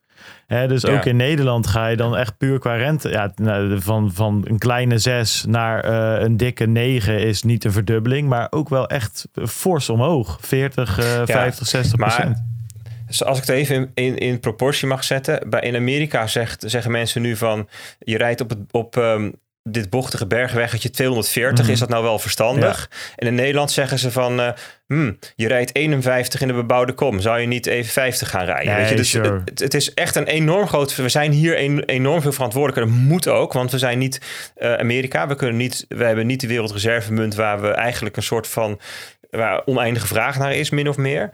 dus 0.48 0.86
ook 0.86 1.04
in 1.04 1.16
Nederland 1.16 1.66
ga 1.66 1.86
je 1.86 1.96
dan 1.96 2.16
echt 2.16 2.38
puur 2.38 2.58
qua 2.58 2.74
rente. 2.74 3.08
Ja, 3.08 3.32
nou, 3.36 3.80
van, 3.80 4.12
van 4.12 4.44
een 4.48 4.58
kleine 4.58 4.98
6 4.98 5.44
naar 5.48 5.90
uh, 5.90 6.24
een 6.24 6.36
dikke 6.36 6.66
9 6.66 7.20
is 7.20 7.42
niet 7.42 7.64
een 7.64 7.72
verdubbeling, 7.72 8.28
maar 8.28 8.46
ook 8.50 8.68
wel 8.68 8.88
echt 8.88 9.28
fors 9.46 9.88
omhoog. 9.88 10.38
40, 10.40 10.98
uh, 10.98 11.04
50, 11.24 11.66
60 11.66 11.98
procent. 11.98 12.42
Dus 13.06 13.24
als 13.24 13.38
ik 13.38 13.46
het 13.46 13.56
even 13.56 13.76
in, 13.76 13.90
in, 13.94 14.18
in, 14.18 14.40
proportie 14.40 14.88
mag 14.88 15.04
zetten. 15.04 15.50
Bij, 15.50 15.60
in 15.60 15.76
Amerika 15.76 16.26
zegt, 16.26 16.64
zeggen 16.66 16.90
mensen 16.90 17.22
nu 17.22 17.36
van... 17.36 17.68
je 17.98 18.16
rijdt 18.16 18.40
op, 18.40 18.48
het, 18.48 18.58
op 18.70 18.96
um, 18.96 19.34
dit 19.70 19.90
bochtige 19.90 20.26
bergweggetje 20.26 20.90
240, 20.90 21.64
mm. 21.64 21.72
is 21.72 21.78
dat 21.78 21.88
nou 21.88 22.02
wel 22.02 22.18
verstandig? 22.18 22.90
En 23.16 23.26
in 23.26 23.34
Nederland 23.34 23.70
zeggen 23.70 23.98
ze 23.98 24.10
van, 24.10 24.40
uh, 24.40 24.48
hmm, 24.86 25.18
je 25.36 25.48
rijdt 25.48 25.74
51 25.74 26.40
in 26.40 26.48
de 26.48 26.54
bebouwde 26.54 26.92
kom, 26.92 27.20
zou 27.20 27.40
je 27.40 27.46
niet 27.46 27.66
even 27.66 27.92
50 27.92 28.30
gaan 28.30 28.44
rijden? 28.44 28.72
Nee, 28.72 28.80
Weet 28.80 28.88
je? 28.88 28.96
Dus 28.96 29.10
sure. 29.10 29.42
het, 29.44 29.58
het, 29.58 29.74
is 29.74 29.94
echt 29.94 30.16
een 30.16 30.26
enorm 30.26 30.66
groot, 30.66 30.96
we 30.96 31.08
zijn 31.08 31.32
hier 31.32 31.62
een, 31.62 31.84
enorm 31.84 32.22
veel 32.22 32.32
verantwoordelijker. 32.32 32.92
Dat 32.92 33.02
moet 33.02 33.28
ook, 33.28 33.52
want 33.52 33.70
we 33.70 33.78
zijn 33.78 33.98
niet 33.98 34.20
uh, 34.58 34.74
Amerika, 34.74 35.28
we, 35.28 35.34
kunnen 35.34 35.56
niet, 35.56 35.84
we 35.88 36.04
hebben 36.04 36.26
niet 36.26 36.40
de 36.40 36.46
wereldreservemunt 36.46 37.34
waar 37.34 37.60
we 37.60 37.68
eigenlijk 37.68 38.16
een 38.16 38.22
soort 38.22 38.46
van 38.46 38.80
waar 39.30 39.62
oneindige 39.66 40.06
vraag 40.06 40.38
naar 40.38 40.54
is, 40.54 40.70
min 40.70 40.88
of 40.88 40.96
meer. 40.96 41.30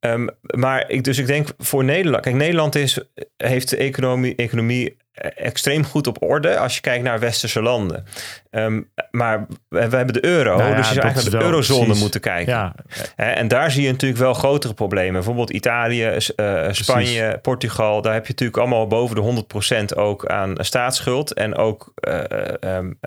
Um, 0.00 0.30
maar 0.40 0.90
ik, 0.90 1.04
dus 1.04 1.18
ik 1.18 1.26
denk 1.26 1.48
voor 1.58 1.84
Nederland. 1.84 2.22
Kijk, 2.22 2.34
Nederland 2.34 2.74
is, 2.74 2.98
heeft 3.36 3.70
de 3.70 3.76
economie, 3.76 4.34
economie 4.34 4.96
extreem 5.36 5.84
goed 5.84 6.06
op 6.06 6.22
orde 6.22 6.58
als 6.58 6.74
je 6.74 6.80
kijkt 6.80 7.04
naar 7.04 7.18
westerse 7.18 7.62
landen. 7.62 8.04
Um, 8.50 8.90
maar 9.10 9.46
we, 9.68 9.88
we, 9.88 9.96
hebben 9.96 10.14
de 10.14 10.24
euro, 10.24 10.56
nou 10.56 10.70
ja, 10.70 10.76
dus 10.76 10.88
je 10.88 10.94
zou 10.94 11.04
eigenlijk 11.04 11.32
naar 11.32 11.42
de 11.42 11.48
eurozone 11.48 11.84
precies. 11.84 12.02
moeten 12.02 12.20
kijken. 12.20 12.52
Ja. 12.52 12.74
En 13.16 13.48
daar 13.48 13.70
zie 13.70 13.82
je 13.82 13.90
natuurlijk 13.90 14.20
wel 14.20 14.34
grotere 14.34 14.74
problemen. 14.74 15.12
Bijvoorbeeld 15.12 15.50
Italië, 15.50 16.18
uh, 16.36 16.66
Spanje, 16.70 17.38
Portugal. 17.42 18.02
Daar 18.02 18.12
heb 18.12 18.26
je 18.26 18.30
natuurlijk 18.30 18.58
allemaal 18.58 18.86
boven 18.86 19.16
de 19.16 19.44
100% 19.92 19.98
ook 19.98 20.26
aan 20.26 20.54
staatsschuld. 20.58 21.32
En 21.32 21.56
ook 21.56 21.92
uh, 22.08 22.20
um, 22.60 22.98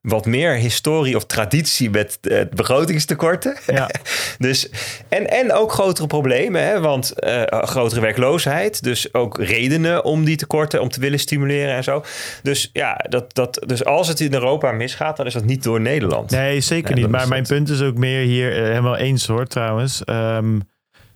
wat 0.00 0.26
meer 0.26 0.54
historie 0.54 1.16
of 1.16 1.26
traditie 1.26 1.90
met 1.90 2.18
uh, 2.22 2.40
begrotingstekorten. 2.54 3.56
Ja. 3.66 3.90
dus, 4.38 4.70
en, 5.08 5.30
en 5.30 5.52
ook 5.52 5.72
grotere 5.72 6.06
problemen, 6.06 6.62
hè, 6.62 6.80
want 6.80 7.12
uh, 7.16 7.42
grotere 7.46 8.00
werkloosheid. 8.00 8.82
Dus 8.82 9.14
ook 9.14 9.38
redenen 9.38 10.04
om 10.04 10.24
die 10.24 10.36
tekorten, 10.36 10.80
om 10.80 10.88
te 10.88 11.00
willen 11.00 11.18
stimuleren 11.18 11.74
en 11.74 11.84
zo. 11.84 12.04
Dus 12.42 12.70
ja, 12.72 13.04
dat, 13.08 13.34
dat, 13.34 13.64
dus 13.66 13.84
als 13.84 14.08
het 14.08 14.20
in 14.20 14.34
Europa 14.34 14.72
misgaat, 14.72 15.16
dan 15.16 15.26
is 15.26 15.32
dat 15.32 15.44
niet 15.44 15.62
door 15.62 15.80
Nederland. 15.80 16.30
Nee, 16.30 16.60
zeker 16.60 16.94
niet. 16.94 17.08
Maar 17.08 17.28
mijn 17.28 17.46
punt 17.46 17.68
is 17.68 17.82
ook 17.82 17.96
meer 17.96 18.20
hier, 18.20 18.52
helemaal 18.52 18.96
eens 18.96 19.26
hoor 19.26 19.46
trouwens. 19.46 20.02
Um, 20.06 20.62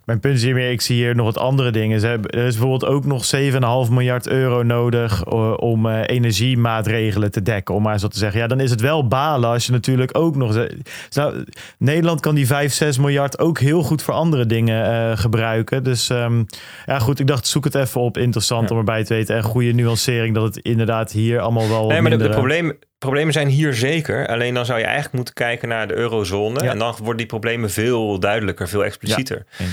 mijn 0.04 0.20
punt 0.20 0.34
is 0.34 0.42
hiermee, 0.42 0.72
ik 0.72 0.80
zie 0.80 0.96
hier 0.96 1.14
nog 1.14 1.26
wat 1.26 1.38
andere 1.38 1.70
dingen. 1.70 2.00
Ze 2.00 2.06
hebben, 2.06 2.30
er 2.30 2.46
is 2.46 2.56
bijvoorbeeld 2.58 2.92
ook 2.92 3.04
nog 3.04 3.30
7,5 3.36 3.92
miljard 3.92 4.28
euro 4.28 4.62
nodig 4.62 5.24
uh, 5.26 5.54
om 5.56 5.86
uh, 5.86 6.00
energiemaatregelen 6.06 7.30
te 7.30 7.42
dekken. 7.42 7.74
Om 7.74 7.82
maar 7.82 7.98
zo 7.98 8.08
te 8.08 8.18
zeggen. 8.18 8.40
Ja, 8.40 8.46
dan 8.46 8.60
is 8.60 8.70
het 8.70 8.80
wel 8.80 9.08
balen 9.08 9.50
als 9.50 9.66
je 9.66 9.72
natuurlijk 9.72 10.18
ook 10.18 10.36
nog... 10.36 10.66
Nou, 11.10 11.44
Nederland 11.78 12.20
kan 12.20 12.34
die 12.34 12.46
5, 12.46 12.72
6 12.72 12.98
miljard 12.98 13.38
ook 13.38 13.58
heel 13.58 13.82
goed 13.82 14.02
voor 14.02 14.14
andere 14.14 14.46
dingen 14.46 15.10
uh, 15.10 15.16
gebruiken. 15.16 15.84
Dus 15.84 16.08
um, 16.08 16.46
ja 16.86 16.98
goed, 16.98 17.18
ik 17.18 17.26
dacht 17.26 17.46
zoek 17.46 17.64
het 17.64 17.74
even 17.74 18.00
op. 18.00 18.18
Interessant 18.18 18.68
ja. 18.68 18.74
om 18.74 18.78
erbij 18.78 19.04
te 19.04 19.14
weten. 19.14 19.36
En 19.36 19.42
goede 19.42 19.72
nuancering 19.72 20.34
dat 20.34 20.54
het 20.54 20.56
inderdaad 20.56 21.12
hier 21.12 21.40
allemaal 21.40 21.68
wel... 21.68 21.86
Nee, 21.86 22.00
maar 22.00 22.10
de, 22.10 22.16
de 22.16 22.90
problemen 23.02 23.32
zijn 23.32 23.48
hier 23.48 23.74
zeker. 23.74 24.26
Alleen 24.26 24.54
dan 24.54 24.66
zou 24.66 24.78
je 24.78 24.84
eigenlijk 24.84 25.14
moeten 25.14 25.34
kijken 25.34 25.68
naar 25.68 25.88
de 25.88 25.94
eurozone. 25.94 26.64
Ja. 26.64 26.70
En 26.70 26.78
dan 26.78 26.94
worden 26.98 27.16
die 27.16 27.26
problemen 27.26 27.70
veel 27.70 28.18
duidelijker, 28.18 28.68
veel 28.68 28.84
explicieter. 28.84 29.44
Ja, 29.58 29.64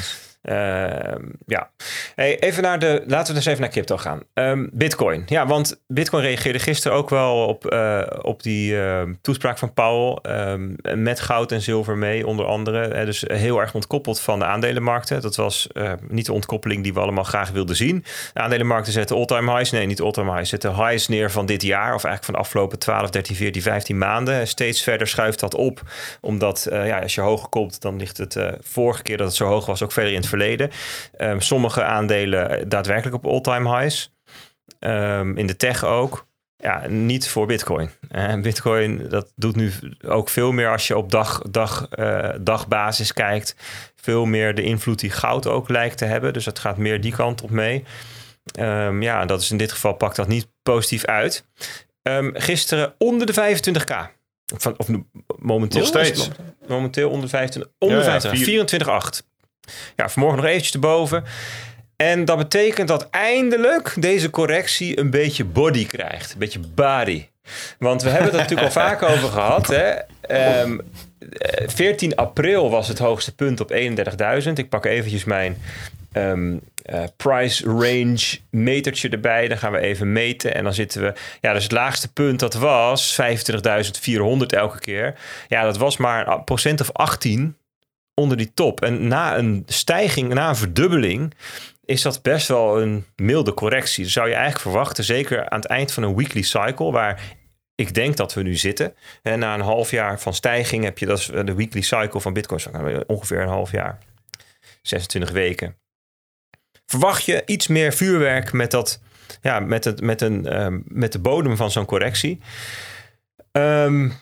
uh, 0.44 1.16
ja. 1.46 1.70
Hey, 2.16 2.40
even 2.40 2.64
naar 2.64 2.80
de. 2.80 3.04
Laten 3.08 3.28
we 3.28 3.40
dus 3.40 3.46
even 3.46 3.62
naar 3.62 3.70
crypto 3.70 3.98
gaan. 3.98 4.22
Um, 4.34 4.70
Bitcoin. 4.74 5.24
Ja, 5.26 5.48
want 5.48 5.82
Bitcoin 5.88 6.24
reageerde 6.24 6.60
gisteren 6.60 6.98
ook 6.98 7.10
wel 7.10 7.46
op, 7.46 7.74
uh, 7.74 8.02
op 8.22 8.44
die 8.44 8.74
uh, 8.74 9.02
toespraak 9.22 9.58
van 9.58 9.74
Powell. 9.74 10.18
Met 10.96 11.20
goud 11.20 11.52
en 11.52 11.62
zilver 11.62 11.98
mee, 11.98 12.28
onder 12.28 12.46
andere. 12.46 13.06
dus 13.06 13.24
heel 13.28 13.60
erg 13.60 13.74
ontkoppeld 13.74 14.22
van 14.22 14.40
de 14.40 14.46
aandelenmarkten. 14.46 15.22
Dat 15.22 15.36
was 15.36 15.68
niet 16.08 16.26
de 16.26 16.34
ontkoppeling 16.34 16.84
die 16.84 16.94
we 16.94 17.00
allemaal 17.00 17.24
graag 17.24 17.50
wilden 17.52 17.76
zien. 17.76 18.04
De 18.34 18.40
aandelenmarkten 18.40 18.94
zetten 18.94 19.16
all-time 19.16 19.52
highs. 19.52 19.72
Nee, 19.72 19.86
niet 19.86 20.02
all-time 20.02 20.32
highs. 20.32 20.50
Zetten 20.50 20.76
highs 20.76 21.08
neer 21.08 21.32
van 21.32 21.46
dit 21.46 21.62
jaar. 21.62 21.96
Of 21.96 22.04
eigenlijk 22.04 22.24
van 22.24 22.34
de 22.34 22.40
afgelopen 22.40 22.80
12, 22.80 23.10
13, 23.10 23.36
14, 23.36 23.62
15 23.62 23.98
maanden. 23.98 24.48
Steeds 24.48 24.84
verder 24.84 25.08
schuift 25.08 25.40
dat 25.40 25.56
op. 25.56 25.82
Omdat 26.22 26.68
ja, 26.70 27.00
als 27.00 27.16
je 27.16 27.22
hoger 27.22 27.50
komt, 27.50 27.82
dan 27.82 27.98
ligt 27.98 28.18
het 28.18 28.40
vorige 28.60 29.02
keer 29.02 29.18
dat 29.18 29.28
het 29.28 29.36
zo 29.36 29.46
hoog 29.46 29.66
was 29.66 29.84
ook 29.84 29.92
verder 29.92 30.12
in 30.12 30.20
het 30.20 30.29
verleden. 30.30 30.70
Um, 31.18 31.42
sommige 31.42 31.84
aandelen 31.84 32.70
daadwerkelijk 32.70 33.16
op 33.16 33.26
all-time 33.32 33.78
highs. 33.78 34.12
Um, 34.80 35.38
in 35.38 35.48
de 35.48 35.56
tech 35.56 35.84
ook. 35.84 36.28
Ja, 36.58 36.88
niet 36.88 37.28
voor 37.30 37.46
Bitcoin. 37.46 37.90
Bitcoin, 38.42 39.10
dat 39.10 39.32
doet 39.36 39.56
nu 39.56 39.72
ook 40.06 40.30
veel 40.30 40.52
meer 40.52 40.72
als 40.72 40.88
je 40.88 40.98
op 40.98 41.12
dag, 41.12 41.42
dag, 41.50 41.88
uh, 42.00 42.30
dagbasis 42.42 43.14
kijkt. 43.14 43.56
Veel 43.96 44.26
meer 44.26 44.56
de 44.56 44.62
invloed 44.62 45.00
die 45.00 45.10
goud 45.10 45.48
ook 45.48 45.70
lijkt 45.70 45.98
te 45.98 46.06
hebben. 46.06 46.34
Dus 46.34 46.46
het 46.46 46.60
gaat 46.60 46.78
meer 46.78 47.02
die 47.02 47.12
kant 47.12 47.42
op 47.42 47.50
mee. 47.50 47.84
Um, 48.60 49.02
ja, 49.02 49.26
dat 49.26 49.42
is 49.42 49.52
in 49.52 49.58
dit 49.58 49.72
geval 49.72 49.94
pakt 49.94 50.16
dat 50.16 50.28
niet 50.28 50.48
positief 50.64 51.06
uit. 51.06 51.46
Um, 52.02 52.32
gisteren 52.34 52.94
onder 52.98 53.28
de 53.28 53.34
25k. 53.34 54.18
Van, 54.58 54.74
of 54.78 54.88
momenteel 55.40 55.80
Nog 55.80 55.90
steeds. 55.90 56.30
Momenteel 56.68 57.10
onder 57.10 57.30
25. 57.30 57.72
Onder 57.80 57.98
ja, 57.98 58.20
25. 58.20 59.22
24,8. 59.22 59.28
Ja, 59.96 60.10
vanmorgen 60.10 60.40
nog 60.40 60.50
eventjes 60.50 60.74
erboven. 60.74 61.24
En 61.96 62.26
dat 62.26 62.38
betekent 62.38 62.88
dat 62.88 63.10
eindelijk 63.10 63.94
deze 64.00 64.30
correctie 64.30 65.00
een 65.00 65.10
beetje 65.10 65.44
body 65.44 65.86
krijgt. 65.86 66.32
Een 66.32 66.40
beetje 66.40 66.60
body. 66.60 67.26
Want 67.80 68.04
we 68.04 68.10
hebben 68.10 68.26
het 68.26 68.34
er 68.34 68.40
natuurlijk 68.42 68.68
al 68.68 68.82
vaak 68.82 69.04
over 69.14 69.30
gehad. 69.30 69.68
Hè? 69.68 69.90
Ehm, 70.22 70.78
14 71.66 72.16
april 72.16 72.70
was 72.70 72.88
het 72.88 73.00
hoogste 73.00 73.36
punt 73.36 73.60
op 73.60 73.72
31.000. 73.72 74.52
Ik 74.54 74.70
pak 74.70 74.86
eventjes 74.86 75.24
mijn 75.24 75.58
ehm, 76.12 76.58
eh, 76.82 77.04
price 77.18 77.66
range 77.66 78.40
metertje 78.50 79.10
erbij. 79.10 79.48
Dan 79.48 79.58
gaan 79.58 79.72
we 79.72 79.80
even 79.80 80.12
meten. 80.12 80.56
En 80.56 80.64
dan 80.64 80.74
zitten 80.74 81.02
we... 81.02 81.14
Ja, 81.42 81.54
dus 81.54 81.64
het 81.64 81.72
laagste 81.72 82.14
punt 82.14 82.40
dat 82.40 82.54
was 82.54 83.22
25.400 83.22 84.46
elke 84.48 84.80
keer. 84.80 85.16
Ja, 85.48 85.64
dat 85.64 85.78
was 85.78 85.98
maar 85.98 86.28
een 86.28 86.44
procent 86.44 86.82
of 86.82 86.92
18 86.94 87.56
onder 88.20 88.38
die 88.38 88.54
top. 88.54 88.82
En 88.82 89.08
na 89.08 89.38
een 89.38 89.64
stijging, 89.66 90.34
na 90.34 90.50
een 90.50 90.56
verdubbeling 90.56 91.34
is 91.86 92.02
dat 92.02 92.22
best 92.22 92.48
wel 92.48 92.82
een 92.82 93.06
milde 93.16 93.54
correctie. 93.54 94.06
Zou 94.06 94.28
je 94.28 94.34
eigenlijk 94.34 94.64
verwachten, 94.64 95.04
zeker 95.04 95.50
aan 95.50 95.60
het 95.60 95.70
eind 95.70 95.92
van 95.92 96.04
een 96.04 96.16
weekly 96.16 96.42
cycle, 96.42 96.92
waar 96.92 97.22
ik 97.76 97.94
denk 97.94 98.18
dat 98.18 98.34
we 98.34 98.42
nu 98.42 98.56
zitten. 98.56 98.94
En 99.22 99.40
na 99.40 99.54
een 99.54 99.62
half 99.62 99.92
jaar 99.92 100.20
van 100.20 100.34
stijging 100.34 100.84
heb 100.84 100.98
je, 100.98 101.06
dat 101.06 101.20
is 101.20 101.26
de 101.26 101.54
weekly 101.56 101.82
cycle 101.82 102.22
van 102.22 102.34
Bitcoin, 102.34 102.62
ongeveer 103.08 103.42
een 103.42 103.48
half 103.48 103.72
jaar, 103.72 103.98
26 104.82 105.32
weken. 105.32 105.76
Verwacht 106.86 107.26
je 107.26 107.44
iets 107.46 107.68
meer 107.68 107.94
vuurwerk 107.94 108.52
met, 108.52 108.72
dat, 108.72 109.02
ja, 109.42 109.60
met, 109.60 109.84
het, 109.84 110.02
met, 110.02 110.22
een, 110.22 110.62
um, 110.62 110.84
met 110.88 111.12
de 111.12 111.20
bodem 111.20 111.58
van 111.58 111.72
zo'n 111.72 111.86
correctie? 111.86 112.40
Um, 113.52 114.14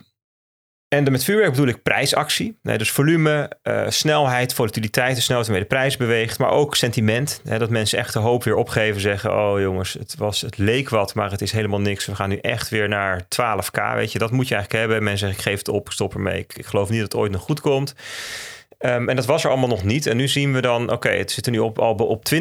en 0.90 1.12
met 1.12 1.24
vuurwerk 1.24 1.52
bedoel 1.52 1.68
ik 1.68 1.84
prijsactie. 1.84 2.60
Dus 2.62 2.92
volume, 2.92 3.52
uh, 3.64 3.86
snelheid, 3.88 4.54
volatiliteit, 4.54 5.16
de 5.16 5.22
snelheid 5.22 5.48
waarmee 5.48 5.68
de 5.68 5.76
prijs 5.76 5.98
beweegt. 5.98 6.40
Maar 6.40 6.50
ook 6.50 6.76
sentiment. 6.76 7.42
Dat 7.44 7.70
mensen 7.70 7.98
echt 7.98 8.14
de 8.14 8.20
hoop 8.20 8.44
weer 8.44 8.56
opgeven. 8.56 9.02
Zeggen, 9.02 9.38
oh 9.38 9.60
jongens, 9.60 9.94
het, 9.94 10.16
was, 10.18 10.42
het 10.42 10.58
leek 10.58 10.90
wat, 10.90 11.14
maar 11.14 11.32
het 11.32 11.42
is 11.42 11.52
helemaal 11.52 11.82
niks. 11.82 12.06
We 12.06 12.16
gaan 12.16 12.30
nu 12.30 12.38
echt 12.38 12.70
weer 12.70 12.88
naar 12.88 13.22
12k. 13.22 13.96
Weet 13.96 14.12
je, 14.12 14.20
dat 14.20 14.32
moet 14.32 14.48
je 14.48 14.56
eigenlijk 14.56 14.86
hebben. 14.86 15.04
Mensen 15.04 15.28
zeggen, 15.28 15.38
ik 15.38 15.50
geef 15.50 15.58
het 15.58 15.70
op, 15.70 15.92
stop 15.92 16.14
ermee. 16.14 16.40
Ik, 16.40 16.66
geloof 16.66 16.90
niet 16.90 17.00
dat 17.00 17.12
het 17.12 17.22
ooit 17.22 17.32
nog 17.32 17.42
goed 17.42 17.62
komt. 17.62 17.96
Um, 18.80 19.10
en 19.10 19.16
dat 19.16 19.26
was 19.26 19.44
er 19.44 19.50
allemaal 19.50 19.70
nog 19.70 19.84
niet. 19.84 20.06
En 20.06 20.18
nu 20.18 20.28
zien 20.28 20.54
we 20.54 20.62
dan, 20.62 20.92
oké, 20.92 21.10
het 21.10 21.32
zit 21.32 21.46
er 21.46 21.52
nu 21.52 21.60
op, 21.60 21.80
al 21.80 21.94
op 21.94 22.26
20%. 22.34 22.38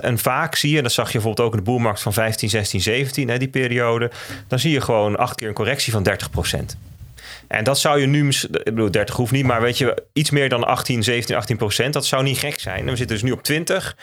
En 0.00 0.18
vaak 0.18 0.54
zie 0.54 0.74
je, 0.74 0.82
dat 0.82 0.92
zag 0.92 1.06
je 1.06 1.12
bijvoorbeeld 1.12 1.46
ook 1.46 1.52
in 1.54 1.64
de 1.64 1.70
boelmarkt 1.70 2.02
van 2.02 2.12
15, 2.12 2.48
16, 2.48 2.80
17, 2.80 3.28
hè, 3.28 3.38
die 3.38 3.48
periode. 3.48 4.10
Dan 4.48 4.58
zie 4.58 4.72
je 4.72 4.80
gewoon 4.80 5.16
acht 5.16 5.34
keer 5.34 5.48
een 5.48 5.54
correctie 5.54 5.92
van 5.92 6.06
30%. 6.08 6.93
En 7.56 7.64
dat 7.64 7.78
zou 7.78 8.00
je 8.00 8.06
nu, 8.06 8.28
ik 8.28 8.64
bedoel 8.64 8.90
30 8.90 9.16
hoeft 9.16 9.32
niet, 9.32 9.44
maar 9.44 9.60
weet 9.60 9.78
je, 9.78 10.04
iets 10.12 10.30
meer 10.30 10.48
dan 10.48 10.64
18, 10.64 11.02
17, 11.02 11.36
18 11.36 11.56
procent. 11.56 11.92
Dat 11.92 12.06
zou 12.06 12.22
niet 12.22 12.38
gek 12.38 12.60
zijn. 12.60 12.78
En 12.78 12.90
we 12.90 12.96
zitten 12.96 13.16
dus 13.16 13.24
nu 13.24 13.30
op 13.30 13.42
20. 13.42 13.96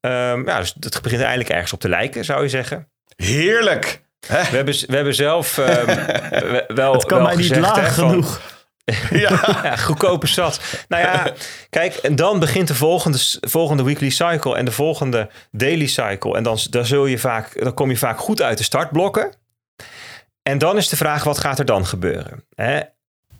Um, 0.00 0.10
ehm, 0.10 0.46
ja, 0.46 0.58
dus 0.58 0.74
het 0.80 1.02
begint 1.02 1.20
eigenlijk 1.20 1.50
ergens 1.50 1.72
op 1.72 1.80
te 1.80 1.88
lijken, 1.88 2.24
zou 2.24 2.42
je 2.42 2.48
zeggen. 2.48 2.88
Heerlijk! 3.16 4.02
We 4.28 4.34
hebben, 4.34 4.74
we 4.86 4.94
hebben 4.94 5.14
zelf 5.14 5.56
um, 5.58 5.64
wel. 6.66 6.92
Het 6.92 7.04
kan 7.04 7.18
wel 7.18 7.26
mij 7.26 7.36
niet 7.36 7.56
laag 7.56 7.94
genoeg. 7.94 8.40
ja. 9.10 9.30
ja, 9.62 9.76
goedkope 9.76 10.26
zat. 10.26 10.60
Nou 10.88 11.02
ja, 11.02 11.32
kijk, 11.70 11.94
en 11.94 12.16
dan 12.16 12.38
begint 12.38 12.68
de 12.68 12.74
volgende, 12.74 13.18
volgende 13.40 13.82
weekly 13.82 14.10
cycle 14.10 14.56
en 14.56 14.64
de 14.64 14.72
volgende 14.72 15.30
daily 15.50 15.86
cycle. 15.86 16.36
En 16.36 16.42
dan, 16.42 16.58
dan, 16.70 16.86
zul 16.86 17.06
je 17.06 17.18
vaak, 17.18 17.62
dan 17.62 17.74
kom 17.74 17.90
je 17.90 17.96
vaak 17.96 18.18
goed 18.18 18.42
uit 18.42 18.58
de 18.58 18.64
startblokken. 18.64 19.32
En 20.42 20.58
dan 20.58 20.76
is 20.76 20.88
de 20.88 20.96
vraag, 20.96 21.24
wat 21.24 21.38
gaat 21.38 21.58
er 21.58 21.64
dan 21.64 21.86
gebeuren? 21.86 22.44
Hè? 22.54 22.80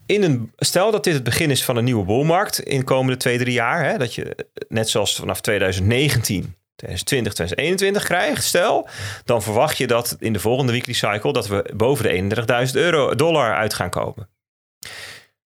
In 0.07 0.23
een, 0.23 0.53
stel 0.57 0.91
dat 0.91 1.05
dit 1.05 1.15
het 1.15 1.23
begin 1.23 1.51
is 1.51 1.65
van 1.65 1.77
een 1.77 1.85
nieuwe 1.85 2.05
boelmarkt 2.05 2.61
in 2.61 2.79
de 2.79 2.85
komende 2.85 3.17
twee, 3.17 3.39
drie 3.39 3.53
jaar. 3.53 3.85
Hè, 3.85 3.99
dat 3.99 4.15
je 4.15 4.37
net 4.69 4.89
zoals 4.89 5.17
vanaf 5.17 5.41
2019 5.41 6.55
2020, 6.83 7.33
2021 7.33 8.05
krijgt, 8.05 8.45
stel, 8.45 8.89
dan 9.25 9.43
verwacht 9.43 9.77
je 9.77 9.87
dat 9.87 10.17
in 10.19 10.33
de 10.33 10.39
volgende 10.39 10.73
weekly 10.73 10.95
cycle 10.95 11.33
dat 11.33 11.47
we 11.49 11.71
boven 11.77 12.29
de 12.29 12.37
31.000 12.67 12.73
euro 12.73 13.15
dollar 13.15 13.55
uit 13.55 13.75
gaan 13.75 13.91
komen. 13.91 14.29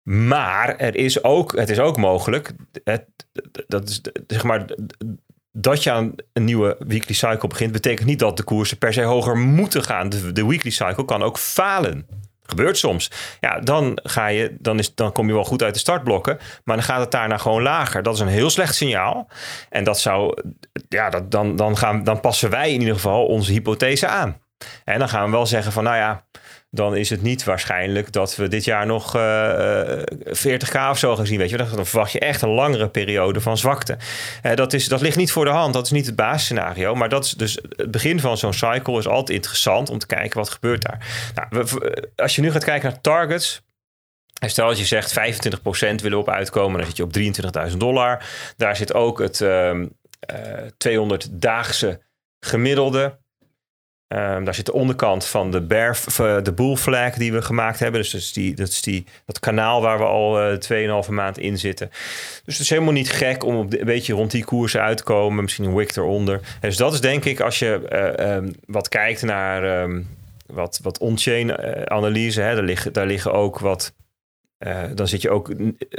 Maar 0.02 0.76
er 0.76 0.96
is 0.96 1.22
ook, 1.22 1.56
het 1.56 1.70
is 1.70 1.78
ook 1.78 1.96
mogelijk, 1.96 2.52
het, 2.84 3.04
dat 3.66 3.88
is 3.88 4.00
zeg 4.26 4.42
maar 4.42 4.66
dat 5.58 5.82
je 5.82 5.90
aan 5.90 6.14
een 6.32 6.44
nieuwe 6.44 6.76
weekly 6.78 7.14
cycle 7.14 7.48
begint, 7.48 7.72
betekent 7.72 8.06
niet 8.06 8.18
dat 8.18 8.36
de 8.36 8.42
koersen 8.42 8.78
per 8.78 8.92
se 8.92 9.02
hoger 9.02 9.36
moeten 9.36 9.84
gaan. 9.84 10.08
De, 10.08 10.32
de 10.32 10.46
weekly 10.46 10.70
cycle 10.70 11.04
kan 11.04 11.22
ook 11.22 11.38
falen. 11.38 12.06
Gebeurt 12.42 12.78
soms. 12.78 13.10
Ja, 13.40 13.60
dan, 13.60 13.98
ga 14.02 14.26
je, 14.26 14.56
dan, 14.58 14.78
is, 14.78 14.94
dan 14.94 15.12
kom 15.12 15.26
je 15.26 15.32
wel 15.32 15.44
goed 15.44 15.62
uit 15.62 15.74
de 15.74 15.80
startblokken. 15.80 16.38
Maar 16.64 16.76
dan 16.76 16.84
gaat 16.84 17.00
het 17.00 17.10
daarna 17.10 17.36
gewoon 17.36 17.62
lager. 17.62 18.02
Dat 18.02 18.14
is 18.14 18.20
een 18.20 18.26
heel 18.26 18.50
slecht 18.50 18.74
signaal. 18.74 19.28
En 19.70 19.84
dat 19.84 20.00
zou, 20.00 20.42
ja, 20.88 21.10
dat, 21.10 21.30
dan, 21.30 21.56
dan, 21.56 21.76
gaan, 21.76 22.04
dan 22.04 22.20
passen 22.20 22.50
wij 22.50 22.72
in 22.72 22.80
ieder 22.80 22.94
geval 22.94 23.26
onze 23.26 23.52
hypothese 23.52 24.06
aan. 24.06 24.40
En 24.84 24.98
dan 24.98 25.08
gaan 25.08 25.24
we 25.24 25.30
wel 25.30 25.46
zeggen 25.46 25.72
van, 25.72 25.84
nou 25.84 25.96
ja, 25.96 26.24
dan 26.76 26.96
is 26.96 27.10
het 27.10 27.22
niet 27.22 27.44
waarschijnlijk 27.44 28.12
dat 28.12 28.36
we 28.36 28.48
dit 28.48 28.64
jaar 28.64 28.86
nog 28.86 29.16
uh, 29.16 29.92
eh, 29.92 30.04
40k 30.24 30.72
eh, 30.72 30.88
of 30.90 30.98
zo 30.98 31.16
gaan 31.16 31.26
zien. 31.26 31.38
Weet 31.38 31.50
je, 31.50 31.56
dan 31.56 31.86
verwacht 31.86 32.12
je 32.12 32.18
echt 32.18 32.42
een 32.42 32.48
langere 32.48 32.88
periode 32.88 33.40
van 33.40 33.58
zwakte. 33.58 33.96
Uh, 34.42 34.54
dat, 34.54 34.72
is, 34.72 34.88
dat 34.88 35.00
ligt 35.00 35.16
niet 35.16 35.32
voor 35.32 35.44
de 35.44 35.50
hand. 35.50 35.74
Dat 35.74 35.84
is 35.84 35.90
niet 35.90 36.06
het 36.06 36.16
basisscenario. 36.16 36.94
Maar 36.94 37.08
dat 37.08 37.24
is 37.24 37.30
dus 37.30 37.58
het 37.76 37.90
begin 37.90 38.20
van 38.20 38.38
zo'n 38.38 38.52
cycle 38.52 38.98
is 38.98 39.08
altijd 39.08 39.38
interessant 39.38 39.90
om 39.90 39.98
te 39.98 40.06
kijken 40.06 40.38
wat 40.38 40.50
gebeurt 40.50 40.82
daar. 40.82 41.30
Nou, 41.34 41.66
als 42.16 42.34
je 42.34 42.42
nu 42.42 42.50
gaat 42.50 42.64
kijken 42.64 42.90
naar 42.90 43.00
targets. 43.00 43.64
Stel 44.46 44.68
dat 44.68 44.78
je 44.78 44.84
zegt 44.84 45.18
25% 45.18 46.02
willen 46.02 46.18
op 46.18 46.28
uitkomen, 46.28 46.78
dan 46.78 46.86
zit 46.86 46.96
je 46.96 47.02
op 47.02 47.68
23.000 47.70 47.76
dollar. 47.76 48.24
Daar 48.56 48.76
zit 48.76 48.94
ook 48.94 49.18
het 49.18 49.40
uh, 49.40 49.70
uh, 49.70 49.88
200-daagse 50.88 52.02
gemiddelde. 52.40 53.18
Um, 54.08 54.44
daar 54.44 54.54
zit 54.54 54.66
de 54.66 54.72
onderkant 54.72 55.26
van 55.26 55.50
de, 55.50 55.62
bear, 55.62 55.98
de 56.42 56.52
bull 56.54 56.76
flag 56.76 57.14
die 57.14 57.32
we 57.32 57.42
gemaakt 57.42 57.78
hebben. 57.78 58.00
Dus 58.00 58.10
dat 58.10 58.20
is, 58.20 58.32
die, 58.32 58.54
dat, 58.54 58.68
is 58.68 58.82
die, 58.82 59.06
dat 59.24 59.38
kanaal 59.38 59.82
waar 59.82 59.98
we 59.98 60.04
al 60.04 60.52
uh, 60.52 61.04
2,5 61.04 61.10
maand 61.10 61.38
in 61.38 61.58
zitten. 61.58 61.88
Dus 62.44 62.54
het 62.54 62.62
is 62.62 62.70
helemaal 62.70 62.92
niet 62.92 63.10
gek 63.10 63.44
om 63.44 63.54
een 63.54 63.84
beetje 63.84 64.14
rond 64.14 64.30
die 64.30 64.44
koersen 64.44 64.80
uit 64.80 64.96
te 64.96 65.02
komen. 65.02 65.42
Misschien 65.42 65.64
een 65.64 65.74
wick 65.74 65.96
eronder. 65.96 66.40
Dus 66.60 66.76
dat 66.76 66.92
is 66.92 67.00
denk 67.00 67.24
ik 67.24 67.40
als 67.40 67.58
je 67.58 67.86
uh, 68.18 68.34
um, 68.34 68.54
wat 68.66 68.88
kijkt 68.88 69.22
naar 69.22 69.82
um, 69.82 70.08
wat, 70.46 70.80
wat 70.82 70.98
on-chain 70.98 71.48
uh, 71.48 71.82
analyse. 71.82 72.40
Hè, 72.40 72.54
daar, 72.54 72.64
liggen, 72.64 72.92
daar 72.92 73.06
liggen 73.06 73.32
ook 73.32 73.58
wat... 73.58 73.94
dan 74.94 75.08
zit 75.08 75.22
je 75.22 75.30
ook 75.30 75.50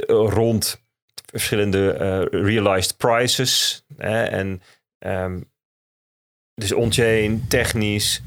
rond 0.06 0.82
verschillende 1.32 1.90
realized 2.30 2.96
prices. 2.96 3.84
Hè, 3.96 4.24
en... 4.24 4.62
dus 6.58 6.72
on-chain, 6.72 7.44
technisch, 7.48 8.22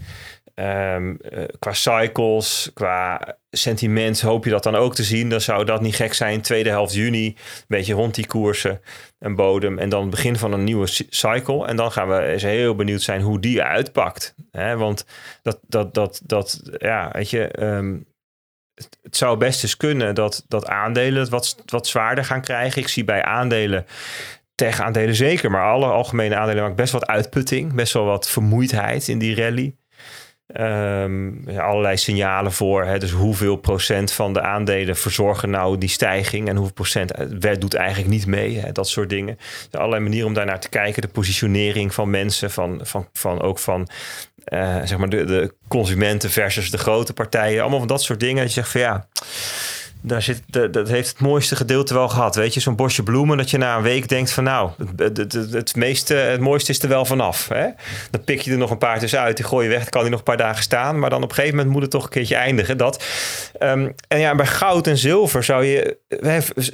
um, 0.56 1.20
uh, 1.32 1.44
qua 1.60 1.74
cycles, 1.74 2.72
qua 2.74 3.36
sentiment 3.50 4.22
hoop 4.22 4.44
je 4.44 4.50
dat 4.50 4.64
dan 4.64 4.76
ook 4.76 4.96
te 4.96 5.04
zien. 5.04 5.30
Dan 5.30 5.42
zou 5.42 5.66
dat 5.66 5.82
niet 5.82 5.96
gek 5.96 6.14
zijn. 6.14 6.42
Tweede 6.42 6.70
helft 6.70 6.94
juni, 6.94 7.26
een 7.26 7.36
beetje 7.68 7.94
rond 7.94 8.16
die 8.16 8.28
koersen, 8.28 8.82
een 9.20 9.36
bodem. 9.36 9.80
En 9.80 9.90
dan 9.90 10.02
het 10.02 10.10
begin 10.10 10.38
van 10.38 10.54
een 10.54 10.64
nieuwe 10.64 10.88
cycle. 11.10 11.66
En 11.68 11.76
dan 11.76 11.92
gaan 11.92 12.10
we 12.10 12.26
eens 12.26 12.44
heel 12.44 12.76
benieuwd 12.76 13.02
zijn 13.02 13.22
hoe 13.22 13.40
die 13.40 13.62
uitpakt. 13.62 14.36
Hè? 14.52 14.78
Want 14.78 15.06
dat, 15.42 15.60
dat, 15.68 15.94
dat, 15.94 16.22
dat, 16.24 16.62
ja, 16.78 17.10
weet 17.12 17.30
je... 17.30 17.64
Um, 17.64 18.10
het 19.02 19.18
zou 19.18 19.38
best 19.38 19.64
eens 19.64 19.78
kunnen 19.78 20.16
dat, 20.16 20.46
dat 20.48 20.68
aandelen 20.68 21.30
wat, 21.30 21.64
wat 21.66 21.88
zwaarder 21.88 22.26
gaan 22.26 22.42
krijgen. 22.42 22.82
Ik 22.82 22.88
zie 22.88 23.04
bij 23.04 23.24
aandelen 23.24 23.86
tech-aandelen 24.62 25.16
zeker, 25.16 25.51
maar 25.51 25.72
alle 25.72 25.86
algemene 25.86 26.36
aandelen 26.36 26.62
maken 26.62 26.76
best 26.76 26.93
wat 26.93 27.07
uitputting, 27.07 27.74
best 27.74 27.93
wel 27.93 28.05
wat 28.05 28.30
vermoeidheid 28.30 29.07
in 29.07 29.20
die 29.20 29.36
rally. 29.36 29.76
Ja, 30.53 31.62
allerlei 31.62 31.97
signalen 31.97 32.51
voor. 32.51 32.86
Hè, 32.86 32.99
dus 32.99 33.12
hoeveel 33.12 33.55
procent 33.55 34.12
van 34.12 34.34
de 34.34 34.41
aandelen 34.41 34.95
verzorgen 34.95 35.49
nou 35.49 35.78
die 35.78 35.89
stijging 35.89 36.47
en 36.47 36.55
hoeveel 36.55 36.74
procent 36.74 37.14
doet 37.59 37.74
eigenlijk 37.74 38.09
niet 38.09 38.26
mee. 38.26 38.59
Hè, 38.59 38.72
dat 38.72 38.88
soort 38.89 39.09
dingen. 39.09 39.38
Dus 39.70 39.80
allerlei 39.80 40.01
manieren 40.01 40.28
om 40.28 40.34
daarnaar 40.34 40.59
te 40.59 40.70
kijken. 40.70 41.01
De 41.01 41.07
positionering 41.07 41.93
van 41.93 42.09
mensen, 42.09 42.51
van, 42.51 42.80
van, 42.84 43.07
van 43.14 43.41
ook 43.41 43.59
van 43.59 43.88
uh, 44.53 44.76
zeg 44.84 44.97
maar 44.97 45.09
de, 45.09 45.26
de 45.26 45.53
consumenten 45.68 46.30
versus 46.30 46.72
de 46.72 46.78
grote 46.78 47.14
partijen. 47.14 47.62
Allemaal 47.62 47.80
van 47.80 47.88
dat 47.88 48.03
soort 48.03 48.20
dingen. 48.20 48.43
Dat 48.43 48.53
je 48.53 48.62
zegt 48.62 48.72
van 48.72 48.82
ja 48.82 49.07
daar 50.02 50.22
zit, 50.22 50.41
dat 50.72 50.88
heeft 50.88 51.10
het 51.10 51.20
mooiste 51.20 51.56
gedeelte 51.56 51.93
wel 51.93 52.10
gehad. 52.10 52.36
Weet 52.36 52.54
je, 52.54 52.60
zo'n 52.60 52.76
bosje 52.76 53.04
bloemen 53.04 53.38
dat 53.38 53.49
je 53.49 53.58
na 53.58 53.76
een 53.76 53.84
week 53.84 54.08
denkt 54.08 54.32
van 54.32 54.43
nou, 54.43 54.72
het, 54.95 55.18
het, 55.18 55.34
het, 55.34 55.76
meeste, 55.76 56.14
het 56.14 56.39
mooiste 56.39 56.72
is 56.72 56.82
er 56.82 56.89
wel 56.89 57.06
vanaf. 57.06 57.47
Hè? 57.47 57.68
Dan 58.12 58.24
pik 58.24 58.41
je 58.41 58.52
er 58.52 58.58
nog 58.58 58.72
een 58.72 58.78
paar 58.78 58.99
tussenuit, 58.99 59.38
die 59.38 59.45
gooi 59.45 59.66
je 59.66 59.72
weg, 59.72 59.82
dan 59.82 59.89
kan 59.89 60.02
die 60.02 60.10
nog 60.10 60.20
een 60.20 60.26
paar 60.26 60.38
dagen 60.38 60.64
staan. 60.64 60.99
Maar 60.99 61.10
dan 61.10 61.24
op 61.24 61.30
een 61.30 61.36
gegeven 61.36 61.56
moment 61.56 61.74
moet 61.74 61.82
het 61.82 61.91
toch 61.91 62.04
een 62.04 62.10
keertje 62.10 62.36
eindigen. 62.36 62.78
Dat. 62.78 63.04
Um, 63.60 63.95
en 64.08 64.20
ja, 64.20 64.36
bij 64.36 64.45
goud 64.45 64.88
en 64.88 64.97
zilver 64.97 65.43
zou 65.43 65.66
je, 65.66 65.97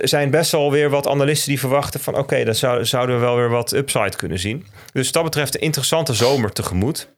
zijn 0.02 0.30
best 0.30 0.52
wel 0.52 0.72
weer 0.72 0.90
wat 0.90 1.08
analisten 1.08 1.50
die 1.50 1.60
verwachten 1.60 2.00
van 2.00 2.18
oké, 2.18 2.44
dan 2.44 2.56
zou, 2.56 2.86
zouden 2.86 3.16
we 3.16 3.22
wel 3.22 3.36
weer 3.36 3.50
wat 3.50 3.72
upside 3.72 4.16
kunnen 4.16 4.40
zien. 4.40 4.66
Dus 4.94 5.12
dat 5.12 5.24
betreft 5.24 5.56
een 5.56 5.62
interessante 5.62 6.14
zomer 6.14 6.52
tegemoet. 6.52 7.16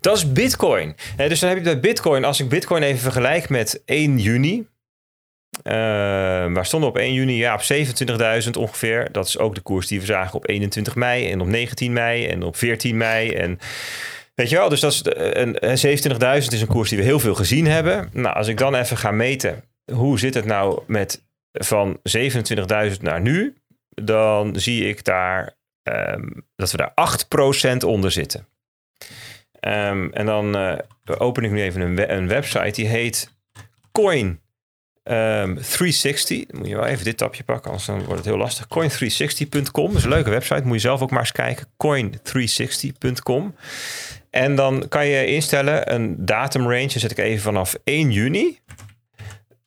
Dat 0.00 0.16
is 0.16 0.32
Bitcoin. 0.32 0.96
dus 1.16 1.40
dan 1.40 1.48
heb 1.48 1.58
je 1.58 1.64
bij 1.64 1.80
Bitcoin, 1.80 2.24
als 2.24 2.40
ik 2.40 2.48
Bitcoin 2.48 2.82
even 2.82 3.00
vergelijk 3.00 3.48
met 3.48 3.82
1 3.84 4.18
juni, 4.18 4.66
Uh, 5.64 5.72
waar 6.52 6.66
stonden 6.66 6.88
op 6.88 6.96
1 6.96 7.12
juni? 7.12 7.36
Ja, 7.36 7.54
op 7.54 7.62
27.000 8.44 8.50
ongeveer. 8.58 9.12
Dat 9.12 9.26
is 9.26 9.38
ook 9.38 9.54
de 9.54 9.60
koers 9.60 9.86
die 9.86 10.00
we 10.00 10.06
zagen 10.06 10.34
op 10.34 10.48
21 10.48 10.94
mei 10.94 11.30
en 11.30 11.40
op 11.40 11.46
19 11.46 11.92
mei 11.92 12.26
en 12.26 12.42
op 12.42 12.56
14 12.56 12.96
mei. 12.96 13.32
En 13.32 13.58
weet 14.34 14.48
je 14.48 14.56
wel, 14.56 14.68
dus 14.68 14.80
dat 14.80 14.92
is 14.92 15.02
een, 15.04 15.54
27.000 16.42 16.48
is 16.52 16.60
een 16.60 16.66
koers 16.66 16.88
die 16.88 16.98
we 16.98 17.04
heel 17.04 17.20
veel 17.20 17.34
gezien 17.34 17.66
hebben. 17.66 18.08
Nou, 18.12 18.36
als 18.36 18.48
ik 18.48 18.58
dan 18.58 18.74
even 18.74 18.96
ga 18.96 19.10
meten, 19.10 19.64
hoe 19.92 20.18
zit 20.18 20.34
het 20.34 20.44
nou 20.44 20.82
met 20.86 21.22
van 21.52 22.00
27.000 22.90 23.00
naar 23.00 23.20
nu? 23.20 23.54
Dan 23.88 24.56
zie 24.56 24.88
ik 24.88 25.04
daar 25.04 25.56
um, 25.82 26.46
dat 26.56 26.70
we 26.70 26.76
daar 26.76 26.92
8% 27.74 27.86
onder 27.86 28.10
zitten. 28.10 28.46
Um, 29.60 30.12
en 30.12 30.26
dan 30.26 30.56
open 31.18 31.44
ik 31.44 31.50
nu 31.50 31.62
even 31.62 31.80
een, 31.80 32.14
een 32.14 32.28
website 32.28 32.70
die 32.70 32.86
heet 32.86 33.38
Coin 33.92 34.40
Um, 35.02 35.54
360, 35.54 36.44
moet 36.50 36.68
je 36.68 36.76
wel 36.76 36.84
even 36.84 37.04
dit 37.04 37.16
tapje 37.16 37.44
pakken, 37.44 37.70
anders 37.70 37.86
dan 37.86 37.98
wordt 37.98 38.16
het 38.16 38.24
heel 38.24 38.36
lastig. 38.36 38.64
Coin360.com, 38.64 39.86
dat 39.86 39.96
is 39.96 40.04
een 40.04 40.08
leuke 40.08 40.30
website, 40.30 40.62
moet 40.64 40.74
je 40.74 40.80
zelf 40.80 41.00
ook 41.00 41.10
maar 41.10 41.20
eens 41.20 41.32
kijken. 41.32 41.66
Coin360.com. 41.86 43.54
En 44.30 44.54
dan 44.54 44.88
kan 44.88 45.06
je 45.06 45.26
instellen 45.26 45.94
een 45.94 46.16
datum 46.18 46.62
range, 46.62 46.86
dan 46.86 47.00
zet 47.00 47.10
ik 47.10 47.18
even 47.18 47.42
vanaf 47.42 47.76
1 47.84 48.12
juni. 48.12 48.58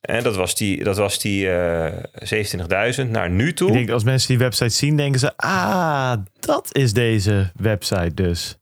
En 0.00 0.22
dat 0.22 0.36
was 0.36 0.54
die, 0.54 0.84
dat 0.84 0.96
was 0.96 1.18
die 1.18 1.44
uh, 1.44 1.86
eh, 1.86 2.94
27.000 2.98 3.10
naar 3.10 3.30
nu 3.30 3.52
toe. 3.52 3.68
Ik 3.68 3.74
denk 3.74 3.90
als 3.90 4.04
mensen 4.04 4.28
die 4.28 4.38
website 4.38 4.68
zien, 4.74 4.96
denken 4.96 5.20
ze: 5.20 5.36
ah, 5.36 6.12
dat 6.40 6.76
is 6.76 6.92
deze 6.92 7.52
website 7.54 8.14
dus. 8.14 8.58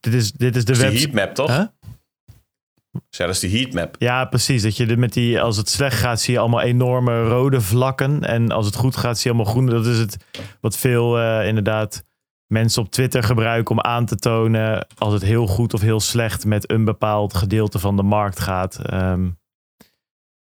Dit 0.00 0.14
is, 0.14 0.32
dit 0.32 0.56
is 0.56 0.64
de 0.64 0.76
website. 0.76 0.98
heatmap 0.98 1.34
toch? 1.34 1.56
Huh? 1.56 1.64
Zelfs 3.08 3.40
die 3.40 3.58
heatmap. 3.58 3.96
Ja, 3.98 4.24
precies. 4.24 4.62
Dat 4.62 4.76
je 4.76 4.96
met 4.96 5.12
die, 5.12 5.40
als 5.40 5.56
het 5.56 5.68
slecht 5.68 5.98
gaat, 5.98 6.20
zie 6.20 6.34
je 6.34 6.40
allemaal 6.40 6.60
enorme 6.60 7.28
rode 7.28 7.60
vlakken. 7.60 8.24
En 8.24 8.50
als 8.50 8.66
het 8.66 8.76
goed 8.76 8.96
gaat, 8.96 9.18
zie 9.18 9.30
je 9.30 9.36
allemaal 9.36 9.52
groene. 9.52 9.72
Dat 9.72 9.86
is 9.86 9.98
het 9.98 10.16
wat 10.60 10.76
veel 10.76 11.20
uh, 11.20 11.46
inderdaad 11.46 12.04
mensen 12.46 12.82
op 12.82 12.90
Twitter 12.90 13.22
gebruiken 13.22 13.74
om 13.74 13.80
aan 13.80 14.06
te 14.06 14.16
tonen 14.16 14.86
als 14.98 15.12
het 15.12 15.22
heel 15.22 15.46
goed 15.46 15.74
of 15.74 15.80
heel 15.80 16.00
slecht 16.00 16.44
met 16.44 16.70
een 16.70 16.84
bepaald 16.84 17.34
gedeelte 17.34 17.78
van 17.78 17.96
de 17.96 18.02
markt 18.02 18.40
gaat. 18.40 18.92
Um, 18.92 19.38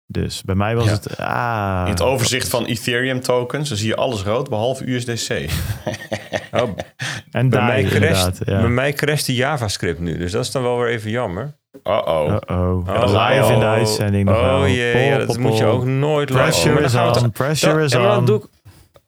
dus 0.06 0.42
bij 0.42 0.54
mij 0.54 0.76
was 0.76 0.90
het. 0.90 1.18
Ah, 1.18 1.82
In 1.84 1.90
het 1.90 2.02
overzicht 2.02 2.48
van 2.48 2.64
Ethereum 2.64 3.20
tokens 3.20 3.68
dan 3.68 3.78
zie 3.78 3.88
je 3.88 3.96
alles 3.96 4.22
rood 4.22 4.48
behalve 4.48 4.90
USDC. 4.90 5.50
oh, 6.52 6.76
en 7.30 7.48
bij, 7.48 7.64
mij 7.64 7.84
crasht, 7.84 8.40
ja. 8.44 8.60
bij 8.60 8.70
mij 8.70 8.92
crasht 8.92 9.26
de 9.26 9.34
JavaScript 9.34 10.00
nu, 10.00 10.18
dus 10.18 10.32
dat 10.32 10.44
is 10.44 10.50
dan 10.50 10.62
wel 10.62 10.78
weer 10.78 10.88
even 10.88 11.10
jammer. 11.10 11.56
Uh-oh. 11.84 12.32
Uh-oh. 12.32 12.88
Oh, 12.88 13.28
live 13.28 13.52
in 13.52 13.58
de 13.58 13.66
uitzending 13.66 14.24
nog 14.24 14.36
Oh 14.36 14.68
jee, 14.68 15.04
ja, 15.04 15.18
dat 15.18 15.38
moet 15.38 15.58
je 15.58 15.64
ook 15.64 15.84
nooit 15.84 16.30
Pressure 16.32 16.82
is 16.82 16.94
on, 16.94 17.32
pressure 17.32 17.84
is 17.84 17.94
on. 17.94 18.42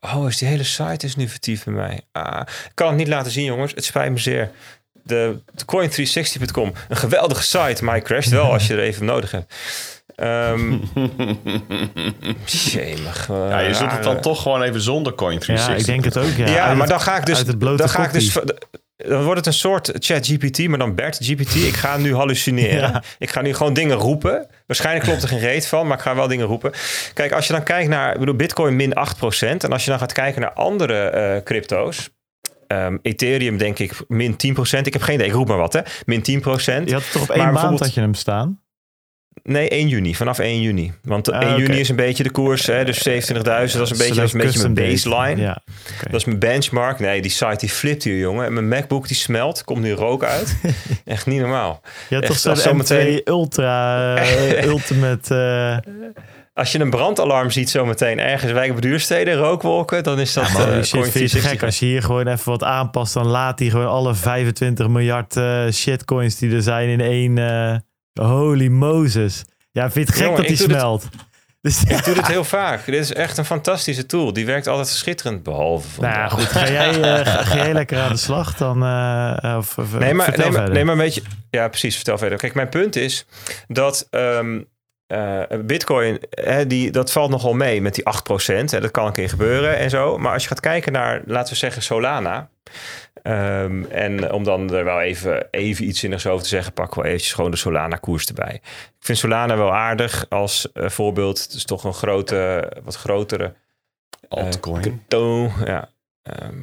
Oh, 0.01 0.29
is 0.29 0.39
die 0.39 0.49
hele 0.49 0.65
site 0.65 1.07
is 1.07 1.17
nu 1.17 1.29
vertiefd 1.29 1.65
bij 1.65 1.75
mij. 1.75 2.01
Ah, 2.13 2.41
ik 2.41 2.73
kan 2.75 2.89
het 2.89 2.97
niet 2.97 3.09
laten 3.09 3.33
zien, 3.33 3.45
jongens. 3.45 3.73
Het 3.75 3.85
spijt 3.85 4.11
me 4.13 4.19
zeer. 4.19 4.51
De, 5.03 5.41
de 5.55 5.65
coin360.com, 5.65 6.73
een 6.89 6.97
geweldige 6.97 7.43
site, 7.43 7.85
maar 7.85 7.95
hij 7.95 8.03
crasht 8.03 8.31
wel 8.31 8.53
als 8.53 8.67
je 8.67 8.75
er 8.75 8.81
even 8.81 9.05
nodig 9.05 9.31
hebt. 9.31 9.55
Um, 10.17 10.83
Ja, 13.29 13.59
je 13.59 13.75
zult 13.75 13.91
het 13.91 14.03
dan 14.03 14.21
toch 14.21 14.43
gewoon 14.43 14.63
even 14.63 14.81
zonder 14.81 15.13
Coin360. 15.13 15.45
Ja, 15.47 15.75
ik 15.75 15.85
denk 15.85 16.05
het 16.05 16.19
ook. 16.19 16.31
Ja, 16.37 16.47
ja 16.47 16.75
maar 16.75 16.89
dan 16.89 17.01
ga 17.01 17.17
ik 17.17 17.27
dus. 17.27 17.45
Dan 17.45 17.89
ga 17.89 18.05
ik 18.05 18.13
dus 18.13 18.39
dan 18.97 19.23
wordt 19.23 19.37
het 19.37 19.47
een 19.47 19.53
soort 19.53 19.93
chat 19.99 20.27
GPT, 20.27 20.69
maar 20.69 20.79
dan 20.79 20.95
Bert 20.95 21.19
GPT. 21.23 21.55
Ik 21.55 21.75
ga 21.75 21.97
nu 21.97 22.15
hallucineren. 22.15 23.03
Ik 23.19 23.31
ga 23.31 23.41
nu 23.41 23.55
gewoon 23.55 23.75
dingen 23.75 23.97
roepen. 23.97 24.47
Waarschijnlijk 24.67 25.05
klopt 25.05 25.23
er 25.23 25.29
geen 25.29 25.39
reet 25.39 25.67
van, 25.67 25.87
maar 25.87 25.97
ik 25.97 26.03
ga 26.03 26.15
wel 26.15 26.29
dingen 26.29 26.47
roepen. 26.47 26.73
Kijk, 27.15 27.33
als 27.33 27.47
je 27.47 27.53
dan 27.53 27.63
kijkt 27.63 27.89
naar, 27.89 28.13
ik 28.13 28.19
bedoel, 28.19 28.35
Bitcoin 28.35 28.77
min 28.77 28.93
8%. 28.93 28.95
En 29.39 29.73
als 29.73 29.85
je 29.85 29.91
dan 29.91 29.99
gaat 29.99 30.13
kijken 30.13 30.41
naar 30.41 30.53
andere 30.53 31.13
uh, 31.37 31.43
crypto's. 31.43 32.15
Um, 32.69 32.99
Ethereum 33.03 33.59
denk 33.59 33.79
ik 33.79 33.93
min 34.09 34.33
10%. 34.33 34.37
Ik 34.83 34.93
heb 34.93 35.03
geen 35.03 35.15
idee, 35.15 35.27
ik 35.27 35.33
roep 35.33 35.49
maar 35.49 35.57
wat 35.57 35.73
hè. 35.73 35.81
Min 36.05 36.21
10%. 36.21 36.25
Je 36.85 36.93
had 36.93 37.13
toch 37.13 37.23
op 37.23 37.31
één 37.31 37.53
maand 37.53 37.79
dat 37.79 37.95
je 37.95 38.01
hem 38.01 38.15
staan? 38.15 38.61
Nee, 39.43 39.69
1 39.69 39.89
juni. 39.89 40.15
Vanaf 40.15 40.39
1 40.39 40.61
juni. 40.61 40.93
Want 41.03 41.29
1 41.29 41.43
ah, 41.43 41.59
juni 41.59 41.81
is 41.81 41.89
een 41.89 41.97
beetje 41.97 42.23
de 42.23 42.31
koers. 42.31 42.67
Hè, 42.67 42.85
dus 42.85 43.09
27.000, 43.09 43.43
dat 43.43 43.63
is 43.63 43.73
een 43.73 43.99
beetje, 43.99 44.15
dat 44.15 44.25
is 44.25 44.33
een 44.33 44.39
beetje 44.39 44.59
mijn 44.61 44.75
baseline. 44.75 45.41
Ja, 45.41 45.63
Dat 46.01 46.15
is 46.15 46.25
mijn 46.25 46.39
benchmark. 46.39 46.99
Nee, 46.99 47.23
die 47.23 47.31
site 47.31 47.57
die 47.57 47.69
flipt 47.69 48.05
hier, 48.05 48.19
jongen. 48.19 48.47
En 48.47 48.53
mijn 48.53 48.69
MacBook 48.69 49.09
die 49.09 49.17
smelt. 49.17 49.65
Komt 49.65 49.81
nu 49.81 49.93
rook 49.93 50.25
uit. 50.25 50.57
Echt 51.05 51.27
niet 51.27 51.41
normaal. 51.41 51.81
Ja, 52.09 52.21
toch 52.21 52.39
zo 52.39 52.75
meteen 52.75 53.21
Ultra 53.25 54.17
uh, 54.17 54.65
Ultimate... 54.73 55.83
Uh... 55.85 56.15
Als 56.55 56.73
je 56.73 56.79
een 56.79 56.91
brandalarm 56.91 57.51
ziet 57.51 57.71
zometeen 57.71 58.19
ergens 58.19 58.53
wijk 58.53 58.71
op 58.71 58.83
duursteden, 58.83 59.35
rookwolken, 59.35 60.03
dan 60.03 60.21
is 60.21 60.33
dat 60.33 60.49
ja, 60.49 60.77
uh, 60.77 60.83
shit, 60.83 61.33
gek. 61.33 61.63
Als 61.63 61.79
je 61.79 61.87
hier 61.87 62.03
gewoon 62.03 62.27
even 62.27 62.51
wat 62.51 62.63
aanpast, 62.63 63.15
dan 63.15 63.27
laat 63.27 63.59
hij 63.59 63.69
gewoon 63.69 63.89
alle 63.89 64.15
25 64.15 64.89
miljard 64.89 65.41
shitcoins 65.73 66.39
die 66.39 66.55
er 66.55 66.63
zijn 66.63 66.89
in 66.89 67.01
één 67.01 67.39
Holy 68.21 68.69
Moses. 68.69 69.45
Ja, 69.71 69.91
vind 69.91 70.09
het 70.09 70.17
gek 70.17 70.37
dat 70.37 70.47
die 70.47 70.57
smelt? 70.57 71.09
Dus, 71.61 71.85
ik 71.85 72.05
doe 72.05 72.15
dit 72.15 72.27
heel 72.27 72.45
vaak. 72.45 72.85
Dit 72.85 72.95
is 72.95 73.13
echt 73.13 73.39
een 73.39 73.45
fantastische 73.45 74.07
tool. 74.07 74.33
Die 74.33 74.47
werkt 74.47 74.67
altijd 74.67 74.89
schitterend, 74.89 75.43
behalve 75.43 75.89
van. 75.89 76.05
Nou 76.05 76.31
goed, 76.31 76.45
ga 76.45 76.71
jij, 76.71 76.99
uh, 76.99 77.27
ga, 77.27 77.57
jij 77.57 77.73
lekker 77.73 77.99
aan 77.99 78.13
de 78.13 78.17
slag 78.19 78.57
dan? 78.57 78.83
Uh, 78.83 79.57
of, 79.57 79.77
nee, 79.77 80.15
maar, 80.15 80.39
nee, 80.39 80.51
maar, 80.51 80.71
nee, 80.71 80.85
maar 80.85 80.95
een 80.95 81.01
beetje... 81.01 81.23
Ja, 81.51 81.69
precies, 81.69 81.95
vertel 81.95 82.19
verder. 82.19 82.39
Kijk, 82.39 82.55
mijn 82.55 82.69
punt 82.69 82.97
is 82.97 83.27
dat 83.67 84.09
um, 84.11 84.69
uh, 85.09 85.43
Bitcoin, 85.65 86.19
hè, 86.31 86.67
die, 86.67 86.91
dat 86.91 87.13
valt 87.13 87.31
nogal 87.31 87.55
mee 87.55 87.81
met 87.81 87.95
die 87.95 88.05
8%. 88.05 88.65
Hè, 88.65 88.81
dat 88.81 88.91
kan 88.91 89.07
een 89.07 89.13
keer 89.13 89.29
gebeuren 89.29 89.77
en 89.77 89.91
zo. 89.91 90.19
Maar 90.19 90.33
als 90.33 90.43
je 90.43 90.49
gaat 90.49 90.61
kijken 90.61 90.93
naar, 90.93 91.23
laten 91.27 91.53
we 91.53 91.59
zeggen, 91.59 91.83
Solana. 91.83 92.49
Um, 93.23 93.85
en 93.91 94.33
om 94.33 94.45
dan 94.45 94.73
er 94.75 94.85
wel 94.85 95.01
even, 95.01 95.49
even 95.51 95.89
iets 95.89 96.01
zinnigs 96.01 96.27
over 96.27 96.43
te 96.43 96.49
zeggen, 96.49 96.73
pak 96.73 96.95
wel 96.95 97.05
eventjes 97.05 97.33
gewoon 97.33 97.51
de 97.51 97.57
Solana-koers 97.57 98.27
erbij. 98.27 98.55
Ik 98.55 98.63
vind 99.01 99.19
Solana 99.19 99.57
wel 99.57 99.75
aardig 99.75 100.27
als 100.29 100.69
uh, 100.75 100.89
voorbeeld. 100.89 101.43
Het 101.43 101.53
is 101.53 101.65
toch 101.65 101.85
een 101.85 101.95
grote, 101.95 102.73
wat 102.85 102.97
grotere 102.97 103.45
uh, 103.45 103.51
altcoin. 104.29 105.03
ja. 105.65 105.89
Um, 106.43 106.63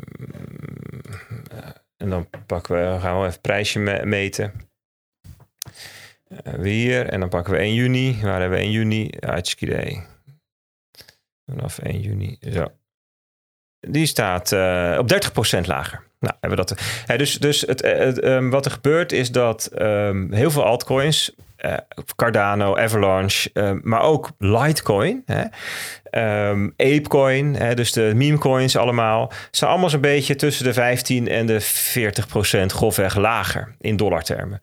en 1.97 2.09
dan 2.09 2.27
pakken 2.45 2.75
we, 2.75 2.99
gaan 2.99 3.21
we 3.21 3.27
even 3.27 3.41
prijsje 3.41 3.79
meten. 4.03 4.53
Uh, 6.47 6.63
hier. 6.63 7.09
En 7.09 7.19
dan 7.19 7.29
pakken 7.29 7.53
we 7.53 7.59
1 7.59 7.73
juni. 7.73 8.19
Waar 8.21 8.39
hebben 8.39 8.57
we 8.57 8.63
1 8.63 8.71
juni? 8.71 9.09
Uitskidee. 9.19 10.03
Vanaf 11.45 11.79
1 11.79 11.99
juni. 11.99 12.37
Zo. 12.51 12.65
Die 13.79 14.05
staat 14.05 14.51
uh, 14.51 14.95
op 14.99 15.13
30% 15.57 15.65
lager. 15.65 16.03
Nou, 16.19 16.35
hebben 16.39 16.59
we 16.59 16.65
dat. 16.65 16.81
Ja, 17.07 17.17
dus 17.17 17.37
dus 17.39 17.61
het, 17.61 18.23
um, 18.23 18.49
wat 18.49 18.65
er 18.65 18.71
gebeurt 18.71 19.11
is 19.11 19.31
dat 19.31 19.69
um, 19.81 20.33
heel 20.33 20.51
veel 20.51 20.63
altcoins, 20.63 21.35
uh, 21.65 21.73
Cardano, 22.15 22.75
Avalanche, 22.77 23.49
um, 23.53 23.81
maar 23.83 24.01
ook 24.01 24.31
Litecoin, 24.37 25.23
hè, 25.25 25.43
Apecoin, 26.77 27.55
hè, 27.55 27.75
dus 27.75 27.91
de 27.91 28.11
meme 28.15 28.37
coins 28.37 28.77
allemaal, 28.77 29.31
zijn 29.51 29.69
allemaal 29.71 29.89
zo'n 29.89 30.01
beetje 30.01 30.35
tussen 30.35 30.65
de 30.65 30.73
15 30.73 31.27
en 31.27 31.45
de 31.45 31.61
40 31.61 32.27
procent 32.27 32.71
grofweg 32.71 33.15
lager 33.15 33.75
in 33.79 33.95
dollartermen. 33.95 34.59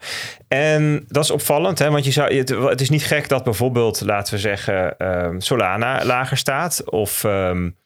En 0.48 1.04
dat 1.08 1.24
is 1.24 1.30
opvallend, 1.30 1.78
hè, 1.78 1.90
want 1.90 2.04
je 2.04 2.10
zou, 2.10 2.34
het, 2.34 2.48
het 2.48 2.80
is 2.80 2.90
niet 2.90 3.04
gek 3.04 3.28
dat 3.28 3.44
bijvoorbeeld, 3.44 4.00
laten 4.00 4.34
we 4.34 4.40
zeggen, 4.40 4.94
Solana 5.38 6.04
lager 6.04 6.36
staat 6.36 6.90
of 6.90 7.24
Um, 7.24 7.78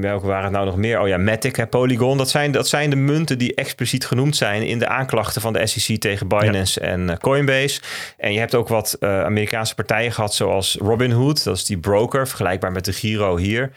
welke 0.00 0.26
waren 0.26 0.44
het 0.44 0.52
nou 0.52 0.66
nog 0.66 0.76
meer? 0.76 1.00
Oh 1.00 1.08
ja, 1.08 1.16
Matic 1.16 1.58
en 1.58 1.68
Polygon. 1.68 2.18
Dat 2.18 2.30
zijn, 2.30 2.52
dat 2.52 2.68
zijn 2.68 2.90
de 2.90 2.96
munten 2.96 3.38
die 3.38 3.54
expliciet 3.54 4.06
genoemd 4.06 4.36
zijn 4.36 4.66
in 4.66 4.78
de 4.78 4.86
aanklachten 4.86 5.40
van 5.40 5.52
de 5.52 5.66
SEC 5.66 6.00
tegen 6.00 6.28
Binance 6.28 6.80
en 6.80 7.00
uh, 7.08 7.16
Coinbase. 7.16 7.80
En 8.16 8.32
je 8.32 8.38
hebt 8.38 8.54
ook 8.54 8.68
wat 8.68 8.96
uh, 9.00 9.24
Amerikaanse 9.24 9.74
partijen 9.74 10.12
gehad, 10.12 10.34
zoals 10.34 10.76
Robinhood. 10.80 11.44
Dat 11.44 11.56
is 11.56 11.64
die 11.64 11.78
broker, 11.78 12.28
vergelijkbaar 12.28 12.72
met 12.72 12.84
de 12.84 12.92
Giro 12.92 13.36
hier. 13.36 13.72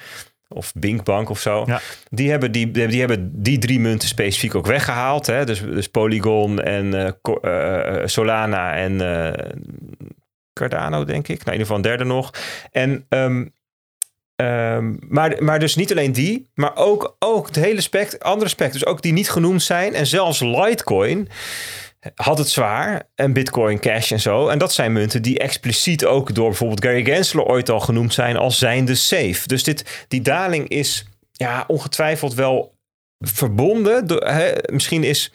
Of 0.47 0.73
Binkbank 0.73 1.29
of 1.29 1.39
zo. 1.39 1.63
Ja. 1.65 1.81
Die, 2.09 2.29
hebben 2.29 2.51
die, 2.51 2.71
die 2.71 2.99
hebben 2.99 3.31
die 3.41 3.57
drie 3.57 3.79
munten 3.79 4.07
specifiek 4.07 4.55
ook 4.55 4.65
weggehaald. 4.65 5.25
Hè? 5.25 5.45
Dus, 5.45 5.61
dus 5.61 5.87
Polygon 5.87 6.61
en 6.61 7.15
uh, 7.21 8.05
Solana 8.05 8.75
en 8.75 8.97
Cardano, 10.53 11.03
denk 11.03 11.27
ik. 11.27 11.45
Nou, 11.45 11.55
in 11.55 11.61
ieder 11.61 11.65
geval 11.65 11.75
een 11.75 11.81
derde 11.81 12.03
nog. 12.03 12.33
En 12.71 13.05
um, 13.09 13.53
Um, 14.35 14.99
maar, 15.07 15.43
maar 15.43 15.59
dus 15.59 15.75
niet 15.75 15.91
alleen 15.91 16.11
die, 16.11 16.49
maar 16.53 16.75
ook, 16.75 17.15
ook 17.19 17.47
het 17.47 17.55
hele 17.55 17.81
spect, 17.81 18.23
andere 18.23 18.49
spect. 18.49 18.73
Dus 18.73 18.85
ook 18.85 19.01
die 19.01 19.13
niet 19.13 19.29
genoemd 19.29 19.63
zijn. 19.63 19.93
En 19.93 20.07
zelfs 20.07 20.39
Litecoin 20.39 21.29
had 22.15 22.37
het 22.37 22.49
zwaar. 22.49 23.03
En 23.15 23.33
Bitcoin 23.33 23.79
Cash 23.79 24.11
en 24.11 24.19
zo. 24.19 24.47
En 24.47 24.57
dat 24.57 24.73
zijn 24.73 24.93
munten 24.93 25.21
die 25.21 25.39
expliciet 25.39 26.05
ook 26.05 26.35
door 26.35 26.47
bijvoorbeeld 26.47 26.83
Gary 26.83 27.03
Gensler 27.03 27.45
ooit 27.45 27.69
al 27.69 27.79
genoemd 27.79 28.13
zijn 28.13 28.37
als 28.37 28.57
zijnde 28.57 28.95
safe. 28.95 29.47
Dus 29.47 29.63
dit, 29.63 30.05
die 30.07 30.21
daling 30.21 30.67
is 30.67 31.05
ja, 31.31 31.63
ongetwijfeld 31.67 32.33
wel 32.33 32.75
verbonden. 33.19 34.05
Misschien 34.71 35.03
is, 35.03 35.31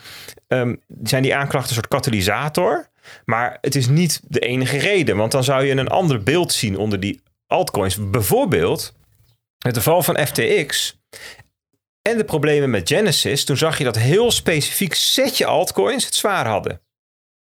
um, 0.49 0.81
zijn 1.03 1.23
die 1.23 1.35
aanklachten 1.35 1.69
een 1.77 1.83
soort 1.83 1.89
katalysator. 1.89 2.89
Maar 3.25 3.59
het 3.61 3.75
is 3.75 3.89
niet 3.89 4.21
de 4.29 4.41
enige 4.41 4.79
reden. 4.79 5.17
Want 5.17 5.33
dan 5.33 5.45
zou 5.45 5.65
je 5.65 5.73
een 5.73 5.89
ander 5.89 6.23
beeld 6.23 6.53
zien 6.53 6.77
onder 6.77 7.01
die 7.01 7.21
altcoins. 7.51 8.11
Bijvoorbeeld 8.11 8.95
met 9.65 9.75
de 9.75 9.83
val 9.83 10.03
van 10.03 10.27
FTX 10.27 11.01
en 12.03 12.17
de 12.17 12.25
problemen 12.25 12.71
met 12.71 12.89
Genesis. 12.89 13.45
Toen 13.45 13.57
zag 13.57 13.79
je 13.79 13.85
dat 13.85 13.99
heel 13.99 14.31
specifiek 14.31 14.95
setje 14.95 15.47
altcoins 15.47 16.05
het 16.05 16.15
zwaar 16.15 16.47
hadden. 16.47 16.81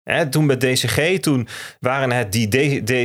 Hè, 0.02 0.28
toen 0.28 0.46
met 0.46 0.60
DCG, 0.60 1.18
toen 1.20 1.48
waren 1.80 2.12
het 2.12 2.32
die 2.32 2.48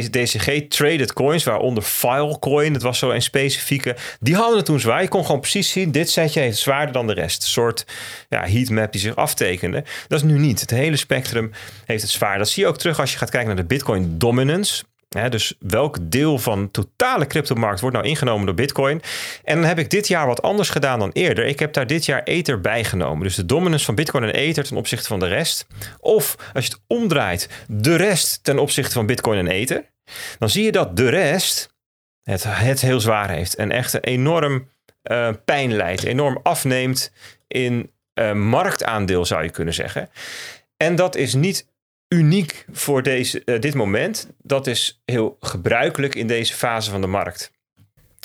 DCG-traded 0.10 1.14
coins, 1.14 1.44
waaronder 1.44 1.84
Filecoin, 1.84 2.74
dat 2.74 2.82
was 2.82 3.00
zo 3.00 3.12
een 3.12 3.22
specifieke, 3.22 3.96
die 4.20 4.36
hadden 4.36 4.58
het 4.58 4.66
toen 4.66 4.80
zwaar. 4.80 5.02
Je 5.02 5.08
kon 5.08 5.26
gewoon 5.26 5.40
precies 5.40 5.72
zien, 5.72 5.92
dit 5.92 6.10
setje 6.10 6.40
heeft 6.40 6.58
zwaarder 6.58 6.94
dan 6.94 7.08
de 7.08 7.14
rest. 7.14 7.42
Een 7.42 7.50
soort 7.50 7.86
ja, 8.30 8.46
heatmap 8.48 8.92
die 8.92 9.02
zich 9.02 9.16
aftekende. 9.16 9.84
Dat 10.08 10.20
is 10.20 10.26
nu 10.26 10.38
niet. 10.38 10.62
Het 10.62 10.70
hele 10.70 10.96
spectrum 10.96 11.52
heeft 11.86 12.02
het 12.02 12.12
zwaar. 12.12 12.38
Dat 12.38 12.50
zie 12.50 12.64
je 12.64 12.70
ook 12.70 12.78
terug 12.78 13.00
als 13.00 13.12
je 13.12 13.18
gaat 13.18 13.30
kijken 13.30 13.48
naar 13.48 13.62
de 13.62 13.76
Bitcoin 13.76 14.18
dominance 14.18 14.84
dus 15.10 15.56
welk 15.60 15.98
deel 16.02 16.40
van 16.40 16.64
de 16.64 16.72
totale 16.72 17.28
cryptomarkt 17.28 17.80
wordt 17.80 17.96
nou 17.96 18.08
ingenomen 18.08 18.46
door 18.46 18.56
Bitcoin? 18.56 19.02
En 19.44 19.56
dan 19.56 19.66
heb 19.66 19.80
ik 19.80 19.90
dit 19.90 20.08
jaar 20.08 20.28
wat 20.28 20.42
anders 20.42 20.70
gedaan 20.70 21.00
dan 21.00 21.12
eerder. 21.12 21.46
Ik 21.46 21.60
heb 21.60 21.74
daar 21.74 21.88
dit 21.88 22.06
jaar 22.06 22.24
Ether 22.24 22.62
bijgenomen. 22.62 23.24
Dus 23.24 23.36
de 23.36 23.46
dominance 23.46 23.86
van 23.86 23.96
Bitcoin 23.96 24.24
en 24.24 24.34
Ether 24.34 24.64
ten 24.64 24.78
opzichte 24.78 25.08
van 25.08 25.20
de 25.20 25.28
rest. 25.28 25.68
Of 26.00 26.36
als 26.54 26.66
je 26.66 26.72
het 26.72 26.82
omdraait, 26.88 27.50
de 27.68 27.96
rest 27.96 28.44
ten 28.44 28.60
opzichte 28.60 28.94
van 28.94 29.06
Bitcoin 29.06 29.40
en 29.40 29.48
Ether. 29.48 29.84
Dan 30.40 30.50
zie 30.50 30.64
je 30.64 30.72
dat 30.72 30.98
de 30.98 31.10
rest 31.10 31.74
het, 32.24 32.44
het 32.44 32.82
heel 32.82 33.00
zwaar 33.00 33.30
heeft. 33.30 33.56
En 33.56 33.72
echt 33.72 34.06
enorm 34.06 34.70
uh, 35.12 35.30
pijn 35.46 35.74
leidt. 35.74 36.04
Enorm 36.04 36.40
afneemt 36.44 37.12
in 37.48 37.92
uh, 38.14 38.34
marktaandeel 38.34 39.26
zou 39.26 39.44
je 39.44 39.50
kunnen 39.50 39.74
zeggen. 39.74 40.10
En 40.78 40.96
dat 40.96 41.16
is 41.16 41.34
niet 41.34 41.68
uniek 42.10 42.66
voor 42.72 43.04
deze, 43.04 43.42
uh, 43.46 43.60
dit 43.60 43.74
moment. 43.74 44.30
Dat 44.42 44.68
is 44.68 45.02
heel 45.06 45.38
gebruikelijk 45.40 46.16
in 46.16 46.28
deze 46.28 46.54
fase 46.54 46.92
van 46.92 47.02
de 47.02 47.08
markt. 47.08 47.52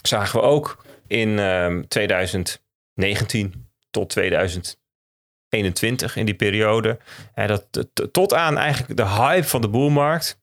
Zagen 0.02 0.40
we 0.40 0.46
ook 0.46 0.84
in 1.06 1.28
uh, 1.28 1.64
ehm, 1.64 1.82
2019 1.88 3.68
tot 3.90 4.08
2021 4.08 6.16
in 6.16 6.24
die 6.24 6.34
periode. 6.34 6.98
En 7.34 7.46
dat, 7.46 7.86
tot 8.12 8.34
aan 8.34 8.58
eigenlijk 8.58 8.96
de 8.96 9.06
hype 9.06 9.48
van 9.48 9.60
de 9.60 9.68
boelmarkt. 9.68 10.42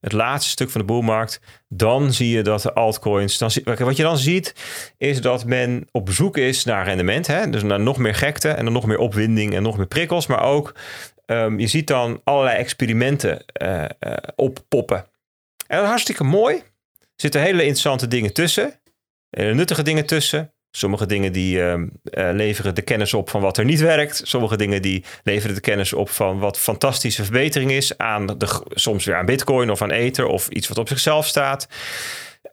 Het 0.00 0.12
laatste 0.12 0.50
stuk 0.50 0.70
van 0.70 0.80
de 0.80 0.86
boelmarkt. 0.86 1.40
Dan 1.68 2.12
zie 2.12 2.36
je 2.36 2.42
dat 2.42 2.62
de 2.62 2.72
altcoins. 2.72 3.38
Dan, 3.38 3.50
wat 3.64 3.96
je 3.96 4.02
dan 4.02 4.18
ziet, 4.18 4.54
is 4.96 5.20
dat 5.20 5.44
men 5.44 5.88
op 5.90 6.10
zoek 6.10 6.36
is 6.36 6.64
naar 6.64 6.84
rendement. 6.84 7.26
Hè? 7.26 7.50
Dus 7.50 7.62
naar 7.62 7.80
nog 7.80 7.98
meer 7.98 8.14
gekte 8.14 8.48
en 8.48 8.64
dan 8.64 8.72
nog 8.72 8.86
meer 8.86 8.98
opwinding 8.98 9.54
en 9.54 9.62
nog 9.62 9.76
meer 9.76 9.86
prikkels. 9.86 10.26
Maar 10.26 10.42
ook 10.42 10.74
Um, 11.26 11.58
je 11.58 11.66
ziet 11.66 11.86
dan 11.86 12.20
allerlei 12.24 12.56
experimenten 12.56 13.44
uh, 13.62 13.84
uh, 14.00 14.16
oppoppen. 14.36 14.96
En 15.66 15.76
dat 15.76 15.82
is 15.82 15.88
hartstikke 15.88 16.24
mooi. 16.24 16.56
Er 16.56 16.62
zitten 17.16 17.40
hele 17.40 17.62
interessante 17.62 18.08
dingen 18.08 18.32
tussen. 18.32 18.80
Hele 19.30 19.54
nuttige 19.54 19.82
dingen 19.82 20.06
tussen. 20.06 20.52
Sommige 20.70 21.06
dingen 21.06 21.32
die 21.32 21.58
uh, 21.58 21.74
leveren 22.10 22.74
de 22.74 22.82
kennis 22.82 23.14
op 23.14 23.30
van 23.30 23.40
wat 23.40 23.58
er 23.58 23.64
niet 23.64 23.80
werkt. 23.80 24.20
Sommige 24.24 24.56
dingen 24.56 24.82
die 24.82 25.04
leveren 25.22 25.54
de 25.54 25.60
kennis 25.60 25.92
op 25.92 26.10
van 26.10 26.38
wat 26.38 26.58
fantastische 26.58 27.24
verbetering 27.24 27.70
is. 27.70 27.98
Aan 27.98 28.26
de, 28.26 28.62
soms 28.70 29.04
weer 29.04 29.16
aan 29.16 29.26
bitcoin 29.26 29.70
of 29.70 29.82
aan 29.82 29.90
ether 29.90 30.26
of 30.26 30.48
iets 30.48 30.68
wat 30.68 30.78
op 30.78 30.88
zichzelf 30.88 31.26
staat. 31.26 31.68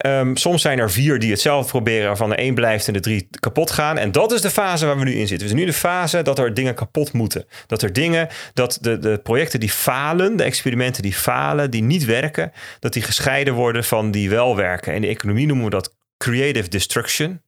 Um, 0.06 0.38
soms 0.38 0.62
zijn 0.62 0.80
er 0.80 0.92
vier 0.92 1.20
die 1.20 1.32
hetzelfde 1.32 1.70
proberen, 1.70 2.08
waarvan 2.08 2.32
er 2.32 2.38
één 2.38 2.54
blijft 2.54 2.88
en 2.88 2.94
de 2.94 3.00
drie 3.00 3.28
kapot 3.40 3.72
gaan. 3.72 3.98
En 3.98 4.12
dat 4.12 4.32
is 4.32 4.42
de 4.42 4.50
fase 4.50 4.86
waar 4.86 4.98
we 4.98 5.04
nu 5.04 5.14
in 5.14 5.28
zitten. 5.28 5.48
We 5.48 5.54
zijn 5.54 5.66
nu 5.66 5.66
de 5.66 5.78
fase 5.78 6.22
dat 6.22 6.40
er 6.40 6.54
dingen 6.54 6.76
kapot 6.76 7.14
moeten. 7.14 7.46
Dat 7.68 7.82
er 7.82 7.94
dingen, 7.94 8.28
dat 8.54 8.78
de, 8.82 8.98
de 8.98 9.20
projecten 9.24 9.60
die 9.60 9.70
falen, 9.70 10.38
de 10.38 10.44
experimenten 10.44 11.02
die 11.02 11.14
falen, 11.14 11.72
die 11.72 11.84
niet 11.84 12.06
werken, 12.06 12.52
dat 12.80 12.94
die 12.94 13.02
gescheiden 13.02 13.54
worden 13.54 13.84
van 13.84 14.12
die 14.12 14.30
wel 14.30 14.56
werken. 14.56 14.94
In 14.94 15.02
de 15.02 15.08
economie 15.08 15.48
noemen 15.48 15.66
we 15.66 15.72
dat 15.72 15.96
creative 16.18 16.70
destruction. 16.70 17.42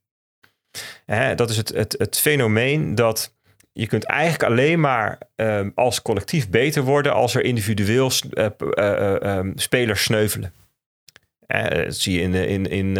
dat 1.35 1.49
is 1.49 1.57
het, 1.57 1.69
het, 1.69 1.95
het 1.97 2.19
fenomeen 2.19 2.95
dat 2.95 3.33
je 3.73 3.87
kunt 3.87 4.03
eigenlijk 4.03 4.43
alleen 4.43 4.79
maar 4.79 5.17
um, 5.35 5.71
als 5.75 6.01
collectief 6.01 6.49
beter 6.49 6.83
worden 6.83 7.13
als 7.13 7.35
er 7.35 7.43
individueel 7.43 8.11
uh, 8.31 8.45
uh, 8.59 9.15
uh, 9.21 9.39
spelers 9.55 10.03
sneuvelen. 10.03 10.53
Uh, 11.47 11.69
dat 11.69 11.95
zie 11.95 12.13
je 12.13 12.21
in, 12.21 12.33
in, 12.33 12.65
in, 12.65 12.97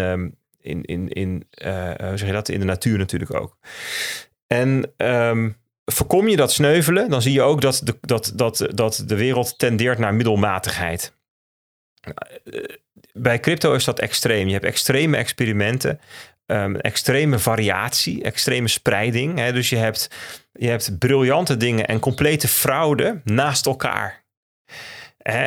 in, 0.60 0.84
in, 0.84 1.08
in 1.10 1.48
uh, 1.66 1.92
hoe 1.98 2.18
zeg 2.18 2.28
je 2.28 2.34
dat? 2.34 2.50
in 2.50 2.60
de 2.60 2.66
natuur 2.66 2.98
natuurlijk 2.98 3.34
ook. 3.34 3.58
En 4.48 4.94
um, 4.98 5.56
voorkom 5.86 6.28
je 6.28 6.36
dat 6.36 6.52
sneuvelen, 6.52 7.10
dan 7.10 7.22
zie 7.22 7.34
je 7.34 7.42
ook 7.42 7.62
dat 7.62 7.82
de, 7.84 7.98
dat, 8.02 8.32
dat, 8.36 8.68
dat 8.74 9.04
de 9.06 9.16
wereld 9.16 9.60
tendeert 9.60 9.98
naar 9.98 10.14
middelmatigheid. 10.14 11.14
Bij 13.14 13.40
crypto 13.40 13.74
is 13.74 13.84
dat 13.84 14.00
extreem. 14.00 14.48
Je 14.48 14.54
hebt 14.54 14.66
extreme 14.66 15.18
experimenten, 15.18 16.00
um, 16.46 16.76
extreme 16.76 17.40
variatie, 17.40 18.24
extreme 18.24 18.68
spreiding. 18.68 19.38
Hè? 19.40 19.54
Dus 19.54 19.70
je 19.70 19.78
hebt, 19.78 20.10
je 20.52 20.68
hebt 20.68 21.00
briljante 21.00 21.58
dingen 21.58 21.88
en 21.88 22.00
complete 22.00 22.48
fraude 22.48 23.22
naast 23.24 23.66
elkaar. 23.66 24.24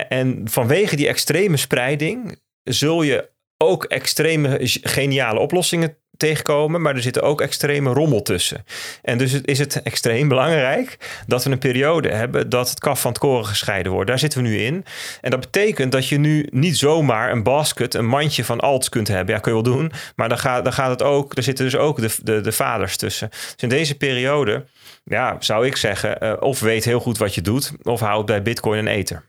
En 0.08 0.40
vanwege 0.44 0.96
die 0.96 1.08
extreme 1.08 1.56
spreiding 1.56 2.40
zul 2.66 3.02
je 3.02 3.28
ook 3.58 3.84
extreme 3.84 4.58
geniale 4.82 5.38
oplossingen 5.38 5.96
tegenkomen, 6.16 6.82
maar 6.82 6.94
er 6.94 7.02
zitten 7.02 7.22
ook 7.22 7.40
extreme 7.40 7.92
rommel 7.92 8.22
tussen. 8.22 8.64
En 9.02 9.18
dus 9.18 9.40
is 9.40 9.58
het 9.58 9.82
extreem 9.82 10.28
belangrijk 10.28 10.96
dat 11.26 11.44
we 11.44 11.50
een 11.50 11.58
periode 11.58 12.12
hebben 12.12 12.48
dat 12.48 12.68
het 12.70 12.78
kaf 12.78 13.00
van 13.00 13.10
het 13.10 13.20
koren 13.20 13.46
gescheiden 13.46 13.92
wordt. 13.92 14.08
Daar 14.08 14.18
zitten 14.18 14.42
we 14.42 14.48
nu 14.48 14.58
in. 14.58 14.84
En 15.20 15.30
dat 15.30 15.40
betekent 15.40 15.92
dat 15.92 16.08
je 16.08 16.18
nu 16.18 16.46
niet 16.50 16.76
zomaar 16.76 17.32
een 17.32 17.42
basket, 17.42 17.94
een 17.94 18.06
mandje 18.06 18.44
van 18.44 18.60
alts 18.60 18.88
kunt 18.88 19.08
hebben. 19.08 19.34
Ja, 19.34 19.40
kun 19.40 19.56
je 19.56 19.62
wel 19.62 19.72
doen, 19.72 19.92
maar 20.16 20.28
dan 20.28 20.38
gaat, 20.38 20.64
dan 20.64 20.72
gaat 20.72 20.90
het 20.90 21.02
ook, 21.02 21.36
er 21.36 21.42
zitten 21.42 21.64
dus 21.64 21.76
ook 21.76 22.00
de, 22.00 22.14
de, 22.22 22.40
de 22.40 22.52
vaders 22.52 22.96
tussen. 22.96 23.28
Dus 23.30 23.54
in 23.58 23.68
deze 23.68 23.96
periode, 23.96 24.64
ja, 25.04 25.36
zou 25.38 25.66
ik 25.66 25.76
zeggen, 25.76 26.24
uh, 26.24 26.32
of 26.40 26.60
weet 26.60 26.84
heel 26.84 27.00
goed 27.00 27.18
wat 27.18 27.34
je 27.34 27.42
doet, 27.42 27.72
of 27.82 28.00
houd 28.00 28.26
bij 28.26 28.42
bitcoin 28.42 28.78
en 28.78 28.86
ether 28.86 29.24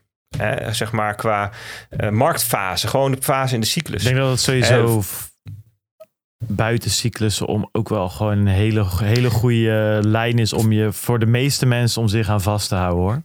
zeg 0.70 0.92
maar 0.92 1.14
qua 1.14 1.50
uh, 1.90 2.10
marktfase, 2.10 2.88
gewoon 2.88 3.10
de 3.10 3.22
fase 3.22 3.54
in 3.54 3.60
de 3.60 3.66
cyclus. 3.66 4.00
Ik 4.02 4.08
denk 4.08 4.16
dat 4.16 4.30
het 4.30 4.40
sowieso 4.40 5.02
buiten 6.44 6.90
cyclus 6.90 7.40
om 7.40 7.68
ook 7.72 7.88
wel 7.88 8.08
gewoon 8.08 8.38
een 8.38 8.46
hele, 8.46 8.86
hele 9.02 9.30
goede 9.30 10.00
lijn 10.02 10.38
is 10.38 10.52
om 10.52 10.72
je 10.72 10.92
voor 10.92 11.18
de 11.18 11.26
meeste 11.26 11.66
mensen 11.66 12.02
om 12.02 12.08
zich 12.08 12.28
aan 12.28 12.42
vast 12.42 12.68
te 12.68 12.74
houden 12.74 13.02
hoor. 13.02 13.22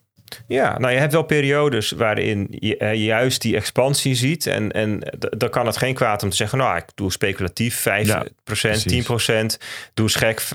Ja, 0.47 0.79
nou 0.79 0.93
je 0.93 0.99
hebt 0.99 1.13
wel 1.13 1.23
periodes 1.23 1.91
waarin 1.91 2.47
je 2.49 2.79
uh, 2.79 2.95
juist 2.95 3.41
die 3.41 3.55
expansie 3.55 4.15
ziet. 4.15 4.47
En, 4.47 4.71
en 4.71 4.99
dan 5.37 5.49
kan 5.49 5.65
het 5.65 5.77
geen 5.77 5.93
kwaad 5.93 6.23
om 6.23 6.29
te 6.29 6.35
zeggen, 6.35 6.57
nou 6.57 6.77
ik 6.77 6.85
doe 6.95 7.11
speculatief 7.11 7.79
5%, 7.79 7.81
ja, 8.01 8.25
10%, 9.43 9.45
doe 9.93 10.09
schek 10.09 10.41
15% 10.41 10.45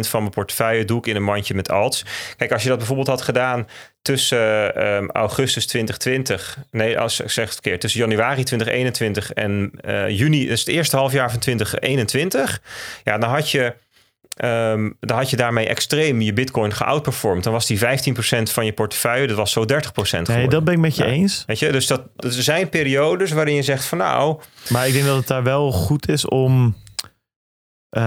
van 0.00 0.20
mijn 0.20 0.30
portefeuille 0.30 0.84
doe 0.84 0.98
ik 0.98 1.06
in 1.06 1.16
een 1.16 1.22
mandje 1.22 1.54
met 1.54 1.70
alts. 1.70 2.04
Kijk, 2.36 2.52
als 2.52 2.62
je 2.62 2.68
dat 2.68 2.78
bijvoorbeeld 2.78 3.08
had 3.08 3.22
gedaan 3.22 3.66
tussen 4.02 4.86
um, 4.86 5.10
augustus 5.10 5.66
2020, 5.66 6.58
nee, 6.70 6.98
als 6.98 7.20
ik 7.20 7.30
zeg 7.30 7.44
het 7.44 7.52
verkeerd, 7.54 7.80
tussen 7.80 8.00
januari 8.00 8.44
2021 8.44 9.32
en 9.32 9.72
uh, 9.86 10.08
juni, 10.08 10.46
dus 10.46 10.60
het 10.60 10.68
eerste 10.68 10.96
halfjaar 10.96 11.30
van 11.30 11.40
2021, 11.40 12.62
ja, 13.04 13.18
dan 13.18 13.30
had 13.30 13.50
je 13.50 13.74
Um, 14.36 14.96
dan 15.00 15.16
had 15.16 15.30
je 15.30 15.36
daarmee 15.36 15.68
extreem 15.68 16.20
je 16.20 16.32
bitcoin 16.32 16.72
geoutperformed. 16.72 17.44
Dan 17.44 17.52
was 17.52 17.66
die 17.66 17.78
15% 17.78 17.82
van 18.42 18.64
je 18.64 18.72
portefeuille, 18.72 19.26
dat 19.26 19.36
was 19.36 19.52
zo 19.52 19.62
30% 19.62 19.66
geworden. 19.66 20.36
Nee, 20.36 20.48
dat 20.48 20.64
ben 20.64 20.74
ik 20.74 20.80
met 20.80 20.96
je 20.96 21.04
eens. 21.04 21.44
Weet 21.46 21.58
je, 21.58 21.72
dus 21.72 21.86
dat, 21.86 22.02
er 22.16 22.32
zijn 22.32 22.68
periodes 22.68 23.30
waarin 23.30 23.54
je 23.54 23.62
zegt 23.62 23.84
van 23.84 23.98
nou... 23.98 24.40
Maar 24.68 24.86
ik 24.86 24.92
denk 24.92 25.04
dat 25.06 25.16
het 25.16 25.26
daar 25.26 25.42
wel 25.42 25.72
goed 25.72 26.08
is 26.08 26.28
om... 26.28 26.76
Uh, 27.96 28.02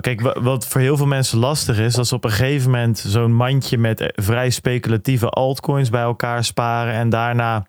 kijk, 0.00 0.20
wat 0.20 0.66
voor 0.66 0.80
heel 0.80 0.96
veel 0.96 1.06
mensen 1.06 1.38
lastig 1.38 1.78
is, 1.78 1.94
dat 1.94 2.06
ze 2.06 2.14
op 2.14 2.24
een 2.24 2.30
gegeven 2.30 2.70
moment 2.70 2.98
zo'n 3.06 3.34
mandje 3.34 3.78
met 3.78 4.12
vrij 4.14 4.50
speculatieve 4.50 5.28
altcoins 5.28 5.90
bij 5.90 6.02
elkaar 6.02 6.44
sparen 6.44 6.94
en 6.94 7.08
daarna 7.08 7.66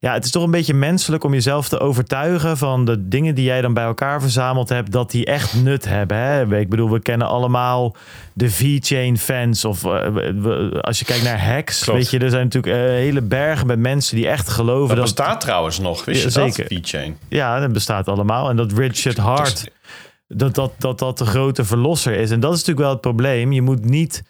ja, 0.00 0.12
het 0.12 0.24
is 0.24 0.30
toch 0.30 0.42
een 0.42 0.50
beetje 0.50 0.74
menselijk 0.74 1.24
om 1.24 1.32
jezelf 1.32 1.68
te 1.68 1.80
overtuigen 1.80 2.56
van 2.56 2.84
de 2.84 3.08
dingen 3.08 3.34
die 3.34 3.44
jij 3.44 3.60
dan 3.60 3.74
bij 3.74 3.84
elkaar 3.84 4.20
verzameld 4.20 4.68
hebt, 4.68 4.92
dat 4.92 5.10
die 5.10 5.24
echt 5.24 5.54
nut 5.54 5.84
hebben. 5.88 6.16
Hè? 6.16 6.58
Ik 6.58 6.68
bedoel, 6.68 6.90
we 6.90 7.00
kennen 7.00 7.26
allemaal 7.26 7.96
de 8.32 8.50
V-chain 8.50 9.18
fans. 9.18 9.64
Of 9.64 9.84
uh, 9.84 10.72
als 10.80 10.98
je 10.98 11.04
kijkt 11.04 11.24
naar 11.24 11.44
hacks, 11.44 11.84
weet 11.84 12.10
je, 12.10 12.18
er 12.18 12.30
zijn 12.30 12.44
natuurlijk 12.44 12.74
uh, 12.74 12.82
hele 12.82 13.22
bergen 13.22 13.66
met 13.66 13.78
mensen 13.78 14.16
die 14.16 14.28
echt 14.28 14.48
geloven. 14.48 14.96
Dat, 14.96 15.06
dat 15.06 15.16
bestaat 15.16 15.40
trouwens 15.40 15.78
nog, 15.78 16.04
wist 16.04 16.22
je 16.22 16.30
zeker. 16.30 16.68
dat? 16.68 16.78
V-chain. 16.78 17.18
Ja, 17.28 17.60
dat 17.60 17.72
bestaat 17.72 18.08
allemaal. 18.08 18.50
En 18.50 18.56
dat 18.56 18.72
Richard 18.72 19.16
Hart, 19.16 19.70
dat 20.28 20.54
dat, 20.54 20.72
dat 20.78 20.98
dat 20.98 21.18
de 21.18 21.26
grote 21.26 21.64
verlosser 21.64 22.12
is. 22.12 22.30
En 22.30 22.40
dat 22.40 22.52
is 22.52 22.58
natuurlijk 22.58 22.86
wel 22.86 22.92
het 22.92 23.00
probleem. 23.00 23.52
Je 23.52 23.62
moet 23.62 23.84
niet 23.84 24.22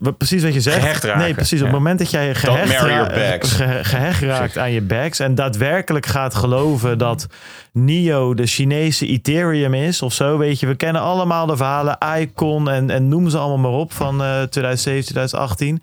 Precies 0.00 0.42
wat 0.42 0.54
je 0.54 0.60
zegt. 0.60 0.78
Gehecht 0.80 1.04
raken. 1.04 1.20
Nee, 1.20 1.34
precies. 1.34 1.58
Op 1.58 1.66
het 1.66 1.76
moment 1.76 1.98
dat 1.98 2.10
jij 2.10 2.34
gehecht, 2.34 2.82
ra 2.82 3.82
gehecht 3.82 4.22
raakt 4.22 4.58
aan 4.58 4.72
je 4.72 4.82
bags 4.82 5.18
en 5.18 5.34
daadwerkelijk 5.34 6.06
gaat 6.06 6.34
geloven 6.34 6.98
dat 6.98 7.26
NIO 7.72 8.34
de 8.34 8.46
Chinese 8.46 9.06
Ethereum 9.06 9.74
is 9.74 10.02
of 10.02 10.12
zo, 10.12 10.38
weet 10.38 10.60
je, 10.60 10.66
we 10.66 10.74
kennen 10.74 11.02
allemaal 11.02 11.46
de 11.46 11.56
verhalen, 11.56 11.98
Icon 12.18 12.70
en, 12.70 12.90
en 12.90 13.08
noem 13.08 13.28
ze 13.28 13.38
allemaal 13.38 13.70
maar 13.70 13.80
op 13.80 13.92
van 13.92 14.14
uh, 14.22 14.42
2007, 14.42 15.02
2018 15.02 15.82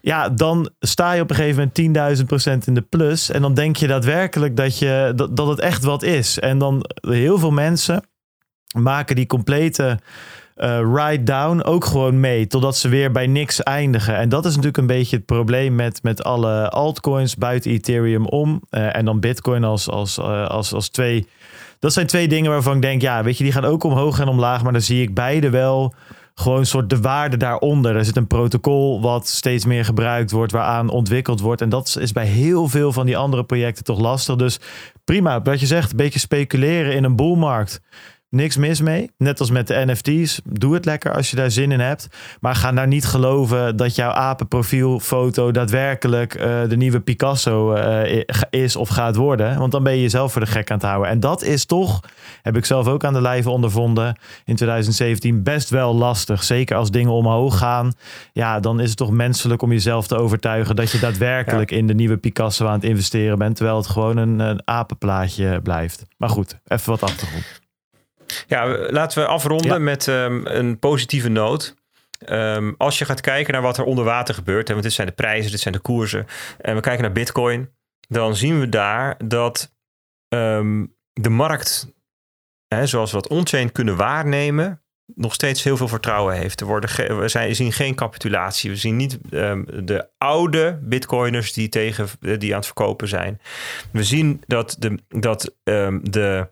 Ja, 0.00 0.28
dan 0.28 0.70
sta 0.80 1.12
je 1.12 1.22
op 1.22 1.30
een 1.30 1.36
gegeven 1.36 1.70
moment 1.76 2.18
10.000 2.18 2.24
procent 2.26 2.66
in 2.66 2.74
de 2.74 2.86
plus. 2.88 3.30
En 3.30 3.42
dan 3.42 3.54
denk 3.54 3.76
je 3.76 3.86
daadwerkelijk 3.86 4.56
dat, 4.56 4.78
je, 4.78 5.12
dat, 5.16 5.36
dat 5.36 5.48
het 5.48 5.60
echt 5.60 5.84
wat 5.84 6.02
is. 6.02 6.38
En 6.38 6.58
dan 6.58 6.84
heel 7.00 7.38
veel 7.38 7.50
mensen 7.50 8.04
maken 8.76 9.16
die 9.16 9.26
complete 9.26 9.98
uh, 10.56 10.78
ride 10.94 11.22
down 11.22 11.62
ook 11.62 11.84
gewoon 11.84 12.20
mee. 12.20 12.46
Totdat 12.46 12.76
ze 12.76 12.88
weer 12.88 13.12
bij 13.12 13.26
niks 13.26 13.62
eindigen. 13.62 14.16
En 14.16 14.28
dat 14.28 14.44
is 14.44 14.50
natuurlijk 14.50 14.76
een 14.76 14.86
beetje 14.86 15.16
het 15.16 15.26
probleem 15.26 15.74
met, 15.74 16.02
met 16.02 16.24
alle 16.24 16.68
altcoins 16.68 17.36
buiten 17.36 17.70
Ethereum 17.70 18.26
om. 18.26 18.62
Uh, 18.70 18.96
en 18.96 19.04
dan 19.04 19.20
Bitcoin 19.20 19.64
als, 19.64 19.88
als, 19.88 20.18
uh, 20.18 20.46
als, 20.46 20.72
als 20.72 20.88
twee. 20.88 21.26
Dat 21.78 21.92
zijn 21.92 22.06
twee 22.06 22.28
dingen 22.28 22.50
waarvan 22.50 22.76
ik 22.76 22.82
denk, 22.82 23.02
ja, 23.02 23.22
weet 23.22 23.38
je, 23.38 23.44
die 23.44 23.52
gaan 23.52 23.64
ook 23.64 23.84
omhoog 23.84 24.20
en 24.20 24.28
omlaag. 24.28 24.62
Maar 24.62 24.72
dan 24.72 24.80
zie 24.80 25.02
ik 25.02 25.14
beide 25.14 25.50
wel 25.50 25.94
gewoon 26.34 26.58
een 26.58 26.66
soort 26.66 26.90
de 26.90 27.00
waarde 27.00 27.36
daaronder. 27.36 27.96
Er 27.96 28.04
zit 28.04 28.16
een 28.16 28.26
protocol 28.26 29.00
wat 29.00 29.28
steeds 29.28 29.64
meer 29.64 29.84
gebruikt 29.84 30.30
wordt, 30.30 30.52
waaraan 30.52 30.88
ontwikkeld 30.88 31.40
wordt. 31.40 31.60
En 31.60 31.68
dat 31.68 31.96
is 32.00 32.12
bij 32.12 32.26
heel 32.26 32.68
veel 32.68 32.92
van 32.92 33.06
die 33.06 33.16
andere 33.16 33.44
projecten 33.44 33.84
toch 33.84 34.00
lastig. 34.00 34.36
Dus 34.36 34.58
prima, 35.04 35.42
wat 35.42 35.60
je 35.60 35.66
zegt, 35.66 35.90
een 35.90 35.96
beetje 35.96 36.18
speculeren 36.18 36.94
in 36.94 37.04
een 37.04 37.16
boelmarkt. 37.16 37.80
Niks 38.34 38.56
mis 38.56 38.80
mee. 38.80 39.10
Net 39.18 39.40
als 39.40 39.50
met 39.50 39.66
de 39.66 39.82
NFT's. 39.86 40.40
Doe 40.44 40.74
het 40.74 40.84
lekker 40.84 41.14
als 41.14 41.30
je 41.30 41.36
daar 41.36 41.50
zin 41.50 41.72
in 41.72 41.80
hebt. 41.80 42.08
Maar 42.40 42.54
ga 42.54 42.70
nou 42.70 42.86
niet 42.86 43.04
geloven 43.04 43.76
dat 43.76 43.94
jouw 43.94 44.10
apenprofielfoto 44.10 45.50
daadwerkelijk 45.50 46.34
uh, 46.34 46.42
de 46.68 46.76
nieuwe 46.76 47.00
Picasso 47.00 47.74
uh, 47.74 48.22
is 48.50 48.76
of 48.76 48.88
gaat 48.88 49.16
worden. 49.16 49.58
Want 49.58 49.72
dan 49.72 49.82
ben 49.82 49.94
je 49.94 50.00
jezelf 50.00 50.32
voor 50.32 50.40
de 50.40 50.46
gek 50.46 50.70
aan 50.70 50.76
het 50.76 50.86
houden. 50.86 51.10
En 51.10 51.20
dat 51.20 51.42
is 51.42 51.64
toch, 51.64 52.00
heb 52.42 52.56
ik 52.56 52.64
zelf 52.64 52.86
ook 52.86 53.04
aan 53.04 53.12
de 53.12 53.20
lijve 53.20 53.50
ondervonden 53.50 54.18
in 54.44 54.56
2017, 54.56 55.42
best 55.42 55.70
wel 55.70 55.94
lastig. 55.94 56.42
Zeker 56.42 56.76
als 56.76 56.90
dingen 56.90 57.12
omhoog 57.12 57.58
gaan. 57.58 57.92
Ja, 58.32 58.60
dan 58.60 58.80
is 58.80 58.88
het 58.88 58.98
toch 58.98 59.10
menselijk 59.10 59.62
om 59.62 59.72
jezelf 59.72 60.06
te 60.06 60.16
overtuigen 60.16 60.76
dat 60.76 60.90
je 60.90 60.98
daadwerkelijk 60.98 61.70
in 61.70 61.86
de 61.86 61.94
nieuwe 61.94 62.16
Picasso 62.16 62.66
aan 62.66 62.74
het 62.74 62.84
investeren 62.84 63.38
bent. 63.38 63.56
Terwijl 63.56 63.76
het 63.76 63.86
gewoon 63.86 64.16
een, 64.16 64.38
een 64.38 64.62
apenplaatje 64.64 65.60
blijft. 65.62 66.04
Maar 66.16 66.28
goed, 66.28 66.58
even 66.64 66.90
wat 66.90 67.02
achtergrond. 67.02 67.62
Ja, 68.46 68.66
laten 68.90 69.22
we 69.22 69.28
afronden 69.28 69.84
met 69.84 70.06
um, 70.06 70.46
een 70.46 70.78
positieve 70.78 71.28
noot. 71.28 71.74
Um, 72.28 72.74
als 72.78 72.98
je 72.98 73.04
gaat 73.04 73.20
kijken 73.20 73.52
naar 73.52 73.62
wat 73.62 73.78
er 73.78 73.84
onder 73.84 74.04
water 74.04 74.34
gebeurt, 74.34 74.66
hè, 74.66 74.72
want 74.72 74.86
dit 74.86 74.94
zijn 74.94 75.06
de 75.06 75.14
prijzen, 75.14 75.50
dit 75.50 75.60
zijn 75.60 75.74
de 75.74 75.80
koersen, 75.80 76.26
en 76.60 76.74
we 76.74 76.80
kijken 76.80 77.02
naar 77.02 77.12
Bitcoin, 77.12 77.70
dan 78.08 78.36
zien 78.36 78.60
we 78.60 78.68
daar 78.68 79.16
dat 79.24 79.74
um, 80.28 80.94
de 81.12 81.28
markt, 81.28 81.94
hè, 82.68 82.86
zoals 82.86 83.12
we 83.12 83.20
dat 83.20 83.28
on-chain 83.28 83.72
kunnen 83.72 83.96
waarnemen, 83.96 84.82
nog 85.14 85.34
steeds 85.34 85.62
heel 85.62 85.76
veel 85.76 85.88
vertrouwen 85.88 86.34
heeft. 86.34 86.60
Er 86.60 86.66
worden 86.66 87.18
we 87.20 87.28
zijn, 87.28 87.54
zien 87.54 87.72
geen 87.72 87.94
capitulatie. 87.94 88.70
We 88.70 88.76
zien 88.76 88.96
niet 88.96 89.18
um, 89.30 89.66
de 89.86 90.08
oude 90.18 90.78
bitcoiners 90.82 91.52
die, 91.52 91.68
tegen, 91.68 92.08
die 92.20 92.50
aan 92.50 92.56
het 92.56 92.66
verkopen 92.66 93.08
zijn. 93.08 93.40
We 93.90 94.04
zien 94.04 94.42
dat 94.46 94.76
de, 94.78 94.98
dat, 95.08 95.54
um, 95.64 96.10
de 96.10 96.48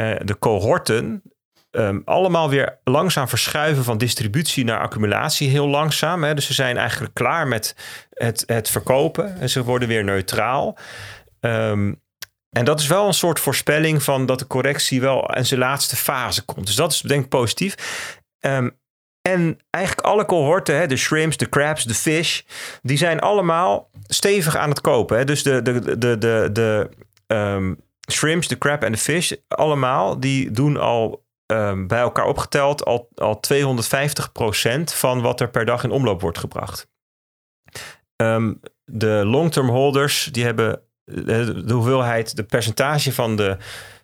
uh, 0.00 0.16
de 0.24 0.38
cohorten 0.38 1.22
um, 1.70 2.02
allemaal 2.04 2.50
weer 2.50 2.78
langzaam 2.84 3.28
verschuiven 3.28 3.84
van 3.84 3.98
distributie 3.98 4.64
naar 4.64 4.80
accumulatie. 4.80 5.48
Heel 5.48 5.68
langzaam. 5.68 6.24
Hè? 6.24 6.34
Dus 6.34 6.46
ze 6.46 6.54
zijn 6.54 6.76
eigenlijk 6.76 7.14
klaar 7.14 7.48
met 7.48 7.74
het, 8.10 8.42
het 8.46 8.70
verkopen. 8.70 9.40
En 9.40 9.50
ze 9.50 9.64
worden 9.64 9.88
weer 9.88 10.04
neutraal. 10.04 10.78
Um, 11.40 12.02
en 12.50 12.64
dat 12.64 12.80
is 12.80 12.86
wel 12.86 13.06
een 13.06 13.14
soort 13.14 13.40
voorspelling 13.40 14.02
van 14.02 14.26
dat 14.26 14.38
de 14.38 14.46
correctie 14.46 15.00
wel 15.00 15.34
in 15.34 15.46
zijn 15.46 15.60
laatste 15.60 15.96
fase 15.96 16.44
komt. 16.44 16.66
Dus 16.66 16.74
dat 16.74 16.92
is 16.92 17.00
denk 17.00 17.24
ik 17.24 17.28
positief. 17.28 17.74
Um, 18.40 18.78
en 19.22 19.58
eigenlijk 19.70 20.06
alle 20.06 20.24
cohorten, 20.24 20.76
hè, 20.76 20.86
de 20.86 20.96
shrimps, 20.96 21.36
de 21.36 21.48
crabs, 21.48 21.84
de 21.84 21.94
fish, 21.94 22.42
die 22.82 22.96
zijn 22.96 23.20
allemaal 23.20 23.90
stevig 24.06 24.56
aan 24.56 24.68
het 24.68 24.80
kopen. 24.80 25.18
Hè. 25.18 25.24
Dus 25.24 25.42
de, 25.42 25.62
de, 25.62 25.98
de, 25.98 26.18
de, 26.18 26.48
de, 26.52 26.90
shrimps, 28.12 28.48
de 28.48 28.58
crab 28.58 28.82
en 28.82 28.92
de 28.92 28.98
fish, 28.98 29.32
allemaal, 29.48 30.20
die 30.20 30.50
doen 30.50 30.76
al 30.76 31.26
um, 31.46 31.86
bij 31.86 32.00
elkaar 32.00 32.26
opgeteld 32.26 32.84
al, 32.84 33.08
al 33.14 33.40
250% 33.54 34.82
van 34.84 35.20
wat 35.20 35.40
er 35.40 35.50
per 35.50 35.64
dag 35.64 35.84
in 35.84 35.90
omloop 35.90 36.20
wordt 36.20 36.38
gebracht. 36.38 36.88
Um, 38.16 38.60
de 38.84 39.22
long-term 39.24 39.68
holders, 39.68 40.24
die 40.32 40.44
hebben 40.44 40.82
de, 41.04 41.64
de 41.64 41.74
hoeveelheid, 41.74 42.36
de 42.36 42.44
percentage 42.44 43.12
van 43.12 43.36
de 43.36 43.56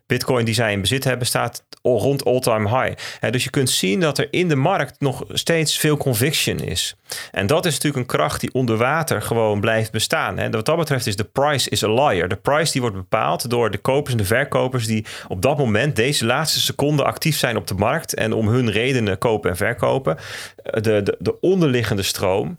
Bitcoin 0.07 0.45
die 0.45 0.55
zij 0.55 0.73
in 0.73 0.81
bezit 0.81 1.05
hebben, 1.05 1.27
staat 1.27 1.65
rond 1.83 2.25
all-time 2.25 2.69
high. 2.69 3.31
dus 3.31 3.45
je 3.45 3.51
kunt 3.51 3.71
zien 3.71 4.01
dat 4.01 4.19
er 4.19 4.29
in 4.31 4.49
de 4.49 4.57
markt 4.57 5.01
nog 5.01 5.25
steeds 5.29 5.79
veel 5.79 5.97
conviction 5.97 6.59
is. 6.59 6.97
En 7.31 7.47
dat 7.47 7.67
is 7.67 7.73
natuurlijk 7.73 8.03
een 8.03 8.17
kracht 8.19 8.41
die 8.41 8.53
onder 8.53 8.77
water 8.77 9.23
gewoon 9.23 9.61
blijft 9.61 9.93
bestaan. 9.93 10.39
En 10.39 10.51
wat 10.51 10.67
dat 10.67 10.77
betreft 10.77 11.07
is 11.07 11.17
de 11.17 11.25
price 11.25 11.71
is 11.71 11.85
a 11.85 11.89
liar. 11.89 12.29
De 12.29 12.37
price 12.37 12.73
die 12.73 12.81
wordt 12.81 12.97
bepaald 12.97 13.51
door 13.51 13.71
de 13.71 13.79
kopers 13.79 14.13
en 14.13 14.19
de 14.19 14.25
verkopers 14.25 14.87
die 14.87 15.07
op 15.29 15.43
dat 15.43 15.59
moment, 15.59 15.97
deze 15.97 16.25
laatste 16.25 16.61
seconde, 16.61 17.05
actief 17.05 17.37
zijn 17.37 17.57
op 17.57 17.67
de 17.67 17.75
markt 17.75 18.15
en 18.15 18.33
om 18.33 18.49
hun 18.49 18.71
redenen 18.71 19.19
kopen 19.19 19.51
en 19.51 19.57
verkopen. 19.57 20.17
De, 20.63 20.81
de, 20.81 21.17
de 21.19 21.41
onderliggende 21.41 22.03
stroom, 22.03 22.59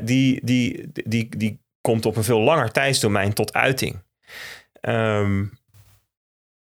die, 0.00 0.40
die, 0.44 0.90
die, 0.92 1.28
die 1.36 1.60
komt 1.80 2.06
op 2.06 2.16
een 2.16 2.24
veel 2.24 2.40
langer 2.40 2.70
tijdsdomein 2.70 3.32
tot 3.32 3.52
uiting. 3.52 4.02
Um, 4.80 5.58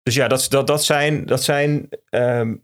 dus 0.05 0.15
ja, 0.15 0.27
dat, 0.27 0.45
dat, 0.49 0.67
dat 0.67 0.85
zijn. 0.85 1.25
Dat 1.25 1.43
zijn 1.43 1.89
um, 2.09 2.63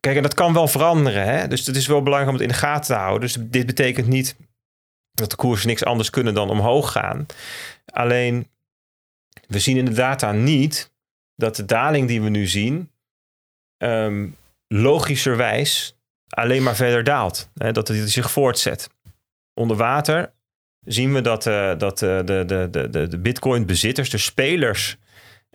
kijk, 0.00 0.16
en 0.16 0.22
dat 0.22 0.34
kan 0.34 0.52
wel 0.52 0.68
veranderen. 0.68 1.24
Hè? 1.24 1.48
Dus 1.48 1.66
het 1.66 1.76
is 1.76 1.86
wel 1.86 2.02
belangrijk 2.02 2.32
om 2.32 2.38
het 2.38 2.48
in 2.50 2.52
de 2.52 2.60
gaten 2.60 2.86
te 2.86 3.00
houden. 3.00 3.20
Dus 3.20 3.36
dit 3.40 3.66
betekent 3.66 4.06
niet 4.06 4.36
dat 5.12 5.30
de 5.30 5.36
koersen 5.36 5.68
niks 5.68 5.84
anders 5.84 6.10
kunnen 6.10 6.34
dan 6.34 6.50
omhoog 6.50 6.92
gaan. 6.92 7.26
Alleen, 7.86 8.48
we 9.46 9.58
zien 9.58 9.76
in 9.76 9.84
de 9.84 9.92
data 9.92 10.32
niet 10.32 10.92
dat 11.34 11.56
de 11.56 11.64
daling 11.64 12.08
die 12.08 12.22
we 12.22 12.28
nu 12.28 12.46
zien, 12.46 12.90
um, 13.82 14.36
logischerwijs 14.68 15.96
alleen 16.28 16.62
maar 16.62 16.76
verder 16.76 17.04
daalt. 17.04 17.50
Hè? 17.54 17.72
Dat 17.72 17.88
het 17.88 18.10
zich 18.10 18.30
voortzet. 18.30 18.90
Onder 19.54 19.76
water 19.76 20.32
zien 20.80 21.12
we 21.12 21.20
dat, 21.20 21.46
uh, 21.46 21.78
dat 21.78 22.02
uh, 22.02 22.18
de, 22.24 22.44
de, 22.46 22.88
de, 22.90 23.08
de 23.08 23.18
Bitcoin-bezitters, 23.18 24.10
de 24.10 24.18
spelers 24.18 24.96
uh, 25.00 25.04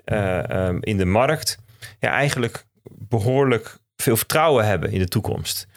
um, 0.05 0.77
in 0.83 0.97
de 0.97 1.05
markt, 1.05 1.57
ja, 1.99 2.09
eigenlijk 2.09 2.65
behoorlijk 2.83 3.77
veel 3.95 4.17
vertrouwen 4.17 4.65
hebben 4.65 4.91
in 4.91 4.99
de 4.99 5.07
toekomst. 5.07 5.67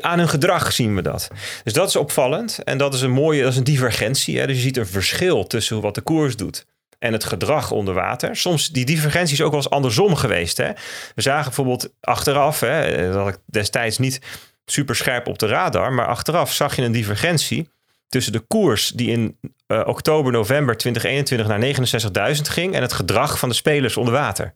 aan 0.00 0.18
hun 0.18 0.28
gedrag 0.28 0.72
zien 0.72 0.94
we 0.94 1.02
dat. 1.02 1.28
Dus 1.64 1.72
dat 1.72 1.88
is 1.88 1.96
opvallend. 1.96 2.58
En 2.64 2.78
dat 2.78 2.94
is 2.94 3.00
een 3.00 3.10
mooie, 3.10 3.42
dat 3.42 3.52
is 3.52 3.58
een 3.58 3.64
divergentie. 3.64 4.38
Hè? 4.38 4.46
Dus 4.46 4.56
je 4.56 4.62
ziet 4.62 4.76
een 4.76 4.86
verschil 4.86 5.46
tussen 5.46 5.80
wat 5.80 5.94
de 5.94 6.00
koers 6.00 6.36
doet 6.36 6.66
en 6.98 7.12
het 7.12 7.24
gedrag 7.24 7.70
onder 7.70 7.94
water. 7.94 8.36
Soms 8.36 8.68
die 8.68 8.84
divergentie 8.84 9.34
is 9.34 9.42
ook 9.42 9.50
wel 9.50 9.60
eens 9.60 9.70
andersom 9.70 10.14
geweest. 10.14 10.56
Hè? 10.56 10.72
We 11.14 11.22
zagen 11.22 11.44
bijvoorbeeld 11.44 11.92
achteraf, 12.00 12.60
hè, 12.60 13.06
dat 13.06 13.14
had 13.14 13.28
ik 13.28 13.38
destijds 13.46 13.98
niet 13.98 14.20
super 14.64 14.96
scherp 14.96 15.26
op 15.26 15.38
de 15.38 15.46
radar, 15.46 15.92
maar 15.92 16.06
achteraf 16.06 16.52
zag 16.52 16.76
je 16.76 16.82
een 16.82 16.92
divergentie 16.92 17.68
tussen 18.10 18.32
de 18.32 18.40
koers 18.40 18.88
die 18.88 19.10
in 19.10 19.38
uh, 19.66 19.82
oktober, 19.86 20.32
november 20.32 20.76
2021 20.76 21.46
naar 21.46 22.34
69.000 22.36 22.42
ging 22.42 22.74
en 22.74 22.82
het 22.82 22.92
gedrag 22.92 23.38
van 23.38 23.48
de 23.48 23.54
spelers 23.54 23.96
onder 23.96 24.14
water. 24.14 24.54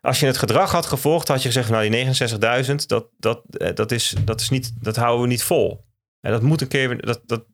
Als 0.00 0.20
je 0.20 0.26
het 0.26 0.38
gedrag 0.38 0.72
had 0.72 0.86
gevolgd, 0.86 1.28
had 1.28 1.42
je 1.42 1.48
gezegd, 1.48 1.70
nou 1.70 1.90
die 1.90 2.06
69.000, 2.66 2.74
dat, 2.86 3.06
dat, 3.18 3.42
uh, 3.50 3.68
dat, 3.74 3.92
is, 3.92 4.14
dat, 4.24 4.40
is 4.40 4.48
niet, 4.50 4.72
dat 4.80 4.96
houden 4.96 5.22
we 5.22 5.28
niet 5.28 5.42
vol. 5.42 5.84
En 6.20 6.30
dat 6.30 6.42
moet 6.42 6.60
een 6.60 6.68
keer, 6.68 7.00
dat, 7.00 7.20
dat, 7.26 7.44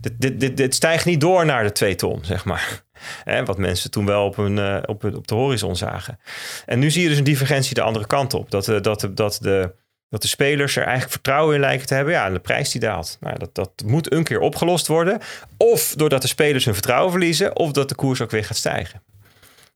dit, 0.00 0.40
dit, 0.40 0.56
dit, 0.56 0.74
stijgt 0.74 1.04
niet 1.04 1.20
door 1.20 1.46
naar 1.46 1.64
de 1.64 1.72
2 1.72 1.94
ton, 1.94 2.24
zeg 2.24 2.44
maar. 2.44 2.82
Wat 3.44 3.58
mensen 3.58 3.90
toen 3.90 4.06
wel 4.06 4.24
op, 4.24 4.38
een, 4.38 4.56
uh, 4.56 4.78
op, 4.86 5.04
op 5.04 5.26
de 5.26 5.34
horizon 5.34 5.76
zagen. 5.76 6.18
En 6.66 6.78
nu 6.78 6.90
zie 6.90 7.02
je 7.02 7.08
dus 7.08 7.18
een 7.18 7.24
divergentie 7.24 7.74
de 7.74 7.82
andere 7.82 8.06
kant 8.06 8.34
op. 8.34 8.50
Dat, 8.50 8.64
dat, 8.64 9.08
dat 9.14 9.38
de 9.40 9.74
dat 10.14 10.22
de 10.22 10.28
spelers 10.28 10.76
er 10.76 10.82
eigenlijk 10.82 11.12
vertrouwen 11.12 11.54
in 11.54 11.60
lijken 11.60 11.86
te 11.86 11.94
hebben. 11.94 12.12
Ja, 12.12 12.26
en 12.26 12.32
de 12.32 12.38
prijs 12.38 12.70
die 12.70 12.80
daalt. 12.80 13.16
Nou, 13.20 13.38
dat, 13.38 13.54
dat 13.54 13.82
moet 13.84 14.12
een 14.12 14.24
keer 14.24 14.40
opgelost 14.40 14.86
worden. 14.86 15.20
Of 15.56 15.94
doordat 15.96 16.22
de 16.22 16.28
spelers 16.28 16.64
hun 16.64 16.74
vertrouwen 16.74 17.10
verliezen, 17.10 17.56
of 17.56 17.72
dat 17.72 17.88
de 17.88 17.94
koers 17.94 18.20
ook 18.20 18.30
weer 18.30 18.44
gaat 18.44 18.56
stijgen. 18.56 19.02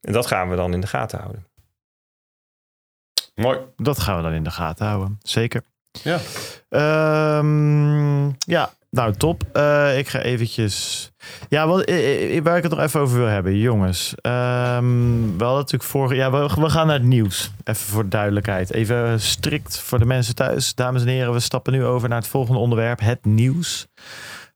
En 0.01 0.13
dat 0.13 0.27
gaan 0.27 0.49
we 0.49 0.57
dan 0.57 0.73
in 0.73 0.81
de 0.81 0.87
gaten 0.87 1.19
houden. 1.19 1.47
Mooi. 3.35 3.59
Dat 3.77 4.01
gaan 4.01 4.17
we 4.17 4.23
dan 4.23 4.33
in 4.33 4.45
de 4.45 4.51
gaten 4.51 4.87
houden. 4.87 5.19
Zeker. 5.23 5.63
Ja. 6.03 6.19
Um, 7.39 8.37
ja, 8.39 8.73
nou, 8.91 9.13
top. 9.13 9.43
Uh, 9.53 9.99
ik 9.99 10.09
ga 10.09 10.21
eventjes... 10.21 11.11
Ja, 11.49 11.67
wat, 11.67 11.91
uh, 11.91 12.41
waar 12.43 12.57
ik 12.57 12.63
het 12.63 12.73
nog 12.73 12.81
even 12.81 13.01
over 13.01 13.19
wil 13.19 13.27
hebben, 13.27 13.59
jongens. 13.59 14.15
Um, 14.23 15.39
we 15.39 15.45
natuurlijk 15.45 15.83
vorige... 15.83 16.15
Ja, 16.15 16.31
we, 16.31 16.71
gaan 16.71 16.87
naar 16.87 16.97
het 16.97 17.05
nieuws. 17.05 17.51
Even 17.65 17.87
voor 17.87 18.09
duidelijkheid. 18.09 18.73
Even 18.73 19.21
strikt 19.21 19.79
voor 19.79 19.99
de 19.99 20.05
mensen 20.05 20.35
thuis. 20.35 20.75
Dames 20.75 21.03
en 21.03 21.09
heren, 21.09 21.33
we 21.33 21.41
stappen 21.41 21.73
nu 21.73 21.85
over 21.85 22.09
naar 22.09 22.19
het 22.19 22.29
volgende 22.29 22.61
onderwerp. 22.61 23.01
Het 23.01 23.25
nieuws. 23.25 23.87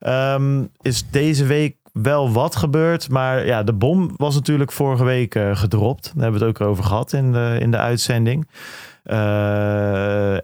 Um, 0.01 0.71
is 0.81 1.05
deze 1.11 1.45
week 1.45 1.77
wel 1.93 2.33
wat 2.33 2.57
gebeurd. 2.57 3.09
Maar 3.09 3.47
ja, 3.47 3.63
de 3.63 3.73
bom 3.73 4.11
was 4.17 4.35
natuurlijk 4.35 4.73
vorige 4.73 5.05
week 5.05 5.39
gedropt. 5.53 6.03
Daar 6.03 6.23
hebben 6.23 6.41
we 6.41 6.47
het 6.47 6.61
ook 6.61 6.69
over 6.69 6.85
gehad 6.85 7.13
in 7.13 7.33
de, 7.33 7.57
in 7.61 7.71
de 7.71 7.79
uitzending. 7.79 8.49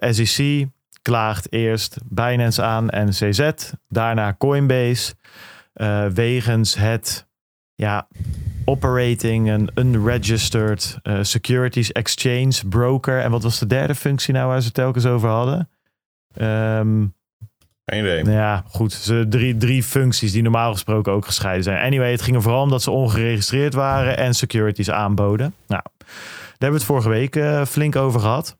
SEC 0.09 0.67
klaagt 1.01 1.51
eerst 1.51 1.97
Binance 2.05 2.61
aan 2.61 2.89
en 2.89 3.09
CZ, 3.09 3.51
daarna 3.87 4.35
Coinbase. 4.37 5.13
Uh, 5.81 6.05
wegens 6.05 6.75
het 6.75 7.27
ja, 7.75 8.07
operating 8.65 9.49
een 9.49 9.71
unregistered 9.75 10.99
uh, 11.03 11.17
securities 11.21 11.91
exchange 11.91 12.67
broker. 12.69 13.21
En 13.21 13.31
wat 13.31 13.43
was 13.43 13.59
de 13.59 13.67
derde 13.67 13.95
functie 13.95 14.33
nou 14.33 14.47
waar 14.47 14.61
ze 14.61 14.71
telkens 14.71 15.05
over 15.05 15.29
hadden? 15.29 15.69
Um, 16.41 17.13
Geen 17.85 17.99
idee. 17.99 18.23
Nou 18.23 18.35
ja, 18.35 18.63
goed. 18.67 18.93
Ze, 18.93 19.25
drie, 19.29 19.57
drie 19.57 19.83
functies 19.83 20.31
die 20.31 20.41
normaal 20.41 20.71
gesproken 20.71 21.13
ook 21.13 21.25
gescheiden 21.25 21.63
zijn. 21.63 21.85
Anyway, 21.85 22.11
het 22.11 22.21
ging 22.21 22.35
er 22.35 22.41
vooral 22.41 22.61
om 22.61 22.69
dat 22.69 22.83
ze 22.83 22.91
ongeregistreerd 22.91 23.73
waren 23.73 24.17
en 24.17 24.33
securities 24.33 24.91
aanboden. 24.91 25.53
Nou, 25.67 25.81
daar 25.97 26.13
hebben 26.49 26.69
we 26.69 26.75
het 26.75 26.83
vorige 26.83 27.09
week 27.09 27.35
uh, 27.35 27.65
flink 27.65 27.95
over 27.95 28.19
gehad. 28.19 28.57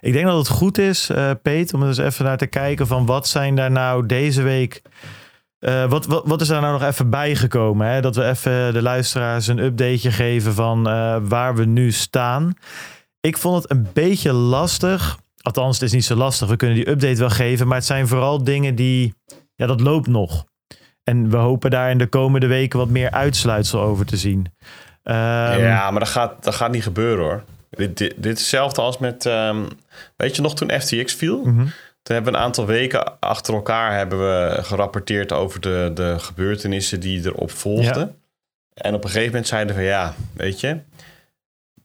Ik 0.00 0.12
denk 0.12 0.26
dat 0.26 0.38
het 0.38 0.48
goed 0.48 0.78
is, 0.78 1.10
uh, 1.10 1.30
Peet, 1.42 1.74
om 1.74 1.82
er 1.82 1.88
eens 1.88 1.98
even 1.98 2.24
naar 2.24 2.36
te 2.36 2.46
kijken 2.46 2.86
van 2.86 3.06
wat 3.06 3.28
zijn 3.28 3.56
daar 3.56 3.70
nou 3.70 4.06
deze 4.06 4.42
week 4.42 4.82
uh, 5.68 5.84
wat, 5.90 6.06
wat, 6.06 6.22
wat, 6.26 6.40
is 6.40 6.48
daar 6.48 6.60
nou 6.60 6.72
nog 6.72 6.88
even 6.88 7.10
bijgekomen? 7.10 7.86
Hè? 7.86 8.00
Dat 8.00 8.16
we 8.16 8.24
even 8.24 8.72
de 8.72 8.82
luisteraars 8.82 9.46
een 9.46 9.58
updateje 9.58 10.10
geven 10.10 10.54
van 10.54 10.88
uh, 10.88 11.16
waar 11.22 11.54
we 11.54 11.64
nu 11.64 11.92
staan. 11.92 12.54
Ik 13.20 13.38
vond 13.38 13.62
het 13.62 13.70
een 13.70 13.88
beetje 13.92 14.32
lastig. 14.32 15.18
Althans, 15.40 15.74
het 15.74 15.84
is 15.84 15.92
niet 15.92 16.04
zo 16.04 16.14
lastig. 16.14 16.48
We 16.48 16.56
kunnen 16.56 16.76
die 16.76 16.88
update 16.88 17.18
wel 17.18 17.30
geven. 17.30 17.66
Maar 17.66 17.76
het 17.76 17.86
zijn 17.86 18.08
vooral 18.08 18.44
dingen 18.44 18.74
die. 18.74 19.14
Ja, 19.54 19.66
dat 19.66 19.80
loopt 19.80 20.06
nog. 20.06 20.44
En 21.04 21.30
we 21.30 21.36
hopen 21.36 21.70
daar 21.70 21.90
in 21.90 21.98
de 21.98 22.06
komende 22.06 22.46
weken 22.46 22.78
wat 22.78 22.88
meer 22.88 23.10
uitsluitsel 23.10 23.80
over 23.80 24.06
te 24.06 24.16
zien. 24.16 24.38
Um, 25.04 25.14
ja, 25.58 25.90
maar 25.90 26.00
dat 26.00 26.08
gaat, 26.08 26.44
dat 26.44 26.54
gaat 26.54 26.70
niet 26.70 26.82
gebeuren 26.82 27.24
hoor. 27.24 27.42
Dit, 27.70 27.98
dit, 27.98 28.14
dit 28.16 28.32
is 28.32 28.40
hetzelfde 28.40 28.80
als 28.80 28.98
met. 28.98 29.24
Um, 29.24 29.68
weet 30.16 30.36
je 30.36 30.42
nog 30.42 30.54
toen 30.54 30.70
FTX 30.80 31.14
viel? 31.14 31.44
Mm 31.44 31.58
-hmm. 31.58 31.72
Toen 32.06 32.14
hebben 32.14 32.32
we 32.32 32.38
een 32.38 32.44
aantal 32.44 32.66
weken 32.66 33.20
achter 33.20 33.54
elkaar 33.54 33.96
hebben 33.96 34.18
we 34.18 34.62
gerapporteerd 34.62 35.32
over 35.32 35.60
de, 35.60 35.90
de 35.94 36.18
gebeurtenissen 36.18 37.00
die 37.00 37.24
erop 37.24 37.50
volgden. 37.50 38.06
Ja. 38.06 38.14
En 38.74 38.94
op 38.94 39.04
een 39.04 39.10
gegeven 39.10 39.30
moment 39.30 39.46
zeiden 39.46 39.74
we 39.74 39.80
van 39.80 39.90
ja, 39.90 40.14
weet 40.34 40.60
je, 40.60 40.80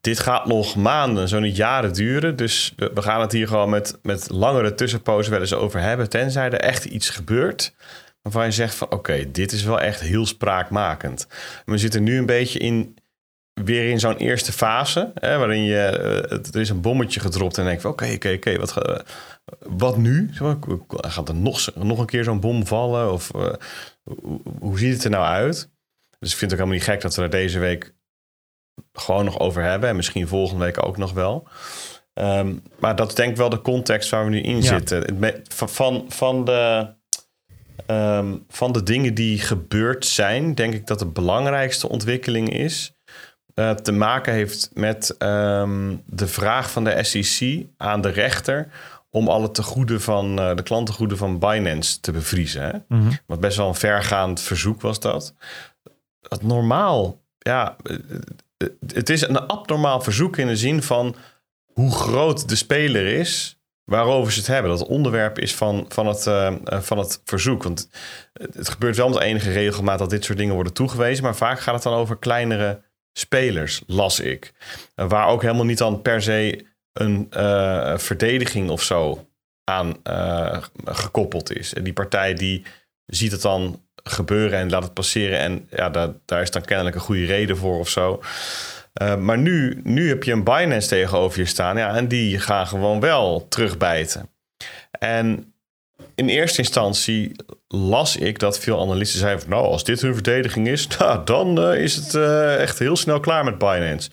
dit 0.02 0.20
gaat 0.20 0.46
nog 0.46 0.76
maanden, 0.76 1.28
zo 1.28 1.40
niet 1.40 1.56
jaren 1.56 1.94
duren. 1.94 2.36
Dus 2.36 2.74
we, 2.76 2.92
we 2.94 3.02
gaan 3.02 3.22
het 3.22 3.32
hier 3.32 3.48
gewoon 3.48 3.70
met, 3.70 4.00
met 4.02 4.30
langere 4.30 4.74
tussenpozen 4.74 5.32
wel 5.32 5.42
eens 5.42 5.54
over 5.54 5.80
hebben. 5.80 6.10
Tenzij 6.10 6.50
er 6.50 6.60
echt 6.60 6.86
iets 6.86 7.10
gebeurt 7.10 7.74
waarvan 8.22 8.46
je 8.46 8.52
zegt 8.52 8.76
van 8.76 8.88
oké, 8.88 8.96
okay, 8.96 9.32
dit 9.32 9.52
is 9.52 9.64
wel 9.64 9.80
echt 9.80 10.02
heel 10.02 10.26
spraakmakend. 10.26 11.28
We 11.66 11.78
zitten 11.78 12.04
nu 12.04 12.18
een 12.18 12.26
beetje 12.26 12.60
in, 12.60 12.98
weer 13.66 13.90
in 13.90 14.00
zo'n 14.00 14.18
eerste 14.18 14.52
fase, 14.52 15.12
hè, 15.14 15.38
waarin 15.38 15.64
je, 15.64 15.78
er 16.52 16.60
is 16.60 16.70
een 16.70 16.82
bommetje 16.82 17.20
gedropt 17.20 17.58
en 17.58 17.66
denk 17.66 17.82
van 17.82 17.92
oké, 17.92 18.12
oké, 18.14 18.34
oké, 18.34 18.58
wat 18.58 18.72
gaat 18.72 19.04
wat 19.60 19.98
nu? 19.98 20.30
Gaat 20.88 21.30
er 21.30 21.36
nog, 21.36 21.76
nog 21.76 22.00
een 22.00 22.06
keer 22.06 22.24
zo'n 22.24 22.40
bom 22.40 22.66
vallen? 22.66 23.12
Of 23.12 23.32
uh, 23.36 23.54
hoe 24.60 24.80
ziet 24.80 24.94
het 24.94 25.04
er 25.04 25.10
nou 25.10 25.26
uit? 25.26 25.70
Dus 26.20 26.32
ik 26.32 26.38
vind 26.38 26.52
het 26.52 26.60
ook 26.60 26.68
helemaal 26.68 26.74
niet 26.74 26.84
gek 26.84 27.02
dat 27.02 27.16
we 27.16 27.22
er 27.22 27.30
deze 27.30 27.60
week 27.60 27.94
gewoon 28.94 29.26
nog 29.26 29.40
over 29.40 29.64
hebben. 29.64 29.90
En 29.90 29.96
misschien 29.96 30.28
volgende 30.28 30.66
week 30.66 30.86
ook 30.86 30.98
nog 30.98 31.14
wel. 31.14 31.48
Um, 32.14 32.64
maar 32.80 32.96
dat 32.96 33.08
is 33.08 33.16
denk 33.16 33.32
ik 33.32 33.38
wel 33.38 33.50
de 33.50 33.62
context 33.62 34.10
waar 34.10 34.24
we 34.24 34.30
nu 34.30 34.42
in 34.42 34.56
ja. 34.56 34.62
zitten. 34.62 35.20
Van, 35.50 36.06
van, 36.08 36.46
de, 36.46 36.94
um, 37.88 38.46
van 38.48 38.72
de 38.72 38.84
dingen 38.84 39.14
die 39.14 39.40
gebeurd 39.40 40.06
zijn, 40.06 40.56
denk 40.56 40.74
ik 40.74 40.88
dat 40.88 41.00
de 41.00 41.06
belangrijkste 41.06 41.90
ontwikkeling 41.90 42.54
is. 42.54 42.94
Uh, 43.56 43.72
te 43.72 43.92
maken 43.92 44.34
heeft 44.34 44.70
met 44.74 45.16
um, 45.20 46.04
de 46.06 46.28
vraag 46.28 46.72
van 46.72 46.84
de 46.84 47.04
SEC 47.04 47.66
aan 47.78 48.02
de 48.02 48.10
rechter 48.10 48.68
om 49.10 49.28
alle 49.28 49.52
tegoeden 49.52 50.02
van 50.02 50.40
uh, 50.40 50.56
de 50.56 50.64
klantengoeden 50.64 51.18
van 51.18 51.40
Binance 51.40 52.00
te 52.00 52.12
bevriezen. 52.12 52.62
Hè? 52.62 52.72
Mm 52.88 53.02
-hmm. 53.02 53.18
Wat 53.26 53.40
best 53.40 53.58
wel 53.58 53.68
een 53.68 53.76
vergaand 53.76 54.42
verzoek 54.42 54.82
was 54.82 55.00
dat. 55.00 55.36
Dat 56.20 56.44
normaal, 56.44 57.22
ja, 57.38 57.76
het 58.88 59.10
is 59.10 59.22
een 59.22 59.48
abnormaal 59.48 60.02
verzoek 60.02 60.38
in 60.38 60.48
de 60.48 60.58
zin 60.58 60.84
van 60.84 61.16
hoe 61.74 61.92
groot 61.92 62.50
de 62.50 62.56
speler 62.56 63.06
is 63.06 63.60
waarover 63.84 64.32
ze 64.32 64.40
het 64.40 64.48
hebben. 64.48 64.72
Dat 64.72 64.88
onderwerp 64.88 65.40
is 65.40 65.56
van, 65.56 65.86
van, 65.88 66.08
het, 66.08 66.26
uh, 66.26 66.54
van 66.66 66.98
het 66.98 67.22
verzoek. 67.26 67.64
Want 67.64 67.90
het 68.34 68.70
gebeurt 68.70 68.98
wel 68.98 69.10
met 69.10 69.20
enige 69.20 69.52
regelmaat 69.52 70.00
dat 70.00 70.10
dit 70.10 70.24
soort 70.24 70.38
dingen 70.38 70.54
worden 70.54 70.74
toegewezen, 70.74 71.24
maar 71.24 71.36
vaak 71.36 71.60
gaat 71.60 71.74
het 71.74 71.84
dan 71.84 71.94
over 71.94 72.18
kleinere 72.18 72.82
spelers, 73.14 73.82
las 73.88 74.20
ik. 74.20 74.52
Uh, 74.96 75.10
waar 75.10 75.28
ook 75.28 75.42
helemaal 75.42 75.66
niet 75.66 75.78
dan 75.78 76.02
per 76.02 76.22
se 76.22 76.66
een 76.94 77.30
uh, 77.38 77.98
verdediging 77.98 78.70
of 78.70 78.84
zo 78.84 79.28
aan 79.64 79.98
uh, 80.10 80.58
gekoppeld 80.86 81.54
is. 81.54 81.74
En 81.74 81.84
die 81.84 81.94
partij 81.94 82.34
die 82.34 82.64
ziet 83.06 83.32
het 83.32 83.42
dan 83.42 83.82
gebeuren 84.04 84.60
en 84.60 84.70
laat 84.70 84.84
het 84.84 84.94
passeren. 84.94 85.40
En 85.40 85.68
ja, 85.70 85.90
daar, 85.90 86.10
daar 86.26 86.42
is 86.42 86.52
dan 86.52 86.62
kennelijk 86.62 86.96
een 86.96 87.02
goede 87.02 87.26
reden 87.26 87.58
voor 87.58 87.80
of 87.80 87.90
zo. 87.90 88.22
Maar 89.20 89.38
nu, 89.38 89.82
nu 89.84 90.10
heb 90.10 90.24
je 90.24 90.32
een 90.32 90.44
Binance 90.44 90.88
tegenover 90.88 91.40
je 91.40 91.46
staan. 91.46 91.78
Ja, 91.78 91.96
en 91.96 92.08
die 92.08 92.40
gaan 92.40 92.68
gewoon 92.68 93.00
wel 93.00 93.48
terugbijten. 93.48 94.30
En 94.92 95.51
in 96.16 96.30
eerste 96.30 96.58
instantie 96.58 97.32
las 97.68 98.16
ik 98.16 98.40
dat 98.40 98.60
veel 98.60 98.82
analisten 98.82 99.20
zeiden: 99.20 99.42
van, 99.42 99.50
Nou, 99.50 99.66
als 99.66 99.84
dit 99.84 100.02
hun 100.02 100.14
verdediging 100.14 100.68
is, 100.68 100.88
nou, 100.98 101.26
dan 101.26 101.72
uh, 101.72 101.84
is 101.84 101.96
het 101.96 102.14
uh, 102.14 102.62
echt 102.62 102.80
heel 102.80 102.96
snel 102.96 103.20
klaar 103.20 103.44
met 103.44 103.58
Binance. 103.58 104.10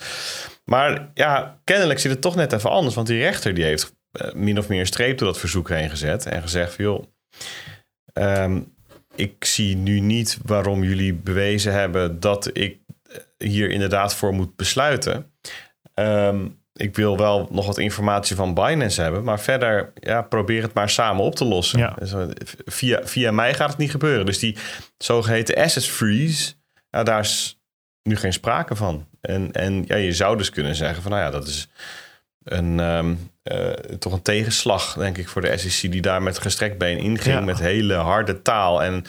Maar 0.64 1.10
ja, 1.14 1.60
kennelijk 1.64 1.98
zit 1.98 2.10
het 2.10 2.20
toch 2.20 2.34
net 2.34 2.52
even 2.52 2.70
anders. 2.70 2.94
Want 2.94 3.06
die 3.06 3.20
rechter 3.20 3.54
die 3.54 3.64
heeft 3.64 3.96
uh, 4.12 4.32
min 4.32 4.58
of 4.58 4.68
meer 4.68 4.80
een 4.80 4.86
streep 4.86 5.18
door 5.18 5.28
dat 5.28 5.38
verzoek 5.38 5.68
heen 5.68 5.90
gezet. 5.90 6.26
En 6.26 6.42
gezegd 6.42 6.74
van 6.74 6.84
joh, 6.84 7.04
um, 8.12 8.74
ik 9.14 9.44
zie 9.44 9.76
nu 9.76 10.00
niet 10.00 10.38
waarom 10.44 10.84
jullie 10.84 11.14
bewezen 11.14 11.72
hebben 11.72 12.20
dat 12.20 12.50
ik 12.52 12.78
hier 13.38 13.70
inderdaad 13.70 14.14
voor 14.14 14.34
moet 14.34 14.56
besluiten. 14.56 15.32
Um, 15.94 16.62
ik 16.78 16.96
wil 16.96 17.16
wel 17.16 17.48
nog 17.50 17.66
wat 17.66 17.78
informatie 17.78 18.36
van 18.36 18.54
Binance 18.54 19.02
hebben. 19.02 19.24
Maar 19.24 19.40
verder, 19.40 19.92
ja, 19.94 20.22
probeer 20.22 20.62
het 20.62 20.74
maar 20.74 20.90
samen 20.90 21.24
op 21.24 21.34
te 21.34 21.44
lossen. 21.44 21.78
Ja. 21.78 21.96
Dus, 21.98 22.12
via, 22.64 23.00
via 23.04 23.30
mij 23.30 23.54
gaat 23.54 23.68
het 23.68 23.78
niet 23.78 23.90
gebeuren. 23.90 24.26
Dus 24.26 24.38
die 24.38 24.56
zogeheten 24.98 25.56
assets 25.56 25.88
freeze, 25.88 26.52
daar 26.90 27.20
is 27.20 27.60
nu 28.02 28.16
geen 28.16 28.32
sprake 28.32 28.76
van. 28.76 29.06
En, 29.20 29.52
en 29.52 29.84
ja, 29.86 29.96
je 29.96 30.12
zou 30.12 30.36
dus 30.36 30.50
kunnen 30.50 30.74
zeggen 30.74 31.02
van 31.02 31.10
nou 31.10 31.22
ja, 31.24 31.30
dat 31.30 31.46
is 31.46 31.68
een, 32.44 32.78
um, 32.78 33.30
uh, 33.52 33.70
toch 33.72 34.12
een 34.12 34.22
tegenslag, 34.22 34.94
denk 34.94 35.18
ik, 35.18 35.28
voor 35.28 35.42
de 35.42 35.58
SEC 35.58 35.92
die 35.92 36.02
daar 36.02 36.22
met 36.22 36.38
gestrekt 36.38 36.78
been 36.78 36.98
inging. 36.98 37.34
Ja. 37.34 37.40
Met 37.40 37.58
hele 37.58 37.94
harde 37.94 38.42
taal. 38.42 38.82
En 38.82 39.04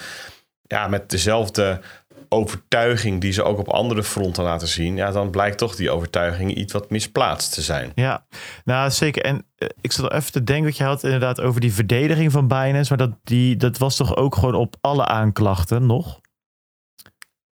ja, 0.62 0.88
met 0.88 1.10
dezelfde 1.10 1.80
overtuiging 2.32 3.20
die 3.20 3.32
ze 3.32 3.42
ook 3.42 3.58
op 3.58 3.68
andere 3.68 4.02
fronten 4.02 4.44
laten 4.44 4.68
zien, 4.68 4.96
ja, 4.96 5.10
dan 5.10 5.30
blijkt 5.30 5.58
toch 5.58 5.76
die 5.76 5.90
overtuiging 5.90 6.54
iets 6.54 6.72
wat 6.72 6.90
misplaatst 6.90 7.52
te 7.52 7.62
zijn. 7.62 7.92
Ja, 7.94 8.26
nou 8.64 8.90
zeker. 8.90 9.22
En 9.22 9.46
uh, 9.58 9.68
ik 9.80 9.92
zat 9.92 10.12
even 10.12 10.32
te 10.32 10.44
denken, 10.44 10.64
wat 10.64 10.76
je 10.76 10.84
had 10.84 11.04
inderdaad 11.04 11.40
over 11.40 11.60
die 11.60 11.72
verdediging 11.72 12.32
van 12.32 12.48
Binance, 12.48 12.94
maar 12.96 13.06
dat, 13.06 13.18
die, 13.24 13.56
dat 13.56 13.78
was 13.78 13.96
toch 13.96 14.16
ook 14.16 14.34
gewoon 14.34 14.54
op 14.54 14.76
alle 14.80 15.04
aanklachten 15.04 15.86
nog? 15.86 16.20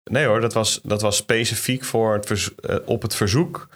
Nee 0.03 0.25
hoor, 0.25 0.41
dat 0.41 0.53
was, 0.53 0.79
dat 0.83 1.01
was 1.01 1.15
specifiek 1.15 1.83
voor 1.83 2.13
het 2.13 2.25
verzo- 2.25 2.53
uh, 2.69 2.75
op 2.85 3.01
het 3.01 3.15
verzoek. 3.15 3.69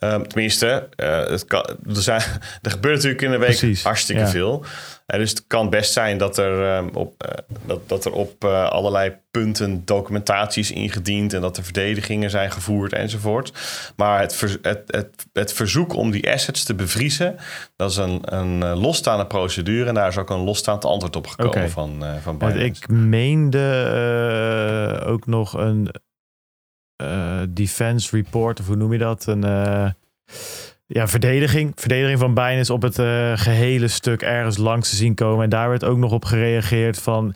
Um, 0.00 0.28
tenminste, 0.28 0.88
uh, 0.96 1.26
het 1.26 1.44
kan, 1.44 1.66
er, 1.86 2.02
zijn, 2.02 2.20
er 2.62 2.70
gebeurt 2.70 2.94
natuurlijk 2.94 3.22
in 3.22 3.30
de 3.30 3.38
week 3.38 3.58
Precies, 3.58 3.82
hartstikke 3.82 4.22
ja. 4.22 4.28
veel. 4.28 4.64
Uh, 5.14 5.20
dus 5.20 5.30
het 5.30 5.46
kan 5.46 5.70
best 5.70 5.92
zijn 5.92 6.18
dat 6.18 6.38
er, 6.38 6.76
um, 6.76 6.90
op, 6.94 7.24
uh, 7.26 7.32
dat, 7.66 7.88
dat 7.88 8.04
er 8.04 8.12
op 8.12 8.44
allerlei 8.44 9.16
punten 9.30 9.84
documentaties 9.84 10.70
ingediend 10.70 11.32
en 11.32 11.40
dat 11.40 11.56
er 11.56 11.64
verdedigingen 11.64 12.30
zijn 12.30 12.50
gevoerd 12.50 12.92
enzovoort. 12.92 13.52
Maar 13.96 14.20
het, 14.20 14.34
ver, 14.34 14.58
het, 14.62 14.82
het, 14.86 15.26
het 15.32 15.52
verzoek 15.52 15.94
om 15.94 16.10
die 16.10 16.32
assets 16.32 16.64
te 16.64 16.74
bevriezen, 16.74 17.36
dat 17.76 17.90
is 17.90 17.96
een, 17.96 18.34
een 18.34 18.76
losstaande 18.76 19.26
procedure 19.26 19.88
en 19.88 19.94
daar 19.94 20.08
is 20.08 20.16
ook 20.16 20.30
een 20.30 20.44
losstaand 20.44 20.84
antwoord 20.84 21.16
op 21.16 21.26
gekomen 21.26 21.50
okay. 21.50 21.68
van, 21.68 22.04
van 22.22 22.38
Want 22.38 22.56
ik 22.56 22.88
meende 22.88 25.02
ook 25.06 25.26
nog 25.26 25.52
een 25.52 25.90
uh, 27.02 27.42
defense 27.48 28.16
report, 28.16 28.60
of 28.60 28.66
hoe 28.66 28.76
noem 28.76 28.92
je 28.92 28.98
dat? 28.98 29.26
Een 29.26 29.44
uh, 29.44 29.90
ja, 30.90 31.08
verdediging. 31.08 31.72
Verdediging 31.74 32.18
van 32.18 32.34
Binance 32.34 32.72
op 32.72 32.82
het 32.82 32.98
uh, 32.98 33.32
gehele 33.34 33.88
stuk 33.88 34.22
ergens 34.22 34.56
langs 34.56 34.90
te 34.90 34.96
zien 34.96 35.14
komen. 35.14 35.44
En 35.44 35.50
daar 35.50 35.68
werd 35.68 35.84
ook 35.84 35.98
nog 35.98 36.12
op 36.12 36.24
gereageerd 36.24 36.98
van... 36.98 37.34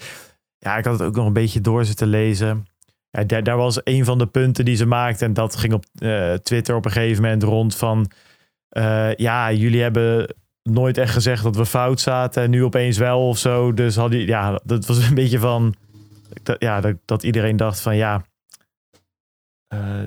Ja, 0.58 0.76
ik 0.76 0.84
had 0.84 0.98
het 0.98 1.08
ook 1.08 1.16
nog 1.16 1.26
een 1.26 1.32
beetje 1.32 1.60
door 1.60 1.84
zitten 1.84 2.06
lezen. 2.06 2.66
Ja, 3.10 3.24
daar, 3.24 3.42
daar 3.42 3.56
was 3.56 3.80
een 3.84 4.04
van 4.04 4.18
de 4.18 4.26
punten 4.26 4.64
die 4.64 4.76
ze 4.76 4.86
maakte. 4.86 5.24
En 5.24 5.32
dat 5.32 5.56
ging 5.56 5.72
op 5.72 5.84
Twitter 6.42 6.74
op 6.74 6.84
een 6.84 6.90
gegeven 6.90 7.22
moment 7.22 7.42
rond 7.42 7.76
van... 7.76 8.10
ja, 9.16 9.52
jullie 9.52 9.82
hebben 9.82 10.34
nooit 10.62 10.98
echt 10.98 11.12
gezegd 11.12 11.42
dat 11.42 11.56
we 11.56 11.66
fout 11.66 12.00
zaten. 12.00 12.42
En 12.42 12.50
nu 12.50 12.64
opeens 12.64 12.98
wel 12.98 13.28
of 13.28 13.38
zo. 13.38 13.72
Dus 13.72 13.96
hadden, 13.96 14.26
ja, 14.26 14.60
dat 14.64 14.86
was 14.86 15.08
een 15.08 15.14
beetje 15.14 15.38
van... 15.38 15.74
Ja, 16.58 16.80
dat, 16.80 16.96
dat 17.04 17.22
iedereen 17.22 17.56
dacht 17.56 17.80
van 17.80 17.96
ja 17.96 18.24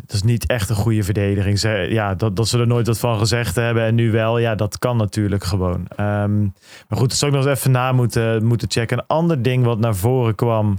dat 0.06 0.14
is 0.14 0.24
niet 0.24 0.46
echt 0.46 0.70
een 0.70 0.76
goede 0.76 1.04
verdediging. 1.04 1.62
Ja, 1.92 2.16
dat, 2.16 2.36
dat 2.36 2.48
ze 2.48 2.60
er 2.60 2.68
nooit 2.68 2.88
wat 2.88 3.00
van 3.00 3.18
gezegd 3.18 3.56
hebben 3.56 3.84
en 3.84 3.96
nu 3.96 4.12
wel. 4.12 4.38
Ja, 4.38 4.56
dat 4.56 4.80
kan 4.80 4.98
natuurlijk 4.98 5.44
gewoon. 5.44 5.88
Ehm, 5.96 6.42
maar 6.88 6.98
goed, 6.98 7.10
dat 7.10 7.18
zou 7.18 7.32
ik 7.32 7.38
nog 7.38 7.48
eens 7.48 7.58
even 7.60 7.72
na 7.72 7.92
moeten, 7.92 8.46
moeten 8.46 8.72
checken. 8.72 8.98
Een 8.98 9.08
ander 9.08 9.42
ding 9.42 9.66
wat 9.66 9.80
naar 9.80 9.96
voren 9.96 10.36
kwam 10.36 10.78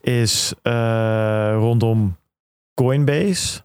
is 0.00 0.54
rondom 1.54 2.16
Coinbase. 2.74 3.60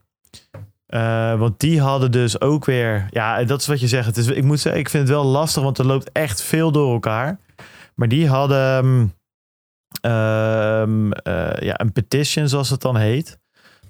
want 1.38 1.60
die 1.60 1.82
hadden 1.82 2.12
dus 2.12 2.42
ook 2.42 2.66
weer. 2.66 3.08
Ja, 3.10 3.44
dat 3.44 3.62
is 3.62 3.68
wat 3.68 3.80
je 3.80 3.88
zegt. 3.88 4.06
Het 4.06 4.18
is, 4.18 4.28
ik 4.28 4.44
moet 4.44 4.60
zeggen, 4.60 4.82
ik 4.82 4.90
vind 4.90 5.08
het 5.08 5.18
wel 5.18 5.26
lastig, 5.26 5.64
want 5.64 5.78
er 5.78 5.86
loopt 5.86 6.12
echt 6.12 6.42
veel 6.42 6.72
door 6.72 6.94
elkaar. 6.94 7.40
Maar 7.96 8.08
die 8.08 8.28
hadden 8.28 8.86
um, 10.02 11.14
ja, 11.60 11.80
een 11.80 11.92
petition, 11.94 12.48
zoals 12.48 12.70
het 12.70 12.82
dan 12.82 12.98
heet. 12.98 13.40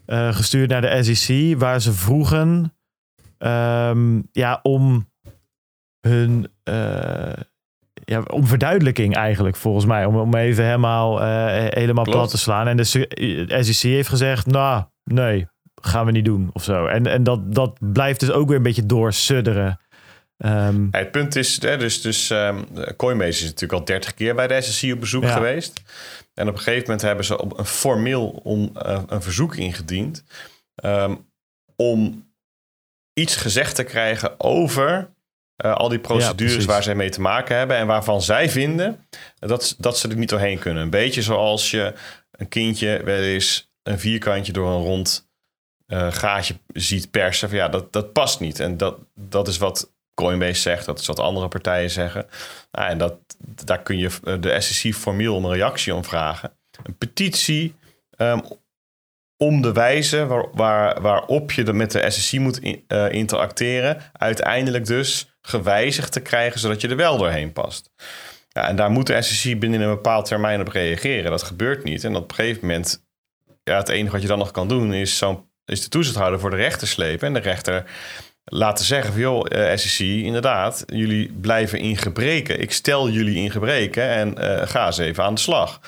Uh, 0.07 0.33
gestuurd 0.33 0.69
naar 0.69 0.81
de 0.81 1.03
SEC, 1.03 1.57
waar 1.57 1.81
ze 1.81 1.93
vroegen 1.93 2.73
um, 3.37 4.27
ja, 4.31 4.59
om 4.61 5.09
hun 6.07 6.47
uh, 6.69 7.33
ja, 8.05 8.21
om 8.21 8.47
verduidelijking 8.47 9.15
eigenlijk, 9.15 9.55
volgens 9.55 9.85
mij. 9.85 10.05
Om, 10.05 10.15
om 10.15 10.35
even 10.35 10.65
helemaal, 10.65 11.21
helemaal 11.49 12.03
plat 12.03 12.29
te 12.29 12.37
slaan. 12.37 12.67
En 12.67 12.77
de 12.77 12.83
SEC 13.63 13.91
heeft 13.91 14.09
gezegd, 14.09 14.45
nou, 14.45 14.83
nee, 15.03 15.47
gaan 15.81 16.05
we 16.05 16.11
niet 16.11 16.25
doen 16.25 16.49
of 16.53 16.63
zo. 16.63 16.85
En, 16.85 17.05
en 17.05 17.23
dat, 17.23 17.53
dat 17.53 17.77
blijft 17.79 18.19
dus 18.19 18.31
ook 18.31 18.47
weer 18.47 18.57
een 18.57 18.63
beetje 18.63 18.85
doorsudderen. 18.85 19.79
Um, 20.45 20.87
het 20.91 21.11
punt 21.11 21.35
is, 21.35 21.61
hè, 21.61 21.77
dus, 21.77 22.01
dus 22.01 22.29
um, 22.29 22.67
Coinbase 22.95 23.29
is 23.29 23.43
natuurlijk 23.43 23.79
al 23.79 23.85
30 23.85 24.13
keer 24.13 24.35
bij 24.35 24.47
de 24.47 24.61
SEC 24.61 24.93
op 24.93 24.99
bezoek 24.99 25.27
geweest. 25.27 25.81
En 26.33 26.47
op 26.47 26.53
een 26.53 26.59
gegeven 26.59 26.83
moment 26.83 27.01
hebben 27.01 27.25
ze 27.25 27.41
op 27.41 27.57
een 27.57 27.65
formeel 27.65 28.27
om, 28.27 28.71
uh, 28.85 29.01
een 29.07 29.21
verzoek 29.21 29.55
ingediend 29.55 30.23
um, 30.83 31.25
om 31.75 32.31
iets 33.13 33.35
gezegd 33.35 33.75
te 33.75 33.83
krijgen 33.83 34.39
over 34.39 35.09
uh, 35.65 35.75
al 35.75 35.89
die 35.89 35.99
procedures 35.99 36.63
ja, 36.63 36.69
waar 36.69 36.83
zij 36.83 36.95
mee 36.95 37.09
te 37.09 37.21
maken 37.21 37.57
hebben 37.57 37.77
en 37.77 37.87
waarvan 37.87 38.21
zij 38.21 38.49
vinden 38.49 39.07
dat, 39.39 39.75
dat 39.77 39.97
ze 39.97 40.07
er 40.07 40.15
niet 40.15 40.29
doorheen 40.29 40.59
kunnen. 40.59 40.83
Een 40.83 40.89
beetje 40.89 41.21
zoals 41.21 41.71
je 41.71 41.93
een 42.31 42.47
kindje 42.47 43.01
wel 43.03 43.21
eens 43.21 43.71
een 43.83 43.99
vierkantje 43.99 44.51
door 44.51 44.69
een 44.69 44.83
rond 44.83 45.29
uh, 45.87 46.11
gaatje 46.11 46.55
ziet 46.73 47.11
persen. 47.11 47.49
Ja, 47.51 47.69
dat, 47.69 47.93
dat 47.93 48.13
past 48.13 48.39
niet. 48.39 48.59
En 48.59 48.77
dat, 48.77 48.97
dat 49.15 49.47
is 49.47 49.57
wat 49.57 49.91
Coinbase 50.17 50.61
zegt, 50.61 50.85
dat 50.85 50.99
is 50.99 51.07
wat 51.07 51.19
andere 51.19 51.47
partijen 51.47 51.89
zeggen. 51.89 52.25
Nou, 52.71 52.89
en 52.89 52.97
dat, 52.97 53.15
daar 53.65 53.81
kun 53.81 53.97
je 53.97 54.09
eh, 54.23 54.35
de 54.39 54.61
SEC 54.61 54.93
formeel 54.93 55.37
een 55.37 55.53
reactie 55.53 55.95
om 55.95 56.03
vragen. 56.03 56.51
Een 56.83 56.97
petitie 56.97 57.75
um, 58.17 58.41
om 59.37 59.61
de 59.61 59.71
wijze 59.71 60.25
waar, 60.25 60.45
waar, 60.53 61.01
waarop 61.01 61.51
je 61.51 61.73
met 61.73 61.91
de 61.91 62.09
SEC 62.09 62.39
moet 62.39 62.59
uh, 62.63 63.11
interacteren, 63.11 64.01
uiteindelijk 64.13 64.85
dus 64.85 65.37
gewijzigd 65.41 66.11
te 66.11 66.19
krijgen, 66.19 66.59
zodat 66.59 66.81
je 66.81 66.87
er 66.87 66.95
wel 66.95 67.17
doorheen 67.17 67.53
past. 67.53 67.91
Ja, 68.49 68.67
en 68.67 68.75
daar 68.75 68.91
moet 68.91 69.07
de 69.07 69.21
SEC 69.21 69.59
binnen 69.59 69.81
een 69.81 69.89
bepaald 69.89 70.25
termijn 70.25 70.61
op 70.61 70.67
reageren. 70.67 71.31
Dat 71.31 71.43
gebeurt 71.43 71.83
niet. 71.83 72.03
En 72.03 72.15
op 72.15 72.29
een 72.29 72.35
gegeven 72.35 72.67
moment, 72.67 73.05
ja, 73.63 73.77
het 73.77 73.89
enige 73.89 74.11
wat 74.11 74.21
je 74.21 74.27
dan 74.27 74.37
nog 74.37 74.51
kan 74.51 74.67
doen, 74.67 74.93
is, 74.93 75.17
zo 75.17 75.47
is 75.65 75.81
de 75.81 75.89
toezichthouder 75.89 76.39
voor 76.39 76.49
de 76.49 76.55
rechter 76.55 76.87
slepen. 76.87 77.27
En 77.27 77.33
de 77.33 77.39
rechter 77.39 77.83
laten 78.49 78.85
zeggen 78.85 79.11
van 79.11 79.21
joh, 79.21 79.45
uh, 79.49 79.71
eh, 79.71 79.77
SEC, 79.77 80.07
inderdaad, 80.07 80.83
jullie 80.85 81.33
blijven 81.41 81.79
in 81.79 81.97
gebreken. 81.97 82.61
Ik 82.61 82.71
stel 82.71 83.09
jullie 83.09 83.35
in 83.35 83.51
gebreken 83.51 84.09
en 84.09 84.35
uh, 84.39 84.61
ga 84.67 84.85
eens 84.85 84.97
even 84.97 85.23
aan 85.23 85.33
de 85.33 85.41
slag. 85.41 85.79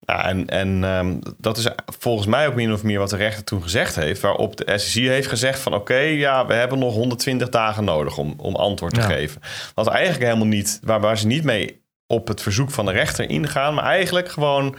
Ja, 0.00 0.24
en 0.24 0.46
en 0.46 0.82
um, 0.82 1.18
dat 1.38 1.56
is 1.56 1.68
volgens 1.98 2.26
mij 2.26 2.46
ook 2.46 2.54
min 2.54 2.72
of 2.72 2.82
meer 2.82 2.98
wat 2.98 3.10
de 3.10 3.16
rechter 3.16 3.44
toen 3.44 3.62
gezegd 3.62 3.94
heeft. 3.94 4.20
Waarop 4.20 4.56
de 4.56 4.78
SEC 4.78 5.02
heeft 5.02 5.28
gezegd 5.28 5.58
van 5.58 5.74
oké, 5.74 5.98
ja, 5.98 6.46
we 6.46 6.54
hebben 6.54 6.78
nog 6.78 6.94
120 6.94 7.48
dagen 7.48 7.84
nodig 7.84 8.18
om, 8.18 8.34
om 8.36 8.56
antwoord 8.56 8.94
te 8.94 9.02
geven. 9.02 9.40
Wat 9.74 9.86
eigenlijk 9.86 10.24
helemaal 10.24 10.46
niet, 10.46 10.80
waar, 10.82 11.00
waar 11.00 11.18
ze 11.18 11.26
niet 11.26 11.44
mee 11.44 11.82
op 12.06 12.28
het 12.28 12.42
verzoek 12.42 12.70
van 12.70 12.84
de 12.84 12.92
rechter 12.92 13.30
ingaan, 13.30 13.74
maar 13.74 13.84
eigenlijk 13.84 14.28
gewoon 14.28 14.76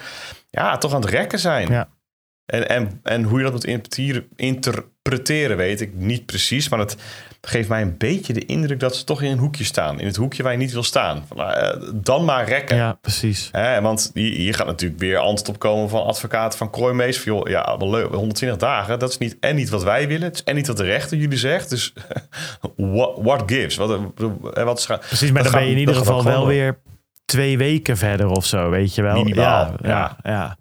ja, 0.49 0.77
toch 0.77 0.93
aan 0.93 1.01
het 1.01 1.09
rekken 1.09 1.39
zijn. 1.39 1.71
Ja. 1.71 1.89
En, 2.51 2.69
en, 2.69 2.99
en 3.03 3.23
hoe 3.23 3.37
je 3.37 3.43
dat 3.43 3.53
moet 3.53 3.97
interpreteren, 4.35 5.57
weet 5.57 5.81
ik 5.81 5.93
niet 5.93 6.25
precies. 6.25 6.69
Maar 6.69 6.79
het 6.79 6.97
geeft 7.41 7.69
mij 7.69 7.81
een 7.81 7.97
beetje 7.97 8.33
de 8.33 8.45
indruk 8.45 8.79
dat 8.79 8.95
ze 8.95 9.03
toch 9.03 9.21
in 9.21 9.31
een 9.31 9.37
hoekje 9.37 9.63
staan. 9.63 9.99
In 9.99 10.05
het 10.05 10.15
hoekje 10.15 10.43
waar 10.43 10.51
je 10.51 10.57
niet 10.57 10.71
wil 10.71 10.83
staan. 10.83 11.23
Van, 11.27 11.37
uh, 11.39 11.73
dan 11.93 12.25
maar 12.25 12.47
rekken. 12.47 12.75
Ja, 12.75 12.93
precies. 12.93 13.49
Hè, 13.51 13.81
want 13.81 14.11
hier 14.13 14.53
gaat 14.53 14.65
natuurlijk 14.65 15.01
weer 15.01 15.17
antwoord 15.17 15.49
op 15.49 15.59
komen 15.59 15.89
van 15.89 16.03
advocaten 16.03 16.57
van 16.57 16.69
Coinbase. 16.69 17.21
Van, 17.21 17.33
joh, 17.33 17.49
ja, 17.49 17.77
wel 17.77 17.89
leuk, 17.89 18.13
120 18.13 18.57
dagen. 18.59 18.99
Dat 18.99 19.09
is 19.09 19.17
niet 19.17 19.37
en 19.39 19.55
niet 19.55 19.69
wat 19.69 19.83
wij 19.83 20.07
willen. 20.07 20.27
Het 20.27 20.35
is 20.35 20.43
en 20.43 20.55
niet 20.55 20.67
wat 20.67 20.77
de 20.77 20.83
rechter 20.83 21.17
jullie 21.17 21.37
zegt. 21.37 21.69
Dus 21.69 21.93
what, 22.75 23.17
what 23.21 23.43
gives? 23.45 23.75
Wat, 23.75 23.89
eh, 24.53 24.63
wat, 24.63 24.97
precies, 25.07 25.31
maar 25.31 25.43
dan 25.43 25.51
ben 25.51 25.65
je 25.65 25.71
in 25.71 25.77
ieder 25.77 25.95
geval 25.95 26.23
wel 26.23 26.47
weer 26.47 26.79
twee 27.25 27.57
weken 27.57 27.97
verder 27.97 28.27
of 28.27 28.45
zo, 28.45 28.69
weet 28.69 28.95
je 28.95 29.01
wel. 29.01 29.13
Minimaal, 29.13 29.73
ja. 29.81 29.89
ja. 29.89 30.17
ja. 30.23 30.57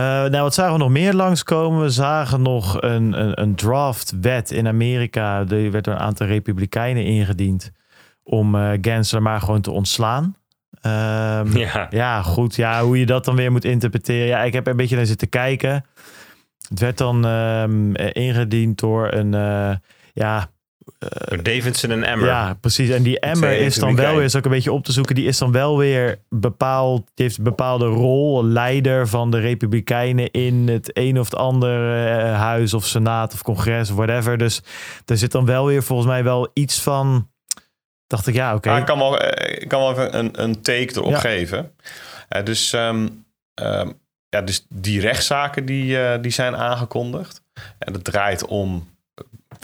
Nou, 0.00 0.42
wat 0.42 0.54
zagen 0.54 0.72
we 0.72 0.78
nog 0.78 0.90
meer 0.90 1.14
langskomen? 1.14 1.80
We 1.80 1.90
zagen 1.90 2.42
nog 2.42 2.82
een, 2.82 3.20
een, 3.20 3.40
een 3.40 3.54
draftwet 3.54 4.50
in 4.50 4.68
Amerika. 4.68 5.44
Die 5.44 5.70
werd 5.70 5.84
door 5.84 5.94
een 5.94 6.00
aantal 6.00 6.26
republikeinen 6.26 7.04
ingediend. 7.04 7.72
Om 8.22 8.54
uh, 8.54 8.70
Gensler 8.80 9.22
maar 9.22 9.40
gewoon 9.40 9.60
te 9.60 9.70
ontslaan. 9.70 10.36
Um, 10.82 11.56
ja. 11.56 11.86
ja, 11.90 12.22
goed. 12.22 12.56
Ja, 12.56 12.82
hoe 12.82 12.98
je 12.98 13.06
dat 13.06 13.24
dan 13.24 13.36
weer 13.36 13.52
moet 13.52 13.64
interpreteren. 13.64 14.26
Ja, 14.26 14.42
ik 14.42 14.52
heb 14.52 14.66
een 14.66 14.76
beetje 14.76 14.96
naar 14.96 15.06
zitten 15.06 15.28
kijken. 15.28 15.84
Het 16.68 16.80
werd 16.80 16.98
dan 16.98 17.24
um, 17.24 17.96
ingediend 17.96 18.78
door 18.78 19.12
een... 19.12 19.32
Uh, 19.32 19.74
ja, 20.12 20.48
uh, 20.98 21.38
Davidson 21.42 21.90
en 21.90 22.04
Emmer. 22.04 22.28
Ja, 22.28 22.56
precies. 22.60 22.90
En 22.90 23.02
die 23.02 23.20
Emmer 23.20 23.58
is 23.58 23.74
dan 23.74 23.96
wel 23.96 24.14
weer, 24.14 24.24
is 24.24 24.36
ook 24.36 24.44
een 24.44 24.50
beetje 24.50 24.72
op 24.72 24.84
te 24.84 24.92
zoeken, 24.92 25.14
die 25.14 25.26
is 25.26 25.38
dan 25.38 25.52
wel 25.52 25.78
weer 25.78 26.18
bepaald, 26.28 27.10
die 27.14 27.24
heeft 27.26 27.38
een 27.38 27.44
bepaalde 27.44 27.86
rol, 27.86 28.44
leider 28.44 29.08
van 29.08 29.30
de 29.30 29.38
Republikeinen 29.38 30.30
in 30.30 30.68
het 30.68 30.90
een 30.92 31.18
of 31.18 31.24
het 31.24 31.36
andere 31.36 32.18
uh, 32.18 32.38
huis 32.38 32.74
of 32.74 32.86
senaat 32.86 33.32
of 33.32 33.42
congres 33.42 33.90
of 33.90 33.96
whatever. 33.96 34.38
Dus 34.38 34.62
er 35.06 35.16
zit 35.16 35.32
dan 35.32 35.44
wel 35.44 35.66
weer 35.66 35.82
volgens 35.82 36.08
mij 36.08 36.24
wel 36.24 36.50
iets 36.52 36.82
van, 36.82 37.30
dacht 38.06 38.26
ik, 38.26 38.34
ja, 38.34 38.54
oké. 38.54 38.68
Okay. 38.68 38.80
ik 38.80 38.86
kan 38.86 38.98
wel, 38.98 39.18
eh, 39.18 39.62
ik 39.62 39.68
kan 39.68 39.80
wel 39.80 39.90
even 39.90 40.18
een, 40.18 40.42
een 40.42 40.62
take 40.62 40.92
erop 40.94 41.10
ja. 41.10 41.18
geven. 41.18 41.72
Uh, 42.36 42.44
dus, 42.44 42.72
um, 42.72 43.24
um, 43.62 44.00
ja, 44.28 44.40
dus 44.40 44.66
die 44.68 45.00
rechtszaken 45.00 45.64
die, 45.64 45.96
uh, 45.98 46.14
die 46.20 46.32
zijn 46.32 46.56
aangekondigd. 46.56 47.42
En 47.78 47.92
het 47.92 48.04
draait 48.04 48.46
om 48.46 48.93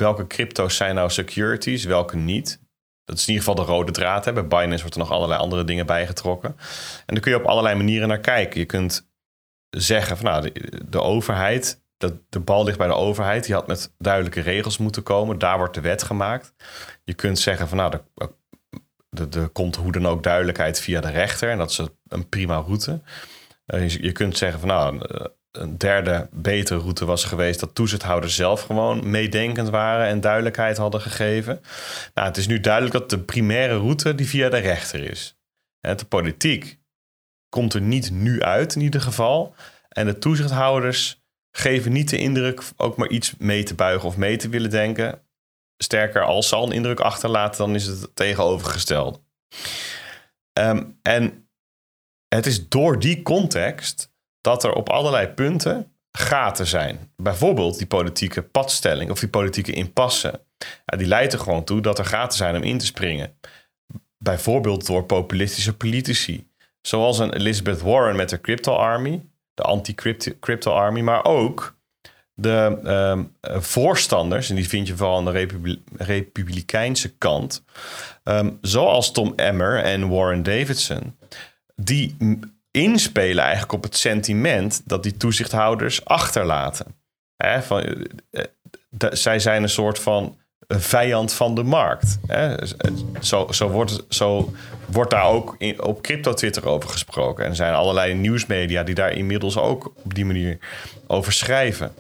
welke 0.01 0.27
crypto's 0.27 0.77
zijn 0.77 0.95
nou 0.95 1.11
securities, 1.11 1.85
welke 1.85 2.17
niet. 2.17 2.61
Dat 3.05 3.19
is 3.19 3.27
in 3.27 3.33
ieder 3.35 3.49
geval 3.49 3.65
de 3.65 3.73
rode 3.73 3.93
draad. 3.93 4.25
Hè. 4.25 4.33
Bij 4.33 4.47
Binance 4.47 4.81
wordt 4.81 4.95
er 4.95 5.01
nog 5.01 5.11
allerlei 5.11 5.41
andere 5.41 5.65
dingen 5.65 5.87
bijgetrokken. 5.87 6.57
En 7.07 7.15
daar 7.15 7.21
kun 7.21 7.33
je 7.33 7.39
op 7.39 7.45
allerlei 7.45 7.77
manieren 7.77 8.09
naar 8.09 8.21
kijken. 8.21 8.61
Je 8.61 8.67
kunt 8.67 9.11
zeggen 9.71 10.17
van 10.17 10.27
nou, 10.27 10.53
de, 10.89 11.01
overheid, 11.01 11.83
dat 11.97 12.15
de 12.29 12.41
bal 12.41 12.65
ligt 12.65 12.79
bij 12.79 12.87
de 12.87 12.95
overheid. 12.95 13.45
Die 13.45 13.55
had 13.55 13.67
met 13.67 13.95
duidelijke 13.99 14.41
regels 14.41 14.79
moeten 14.79 15.03
komen. 15.03 15.39
Daar 15.39 15.59
wordt 15.59 15.75
de 15.75 15.81
wet 15.81 16.03
gemaakt. 16.03 16.55
Je 17.05 17.15
kunt 17.15 17.39
zeggen 17.39 17.69
van 17.69 17.77
nou, 17.77 17.95
er 19.11 19.49
komt 19.49 19.77
hoe 19.77 19.93
dan 19.93 20.07
ook 20.07 20.23
duidelijkheid 20.23 20.81
via 20.81 21.01
de 21.01 21.11
rechter. 21.11 21.51
En 21.51 21.59
dat 21.59 21.71
is 21.71 21.81
een 22.09 22.29
prima 22.29 22.57
route. 22.57 23.01
Je, 23.65 24.03
je, 24.03 24.13
kunt 24.13 24.37
zeggen 24.37 24.61
van 24.61 24.69
nou, 24.69 25.01
een 25.51 25.79
derde 25.79 26.29
betere 26.33 26.79
route 26.79 27.05
was 27.05 27.25
geweest 27.25 27.61
dat 27.61 27.75
toezichthouders 27.75 28.35
zelf 28.35 28.63
gewoon 28.63 29.11
meedenkend 29.11 29.69
waren 29.69 30.07
en 30.07 30.21
duidelijkheid 30.21 30.77
hadden 30.77 31.01
gegeven. 31.01 31.61
Nou, 32.15 32.29
het 32.29 32.37
is 32.37 32.47
nu 32.47 32.61
duidelijk 32.61 32.95
dat 32.95 33.11
de 33.11 33.19
primaire 33.19 33.77
route 33.77 34.15
die 34.15 34.29
via 34.29 34.49
de 34.49 34.59
rechter 34.59 35.11
is. 35.11 35.39
De 35.81 36.05
politiek 36.09 36.79
komt 37.49 37.75
er 37.75 37.81
niet 37.81 38.11
nu 38.11 38.43
uit 38.43 38.75
in 38.75 38.81
ieder 38.81 39.01
geval. 39.01 39.55
En 39.89 40.07
de 40.07 40.19
toezichthouders 40.19 41.23
geven 41.51 41.93
niet 41.93 42.09
de 42.09 42.19
indruk 42.19 42.63
ook 42.77 42.97
maar 42.97 43.09
iets 43.09 43.35
mee 43.39 43.63
te 43.63 43.75
buigen 43.75 44.09
of 44.09 44.17
mee 44.17 44.37
te 44.37 44.49
willen 44.49 44.71
denken. 44.71 45.23
Sterker, 45.77 46.23
als 46.23 46.49
ze 46.49 46.55
al 46.55 46.67
een 46.67 46.73
indruk 46.73 47.01
achterlaten, 47.01 47.59
dan 47.59 47.75
is 47.75 47.87
het 47.87 48.17
tegenovergesteld. 48.17 49.23
Um, 50.59 50.99
en 51.03 51.49
het 52.29 52.47
is 52.47 52.69
door 52.69 52.99
die 52.99 53.23
context 53.23 54.10
dat 54.41 54.65
er 54.65 54.73
op 54.73 54.89
allerlei 54.89 55.27
punten 55.27 55.93
gaten 56.13 56.67
zijn. 56.67 57.13
Bijvoorbeeld 57.17 57.79
die 57.79 57.87
politieke 57.87 58.43
padstelling 58.43 59.11
of 59.11 59.21
die 59.21 59.29
politieke 59.29 59.73
impasse. 59.73 60.41
Ja, 60.85 60.97
die 60.97 61.07
leidt 61.07 61.33
er 61.33 61.39
gewoon 61.39 61.65
toe 61.65 61.81
dat 61.81 61.99
er 61.99 62.05
gaten 62.05 62.37
zijn 62.39 62.57
om 62.57 62.63
in 62.63 62.79
te 62.79 62.87
springen. 62.87 63.39
Bijvoorbeeld 64.19 64.87
door 64.87 65.05
populistische 65.05 65.77
politici. 65.77 66.49
Zoals 66.81 67.19
een 67.19 67.33
Elizabeth 67.33 67.81
Warren 67.81 68.17
met 68.17 68.29
de 68.29 68.41
Crypto 68.41 68.75
Army, 68.75 69.23
de 69.55 69.63
anti-crypto 69.63 70.73
army, 70.73 71.01
maar 71.01 71.25
ook 71.25 71.79
de 72.35 72.79
um, 72.85 73.37
voorstanders, 73.63 74.51
en 74.51 74.57
die 74.57 74.69
vind 74.69 74.87
je 74.87 74.97
vooral 74.97 75.17
aan 75.17 75.25
de 75.25 75.31
Republi 75.31 75.83
republikeinse 75.97 77.17
kant, 77.17 77.65
um, 78.25 78.59
zoals 78.61 79.13
Tom 79.13 79.33
Emmer 79.37 79.83
en 79.83 80.09
Warren 80.09 80.43
Davidson, 80.43 81.17
die 81.77 82.17
inspelen 82.71 83.43
eigenlijk 83.43 83.73
op 83.73 83.83
het 83.83 83.97
sentiment 83.97 84.83
dat 84.85 85.03
die 85.03 85.17
toezichthouders 85.17 86.05
achterlaten. 86.05 86.87
Van, 87.61 87.83
eh, 87.83 88.45
eh, 88.99 89.11
zij 89.13 89.39
zijn 89.39 89.63
een 89.63 89.69
soort 89.69 89.99
van 89.99 90.39
vijand 90.69 91.33
van 91.33 91.55
de 91.55 91.63
markt. 91.63 92.19
Hè. 92.27 92.55
Zo, 93.21 93.47
zo, 93.51 93.69
wordt, 93.69 94.05
zo 94.09 94.53
wordt 94.87 95.11
daar 95.11 95.25
ook 95.25 95.55
in, 95.59 95.83
op 95.83 96.03
crypto-Twitter 96.03 96.67
over 96.67 96.91
gesproken. 96.91 97.45
En 97.45 97.51
er 97.51 97.57
zijn 97.57 97.75
allerlei 97.75 98.15
nieuwsmedia 98.15 98.83
die 98.83 98.95
daar 98.95 99.13
inmiddels 99.13 99.59
ook 99.59 99.93
op 100.05 100.15
die 100.15 100.25
manier 100.25 100.59
over 101.07 101.33
schrijven. 101.33 101.93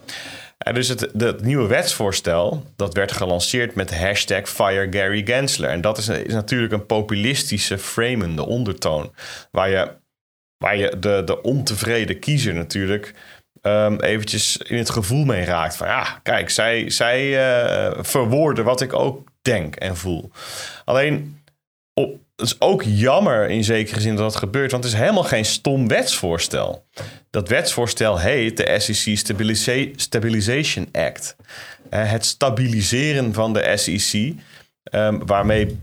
En 0.59 0.75
dus 0.75 0.89
het, 0.89 1.41
nieuwe 1.43 1.67
wetsvoorstel, 1.67 2.65
dat 2.77 2.95
werd 2.95 3.13
gelanceerd 3.13 3.75
met 3.75 3.89
de 3.89 3.97
hashtag 3.97 4.49
Fire 4.49 4.87
Gary. 4.91 5.25
En 5.65 5.81
dat 5.81 5.99
is, 5.99 6.09
is 6.09 6.33
natuurlijk 6.33 6.73
een 6.73 6.87
populistische 6.87 7.79
framende 7.79 8.47
ondertoon. 8.47 9.13
Waar 9.51 9.71
je, 9.71 9.91
waar 10.65 10.77
je 10.77 10.99
de, 10.99 11.23
de 11.25 11.43
ontevreden 11.43 12.19
kiezer 12.19 12.55
natuurlijk 12.55 13.15
ehm, 13.63 13.97
eventjes 14.01 14.57
in 14.57 14.77
het 14.77 14.91
gevoel 14.91 15.25
mee 15.25 15.45
raakt. 15.45 15.77
Van 15.77 15.87
ja, 15.87 16.21
kijk, 16.23 16.51
zij, 16.51 16.91
zij 16.91 17.39
eh, 17.39 17.99
verwoorden 18.03 18.65
wat 18.65 18.81
ik 18.81 18.93
ook 18.93 19.29
denk 19.43 19.77
en 19.77 19.97
voel. 19.97 20.31
Alleen, 20.85 21.43
het 21.95 22.49
is 22.49 22.61
ook 22.61 22.83
jammer 22.83 23.51
in 23.51 23.65
zekere 23.65 24.01
zin 24.01 24.15
dat 24.17 24.33
dat 24.33 24.37
gebeurt. 24.37 24.71
Want 24.71 24.85
het 24.85 24.93
is 24.93 24.99
helemaal 24.99 25.23
geen 25.25 25.45
stom 25.45 25.89
wetsvoorstel. 25.89 26.85
Dat 27.31 27.49
wetsvoorstel 27.49 28.19
heet 28.19 28.57
de 28.57 28.79
SEC 28.81 29.17
Stabilisa- 29.19 29.89
Stabilization 29.97 30.89
Act. 30.93 31.37
Eh, 31.91 32.11
het 32.11 32.25
stabiliseren 32.25 33.35
van 33.35 33.53
de 33.53 33.77
SEC. 33.77 34.35
ehm, 34.83 35.19
waarmee 35.27 35.79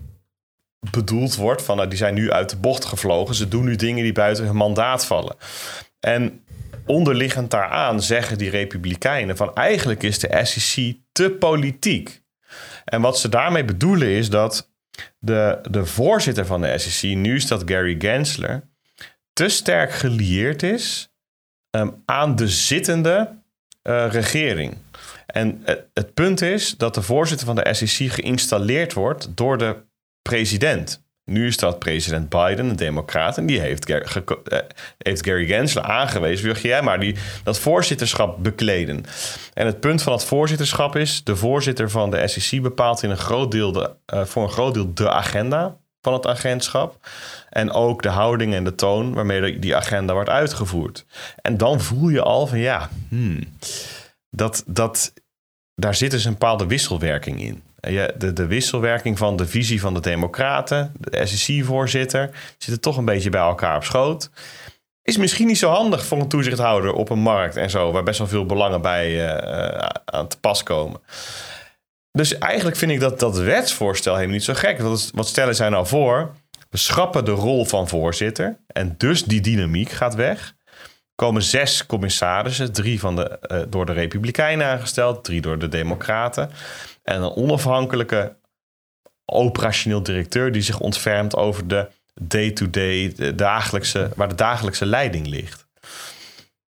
bedoeld 0.92 1.36
wordt 1.36 1.62
van 1.62 1.78
nou, 1.78 1.90
die 1.90 1.98
zijn 1.98 2.14
nu 2.14 2.32
uit 2.32 2.50
de 2.50 2.58
bocht 2.58 2.86
gevlogen. 2.86 3.36
Ze 3.36 3.48
doen 3.48 3.66
nu 3.66 3.76
dingen 3.76 4.04
die 4.04 4.14
buiten 4.14 4.46
hun 4.46 4.56
mandaat 4.56 5.06
vallen. 5.06 5.36
En 6.00 6.44
onderliggend 6.86 7.52
daaraan 7.52 8.02
zeggen 8.02 8.38
die 8.38 8.50
republikeinen 8.50 9.38
van 9.38 9.56
eigenlijk 9.56 10.04
is 10.04 10.20
de 10.20 10.40
SEC 10.44 10.96
te 11.12 11.30
politiek. 11.30 12.22
En 12.86 13.02
wat 13.02 13.20
ze 13.20 13.30
daarmee 13.30 13.66
bedoelen 13.66 14.08
is 14.08 14.30
dat 14.30 14.72
de, 15.20 15.60
de 15.70 15.86
voorzitter 15.86 16.46
van 16.46 16.62
de 16.62 16.78
SEC, 16.78 17.16
nu 17.16 17.36
is 17.36 17.48
dat 17.48 17.64
Gary 17.66 17.96
Gensler, 18.00 18.64
te 19.34 19.50
sterk 19.50 19.92
gelieerd 19.92 20.64
is 20.64 21.10
ehm, 21.70 21.90
aan 22.06 22.36
de 22.36 22.48
zittende 22.48 23.42
eh, 23.82 24.08
regering. 24.12 24.78
En 25.26 25.62
het, 25.64 25.88
het 25.94 26.14
punt 26.14 26.42
is 26.42 26.78
dat 26.78 26.94
de 26.94 27.02
voorzitter 27.02 27.46
van 27.46 27.56
de 27.56 27.74
SEC 27.74 28.12
geïnstalleerd 28.12 28.94
wordt 28.94 29.38
door 29.38 29.58
de 29.58 29.76
president. 30.28 31.06
Nu 31.26 31.48
is 31.48 31.58
dat 31.58 31.80
president 31.80 32.30
Biden, 32.30 32.70
een 32.70 32.76
democraat, 32.76 33.38
en 33.38 33.46
die 33.46 33.62
eh, 33.62 34.60
heeft 34.98 35.26
Gary 35.26 35.46
Gensler 35.46 35.84
aangewezen. 35.84 36.46
Wil 36.46 36.56
jij 36.56 36.82
maar 36.82 37.00
die, 37.00 37.16
dat 37.44 37.60
voorzitterschap 37.60 38.44
bekleden? 38.44 39.06
En 39.54 39.66
het 39.66 39.80
punt 39.80 40.02
van 40.02 40.14
het 40.14 40.24
voorzitterschap 40.24 40.96
is: 40.96 41.24
de 41.24 41.36
voorzitter 41.36 41.90
van 41.90 42.12
de 42.12 42.28
SEC 42.28 42.62
bepaalt 42.62 43.04
in 43.04 43.10
een 43.10 43.18
groot 43.18 43.52
deel 43.52 43.72
de, 43.72 43.92
eh, 44.06 44.26
voor 44.26 44.44
een 44.44 44.50
groot 44.50 44.74
deel 44.74 44.94
de 44.94 45.12
agenda 45.12 45.78
van 46.02 46.14
het 46.14 46.28
agentschap. 46.28 47.08
En 47.50 47.72
ook 47.72 48.02
de 48.02 48.10
houding 48.10 48.54
en 48.54 48.64
de 48.64 48.76
toon 48.76 49.14
waarmee 49.14 49.60
die 49.60 49.76
agenda 49.76 50.14
wordt 50.14 50.30
uitgevoerd. 50.30 51.06
En 51.42 51.58
dan 51.58 51.82
voel 51.82 52.10
je 52.10 52.22
al 52.22 52.48
van 52.48 52.60
ja, 52.60 52.90
hmm, 53.10 53.44
dat, 54.30 54.64
dat, 54.68 55.14
daar 55.76 55.96
zit 55.96 56.12
dus 56.12 56.26
een 56.26 56.32
bepaalde 56.32 56.68
wisselwerking 56.68 57.42
in. 57.42 57.64
De, 58.18 58.34
de 58.34 58.46
wisselwerking 58.46 59.18
van 59.18 59.36
de 59.36 59.48
visie 59.48 59.82
van 59.82 59.94
de 59.94 60.00
Democraten, 60.00 60.94
de 61.00 61.26
SEC-voorzitter, 61.26 62.30
zitten 62.58 62.82
toch 62.82 62.98
een 62.98 63.06
beetje 63.06 63.30
bij 63.30 63.42
elkaar 63.42 63.76
op 63.76 63.84
schoot. 63.84 64.30
Is 65.02 65.18
misschien 65.18 65.48
niet 65.48 65.58
zo 65.58 65.70
handig 65.70 66.06
voor 66.06 66.20
een 66.20 66.28
toezichthouder 66.28 66.94
op 66.94 67.10
een 67.10 67.20
markt 67.20 67.56
en 67.56 67.70
zo, 67.70 67.92
waar 67.92 68.04
best 68.04 68.18
wel 68.20 68.28
veel 68.28 68.46
belangen 68.46 68.82
bij 68.82 69.06
eh, 69.06 69.74
eh, 69.74 69.90
aan 70.06 70.28
te 70.28 70.40
pas 70.40 70.64
komen. 70.64 71.02
Dus 72.12 72.38
eigenlijk 72.38 72.78
vind 72.78 72.92
ik 72.92 73.00
dat 73.00 73.20
dat 73.20 73.38
wetsvoorstel 73.38 74.14
helemaal 74.14 74.36
niet 74.36 74.44
zo 74.44 74.54
gek. 74.54 74.80
Is- 74.80 75.12
wat 75.14 75.28
stellen 75.28 75.56
zij 75.56 75.70
nou 75.70 75.88
voor? 75.88 76.32
We 76.70 76.78
schrappen 76.78 77.26
de 77.26 77.32
rol 77.32 77.66
van 77.66 77.88
voorzitter 77.88 78.60
en 78.68 78.96
dus 78.98 79.24
die 79.24 79.42
dynamiek 79.42 79.90
gaat 79.90 80.16
weg 80.16 80.56
komen 81.18 81.42
zes 81.42 81.86
commissarissen. 81.86 82.74
Drie 82.74 83.00
van 83.00 83.16
de, 83.16 83.40
eh, 83.40 83.62
door 83.70 83.86
de 83.86 83.92
Republikeinen 83.92 84.68
aangesteld, 84.68 85.24
drie 85.24 85.42
door 85.42 85.60
de 85.60 85.68
Democraten. 85.68 86.50
En 87.04 87.22
een 87.22 87.36
onafhankelijke 87.36 88.36
operationeel 89.26 90.04
directeur 90.04 90.52
die 90.52 90.62
zich 90.62 90.80
ontfermt 90.80 91.36
over 91.36 91.68
de 91.68 91.88
day-to-day, 92.22 93.34
dagelijkse, 93.36 94.10
waar 94.16 94.30
de 94.30 94.36
dagelijkse 94.36 94.86
leiding 94.86 95.28
ligt. 95.28 95.68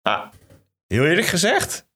Ah, 0.01 0.25
heel 0.87 1.05
eerlijk 1.05 1.27
gezegd, 1.27 1.87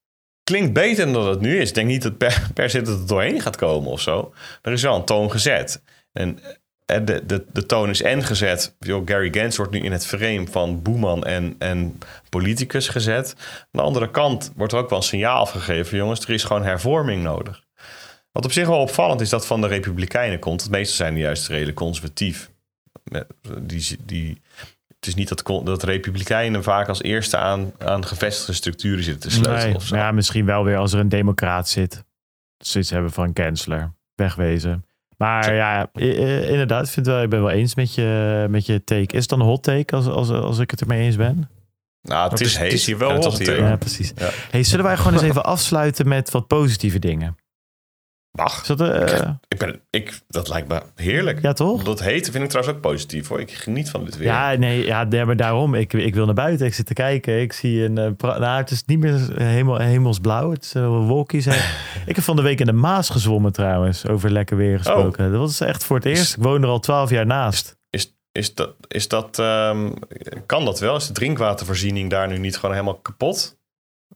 klinkt 0.44 0.74
beter 0.74 1.14
dan 1.14 1.28
het 1.28 1.42
nu 1.42 1.60
is. 1.60 1.70
Ik 1.70 1.76
denk 1.76 1.88
niet 1.88 2.04
dat 2.04 2.18
per, 2.18 2.48
per 2.54 2.70
se 2.70 2.78
het 2.78 3.08
doorheen 3.08 3.42
gaat 3.42 3.56
komen 3.56 3.92
of 3.92 4.02
zo. 4.02 4.34
Er 4.62 4.72
is 4.72 4.82
wel 4.82 4.96
een 4.96 5.06
toon 5.06 5.32
gezet. 5.32 5.82
En 6.12 6.40
eh, 6.86 7.06
de, 7.06 7.26
de, 7.26 7.46
de 7.54 7.66
toon 7.66 7.90
is 7.90 8.02
en 8.02 8.24
gezet. 8.24 8.76
Gary 8.80 9.34
Gans 9.34 9.58
wordt 9.58 9.72
nu 9.72 9.80
in 9.80 9.92
het 9.92 10.06
frame 10.06 10.48
van 10.48 10.82
boeman 10.82 11.24
en, 11.24 11.56
en 11.60 12.00
politicus 12.30 12.88
gezet. 12.88 13.36
Aan 13.38 13.66
de 13.72 13.82
andere 13.82 14.12
kant 14.12 14.52
wordt 14.56 14.74
er 14.74 14.80
ook 14.80 14.90
wel 14.90 14.98
een 14.98 15.04
signaal 15.04 15.40
afgegeven. 15.40 15.98
Jongens, 15.98 16.20
er 16.20 16.30
is 16.30 16.44
gewoon 16.44 16.64
hervorming 16.64 17.24
nodig. 17.24 17.64
Wat 18.32 18.46
op 18.46 18.52
zich 18.52 18.68
wel 18.68 18.80
opvallend 18.80 19.22
is 19.22 19.30
dat 19.30 19.48
van 19.48 19.62
de 19.62 19.68
Republikeinen 19.68 20.40
komt. 20.40 20.62
Het 20.62 20.72
meeste 20.72 20.96
zijn 20.96 21.18
juist 21.18 21.48
redelijk 21.48 21.78
conservatief. 21.78 22.52
Die, 23.62 23.98
die, 24.06 24.42
het 24.96 25.08
is 25.08 25.16
niet 25.16 25.28
dat, 25.28 25.66
dat 25.66 25.84
Republikeinen 25.84 26.64
vaak 26.64 26.88
als 26.88 27.02
eerste 27.02 27.38
aan, 27.38 27.72
aan 27.78 28.06
gevestigde 28.06 28.54
structuren 28.54 29.04
zitten 29.04 29.30
te 29.30 29.36
sleutelen. 29.36 29.66
Nee, 29.66 29.76
of 29.76 29.84
zo. 29.84 29.96
maar 29.96 30.06
ja, 30.06 30.12
misschien 30.12 30.46
wel 30.46 30.64
weer 30.64 30.78
als 30.78 30.94
er 30.94 31.00
een 31.00 31.10
democraat 31.10 31.70
zit. 31.70 32.04
Zoiets 32.58 32.90
hebben 32.90 33.12
van 33.12 33.34
kansler. 33.34 33.94
Wegwezen. 34.16 34.86
Maar 35.18 35.56
ja, 35.56 35.90
inderdaad, 35.94 36.86
ik, 36.86 36.92
vind 36.92 37.06
wel, 37.06 37.22
ik 37.22 37.30
ben 37.30 37.42
wel 37.42 37.52
eens 37.52 37.76
met 37.76 37.96
je, 37.96 38.46
met 38.50 38.66
je 38.66 38.84
take. 38.84 39.16
Is 39.16 39.20
het 39.20 39.30
dan 39.30 39.40
een 39.40 39.46
hot 39.46 39.64
take 39.64 39.96
als, 39.96 40.08
als, 40.08 40.30
als 40.30 40.60
ik 40.60 40.72
het 40.72 40.82
ermee 40.82 41.02
eens 41.02 41.16
ben? 41.16 41.50
Nou, 42.02 42.30
het 42.30 42.42
is, 42.42 42.58
het 42.58 42.66
is 42.66 42.72
heet. 42.72 42.86
hier 42.86 42.98
wel 42.98 43.16
hot 43.16 43.38
Ja, 43.38 43.76
precies. 43.76 44.14
Ja. 44.16 44.30
Hey, 44.52 44.64
zullen 44.64 44.86
wij 44.86 44.98
gewoon 44.98 45.14
eens 45.14 45.22
even 45.22 45.44
afsluiten 45.44 46.08
met 46.08 46.32
wat 46.32 46.48
positieve 46.48 47.00
dingen? 47.00 47.36
Is 48.44 48.68
dat, 48.68 48.82
eh, 48.82 49.30
Ik 49.48 49.58
ben, 49.58 49.82
ik, 49.90 50.20
dat 50.28 50.48
lijkt 50.48 50.68
me 50.68 50.82
heerlijk. 50.96 51.42
ja, 51.42 51.54
toch? 51.54 51.84
Dat 51.84 52.00
heten 52.00 52.32
vind 52.32 52.44
ik 52.44 52.50
trouwens 52.50 52.76
ook 52.76 52.82
positief 52.82 53.28
hoor. 53.28 53.40
Ik 53.40 53.52
geniet 53.52 53.90
van 53.90 54.06
dit 54.06 54.18
weer. 54.18 54.28
Ja, 54.28 54.54
nee, 54.54 54.86
ja, 54.86 55.04
maar 55.26 55.36
daarom. 55.36 55.76
Ik, 55.76 55.94
ik 55.94 56.14
wil 56.16 56.26
naar 56.26 56.34
buiten. 56.34 56.66
Ik 56.66 56.74
zit 56.74 56.86
te 56.86 56.94
kijken. 56.94 57.42
Ik 57.42 57.54
zie 57.54 57.84
een... 57.84 57.98
eh, 57.98 58.12
nou, 58.20 58.58
het 58.58 58.72
is 58.72 58.84
niet 58.86 59.00
meer 59.00 59.42
hemel, 59.42 59.78
hemelsblauw. 59.78 60.52
Het 60.52 60.64
is 60.64 60.76
uh, 60.76 60.88
wolkjes. 60.88 61.46
ik 62.06 62.16
heb 62.16 62.24
van 62.24 62.36
de 62.36 62.42
week 62.42 62.60
in 62.60 62.66
de 62.66 62.74
Maas 62.74 63.10
gezwommen 63.10 63.52
trouwens. 63.52 64.08
Over 64.08 64.32
lekker 64.32 64.58
weer 64.58 64.78
gesproken. 64.78 65.32
Dat 65.32 65.40
was 65.40 65.60
echt 65.60 65.84
voor 65.84 65.96
het 65.96 66.06
eerst. 66.06 66.38
Ik 66.38 66.44
woon 66.44 66.64
er 66.64 66.70
al 66.70 66.80
twaalf 66.80 67.10
jaar 67.10 67.26
naast. 67.26 67.78
Is, 67.90 68.16
is 68.32 68.54
dat, 68.56 68.74
is 68.88 69.08
dat 69.08 69.40
ehm, 69.40 69.92
kan 70.46 70.66
dat 70.66 70.80
wel? 70.80 70.96
Is 70.96 71.08
de 71.08 71.14
drinkwatervoorziening 71.14 72.10
daar 72.10 72.28
nu 72.28 72.38
niet 72.38 72.56
gewoon 72.56 72.76
helemaal 72.76 73.00
kapot? 73.00 73.58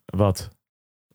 Wat? 0.06 0.50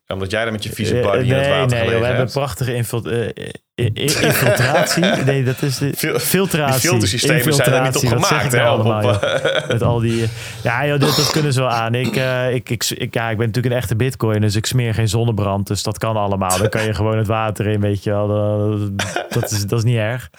Omdat 0.07 0.31
jij 0.31 0.43
daar 0.43 0.51
met 0.51 0.63
je 0.63 0.69
vieze 0.71 0.99
Eh, 0.99 1.11
buddy 1.11 1.25
in 1.25 1.33
het 1.33 1.41
nee, 1.41 1.49
water 1.49 1.67
nee, 1.69 1.77
gelegen 1.79 1.99
we 1.99 2.05
hebben 2.05 2.23
hebt? 2.23 2.31
prachtige 2.37 2.73
infil- 2.75 3.05
eh, 3.05 3.25
eh, 3.27 3.49
infiltratie. 3.75 5.03
Nee, 5.25 5.43
dat 5.43 5.61
is 5.61 5.77
de 5.77 5.93
Fil- 5.97 6.19
filtratie. 6.19 6.81
Die 6.81 6.89
filtersystemen 6.89 7.53
zijn 7.53 7.73
er 7.73 7.81
niet 7.81 7.95
op 7.95 8.03
Infiltratie, 8.03 8.27
gemaakt. 8.27 8.51
Hè, 8.51 8.57
nou 8.57 8.69
allemaal, 8.79 9.13
op, 9.13 9.21
joh? 9.21 9.67
Met 9.71 9.81
al 9.81 9.99
die. 9.99 10.25
Ja, 10.63 10.87
joh, 10.87 10.99
dat, 10.99 11.15
dat 11.15 11.31
kunnen 11.31 11.53
ze 11.53 11.59
wel 11.59 11.69
aan. 11.69 11.95
Ik, 11.95 12.15
eh, 12.15 12.53
ik, 12.53 12.69
ik, 12.69 12.89
ik, 12.89 13.13
ja, 13.13 13.29
ik 13.29 13.37
ben 13.37 13.45
natuurlijk 13.45 13.73
een 13.73 13.81
echte 13.81 13.95
bitcoin, 13.95 14.41
dus 14.41 14.55
ik 14.55 14.65
smeer 14.65 14.93
geen 14.93 15.07
zonnebrand. 15.07 15.67
Dus 15.67 15.83
dat 15.83 15.97
kan 15.97 16.15
allemaal. 16.15 16.57
Dan 16.57 16.69
kan 16.69 16.83
je 16.83 16.93
gewoon 16.93 17.17
het 17.17 17.27
water 17.27 17.67
in, 17.67 17.81
weet 17.81 18.03
je 18.03 18.09
wel. 18.09 18.27
Dat, 18.27 18.95
dat, 19.29 19.51
is, 19.51 19.65
dat 19.65 19.79
is 19.79 19.85
niet 19.85 19.97
erg. 19.97 20.29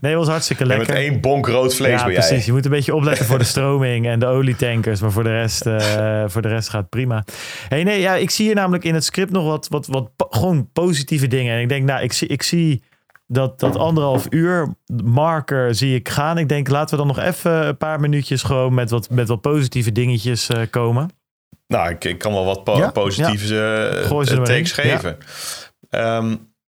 Nee, 0.00 0.16
was 0.16 0.28
hartstikke 0.28 0.66
lekker. 0.66 0.86
met 0.86 0.96
één 0.96 1.20
bonk 1.20 1.46
rood 1.46 1.74
vlees 1.74 1.90
ja, 1.90 2.04
ben 2.04 2.12
jij. 2.12 2.26
precies. 2.26 2.46
Je 2.46 2.52
moet 2.52 2.64
een 2.64 2.70
beetje 2.70 2.94
opletten 2.94 3.26
voor 3.26 3.38
de 3.38 3.44
stroming 3.44 4.06
en 4.06 4.18
de 4.18 4.26
olietankers. 4.26 5.00
Maar 5.00 5.12
voor 5.12 5.24
de 5.24 5.38
rest, 5.38 5.66
eh, 5.66 6.24
voor 6.26 6.42
de 6.42 6.48
rest 6.48 6.68
gaat 6.68 6.80
het 6.80 6.90
prima. 6.90 7.24
Hey, 7.68 7.82
nee, 7.84 8.00
ja, 8.00 8.14
ik 8.14 8.30
zie 8.30 8.46
hier 8.46 8.54
namelijk 8.54 8.84
in 8.84 8.94
het 8.94 9.04
script 9.04 9.30
nog 9.32 9.44
wat, 9.44 9.68
wat, 9.68 9.86
wat 9.86 10.10
gewoon 10.16 10.68
positieve 10.72 11.26
dingen. 11.26 11.54
En 11.54 11.60
ik 11.60 11.68
denk, 11.68 11.84
nou, 11.84 12.02
ik 12.02 12.12
zie, 12.12 12.28
ik 12.28 12.42
zie 12.42 12.82
dat, 13.26 13.60
dat 13.60 13.76
anderhalf 13.76 14.26
uur 14.30 14.74
marker 15.04 15.74
zie 15.74 15.94
ik 15.94 16.08
gaan. 16.08 16.38
Ik 16.38 16.48
denk, 16.48 16.68
laten 16.68 16.90
we 16.90 17.04
dan 17.04 17.14
nog 17.16 17.24
even 17.24 17.66
een 17.66 17.76
paar 17.76 18.00
minuutjes 18.00 18.42
gewoon 18.42 18.74
met 18.74 18.90
wat, 18.90 19.10
met 19.10 19.28
wat 19.28 19.40
positieve 19.40 19.92
dingetjes 19.92 20.48
eh, 20.48 20.62
komen. 20.70 21.10
Nou, 21.66 21.90
ik, 21.90 22.04
ik 22.04 22.18
kan 22.18 22.32
wel 22.32 22.44
wat 22.44 22.64
po- 22.64 22.76
Ja, 22.76 22.90
positieve 22.90 23.66
eh, 24.02 24.42
takes 24.42 24.72
geven. 24.72 25.18
Ja, 25.90 26.22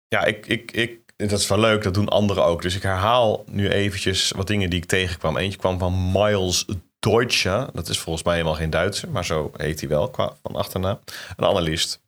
ja 0.07 0.23
ik, 0.26 0.47
ik, 0.47 0.71
ik, 0.71 0.99
dat 1.15 1.39
is 1.39 1.47
wel 1.47 1.59
leuk. 1.59 1.84
Dat 1.84 1.93
doen 1.93 2.09
anderen 2.09 2.43
ook. 2.43 2.61
Dus 2.61 2.76
ik 2.76 2.84
herhaal 2.84 3.43
nu 3.51 3.69
eventjes 3.69 4.31
wat 4.35 4.47
dingen 4.47 4.69
die 4.69 4.80
ik 4.80 4.85
tegenkwam. 4.85 5.38
Eentje 5.38 5.59
kwam 5.59 5.80
van 5.80 6.11
Miles 6.11 6.65
Deutsche. 6.99 7.69
Dat 7.73 7.89
is 7.89 7.99
volgens 7.99 8.26
mij 8.26 8.34
helemaal 8.34 8.55
geen 8.55 8.69
Duitser, 8.69 9.09
maar 9.09 9.26
zo 9.26 9.51
heet 9.57 9.80
hij 9.80 9.89
wel 9.89 10.09
qua 10.09 10.34
van 10.41 10.55
achternaam. 10.55 10.99
Een 11.35 11.45
analist. 11.45 12.01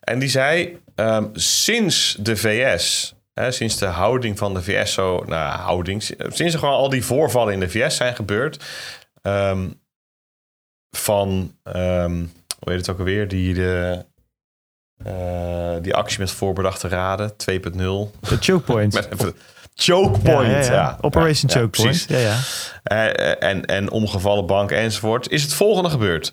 En 0.00 0.18
die 0.18 0.28
zei, 0.28 0.78
ehm, 0.94 1.28
sinds 1.32 2.16
de 2.20 2.36
VS, 2.36 3.14
hè, 3.32 3.50
sinds 3.50 3.78
de 3.78 3.86
houding 3.86 4.38
van 4.38 4.54
de 4.54 4.62
VS 4.62 4.92
zo, 4.92 5.24
nou 5.26 5.58
houding, 5.58 6.02
sinds 6.02 6.52
er 6.52 6.58
gewoon 6.58 6.74
al 6.74 6.88
die 6.88 7.04
voorvallen 7.04 7.52
in 7.52 7.60
de 7.60 7.70
VS 7.70 7.96
zijn 7.96 8.14
gebeurd, 8.14 8.64
ehm, 9.22 9.70
van, 10.96 11.56
ehm, 11.62 12.24
hoe 12.58 12.72
heet 12.72 12.78
het 12.78 12.88
ook 12.88 12.98
alweer, 12.98 13.28
die 13.28 13.54
de 13.54 14.04
Eh, 15.04 15.76
die 15.80 15.94
actie 15.94 16.18
met 16.18 16.30
voorbedachte 16.30 16.88
raden, 16.88 17.36
2.0. 17.36 18.10
De 18.20 18.36
choke 18.40 18.64
point. 18.64 18.92
Met 18.94 19.34
Choke 19.74 20.18
point, 20.18 20.66
ja. 20.66 20.98
Operation 21.00 21.50
choke 21.50 21.68
point. 21.68 22.06
precies. 22.06 22.06
Ja, 22.06 22.18
ja. 22.18 22.38
Eh, 22.82 23.48
en, 23.50 23.64
en 23.64 23.90
omgevallen 23.90 24.46
bank 24.46 24.70
enzovoort. 24.70 25.30
Is 25.30 25.42
het 25.42 25.54
volgende 25.54 25.90
gebeurd. 25.90 26.32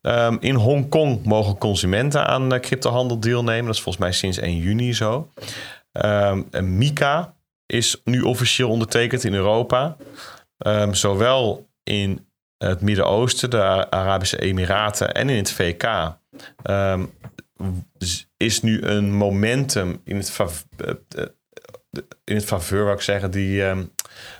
Ehm, 0.00 0.36
in 0.40 0.54
Hongkong 0.54 1.24
mogen 1.24 1.58
consumenten 1.58 2.26
aan 2.26 2.54
eh, 2.54 2.60
cryptohandel 2.60 3.20
deelnemen. 3.20 3.64
Dat 3.64 3.74
is 3.74 3.80
volgens 3.80 4.04
mij 4.04 4.12
sinds 4.12 4.38
1 4.38 4.56
juni 4.56 4.94
zo. 4.94 5.28
En 5.92 6.76
Mika 6.78 7.34
is 7.66 8.00
nu 8.04 8.22
officieel 8.22 8.68
ondertekend 8.68 9.24
in 9.24 9.34
Europa. 9.34 9.96
Ehm, 10.58 10.92
zowel 10.92 11.68
in 11.82 12.26
het 12.58 12.80
Midden-Oosten, 12.80 13.50
de 13.50 13.90
Arabische 13.90 14.40
Emiraten 14.40 15.14
en 15.14 15.28
in 15.28 15.36
het 15.36 15.52
VK. 15.52 16.16
is 18.36 18.62
nu 18.62 18.82
een 18.82 19.14
momentum 19.14 20.00
in 20.04 20.16
het, 20.16 20.38
eh, 20.76 20.90
eh, 21.08 21.26
in 22.24 22.34
het 22.34 22.44
faveur, 22.44 22.82
wou 22.84 22.96
ik 22.96 23.02
zeggen, 23.02 23.30
die 23.30 23.64
ehm, 23.64 23.82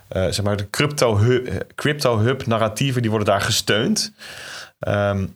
eh, 0.09 0.23
zeg 0.23 0.43
maar 0.43 0.57
de 0.57 0.70
crypto 0.70 1.16
hub, 1.19 1.65
crypto 1.74 2.19
hub 2.19 2.47
narratieven 2.47 3.01
die 3.03 3.11
worden 3.11 3.29
daar 3.29 3.41
gesteund. 3.41 4.12
Ehm, 4.79 5.27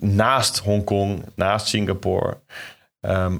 naast 0.00 0.58
Hongkong, 0.58 1.24
naast 1.34 1.66
Singapore. 1.66 2.38
Ehm, 3.00 3.38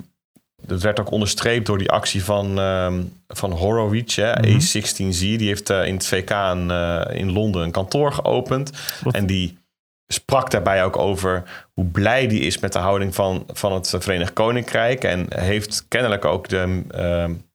dat 0.62 0.80
werd 0.82 1.00
ook 1.00 1.10
onderstreept 1.10 1.66
door 1.66 1.78
die 1.78 1.90
actie 1.90 2.24
van, 2.24 2.58
ehm, 2.58 3.02
van 3.28 3.50
Horowitz, 3.52 4.16
hè, 4.16 4.32
Mhm. 4.32 4.60
A16Z. 4.60 5.18
Die 5.18 5.46
heeft 5.46 5.70
eh, 5.70 5.86
in 5.86 5.94
het 5.94 6.06
VK 6.06 6.30
een, 6.30 6.70
eh, 6.70 7.18
in 7.18 7.32
Londen 7.32 7.62
een 7.62 7.70
kantoor 7.70 8.12
geopend. 8.12 8.70
Wat- 9.02 9.14
En 9.14 9.26
die 9.26 9.58
sprak 10.06 10.50
daarbij 10.50 10.84
ook 10.84 10.96
over 10.96 11.42
hoe 11.72 11.84
blij 11.84 12.26
die 12.26 12.40
is 12.40 12.58
met 12.58 12.72
de 12.72 12.78
houding 12.78 13.14
van, 13.14 13.44
van 13.52 13.72
het 13.72 13.94
Verenigd 13.98 14.32
Koninkrijk. 14.32 15.04
En 15.04 15.26
heeft 15.40 15.84
kennelijk 15.88 16.24
ook 16.24 16.48
de 16.48 16.82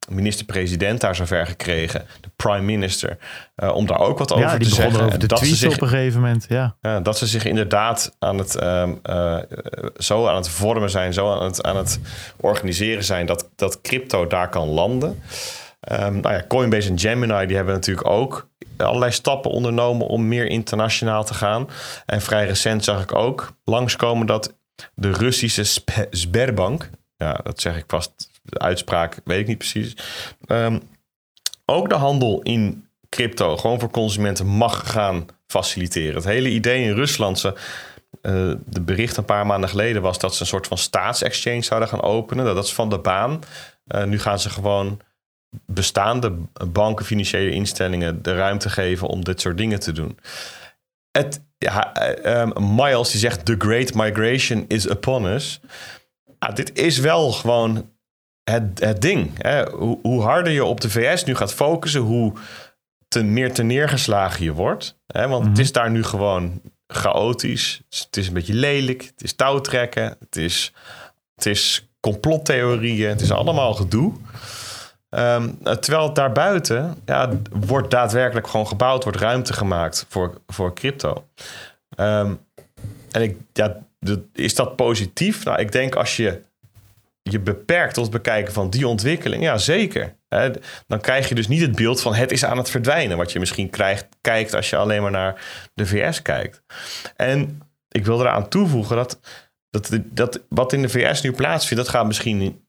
minister-president 0.08 1.02
daar 1.02 1.16
zover 1.16 1.48
gekregen, 1.48 2.06
de 2.22 2.30
prime 2.36 2.62
minister, 2.62 3.18
eh, 3.56 3.76
om 3.76 3.86
daar 3.86 4.00
ook 4.00 4.18
wat 4.18 4.32
over 4.32 4.46
ja, 4.46 4.58
te 4.58 4.66
zeggen. 4.66 5.06
over 5.06 5.20
de 5.20 5.28
dat, 5.28 5.40
ze 5.40 5.46
tweets 5.46 5.60
zich, 5.62 5.76
op 5.76 5.82
een 5.82 5.88
gegeven 5.88 6.22
moment. 6.22 6.46
Ja. 6.50 7.00
dat 7.00 7.18
ze 7.18 7.28
zich 7.28 7.46
inderdaad 7.46 8.16
aan 8.20 8.38
het, 8.38 8.56
ehm, 8.56 8.94
eh, 9.04 9.38
zo 9.98 10.28
aan 10.28 10.36
het 10.36 10.50
vormen 10.50 10.90
zijn, 10.90 11.14
zo 11.14 11.32
aan 11.34 11.44
het, 11.44 11.64
aan 11.64 11.78
het 11.78 12.00
organiseren 12.38 13.04
zijn, 13.04 13.26
dat, 13.26 13.50
dat 13.56 13.82
crypto 13.82 14.28
daar 14.28 14.50
kan 14.50 14.68
landen. 14.68 15.22
Ehm, 15.80 16.20
nou 16.20 16.34
ja, 16.34 16.44
Coinbase 16.48 16.90
en 16.90 17.00
Gemini 17.00 17.46
die 17.46 17.56
hebben 17.56 17.74
natuurlijk 17.74 18.08
ook 18.08 18.50
allerlei 18.78 19.12
stappen 19.12 19.52
ondernomen 19.52 20.08
om 20.08 20.28
meer 20.28 20.46
internationaal 20.46 21.24
te 21.24 21.34
gaan. 21.34 21.70
En 22.06 22.22
vrij 22.22 22.46
recent 22.46 22.84
zag 22.84 23.02
ik 23.02 23.16
ook 23.16 23.52
langskomen 23.64 24.28
dat 24.28 24.56
de 24.94 25.12
Russische 25.12 25.82
Sberbank, 26.10 26.90
ja, 27.16 27.40
dat 27.44 27.62
zeg 27.62 27.78
ik 27.78 27.84
vast, 27.88 28.27
de 28.49 28.60
uitspraak 28.60 29.19
weet 29.24 29.40
ik 29.40 29.48
niet 29.48 29.57
precies, 29.57 29.95
ehm, 30.45 30.80
ook 31.65 31.90
de 31.90 31.95
handel 31.95 32.41
in 32.41 32.88
crypto 33.10 33.57
gewoon 33.57 33.80
voor 33.80 33.91
consumenten 33.91 34.45
mag 34.45 34.91
gaan 34.91 35.26
faciliteren. 35.48 36.15
Het 36.15 36.26
hele 36.26 36.49
idee 36.49 36.84
in 36.84 36.94
Rusland, 36.94 37.40
ze, 37.40 37.53
eh, 38.22 38.52
de 38.65 38.82
bericht 38.82 39.18
een 39.18 39.26
paar 39.26 39.45
maanden 39.45 39.69
geleden 39.69 40.02
was 40.02 40.19
dat 40.19 40.36
ze 40.36 40.41
een 40.41 40.48
soort 40.48 40.68
van 40.68 40.78
staatsexchange 40.78 41.61
zouden 41.61 41.90
gaan 41.90 42.02
openen. 42.02 42.45
Dat 42.45 42.64
is 42.64 42.74
van 42.74 42.90
de 42.90 42.99
baan. 42.99 43.40
Eh, 43.86 44.03
nu 44.03 44.19
gaan 44.19 44.40
ze 44.40 44.49
gewoon 44.49 44.99
bestaande 45.65 46.34
banken, 46.68 47.06
financiële 47.06 47.52
instellingen 47.52 48.22
de 48.22 48.36
ruimte 48.36 48.69
geven 48.69 49.07
om 49.07 49.24
dit 49.24 49.41
soort 49.41 49.57
dingen 49.57 49.80
te 49.80 49.91
doen. 49.91 50.19
Het, 51.11 51.45
ja, 51.57 51.94
eh, 51.94 52.41
ehm, 52.41 52.76
Miles 52.76 53.11
die 53.11 53.19
zegt: 53.19 53.45
The 53.45 53.56
Great 53.57 53.94
Migration 53.94 54.65
is 54.68 54.90
upon 54.90 55.26
us. 55.26 55.60
Ja, 56.40 56.48
dit 56.48 56.78
is 56.80 56.98
wel 56.98 57.32
gewoon 57.32 57.90
het, 58.52 58.80
het 58.80 59.02
ding. 59.02 59.32
Hè? 59.38 59.69
Hoe, 59.69 59.99
hoe 60.02 60.22
harder 60.22 60.53
je 60.53 60.65
op 60.65 60.82
de 60.82 60.90
VS 60.90 61.24
nu 61.24 61.36
gaat 61.36 61.53
focussen, 61.53 62.02
hoe 62.02 62.34
te, 63.07 63.24
meer 63.24 63.53
te 63.53 63.64
neergeslagen 63.64 64.44
je 64.44 64.53
wordt. 64.53 64.98
Hè? 65.07 65.28
Want 65.28 65.45
het 65.45 65.60
is 65.60 65.72
daar 65.72 65.91
nu 65.91 66.03
gewoon 66.03 66.61
chaotisch. 66.88 67.82
Het 67.90 68.18
is 68.18 68.28
een 68.28 68.34
beetje 68.34 68.53
lelijk. 68.53 69.02
Het 69.02 69.24
is 69.24 69.34
touwtrekken. 69.34 70.15
Het 70.19 70.36
is, 70.36 70.74
het 71.36 71.45
is 71.45 71.90
complottheorieën. 71.99 73.10
Het 73.10 73.22
is 73.22 73.32
allemaal 73.32 73.74
gedoe. 73.74 74.14
Ehm, 75.10 75.49
terwijl 75.64 76.06
het 76.06 76.15
daarbuiten 76.15 76.95
ja, 77.06 77.30
wordt 77.49 77.91
daadwerkelijk 77.91 78.48
gewoon 78.48 78.68
gebouwd, 78.68 79.03
wordt 79.03 79.19
ruimte 79.19 79.53
gemaakt 79.53 80.06
voor, 80.10 80.41
voor 80.48 80.74
crypto. 80.74 81.28
Ehm, 81.90 82.34
en 83.11 83.22
ik, 83.22 83.38
ja, 83.53 83.78
is 84.34 84.56
dat 84.56 84.76
positief? 84.76 85.44
Nou, 85.44 85.60
ik 85.60 85.72
denk 85.72 85.95
als 85.95 86.15
je 86.15 86.41
je 87.32 87.40
beperkt 87.40 87.94
tot 87.94 88.04
het 88.04 88.14
bekijken 88.14 88.54
van 88.54 88.70
die 88.70 88.88
ontwikkeling, 88.88 89.44
ja 89.44 89.58
zeker. 89.58 90.16
Dan 90.88 91.02
krijg 91.02 91.30
je 91.30 91.36
dus 91.36 91.48
niet 91.48 91.62
het 91.62 91.76
beeld 91.76 92.02
van 92.02 92.14
het 92.16 92.32
is 92.32 92.45
aan 92.45 92.58
het 92.58 92.70
verdwijnen, 92.70 93.18
wat 93.18 93.32
je 93.32 93.40
misschien 93.40 93.70
krijgt, 93.70 94.08
kijkt 94.22 94.54
als 94.54 94.70
je 94.70 94.76
alleen 94.76 95.02
maar 95.02 95.12
naar 95.12 95.41
de 95.74 95.86
VS 95.86 96.22
kijkt. 96.22 96.62
En 97.16 97.62
ik 97.90 98.06
wil 98.06 98.20
eraan 98.22 98.48
toevoegen 98.48 98.95
dat, 98.95 99.20
dat, 99.70 99.90
dat 100.04 100.44
wat 100.49 100.74
in 100.74 100.82
de 100.82 100.90
VS 100.90 101.22
nu 101.22 101.32
plaatsvindt, 101.32 101.84
dat 101.84 101.94
gaat 101.94 102.08
misschien 102.08 102.66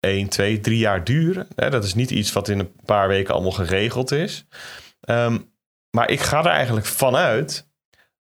1, 0.00 0.28
2, 0.28 0.60
3 0.60 0.78
jaar 0.78 1.04
duren. 1.04 1.48
Dat 1.54 1.84
is 1.84 1.94
niet 1.94 2.10
iets 2.10 2.32
wat 2.32 2.48
in 2.48 2.58
een 2.58 2.72
paar 2.84 3.08
weken 3.08 3.34
allemaal 3.34 3.52
geregeld 3.52 4.10
is. 4.10 4.46
Ehm, 5.00 5.38
maar 5.90 6.10
ik 6.10 6.20
ga 6.20 6.38
er 6.38 6.50
eigenlijk 6.50 6.86
vanuit 6.86 7.70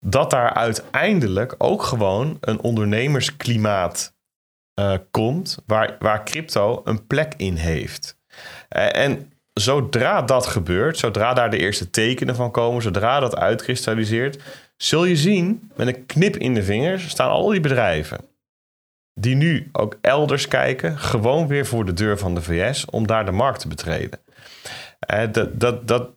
dat 0.00 0.30
daar 0.30 0.54
uiteindelijk 0.54 1.54
ook 1.58 1.82
gewoon 1.82 2.38
een 2.40 2.60
ondernemersklimaat 2.60 4.18
eh, 4.80 4.98
komt 5.10 5.58
waar, 5.66 5.96
waar 5.98 6.24
crypto 6.24 6.80
een 6.84 7.06
plek 7.06 7.34
in 7.36 7.54
heeft. 7.54 8.18
Eh, 8.68 8.96
en 9.04 9.32
zodra 9.52 10.22
dat 10.22 10.46
gebeurt, 10.46 10.98
zodra 10.98 11.34
daar 11.34 11.50
de 11.50 11.58
eerste 11.58 11.90
tekenen 11.90 12.34
van 12.34 12.50
komen, 12.50 12.82
zodra 12.82 13.20
dat 13.20 13.36
uitkristalliseert, 13.36 14.42
zul 14.76 15.04
je 15.04 15.16
zien, 15.16 15.70
met 15.76 15.86
een 15.86 16.06
knip 16.06 16.36
in 16.36 16.54
de 16.54 16.62
vingers, 16.62 17.08
staan 17.08 17.30
al 17.30 17.48
die 17.48 17.60
bedrijven 17.60 18.18
die 19.14 19.34
nu 19.34 19.68
ook 19.72 19.98
elders 20.00 20.48
kijken, 20.48 20.98
gewoon 20.98 21.46
weer 21.46 21.66
voor 21.66 21.84
de 21.84 21.92
deur 21.92 22.18
van 22.18 22.34
de 22.34 22.42
VS 22.42 22.84
om 22.84 23.06
daar 23.06 23.24
de 23.24 23.30
markt 23.32 23.60
te 23.60 23.68
betreden. 23.68 24.20
Eh, 25.00 25.22
dat, 25.32 25.60
dat, 25.60 25.88
dat, 25.88 26.10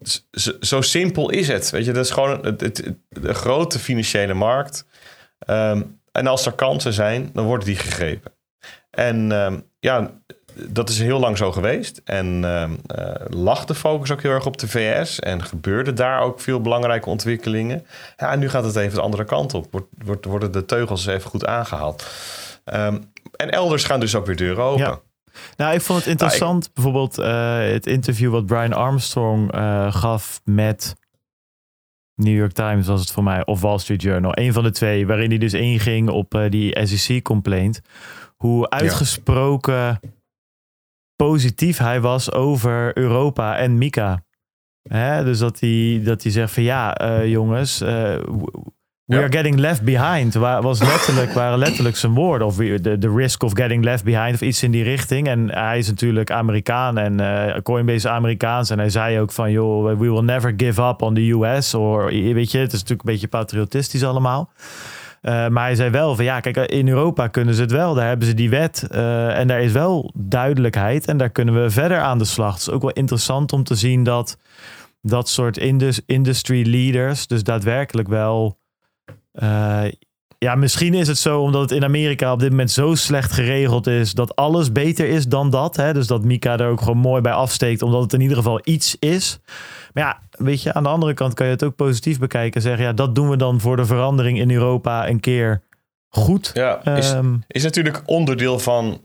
zo, 0.60 0.82
simpel 0.82 1.30
is 1.30 1.48
het. 1.48 1.70
Weet 1.70 1.86
je, 1.86 1.92
dat 1.92 2.06
is 2.06 2.12
gewoon 2.12 2.46
het- 2.46 2.94
de 3.10 3.34
grote 3.34 3.80
financiële 3.80 4.34
markt. 4.34 4.86
Ehm, 5.40 5.82
en 6.12 6.28
als 6.28 6.46
er 6.46 6.52
kansen 6.52 6.94
zijn, 6.94 7.30
dan 7.34 7.46
worden 7.46 7.68
die 7.68 7.76
gegrepen. 7.76 8.32
En 8.94 9.32
ehm, 9.32 9.60
ja, 9.80 10.12
dat 10.56 10.90
is 10.90 11.00
heel 11.00 11.20
lang 11.20 11.38
zo 11.38 11.52
geweest. 11.52 12.02
En 12.04 12.44
ehm 12.44 12.72
eh, 12.86 13.26
lag 13.28 13.66
de 13.66 13.76
focus 13.76 14.12
ook 14.12 14.22
heel 14.22 14.32
erg 14.32 14.46
op 14.46 14.58
de 14.58 14.68
VS. 14.68 15.20
En 15.20 15.44
gebeurden 15.44 15.96
daar 15.96 16.22
ook 16.22 16.40
veel 16.40 16.62
belangrijke 16.62 17.10
ontwikkelingen. 17.10 17.86
Ja, 18.18 18.32
en 18.32 18.40
nu 18.40 18.50
gaat 18.50 18.64
het 18.64 18.76
even 18.76 18.96
de 18.96 19.02
andere 19.02 19.26
kant 19.26 19.54
op. 19.54 19.86
Wordt, 20.06 20.26
worden 20.26 20.52
de 20.52 20.66
teugels 20.66 21.06
even 21.06 21.30
goed 21.30 21.46
aangehaald. 21.46 22.08
Ehm, 22.64 22.98
en 23.36 23.52
elders 23.52 23.84
gaan 23.84 24.00
dus 24.00 24.16
ook 24.16 24.26
weer 24.26 24.36
deuren 24.36 24.64
open. 24.64 24.86
Ja. 24.86 25.00
Nou, 25.58 25.74
ik 25.74 25.82
vond 25.82 26.00
het 26.00 26.08
interessant, 26.08 26.74
bijvoorbeeld 26.74 27.18
eh, 27.18 27.58
het 27.58 27.88
interview 27.88 28.32
wat 28.32 28.46
Brian 28.46 28.74
Armstrong 28.74 29.52
eh, 29.52 29.94
gaf 29.94 30.42
met 30.44 30.96
New 32.16 32.36
York 32.36 32.52
Times 32.52 32.88
was 32.88 33.00
het 33.00 33.12
voor 33.12 33.24
mij, 33.24 33.46
of 33.46 33.62
Wall 33.62 33.78
Street 33.78 34.02
Journal. 34.02 34.32
Een 34.38 34.54
van 34.54 34.64
de 34.64 34.72
twee, 34.72 35.08
waarin 35.08 35.30
hij 35.30 35.38
dus 35.38 35.54
inging 35.54 36.10
op 36.10 36.46
die 36.50 36.86
SEC-complaint. 36.86 37.82
Hoe 38.44 38.70
uitgesproken 38.70 40.00
positief 41.16 41.78
hij 41.78 42.02
was 42.02 42.32
over 42.32 42.98
Europa 42.98 43.58
en 43.58 43.78
Mika. 43.78 44.24
Hè? 44.90 45.24
Dus 45.24 45.40
dat 45.40 45.60
hij, 45.60 46.02
dat 46.04 46.24
hij 46.24 46.32
zegt 46.32 46.54
van 46.54 46.64
ja, 46.64 46.96
eh, 46.98 47.28
jongens, 47.28 47.82
eh, 47.82 47.88
we 49.06 49.16
Ja. 49.16 49.18
are 49.18 49.32
getting 49.32 49.58
left 49.60 49.82
behind. 49.82 50.34
Wa- 50.34 50.62
Was 50.62 50.80
letterlijk, 50.80 51.32
waren 51.32 51.58
letterlijk 51.58 51.96
zijn 51.96 52.14
woorden. 52.14 52.48
Of 52.48 52.56
the, 52.56 52.96
the 53.00 53.14
risk 53.16 53.44
of 53.44 53.52
getting 53.54 53.84
left 53.84 54.04
behind 54.04 54.34
of 54.34 54.42
iets 54.42 54.64
in 54.64 54.72
die 54.72 54.84
richting. 54.84 55.28
En 55.28 55.50
hij 55.52 55.78
is 55.78 55.88
natuurlijk 55.88 56.32
Amerikaan 56.32 56.98
en 56.98 57.20
eh, 57.20 57.62
Coinbase 57.62 57.96
is 57.98 58.08
Amerikaans. 58.08 58.70
En 58.70 58.78
hij 58.80 58.90
zei 58.90 59.20
ook 59.20 59.32
van 59.32 59.52
joh, 59.52 59.86
we 59.86 59.96
will 59.98 60.22
never 60.22 60.54
give 60.58 60.82
up 60.82 61.02
on 61.02 61.14
the 61.14 61.30
US. 61.32 61.74
Of 61.74 62.04
weet 62.12 62.52
je, 62.52 62.58
het 62.58 62.74
is 62.74 62.80
natuurlijk 62.80 63.08
een 63.08 63.14
beetje 63.14 63.28
patriotistisch 63.28 64.04
allemaal. 64.04 64.52
Eh, 65.24 65.48
maar 65.48 65.64
hij 65.64 65.76
zei 65.76 65.90
wel 65.90 66.16
van 66.16 66.26
ja, 66.26 66.40
kijk, 66.40 66.58
in 66.58 66.88
Europa 66.88 67.28
kunnen 67.28 67.54
ze 67.56 67.62
het 67.62 67.72
wel. 67.72 67.94
Daar 67.94 68.08
hebben 68.08 68.28
ze 68.28 68.34
die 68.34 68.50
wet. 68.50 68.88
eh, 68.92 69.40
en 69.40 69.48
daar 69.48 69.62
is 69.62 69.72
wel 69.72 70.12
duidelijkheid. 70.18 71.06
En 71.06 71.18
daar 71.18 71.30
kunnen 71.30 71.64
we 71.64 71.70
verder 71.70 72.00
aan 72.00 72.18
de 72.18 72.26
slag. 72.26 72.52
Het 72.54 72.62
is 72.62 72.70
ook 72.70 72.82
wel 72.82 72.92
interessant 72.92 73.54
om 73.54 73.64
te 73.64 73.76
zien 73.76 74.04
dat 74.04 74.38
dat 75.02 75.30
soort 75.30 75.58
indus- 75.58 76.02
industry 76.06 76.70
leaders 76.70 77.28
dus 77.28 77.44
daadwerkelijk 77.44 78.08
wel. 78.08 78.58
eh, 79.32 79.84
ja, 80.44 80.56
misschien 80.56 80.94
is 80.94 81.08
het 81.08 81.18
zo 81.18 81.42
omdat 81.42 81.62
het 81.62 81.72
in 81.72 81.84
Amerika 81.84 82.32
op 82.32 82.40
dit 82.40 82.50
moment 82.50 82.72
zo 82.72 82.96
slecht 82.96 83.32
geregeld 83.32 83.88
is 83.88 84.14
dat 84.14 84.36
alles 84.36 84.72
beter 84.72 85.08
is 85.08 85.28
dan 85.28 85.50
dat. 85.50 85.76
Hè? 85.76 85.94
Dus 85.94 86.08
dat 86.08 86.24
Mika 86.24 86.58
er 86.58 86.70
ook 86.70 86.82
gewoon 86.82 86.98
mooi 86.98 87.22
bij 87.22 87.32
afsteekt, 87.32 87.82
omdat 87.82 88.02
het 88.02 88.14
in 88.14 88.22
ieder 88.22 88.38
geval 88.38 88.60
iets 88.64 88.96
is. 89.00 89.40
Maar 89.94 90.04
ja, 90.04 90.20
weet 90.46 90.62
je, 90.62 90.74
aan 90.74 90.84
de 90.84 90.90
andere 90.90 91.14
kant 91.14 91.34
kan 91.34 91.46
je 91.46 91.52
het 91.52 91.64
ook 91.64 91.76
positief 91.76 92.20
bekijken 92.20 92.54
en 92.54 92.62
zeggen, 92.62 92.86
ja, 92.86 92.94
dat 92.94 93.16
doen 93.16 93.30
we 93.30 93.38
dan 93.38 93.60
voor 93.60 93.76
de 93.76 93.86
verandering 93.86 94.40
in 94.40 94.52
Europa 94.52 95.08
een 95.08 95.20
keer 95.20 95.62
goed. 96.10 96.52
Ja, 96.54 96.86
is, 96.86 97.12
Ehm, 97.12 97.36
is 97.48 97.64
natuurlijk 97.64 98.02
onderdeel 98.06 98.60
van 98.60 99.02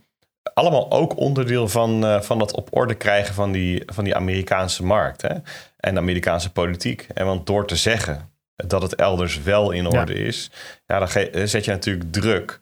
allemaal 0.55 0.90
ook 0.90 1.16
onderdeel 1.16 1.69
van, 1.69 2.05
uh, 2.05 2.20
van 2.20 2.39
dat 2.39 2.55
op 2.55 2.69
orde 2.70 2.94
krijgen 2.94 3.35
van 3.35 3.52
die, 3.52 3.82
van 3.86 4.05
die 4.05 4.15
Amerikaanse 4.15 4.85
markt 4.85 5.23
hè? 5.23 5.35
en 5.77 5.94
de 5.94 6.01
Amerikaanse 6.01 6.52
politiek. 6.52 7.06
En 7.15 7.27
want 7.27 7.47
door 7.47 7.66
te 7.66 7.77
zeggen 7.77 8.31
dat 8.66 8.82
het 8.82 8.94
elders 8.94 9.43
wel 9.43 9.70
in 9.70 9.86
orde 9.86 10.14
is, 10.14 10.51
ja, 10.86 10.98
dan 10.98 11.09
zet 11.48 11.64
je 11.64 11.70
natuurlijk 11.70 12.12
druk 12.12 12.60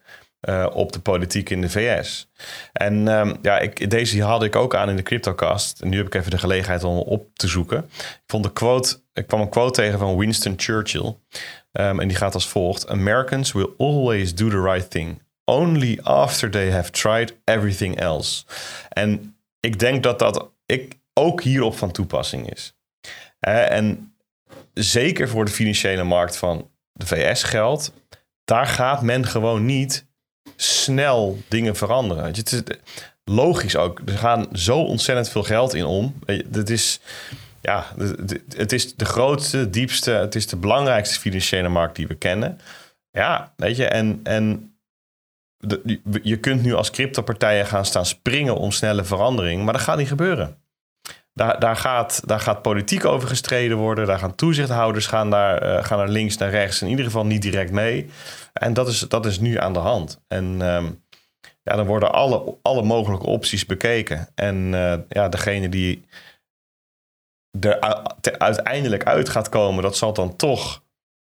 uh, 0.49 0.67
op 0.73 0.93
de 0.93 1.01
politiek 1.01 1.51
in 1.51 1.61
de 1.61 1.71
VS. 1.71 2.29
En 2.73 3.09
um, 3.09 3.37
ja, 3.43 3.59
ik, 3.59 3.91
deze 3.91 4.23
had 4.23 4.43
ik 4.43 4.57
ook 4.57 4.75
aan 4.75 4.89
in 4.89 4.97
de 4.97 5.03
CryptoCast. 5.03 5.81
En 5.81 5.89
nu 5.89 5.97
heb 5.97 6.07
ik 6.07 6.15
even 6.15 6.31
de 6.31 6.39
gelegenheid 6.39 6.85
om 6.85 6.99
op 6.99 7.29
te 7.35 7.49
zoeken. 7.49 7.79
Ik, 7.99 8.23
vond 8.27 8.45
de 8.45 8.53
quote, 8.53 9.01
ik 9.13 9.27
kwam 9.27 9.41
een 9.41 9.49
quote 9.49 9.73
tegen 9.73 9.99
van 9.99 10.17
Winston 10.17 10.55
Churchill. 10.57 11.17
Um, 11.73 12.01
en 12.01 12.09
die 12.09 12.17
gaat 12.17 12.35
als 12.35 12.49
volgt: 12.49 12.89
Americans 12.89 13.53
will 13.53 13.71
always 13.79 14.35
do 14.35 14.49
the 14.49 14.63
right 14.63 14.91
thing. 14.91 15.23
Only 15.45 15.99
after 16.03 16.51
they 16.51 16.71
have 16.71 16.91
tried 16.91 17.37
everything 17.45 18.01
else. 18.01 18.45
En 18.89 19.37
ik 19.61 19.79
denk 19.79 20.03
dat 20.03 20.19
dat 20.19 20.51
ik 20.67 20.99
ook 21.13 21.43
hierop 21.43 21.77
van 21.77 21.91
toepassing 21.91 22.53
is. 22.53 22.75
Uh, 23.49 23.71
en 23.71 24.16
zeker 24.81 25.29
voor 25.29 25.45
de 25.45 25.51
financiële 25.51 26.05
markt 26.05 26.37
van 26.37 26.71
de 26.93 27.07
VS 27.07 27.43
geldt. 27.43 27.93
Daar 28.45 28.67
gaat 28.67 29.03
men 29.03 29.27
gewoon 29.27 29.65
niet 29.65 30.07
snel 30.57 31.39
dingen 31.49 31.77
veranderen. 31.77 32.25
Het 32.25 32.53
is 32.53 32.63
logisch 33.25 33.77
ook. 33.77 34.01
Er 34.07 34.19
gaan 34.19 34.47
zo 34.53 34.79
ontzettend 34.79 35.29
veel 35.29 35.43
geld 35.43 35.75
in 35.75 35.85
om. 35.85 36.15
Het 36.53 36.71
is, 36.71 37.01
ja, 37.61 37.87
het 38.57 38.73
is 38.73 38.97
de 38.97 39.05
grootste, 39.05 39.71
diepste, 39.71 40.11
het 40.11 40.35
is 40.35 40.47
de 40.47 40.57
belangrijkste 40.57 41.21
financiële 41.21 41.69
markt 41.69 41.97
die 41.97 42.07
we 42.07 42.15
kennen. 42.15 42.61
Ja, 43.11 43.53
weet 43.57 43.77
je, 43.77 43.87
en, 43.87 44.21
en 44.23 44.77
je 46.23 46.37
kunt 46.41 46.63
nu 46.63 46.75
als 46.75 46.91
cryptopartijen 46.91 47.67
gaan 47.67 47.85
staan 47.85 48.07
springen 48.07 48.57
om 48.57 48.73
snelle 48.73 49.05
verandering, 49.05 49.65
maar 49.65 49.73
dat 49.73 49.83
gaat 49.83 49.99
niet 49.99 50.09
gebeuren. 50.09 50.57
Daar, 51.37 51.61
daar, 51.61 51.77
gaat, 51.77 52.23
daar 52.27 52.41
gaat 52.41 52.63
politiek 52.63 53.05
over 53.05 53.29
gestreden 53.29 53.77
worden. 53.77 54.07
Daar 54.07 54.19
gaan 54.19 54.35
toezichthouders 54.35 55.07
gaan 55.07 55.31
daar, 55.31 55.63
uh, 55.63 55.85
gaan 55.85 55.99
naar 55.99 56.09
links, 56.09 56.37
naar 56.37 56.51
rechts. 56.51 56.83
In 56.83 56.89
ieder 56.89 57.05
geval 57.05 57.27
niet 57.27 57.43
direct 57.43 57.71
mee. 57.71 58.11
En 58.53 58.75
dat 58.75 58.89
is, 58.89 58.99
dat 58.99 59.27
is 59.27 59.39
nu 59.39 59.59
aan 59.59 59.73
de 59.73 59.79
hand. 59.79 60.21
En 60.29 60.45
um, 60.61 61.05
ja, 61.63 61.77
dan 61.77 61.87
worden 61.87 62.13
alle, 62.13 62.57
alle 62.63 62.83
mogelijke 62.83 63.27
opties 63.27 63.67
bekeken. 63.67 64.29
En 64.35 64.73
uh, 64.73 64.95
ja, 65.09 65.29
degene 65.29 65.69
die 65.69 66.05
er 67.61 67.81
uiteindelijk 68.39 69.05
uit 69.05 69.29
gaat 69.29 69.49
komen, 69.49 69.83
dat 69.83 69.97
zal 69.97 70.13
dan 70.13 70.37
toch. 70.37 70.85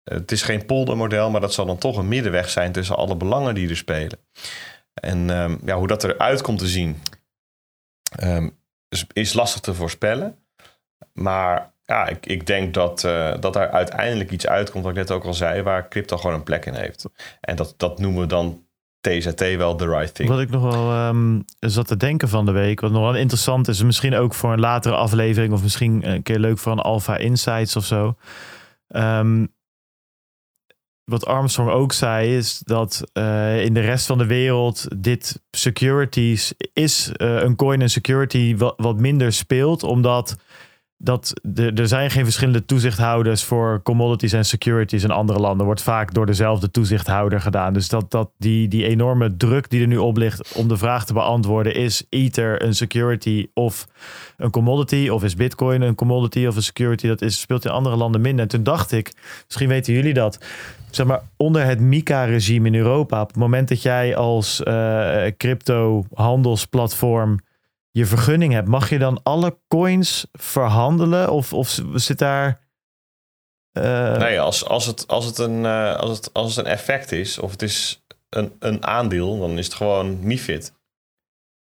Het 0.05 0.33
is 0.33 0.43
geen 0.43 0.67
poldermodel, 0.67 1.31
maar 1.31 1.41
dat 1.41 1.53
zal 1.53 1.67
dan 1.67 1.79
toch 1.79 1.97
een 1.97 2.09
middenweg 2.09 2.51
zijn 2.51 2.73
tussen 2.73 2.97
alle 2.97 3.17
belangen 3.17 3.55
die 3.55 3.69
er 3.69 3.77
spelen. 3.77 4.19
En 4.95 5.31
um, 5.31 5.61
ja, 5.65 5.77
hoe 5.77 5.87
dat 5.87 6.05
eruit 6.05 6.43
komt 6.43 6.59
te 6.59 6.67
zien, 6.67 7.03
um, 8.23 8.58
is, 8.89 9.07
is 9.13 9.33
lastig 9.33 9.61
te 9.61 9.75
voorspellen. 9.75 10.39
Maar 11.13 11.73
ja, 11.85 12.07
ik, 12.07 12.27
ik 12.27 12.47
denk 12.47 12.75
dat, 12.75 13.05
uh, 13.05 13.35
dat 13.41 13.57
er 13.57 13.71
uiteindelijk 13.71 14.31
iets 14.31 14.47
uitkomt, 14.47 14.85
wat 14.85 14.93
ik 14.93 14.99
net 14.99 15.11
ook 15.11 15.25
al 15.25 15.35
zei, 15.35 15.63
waar 15.63 15.89
crypto 15.89 16.17
gewoon 16.17 16.37
een 16.37 16.43
plek 16.43 16.67
in 16.67 16.75
heeft. 16.75 17.05
En 17.41 17.57
dat, 17.57 17.75
dat 17.77 17.99
noemen 17.99 18.21
we 18.21 18.27
dan 18.27 18.67
TZT 19.01 19.57
wel 19.57 19.75
the 19.75 19.89
right 19.89 20.15
thing. 20.15 20.29
Wat 20.29 20.41
ik 20.41 20.51
nog 20.51 20.63
wel 20.63 21.09
um, 21.09 21.45
zat 21.59 21.87
te 21.87 21.97
denken 21.97 22.29
van 22.29 22.47
de 22.47 22.53
week, 22.53 22.81
wat 22.81 22.91
nog 22.91 23.03
wel 23.03 23.17
interessant 23.17 23.69
is, 23.69 23.83
misschien 23.83 24.15
ook 24.15 24.35
voor 24.35 24.53
een 24.53 24.61
latere 24.61 24.95
aflevering 24.95 25.53
of 25.53 25.63
misschien 25.63 26.09
een 26.11 26.23
keer 26.23 26.39
leuk 26.39 26.59
voor 26.59 26.73
een 26.73 26.79
Alpha 26.79 27.17
Insights 27.17 27.77
of 27.77 27.85
zo. 27.85 28.17
Um, 28.89 29.57
wat 31.09 31.27
Armstrong 31.27 31.71
ook 31.71 31.93
zei, 31.93 32.37
is 32.37 32.63
dat 32.65 33.03
uh, 33.15 33.65
in 33.65 33.75
de 33.75 33.81
rest 33.81 34.07
van 34.07 34.19
de 34.19 34.27
wereld 34.27 34.87
dit 34.97 35.43
securities 35.51 36.55
is 36.73 37.13
uh, 37.17 37.43
een 37.43 37.57
coin 37.57 37.81
en 37.81 37.91
security 37.91 38.57
wat, 38.57 38.75
wat 38.77 39.01
minder 39.01 39.33
speelt, 39.33 39.83
omdat 39.83 40.37
dat 41.01 41.33
de, 41.43 41.73
er 41.73 41.89
zijn 41.89 42.11
geen 42.11 42.25
verschillende 42.25 42.65
toezichthouders 42.65 43.45
voor 43.45 43.83
commodities 43.83 44.33
en 44.33 44.45
securities 44.45 45.03
in 45.03 45.11
andere 45.11 45.39
landen. 45.39 45.67
Wordt 45.67 45.83
vaak 45.83 46.15
door 46.15 46.27
dezelfde 46.27 46.71
toezichthouder 46.71 47.41
gedaan. 47.41 47.73
Dus 47.73 47.89
dat, 47.89 48.11
dat 48.11 48.31
die, 48.39 48.69
die 48.69 48.87
enorme 48.87 49.37
druk 49.37 49.71
die 49.71 49.81
er 49.81 49.87
nu 49.87 49.97
op 49.97 50.17
ligt 50.17 50.55
om 50.55 50.69
de 50.69 50.77
vraag 50.77 51.05
te 51.07 51.13
beantwoorden: 51.13 51.75
is 51.75 52.07
Ether 52.09 52.63
een 52.63 52.75
security 52.75 53.47
of 53.55 53.87
een 54.37 54.51
commodity? 54.51 55.09
Of 55.09 55.25
is 55.25 55.35
Bitcoin 55.35 55.83
een 55.83 55.95
commodity 55.95 56.47
of 56.47 56.57
een 56.57 56.63
security? 56.63 57.07
Dat 57.07 57.23
is, 57.23 57.41
speelt 57.41 57.65
in 57.65 57.71
andere 57.71 57.97
landen 57.97 58.21
minder. 58.21 58.43
En 58.43 58.51
toen 58.51 58.63
dacht 58.63 58.93
ik, 58.93 59.13
misschien 59.47 59.69
weten 59.69 59.93
jullie 59.93 60.15
dat. 60.15 60.39
Zeg 60.91 61.07
maar, 61.07 61.23
onder 61.37 61.65
het 61.65 61.81
MiCA-regime 61.81 62.67
in 62.67 62.75
Europa, 62.75 63.21
op 63.21 63.29
het 63.29 63.37
moment 63.37 63.69
dat 63.69 63.83
jij 63.83 64.17
als 64.17 64.61
uh, 64.61 65.27
crypto-handelsplatform 65.37 67.39
je 67.91 68.07
vergunning 68.07 68.53
hebt, 68.53 68.69
mag 68.69 68.91
je 68.91 68.99
dan 68.99 69.21
alle 69.23 69.59
coins 69.69 70.27
verhandelen? 70.33 71.31
Of, 71.31 71.53
of 71.53 71.81
zit 71.95 72.19
daar. 72.19 72.67
Uh... 73.73 74.17
Nee, 74.17 74.41
als, 74.41 74.65
als, 74.65 74.87
het, 74.87 75.07
als, 75.07 75.25
het 75.25 75.39
een, 75.39 75.65
uh, 75.65 75.97
als, 75.97 76.17
het, 76.17 76.33
als 76.33 76.57
het 76.57 76.67
een 76.67 76.73
effect 76.73 77.13
is, 77.13 77.39
of 77.39 77.51
het 77.51 77.63
is 77.63 78.05
een, 78.29 78.53
een 78.59 78.87
aandeel, 78.87 79.39
dan 79.39 79.59
is 79.59 79.65
het 79.65 79.75
gewoon 79.75 80.19
MIFID. 80.21 80.77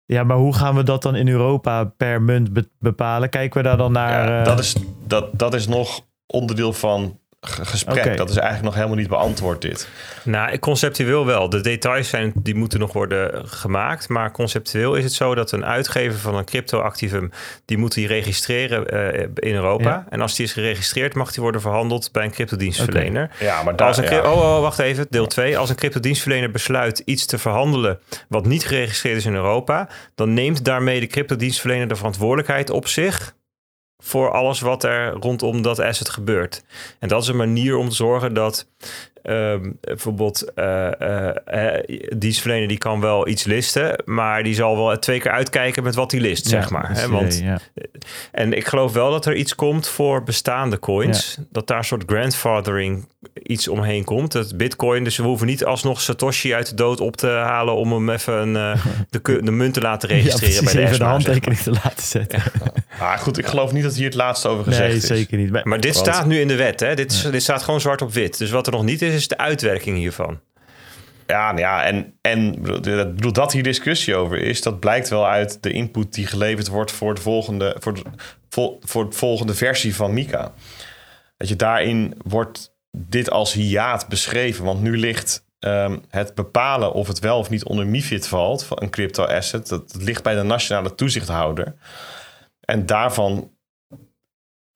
Ja, 0.05 0.23
maar 0.23 0.37
hoe 0.37 0.53
gaan 0.53 0.75
we 0.75 0.83
dat 0.83 1.01
dan 1.01 1.15
in 1.15 1.27
Europa 1.27 1.83
per 1.83 2.21
munt 2.21 2.49
bepalen? 2.79 3.29
Kijken 3.29 3.61
we 3.61 3.67
daar 3.67 3.77
dan 3.77 3.91
naar. 3.91 4.31
Ja, 4.31 4.43
dat, 4.43 4.59
is, 4.59 4.75
dat, 5.05 5.39
dat 5.39 5.53
is 5.53 5.67
nog 5.67 6.01
onderdeel 6.25 6.73
van 6.73 7.19
gesprek. 7.47 8.17
Dat 8.17 8.29
is 8.29 8.35
eigenlijk 8.35 8.65
nog 8.65 8.75
helemaal 8.75 8.97
niet 8.97 9.07
beantwoord 9.07 9.61
dit. 9.61 9.87
Nou, 10.23 10.59
conceptueel 10.59 11.25
wel. 11.25 11.49
De 11.49 11.61
details 11.61 12.09
zijn, 12.09 12.31
die 12.35 12.55
moeten 12.55 12.79
nog 12.79 12.93
worden 12.93 13.47
gemaakt. 13.47 14.09
Maar 14.09 14.31
conceptueel 14.31 14.95
is 14.95 15.03
het 15.03 15.13
zo 15.13 15.35
dat 15.35 15.51
een 15.51 15.65
uitgever 15.65 16.19
van 16.19 16.35
een 16.35 16.45
crypto-activum... 16.45 17.31
die 17.65 17.77
moet 17.77 17.93
die 17.93 18.07
registreren 18.07 18.93
uh, 18.93 19.21
in 19.35 19.55
Europa. 19.55 20.05
En 20.09 20.21
als 20.21 20.35
die 20.35 20.45
is 20.45 20.53
geregistreerd, 20.53 21.13
mag 21.13 21.31
die 21.31 21.43
worden 21.43 21.61
verhandeld 21.61 22.11
bij 22.11 22.23
een 22.23 22.31
cryptodienstverlener. 22.31 23.31
Okay. 23.33 23.47
Ja, 23.47 23.63
maar 23.63 23.75
daar, 23.75 23.87
als 23.87 23.97
een, 23.97 24.03
ja. 24.03 24.31
oh, 24.31 24.37
oh, 24.37 24.61
wacht 24.61 24.79
even, 24.79 25.05
deel 25.09 25.27
2. 25.27 25.57
Als 25.57 25.69
een 25.69 25.75
cryptodienstverlener 25.75 26.51
besluit 26.51 27.01
iets 27.05 27.25
te 27.25 27.37
verhandelen... 27.37 27.99
wat 28.29 28.45
niet 28.45 28.65
geregistreerd 28.65 29.17
is 29.17 29.25
in 29.25 29.35
Europa... 29.35 29.89
dan 30.15 30.33
neemt 30.33 30.65
daarmee 30.65 30.99
de 30.99 31.07
cryptodienstverlener 31.07 31.87
de 31.87 31.95
verantwoordelijkheid 31.95 32.69
op 32.69 32.87
zich 32.87 33.35
voor 33.97 34.31
alles 34.31 34.59
wat 34.59 34.83
er 34.83 35.11
rondom 35.11 35.61
dat 35.61 35.79
asset 35.79 36.09
gebeurt. 36.09 36.63
En 36.99 37.07
dat 37.07 37.21
is 37.21 37.27
een 37.27 37.35
manier 37.35 37.77
om 37.77 37.89
te 37.89 37.95
zorgen 37.95 38.33
dat 38.33 38.67
um, 39.29 39.77
bijvoorbeeld 39.81 40.51
uh, 40.55 40.89
uh, 41.53 41.73
dienstverlener 42.17 42.67
die 42.67 42.77
kan 42.77 42.99
wel 42.99 43.27
iets 43.27 43.43
listen, 43.43 44.01
maar 44.05 44.43
die 44.43 44.53
zal 44.53 44.77
wel 44.77 44.99
twee 44.99 45.19
keer 45.19 45.31
uitkijken 45.31 45.83
met 45.83 45.95
wat 45.95 46.11
hij 46.11 46.19
list, 46.19 46.47
zeg 46.47 46.69
maar. 46.69 46.89
Hè? 46.91 47.09
Want, 47.09 47.39
ja. 47.39 47.59
En 48.31 48.53
ik 48.53 48.67
geloof 48.67 48.93
wel 48.93 49.11
dat 49.11 49.25
er 49.25 49.35
iets 49.35 49.55
komt 49.55 49.87
voor 49.87 50.23
bestaande 50.23 50.79
coins, 50.79 51.37
dat 51.51 51.67
daar 51.67 51.77
een 51.77 51.83
soort 51.83 52.03
grandfathering 52.05 53.07
iets 53.43 53.67
omheen 53.67 54.03
komt. 54.03 54.31
Dat 54.31 54.57
Bitcoin, 54.57 55.03
dus 55.03 55.17
we 55.17 55.23
hoeven 55.23 55.47
niet 55.47 55.65
alsnog 55.65 56.01
Satoshi 56.01 56.53
uit 56.53 56.69
de 56.69 56.75
dood 56.75 56.99
op 56.99 57.17
te 57.17 57.27
halen 57.27 57.75
om 57.75 57.91
hem 57.91 58.09
even 58.09 58.33
een, 58.33 58.53
de, 59.09 59.41
de 59.43 59.51
munt 59.51 59.73
te 59.73 59.81
laten 59.81 60.09
registreren. 60.09 60.53
Ja, 60.53 60.61
bij 60.63 60.73
de 60.73 60.81
even 60.81 60.99
de 60.99 61.05
handtekening 61.05 61.61
te 61.61 61.71
laten 61.71 62.03
zetten. 62.03 62.41
Ah, 62.99 63.17
goed, 63.23 63.37
ik 63.37 63.45
geloof 63.45 63.71
niet 63.71 63.83
dat 63.83 63.95
hier 63.95 64.05
het 64.05 64.15
laatste 64.15 64.47
over 64.47 64.63
gezegd 64.63 64.87
nee, 64.87 64.97
is. 64.97 65.07
zeker 65.07 65.37
niet. 65.37 65.63
Maar, 65.63 65.79
dit 65.79 65.95
staat 65.95 66.25
nu 66.25 66.39
in 66.39 66.47
de 66.47 66.55
wet. 66.55 66.79
Hè? 66.79 66.95
Dit, 66.95 67.31
dit 67.31 67.43
staat 67.43 67.63
gewoon 67.63 67.81
zwart 67.81 68.01
op 68.01 68.13
wit. 68.13 68.37
Dus 68.37 68.49
wat 68.49 68.65
er 68.65 68.71
nog 68.71 68.83
niet 68.83 69.01
is, 69.01 69.13
is 69.17 69.27
de 69.27 69.37
uitwerking 69.37 69.97
hiervan. 69.97 70.39
Ja, 71.27 71.47
nou 71.47 71.59
ja, 71.59 71.83
en, 71.83 72.13
en 72.21 72.61
bedoel, 72.61 73.33
dat 73.33 73.51
hier 73.51 73.63
discussie 73.63 74.15
over 74.15 74.37
is, 74.37 74.61
dat 74.61 74.79
blijkt 74.79 75.09
wel 75.09 75.27
uit 75.27 75.63
de 75.63 75.71
input 75.71 76.13
die 76.13 76.27
geleverd 76.27 76.67
wordt 76.67 76.91
voor, 76.91 77.15
de 77.15 77.21
volgende, 77.21 77.75
voor, 77.79 77.93
de, 77.93 78.01
voor 78.81 79.09
de 79.09 79.15
volgende 79.15 79.53
versie 79.53 79.95
van 79.95 80.13
Mika. 80.13 80.53
Dat 81.37 81.47
je 81.47 81.55
daarin 81.55 82.13
wordt 82.23 82.75
dit 82.91 83.31
als 83.31 83.53
hiaat 83.53 84.07
beschreven, 84.07 84.65
want 84.65 84.81
nu 84.81 84.97
ligt 84.97 85.45
um, 85.59 86.01
het 86.09 86.35
bepalen 86.35 86.93
of 86.93 87.07
het 87.07 87.19
wel 87.19 87.37
of 87.37 87.49
niet 87.49 87.63
onder 87.63 87.87
MIFID 87.87 88.27
valt, 88.27 88.67
een 88.69 88.89
crypto 88.89 89.23
asset, 89.23 89.67
dat 89.67 89.95
ligt 89.99 90.23
bij 90.23 90.35
de 90.35 90.43
nationale 90.43 90.95
toezichthouder. 90.95 91.75
En 92.59 92.85
daarvan 92.85 93.51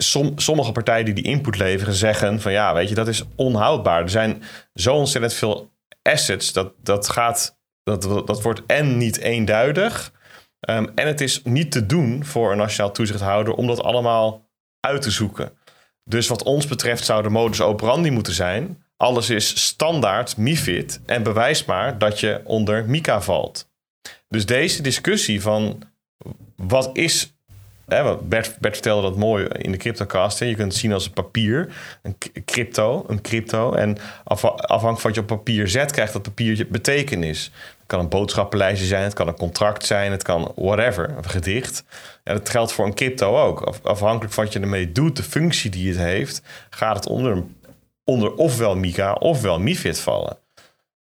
som, 0.03 0.39
sommige 0.39 0.71
partijen 0.71 1.05
die 1.05 1.13
die 1.13 1.23
input 1.23 1.57
leveren 1.57 1.93
zeggen 1.93 2.41
van 2.41 2.51
ja, 2.51 2.73
weet 2.73 2.89
je, 2.89 2.95
dat 2.95 3.07
is 3.07 3.23
onhoudbaar. 3.35 4.01
Er 4.01 4.09
zijn 4.09 4.43
zo 4.73 4.95
ontzettend 4.95 5.33
veel 5.33 5.71
assets 6.01 6.53
dat 6.53 6.73
dat 6.83 7.09
gaat, 7.09 7.57
dat, 7.83 8.27
dat 8.27 8.41
wordt 8.41 8.61
en 8.65 8.97
niet 8.97 9.17
eenduidig. 9.17 10.13
Um, 10.69 10.91
en 10.95 11.07
het 11.07 11.21
is 11.21 11.41
niet 11.43 11.71
te 11.71 11.85
doen 11.85 12.25
voor 12.25 12.51
een 12.51 12.57
nationaal 12.57 12.91
toezichthouder 12.91 13.53
om 13.53 13.67
dat 13.67 13.83
allemaal 13.83 14.49
uit 14.79 15.01
te 15.01 15.11
zoeken. 15.11 15.51
Dus 16.03 16.27
wat 16.27 16.43
ons 16.43 16.67
betreft 16.67 17.05
zou 17.05 17.23
de 17.23 17.29
modus 17.29 17.61
operandi 17.61 18.11
moeten 18.11 18.33
zijn: 18.33 18.83
alles 18.97 19.29
is 19.29 19.65
standaard 19.65 20.37
MIFID 20.37 21.01
en 21.05 21.23
bewijs 21.23 21.65
maar 21.65 21.97
dat 21.97 22.19
je 22.19 22.41
onder 22.43 22.89
MICA 22.89 23.21
valt. 23.21 23.69
Dus 24.27 24.45
deze 24.45 24.81
discussie 24.81 25.41
van 25.41 25.83
wat 26.55 26.89
is 26.93 27.33
Bert, 28.23 28.57
Bert 28.59 28.73
vertelde 28.73 29.01
dat 29.01 29.17
mooi 29.17 29.45
in 29.45 29.71
de 29.71 29.77
CryptoCast. 29.77 30.39
Hè. 30.39 30.45
Je 30.45 30.55
kunt 30.55 30.71
het 30.71 30.81
zien 30.81 30.93
als 30.93 31.05
een 31.05 31.13
papier, 31.13 31.73
een 32.01 32.15
crypto, 32.45 33.03
een 33.07 33.21
crypto. 33.21 33.73
En 33.73 33.97
afhankelijk 34.23 34.99
van 34.99 35.01
wat 35.01 35.15
je 35.15 35.21
op 35.21 35.27
papier 35.27 35.67
zet, 35.67 35.91
krijgt 35.91 36.13
dat 36.13 36.21
papiertje 36.21 36.65
betekenis. 36.65 37.51
Dan 37.77 37.85
kan 37.85 37.99
een 37.99 38.09
boodschappenlijstje 38.09 38.87
zijn, 38.87 39.03
het 39.03 39.13
kan 39.13 39.27
een 39.27 39.35
contract 39.37 39.85
zijn, 39.85 40.11
het 40.11 40.23
kan 40.23 40.51
whatever, 40.55 41.09
een 41.17 41.29
gedicht. 41.29 41.83
En 42.23 42.35
dat 42.35 42.49
geldt 42.49 42.71
voor 42.73 42.85
een 42.85 42.93
crypto 42.93 43.37
ook. 43.41 43.61
Af- 43.61 43.83
afhankelijk 43.83 44.33
van 44.33 44.43
wat 44.43 44.53
je 44.53 44.59
ermee 44.59 44.91
doet, 44.91 45.15
de 45.15 45.23
functie 45.23 45.69
die 45.69 45.89
het 45.89 45.97
heeft, 45.97 46.41
gaat 46.69 46.95
het 46.95 47.07
onder, 47.07 47.43
onder 48.03 48.33
ofwel 48.35 48.75
Mika 48.75 49.13
ofwel 49.13 49.59
MIFID 49.59 49.99
vallen. 49.99 50.37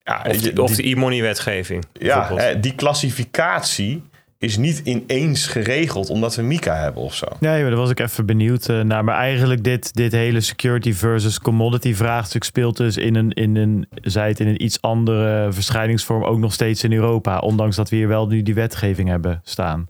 Ja, 0.03 0.25
Of, 0.29 0.37
de, 0.37 0.61
of 0.61 0.75
de 0.75 0.83
e-money-wetgeving. 0.89 1.85
ja, 1.93 2.53
die 2.53 2.75
klassificatie 2.75 4.03
is 4.41 4.57
niet 4.57 4.81
ineens 4.83 5.47
geregeld 5.47 6.09
omdat 6.09 6.35
we 6.35 6.41
Mika 6.41 6.75
hebben 6.75 7.03
of 7.03 7.15
zo. 7.15 7.25
Nee, 7.39 7.61
maar 7.61 7.69
daar 7.69 7.79
was 7.79 7.89
ik 7.89 7.99
even 7.99 8.25
benieuwd 8.25 8.69
eh, 8.69 8.81
naar. 8.81 9.03
Maar 9.03 9.15
eigenlijk 9.15 9.63
dit, 9.63 9.93
dit 9.93 10.11
hele 10.11 10.41
security 10.41 10.93
versus 10.93 11.39
commodity 11.39 11.93
vraagstuk 11.93 12.43
speelt 12.43 12.77
dus 12.77 12.97
in 12.97 13.15
een, 13.15 13.31
in 13.31 13.55
een, 13.55 13.87
zij 14.01 14.27
het 14.27 14.39
in 14.39 14.47
een 14.47 14.63
iets 14.63 14.81
andere 14.81 15.53
verschijningsvorm 15.53 16.23
ook 16.23 16.37
nog 16.37 16.53
steeds 16.53 16.83
in 16.83 16.93
Europa. 16.93 17.39
Ondanks 17.39 17.75
dat 17.75 17.89
we 17.89 17.95
hier 17.95 18.07
wel 18.07 18.27
nu 18.27 18.41
die 18.41 18.53
wetgeving 18.53 19.09
hebben 19.09 19.41
staan. 19.43 19.89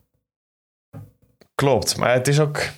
Klopt, 1.55 1.97
maar 1.97 2.13
het 2.13 2.27
is 2.27 2.39
ook. 2.39 2.69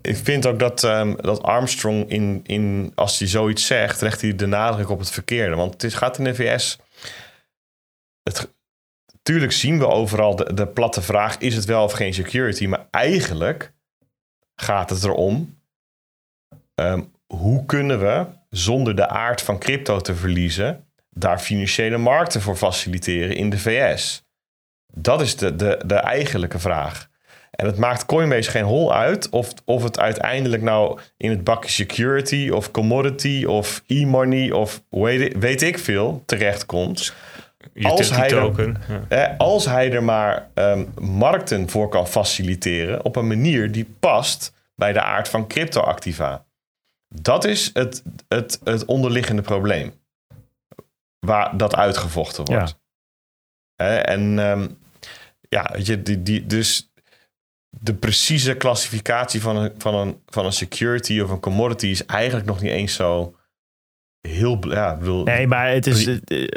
Ik 0.00 0.16
vind 0.16 0.46
ook 0.46 0.58
dat, 0.58 0.84
ehm, 0.84 1.14
dat 1.16 1.42
Armstrong, 1.42 2.10
in, 2.10 2.40
in, 2.46 2.92
als 2.94 3.18
hij 3.18 3.28
zoiets 3.28 3.66
zegt, 3.66 4.00
legt 4.00 4.20
hij 4.20 4.34
de 4.34 4.46
nadruk 4.46 4.90
op 4.90 4.98
het 4.98 5.10
verkeerde. 5.10 5.56
Want 5.56 5.72
het 5.72 5.82
is, 5.82 5.94
gaat 5.94 6.18
in 6.18 6.24
de 6.24 6.34
VS. 6.34 6.78
Het, 8.22 8.56
tuurlijk 9.28 9.52
zien 9.52 9.78
we 9.78 9.86
overal 9.86 10.36
de, 10.36 10.66
platte 10.66 11.02
vraag: 11.02 11.38
is 11.38 11.54
het 11.54 11.64
wel 11.64 11.84
of 11.84 11.92
geen 11.92 12.14
security? 12.14 12.66
Maar 12.66 12.86
eigenlijk 12.90 13.72
gaat 14.54 14.90
het 14.90 15.04
erom: 15.04 15.60
ehm, 16.74 17.02
hoe 17.26 17.64
kunnen 17.64 18.00
we 18.00 18.26
zonder 18.50 18.96
de 18.96 19.08
aard 19.08 19.42
van 19.42 19.58
crypto 19.58 20.00
te 20.00 20.14
verliezen, 20.14 20.86
daar 21.10 21.38
financiële 21.38 21.96
markten 21.96 22.40
voor 22.40 22.56
faciliteren 22.56 23.36
in 23.36 23.50
de 23.50 23.58
VS? 23.58 24.22
Dat 24.92 25.20
is 25.20 25.36
de, 25.36 25.56
de, 25.56 25.82
de 25.86 25.94
eigenlijke 25.94 26.58
vraag. 26.58 27.08
En 27.50 27.66
het 27.66 27.78
maakt 27.78 28.06
Coinbase 28.06 28.50
geen 28.50 28.64
hol 28.64 28.94
uit 28.94 29.28
of, 29.28 29.52
of 29.64 29.82
het 29.82 29.98
uiteindelijk 29.98 30.62
nou 30.62 31.00
in 31.16 31.30
het 31.30 31.44
bakje 31.44 31.70
security 31.70 32.50
of 32.52 32.70
commodity 32.70 33.44
of 33.44 33.82
e-money 33.86 34.52
of 34.52 34.82
weet, 34.90 35.38
weet 35.38 35.62
ik 35.62 35.78
veel 35.78 36.22
terechtkomt. 36.26 37.14
Als 37.82 38.10
hij 38.10 38.30
er- 38.30 38.40
token. 38.40 38.76
Ja. 38.88 39.30
Eh, 39.30 39.38
als 39.38 39.64
hij 39.64 39.92
er 39.92 40.02
maar 40.02 40.50
ehm, 40.54 40.84
markten 41.00 41.68
voor 41.68 41.88
kan 41.88 42.06
faciliteren 42.08 43.04
op 43.04 43.16
een 43.16 43.26
manier 43.26 43.72
die 43.72 43.84
past 44.00 44.52
bij 44.74 44.92
de 44.92 45.02
aard 45.02 45.28
van 45.28 45.46
cryptoactiva. 45.48 46.46
Dat 47.14 47.44
is 47.44 47.70
het, 47.72 48.02
het, 48.28 48.60
het 48.64 48.84
onderliggende 48.84 49.42
probleem. 49.42 49.92
Waar 51.26 51.56
dat 51.56 51.74
uitgevochten 51.74 52.44
wordt. 52.44 52.78
Eh, 53.74 54.08
en 54.08 54.38
ehm, 54.38 54.68
ja, 55.48 55.70
weet 55.72 55.86
je, 55.86 56.02
die, 56.02 56.22
die, 56.22 56.46
dus 56.46 56.92
de 57.70 57.94
precieze 57.94 58.54
klassificatie 58.56 59.40
van 59.40 59.56
een, 59.56 59.72
van, 59.78 59.94
een, 59.94 60.22
van 60.26 60.44
een 60.44 60.52
security 60.52 61.20
of 61.20 61.30
een 61.30 61.40
commodity 61.40 61.86
is 61.86 62.06
eigenlijk 62.06 62.46
nog 62.46 62.60
niet 62.60 62.70
eens 62.72 62.94
zo 62.94 63.36
heel. 64.20 64.58
Ja, 64.70 64.96
bedoel, 64.96 65.24
Nee, 65.24 65.46
maar 65.46 65.70
het 65.70 65.86
is, 65.86 66.06
eh, 66.06 66.14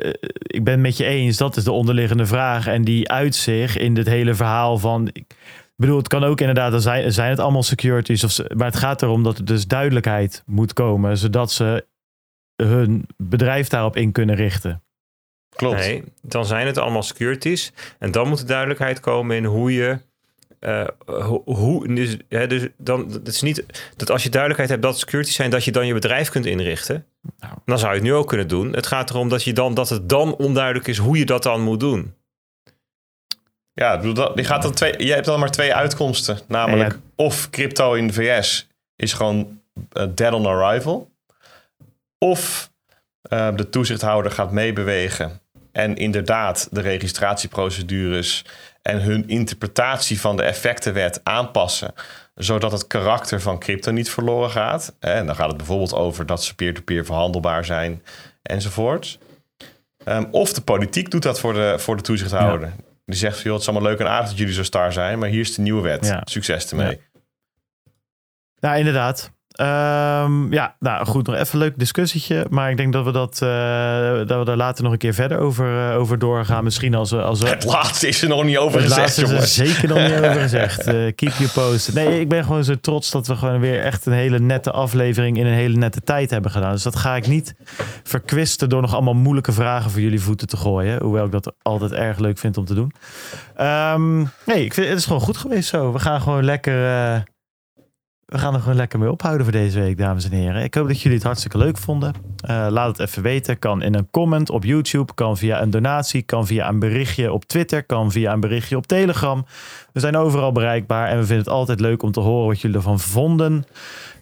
eh, 0.08 0.14
ik 0.42 0.64
ben 0.64 0.74
het 0.74 0.82
met 0.82 0.98
je 0.98 1.06
eens. 1.06 1.38
Dat 1.38 1.58
is 1.58 1.64
de 1.64 1.72
onderliggende 1.72 2.26
vraag. 2.26 2.68
En 2.68 2.84
die 2.84 3.10
uit 3.10 3.36
zich 3.36 3.78
in 3.78 3.94
dit 3.94 4.08
hele 4.08 4.34
verhaal 4.36 4.78
van... 4.78 5.10
Ik 5.14 5.36
bedoel, 5.76 5.98
het 5.98 6.08
kan 6.08 6.24
ook 6.24 6.40
inderdaad, 6.40 6.72
dan 6.72 6.82
zijn, 6.82 7.14
zijn 7.14 7.30
het 7.30 7.40
allemaal 7.40 7.64
securities. 7.64 8.24
Of, 8.24 8.32
ze- 8.32 8.52
maar 8.56 8.68
het 8.68 8.76
gaat 8.76 9.02
erom 9.02 9.24
dat 9.24 9.38
er 9.38 9.46
dus 9.46 9.68
duidelijkheid 9.68 10.44
moet 10.46 10.74
komen. 10.74 11.18
Zodat 11.18 11.52
ze 11.52 11.86
hun 12.64 13.06
bedrijf 13.18 13.68
daarop 13.68 13.96
in 13.96 14.12
kunnen 14.12 14.36
richten. 14.36 14.84
klopt. 15.56 15.76
Nee, 15.76 16.04
dan 16.22 16.46
zijn 16.46 16.68
het 16.68 16.78
allemaal 16.78 17.04
securities. 17.04 17.74
En 18.00 18.12
dan 18.12 18.28
moet 18.28 18.40
er 18.40 18.48
duidelijkheid 18.48 19.00
komen 19.00 19.36
in 19.36 19.46
hoe 19.46 19.74
je. 19.74 20.00
Eh, 20.62 20.88
ho- 21.06 21.42
hoe, 21.46 21.94
dus, 21.94 22.18
hè, 22.30 22.48
dus 22.48 22.68
dan, 22.78 23.12
het 23.12 23.28
is 23.28 23.42
niet 23.42 23.66
dat 23.96 24.12
als 24.12 24.24
je 24.24 24.30
duidelijkheid 24.30 24.70
hebt 24.72 24.82
dat 24.82 24.92
het 24.92 25.02
securities 25.02 25.36
zijn, 25.36 25.50
dat 25.50 25.64
je 25.64 25.72
dan 25.72 25.88
je 25.88 25.94
bedrijf 25.94 26.30
kunt 26.30 26.46
inrichten. 26.46 27.06
Nou. 27.40 27.54
Dan 27.66 27.80
zou 27.80 27.92
je 27.92 27.98
het 27.98 28.08
nu 28.08 28.14
ook 28.14 28.28
kunnen 28.28 28.48
doen. 28.48 28.74
Het 28.74 28.88
gaat 28.88 29.10
erom 29.10 29.30
dat, 29.30 29.44
je 29.44 29.54
dan, 29.54 29.74
dat 29.74 29.90
het 29.90 30.10
dan 30.10 30.36
onduidelijk 30.36 30.88
is 30.88 30.98
hoe 30.98 31.18
je 31.18 31.26
dat 31.26 31.44
dan 31.44 31.62
moet 31.62 31.80
doen. 31.80 32.16
Ja, 33.74 33.98
bedoel, 34.00 34.38
je, 34.38 34.44
gaat 34.44 34.62
dan 34.62 34.74
twee, 34.74 35.06
je 35.06 35.14
hebt 35.14 35.26
dan 35.26 35.40
maar 35.40 35.52
twee 35.52 35.74
uitkomsten. 35.74 36.40
Namelijk, 36.48 36.92
Ja, 36.92 37.00
of 37.16 37.50
crypto 37.50 37.94
in 37.94 38.08
de 38.08 38.14
VS 38.14 38.68
is 38.96 39.14
gewoon 39.14 39.62
eh, 39.92 40.06
dead 40.16 40.34
on 40.34 40.46
arrival. 40.46 41.12
Of 42.18 42.72
eh, 43.22 43.56
de 43.56 43.70
toezichthouder 43.70 44.32
gaat 44.32 44.52
meebewegen 44.52 45.42
en 45.72 45.96
inderdaad 45.96 46.68
de 46.72 46.82
registratieprocedures 46.82 48.46
en 48.82 49.02
hun 49.02 49.28
interpretatie 49.28 50.20
van 50.20 50.36
de 50.36 50.44
effectenwet 50.44 51.20
aanpassen, 51.24 51.94
zodat 52.36 52.72
het 52.72 52.88
karakter 52.88 53.42
van 53.42 53.60
crypto 53.60 53.92
niet 53.92 54.10
verloren 54.10 54.50
gaat. 54.50 54.96
En 55.00 55.26
dan 55.26 55.36
gaat 55.36 55.48
het 55.48 55.58
bijvoorbeeld 55.58 55.94
over 55.94 56.26
dat 56.26 56.44
ze 56.44 56.56
peer-to-peer 56.56 57.06
verhandelbaar 57.06 57.66
zijn 57.66 58.04
enzovoort. 58.42 59.20
Ehm, 60.04 60.26
of 60.32 60.54
de 60.54 60.62
politiek 60.62 61.12
doet 61.12 61.24
dat 61.24 61.40
voor 61.40 61.54
de, 61.54 61.76
voor 61.80 61.96
de 61.96 62.04
toezichthouder. 62.04 62.74
Die 63.06 63.20
zegt 63.20 63.42
joh, 63.42 63.54
het 63.54 63.62
is 63.62 63.68
allemaal 63.68 63.90
leuk 63.90 64.00
en 64.00 64.10
aardig 64.10 64.30
dat 64.30 64.38
jullie 64.38 64.54
zo 64.54 64.64
star 64.64 64.94
zijn, 64.94 65.20
maar 65.20 65.30
hier 65.30 65.40
is 65.40 65.56
de 65.56 65.62
nieuwe 65.62 65.82
wet. 65.82 66.06
Ja. 66.06 66.22
Succes 66.24 66.70
ermee. 66.70 66.90
Ja. 66.90 67.20
Nou, 68.60 68.78
inderdaad. 68.78 69.32
Ehm, 69.52 70.54
ja, 70.54 70.76
nou 70.80 71.06
goed, 71.06 71.28
nog 71.28 71.36
even 71.36 71.54
een 71.54 71.60
leuk 71.60 71.80
discussietje. 71.80 72.46
Maar 72.50 72.70
ik 72.70 72.78
denk 72.78 72.94
dat 72.94 73.06
we, 73.06 73.12
dat, 73.12 73.42
eh, 73.42 74.28
dat 74.28 74.40
we 74.40 74.46
daar 74.46 74.56
later 74.56 74.84
nog 74.84 74.92
een 74.92 74.98
keer 74.98 75.14
verder 75.14 75.40
over, 75.40 75.90
eh, 75.90 75.98
over 75.98 76.20
doorgaan. 76.20 76.64
Misschien 76.64 76.96
als 76.96 77.12
we... 77.12 77.22
Als 77.22 77.40
we 77.40 77.48
Het 77.48 77.66
laatste 77.66 78.08
is 78.08 78.22
er 78.22 78.30
nog 78.30 78.44
niet 78.44 78.58
over 78.58 78.80
het 78.80 78.88
gezegd, 78.88 79.18
laatste 79.18 79.36
is 79.36 79.60
er 79.60 79.66
zeker 79.66 79.88
nog 79.88 79.98
niet 79.98 80.14
over 80.14 80.42
gezegd. 80.42 80.80
Eh, 80.92 80.98
keep 81.16 81.34
you 81.34 81.50
posted. 81.54 81.94
Nee, 81.94 82.20
ik 82.20 82.30
ben 82.30 82.44
gewoon 82.44 82.64
zo 82.64 82.76
trots 82.82 83.12
dat 83.12 83.28
we 83.28 83.36
gewoon 83.36 83.60
weer 83.60 83.82
echt 83.82 84.06
een 84.06 84.14
hele 84.14 84.40
nette 84.40 84.72
aflevering 84.72 85.38
in 85.38 85.46
een 85.46 85.54
hele 85.54 85.78
nette 85.78 86.02
tijd 86.02 86.30
hebben 86.30 86.52
gedaan. 86.52 86.72
Dus 86.72 86.84
dat 86.84 86.96
ga 86.96 87.16
ik 87.16 87.28
niet 87.28 87.56
verkwisten 88.04 88.70
door 88.70 88.82
nog 88.82 88.94
allemaal 88.94 89.14
moeilijke 89.14 89.52
vragen 89.52 89.92
voor 89.92 90.02
jullie 90.02 90.22
voeten 90.22 90.48
te 90.48 90.58
gooien. 90.58 91.02
Hoewel 91.02 91.26
ik 91.26 91.32
dat 91.32 91.54
altijd 91.62 91.92
erg 91.92 92.18
leuk 92.20 92.38
vind 92.38 92.58
om 92.58 92.66
te 92.66 92.74
doen. 92.74 92.94
Ehm, 93.56 94.18
nee, 94.46 94.66
ik 94.66 94.74
vind 94.74 94.88
het 94.88 94.98
is 94.98 95.06
gewoon 95.06 95.22
goed 95.22 95.38
geweest 95.38 95.70
zo. 95.70 95.94
We 95.94 96.00
gaan 96.00 96.22
gewoon 96.22 96.44
lekker. 96.44 97.24
Eh, 98.32 98.38
we 98.38 98.38
gaan 98.38 98.54
er 98.54 98.60
gewoon 98.60 98.76
lekker 98.76 99.00
mee 99.00 99.12
ophouden 99.12 99.44
voor 99.44 99.56
deze 99.56 99.80
week, 99.80 99.98
dames 99.98 100.26
en 100.26 100.32
heren. 100.32 100.64
Ik 100.64 100.74
hoop 100.74 100.88
dat 100.88 101.02
jullie 101.02 101.18
het 101.18 101.26
hartstikke 101.26 101.58
leuk 101.58 101.78
vonden. 101.78 102.14
Eh, 102.42 102.68
laat 102.70 102.98
het 102.98 103.08
even 103.08 103.24
weten. 103.24 103.60
Kan 103.60 103.82
in 103.82 103.96
een 103.96 104.08
comment 104.12 104.50
op 104.50 104.64
YouTube, 104.64 105.14
kan 105.14 105.38
via 105.38 105.62
een 105.62 105.70
donatie, 105.70 106.22
kan 106.22 106.48
via 106.48 106.70
een 106.70 106.80
berichtje 106.80 107.32
op 107.34 107.46
Twitter, 107.46 107.84
kan 107.84 108.12
via 108.12 108.34
een 108.34 108.40
berichtje 108.40 108.78
op 108.78 108.88
Telegram. 108.88 109.46
We 109.94 110.00
zijn 110.00 110.18
overal 110.18 110.52
bereikbaar 110.52 111.08
en 111.08 111.18
we 111.18 111.26
vinden 111.26 111.46
het 111.46 111.54
altijd 111.54 111.80
leuk 111.80 112.04
om 112.04 112.12
te 112.12 112.20
horen 112.20 112.48
wat 112.48 112.62
jullie 112.62 112.78
ervan 112.78 113.00
vonden. 113.00 113.66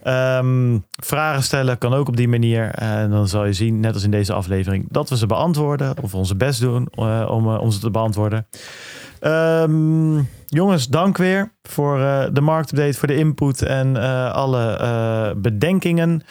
Ehm, 0.03 0.77
vragen 1.03 1.44
stellen 1.44 1.77
kan 1.77 1.94
ook 1.94 2.07
op 2.07 2.18
die 2.18 2.27
manier. 2.27 2.69
En 2.69 3.10
dan 3.10 3.27
zal 3.27 3.45
je 3.45 3.53
zien, 3.53 3.80
net 3.80 3.94
als 3.94 4.03
in 4.03 4.11
deze 4.11 4.34
aflevering, 4.34 4.86
dat 4.90 5.10
we 5.10 5.18
ze 5.18 5.26
beantwoorden. 5.26 5.94
Of 6.02 6.15
onze 6.15 6.36
best 6.36 6.61
doen 6.61 6.88
eh, 6.91 7.27
om, 7.30 7.53
eh, 7.53 7.61
om 7.61 7.72
ze 7.72 7.80
te 7.80 7.91
beantwoorden. 7.91 8.48
Ehm, 9.19 10.21
jongens, 10.47 10.87
dank 10.87 11.17
weer 11.17 11.51
voor 11.61 11.99
eh, 11.99 12.23
de 12.31 12.41
marktupdate, 12.41 12.97
voor 12.97 13.07
de 13.07 13.15
input 13.15 13.61
en 13.61 13.97
eh, 13.97 14.33
alle 14.33 14.77
eh, 14.77 15.29
bedenkingen. 15.35 16.21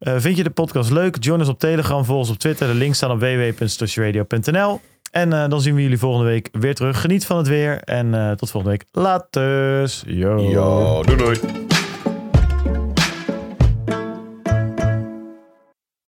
Vind 0.00 0.36
je 0.36 0.42
de 0.42 0.50
podcast 0.50 0.90
leuk? 0.90 1.16
Join 1.20 1.40
ons 1.40 1.48
op 1.48 1.58
Telegram, 1.58 2.04
volg 2.04 2.18
ons 2.18 2.30
op 2.30 2.38
Twitter. 2.38 2.66
De 2.66 2.74
links 2.74 2.96
staan 2.96 3.10
op 3.10 3.18
www.stashradio.nl. 3.18 4.80
En 5.10 5.30
dan 5.30 5.60
zien 5.60 5.74
we 5.74 5.82
jullie 5.82 5.98
volgende 5.98 6.26
week 6.26 6.48
weer 6.52 6.74
terug. 6.74 7.00
Geniet 7.00 7.26
van 7.26 7.36
het 7.36 7.48
weer 7.48 7.80
en 7.80 8.36
tot 8.36 8.50
volgende 8.50 8.76
week. 8.76 8.84
Laters. 8.92 10.02
Yo. 10.06 10.50
Yo, 10.50 11.02
doei 11.02 11.16
doei. 11.16 11.73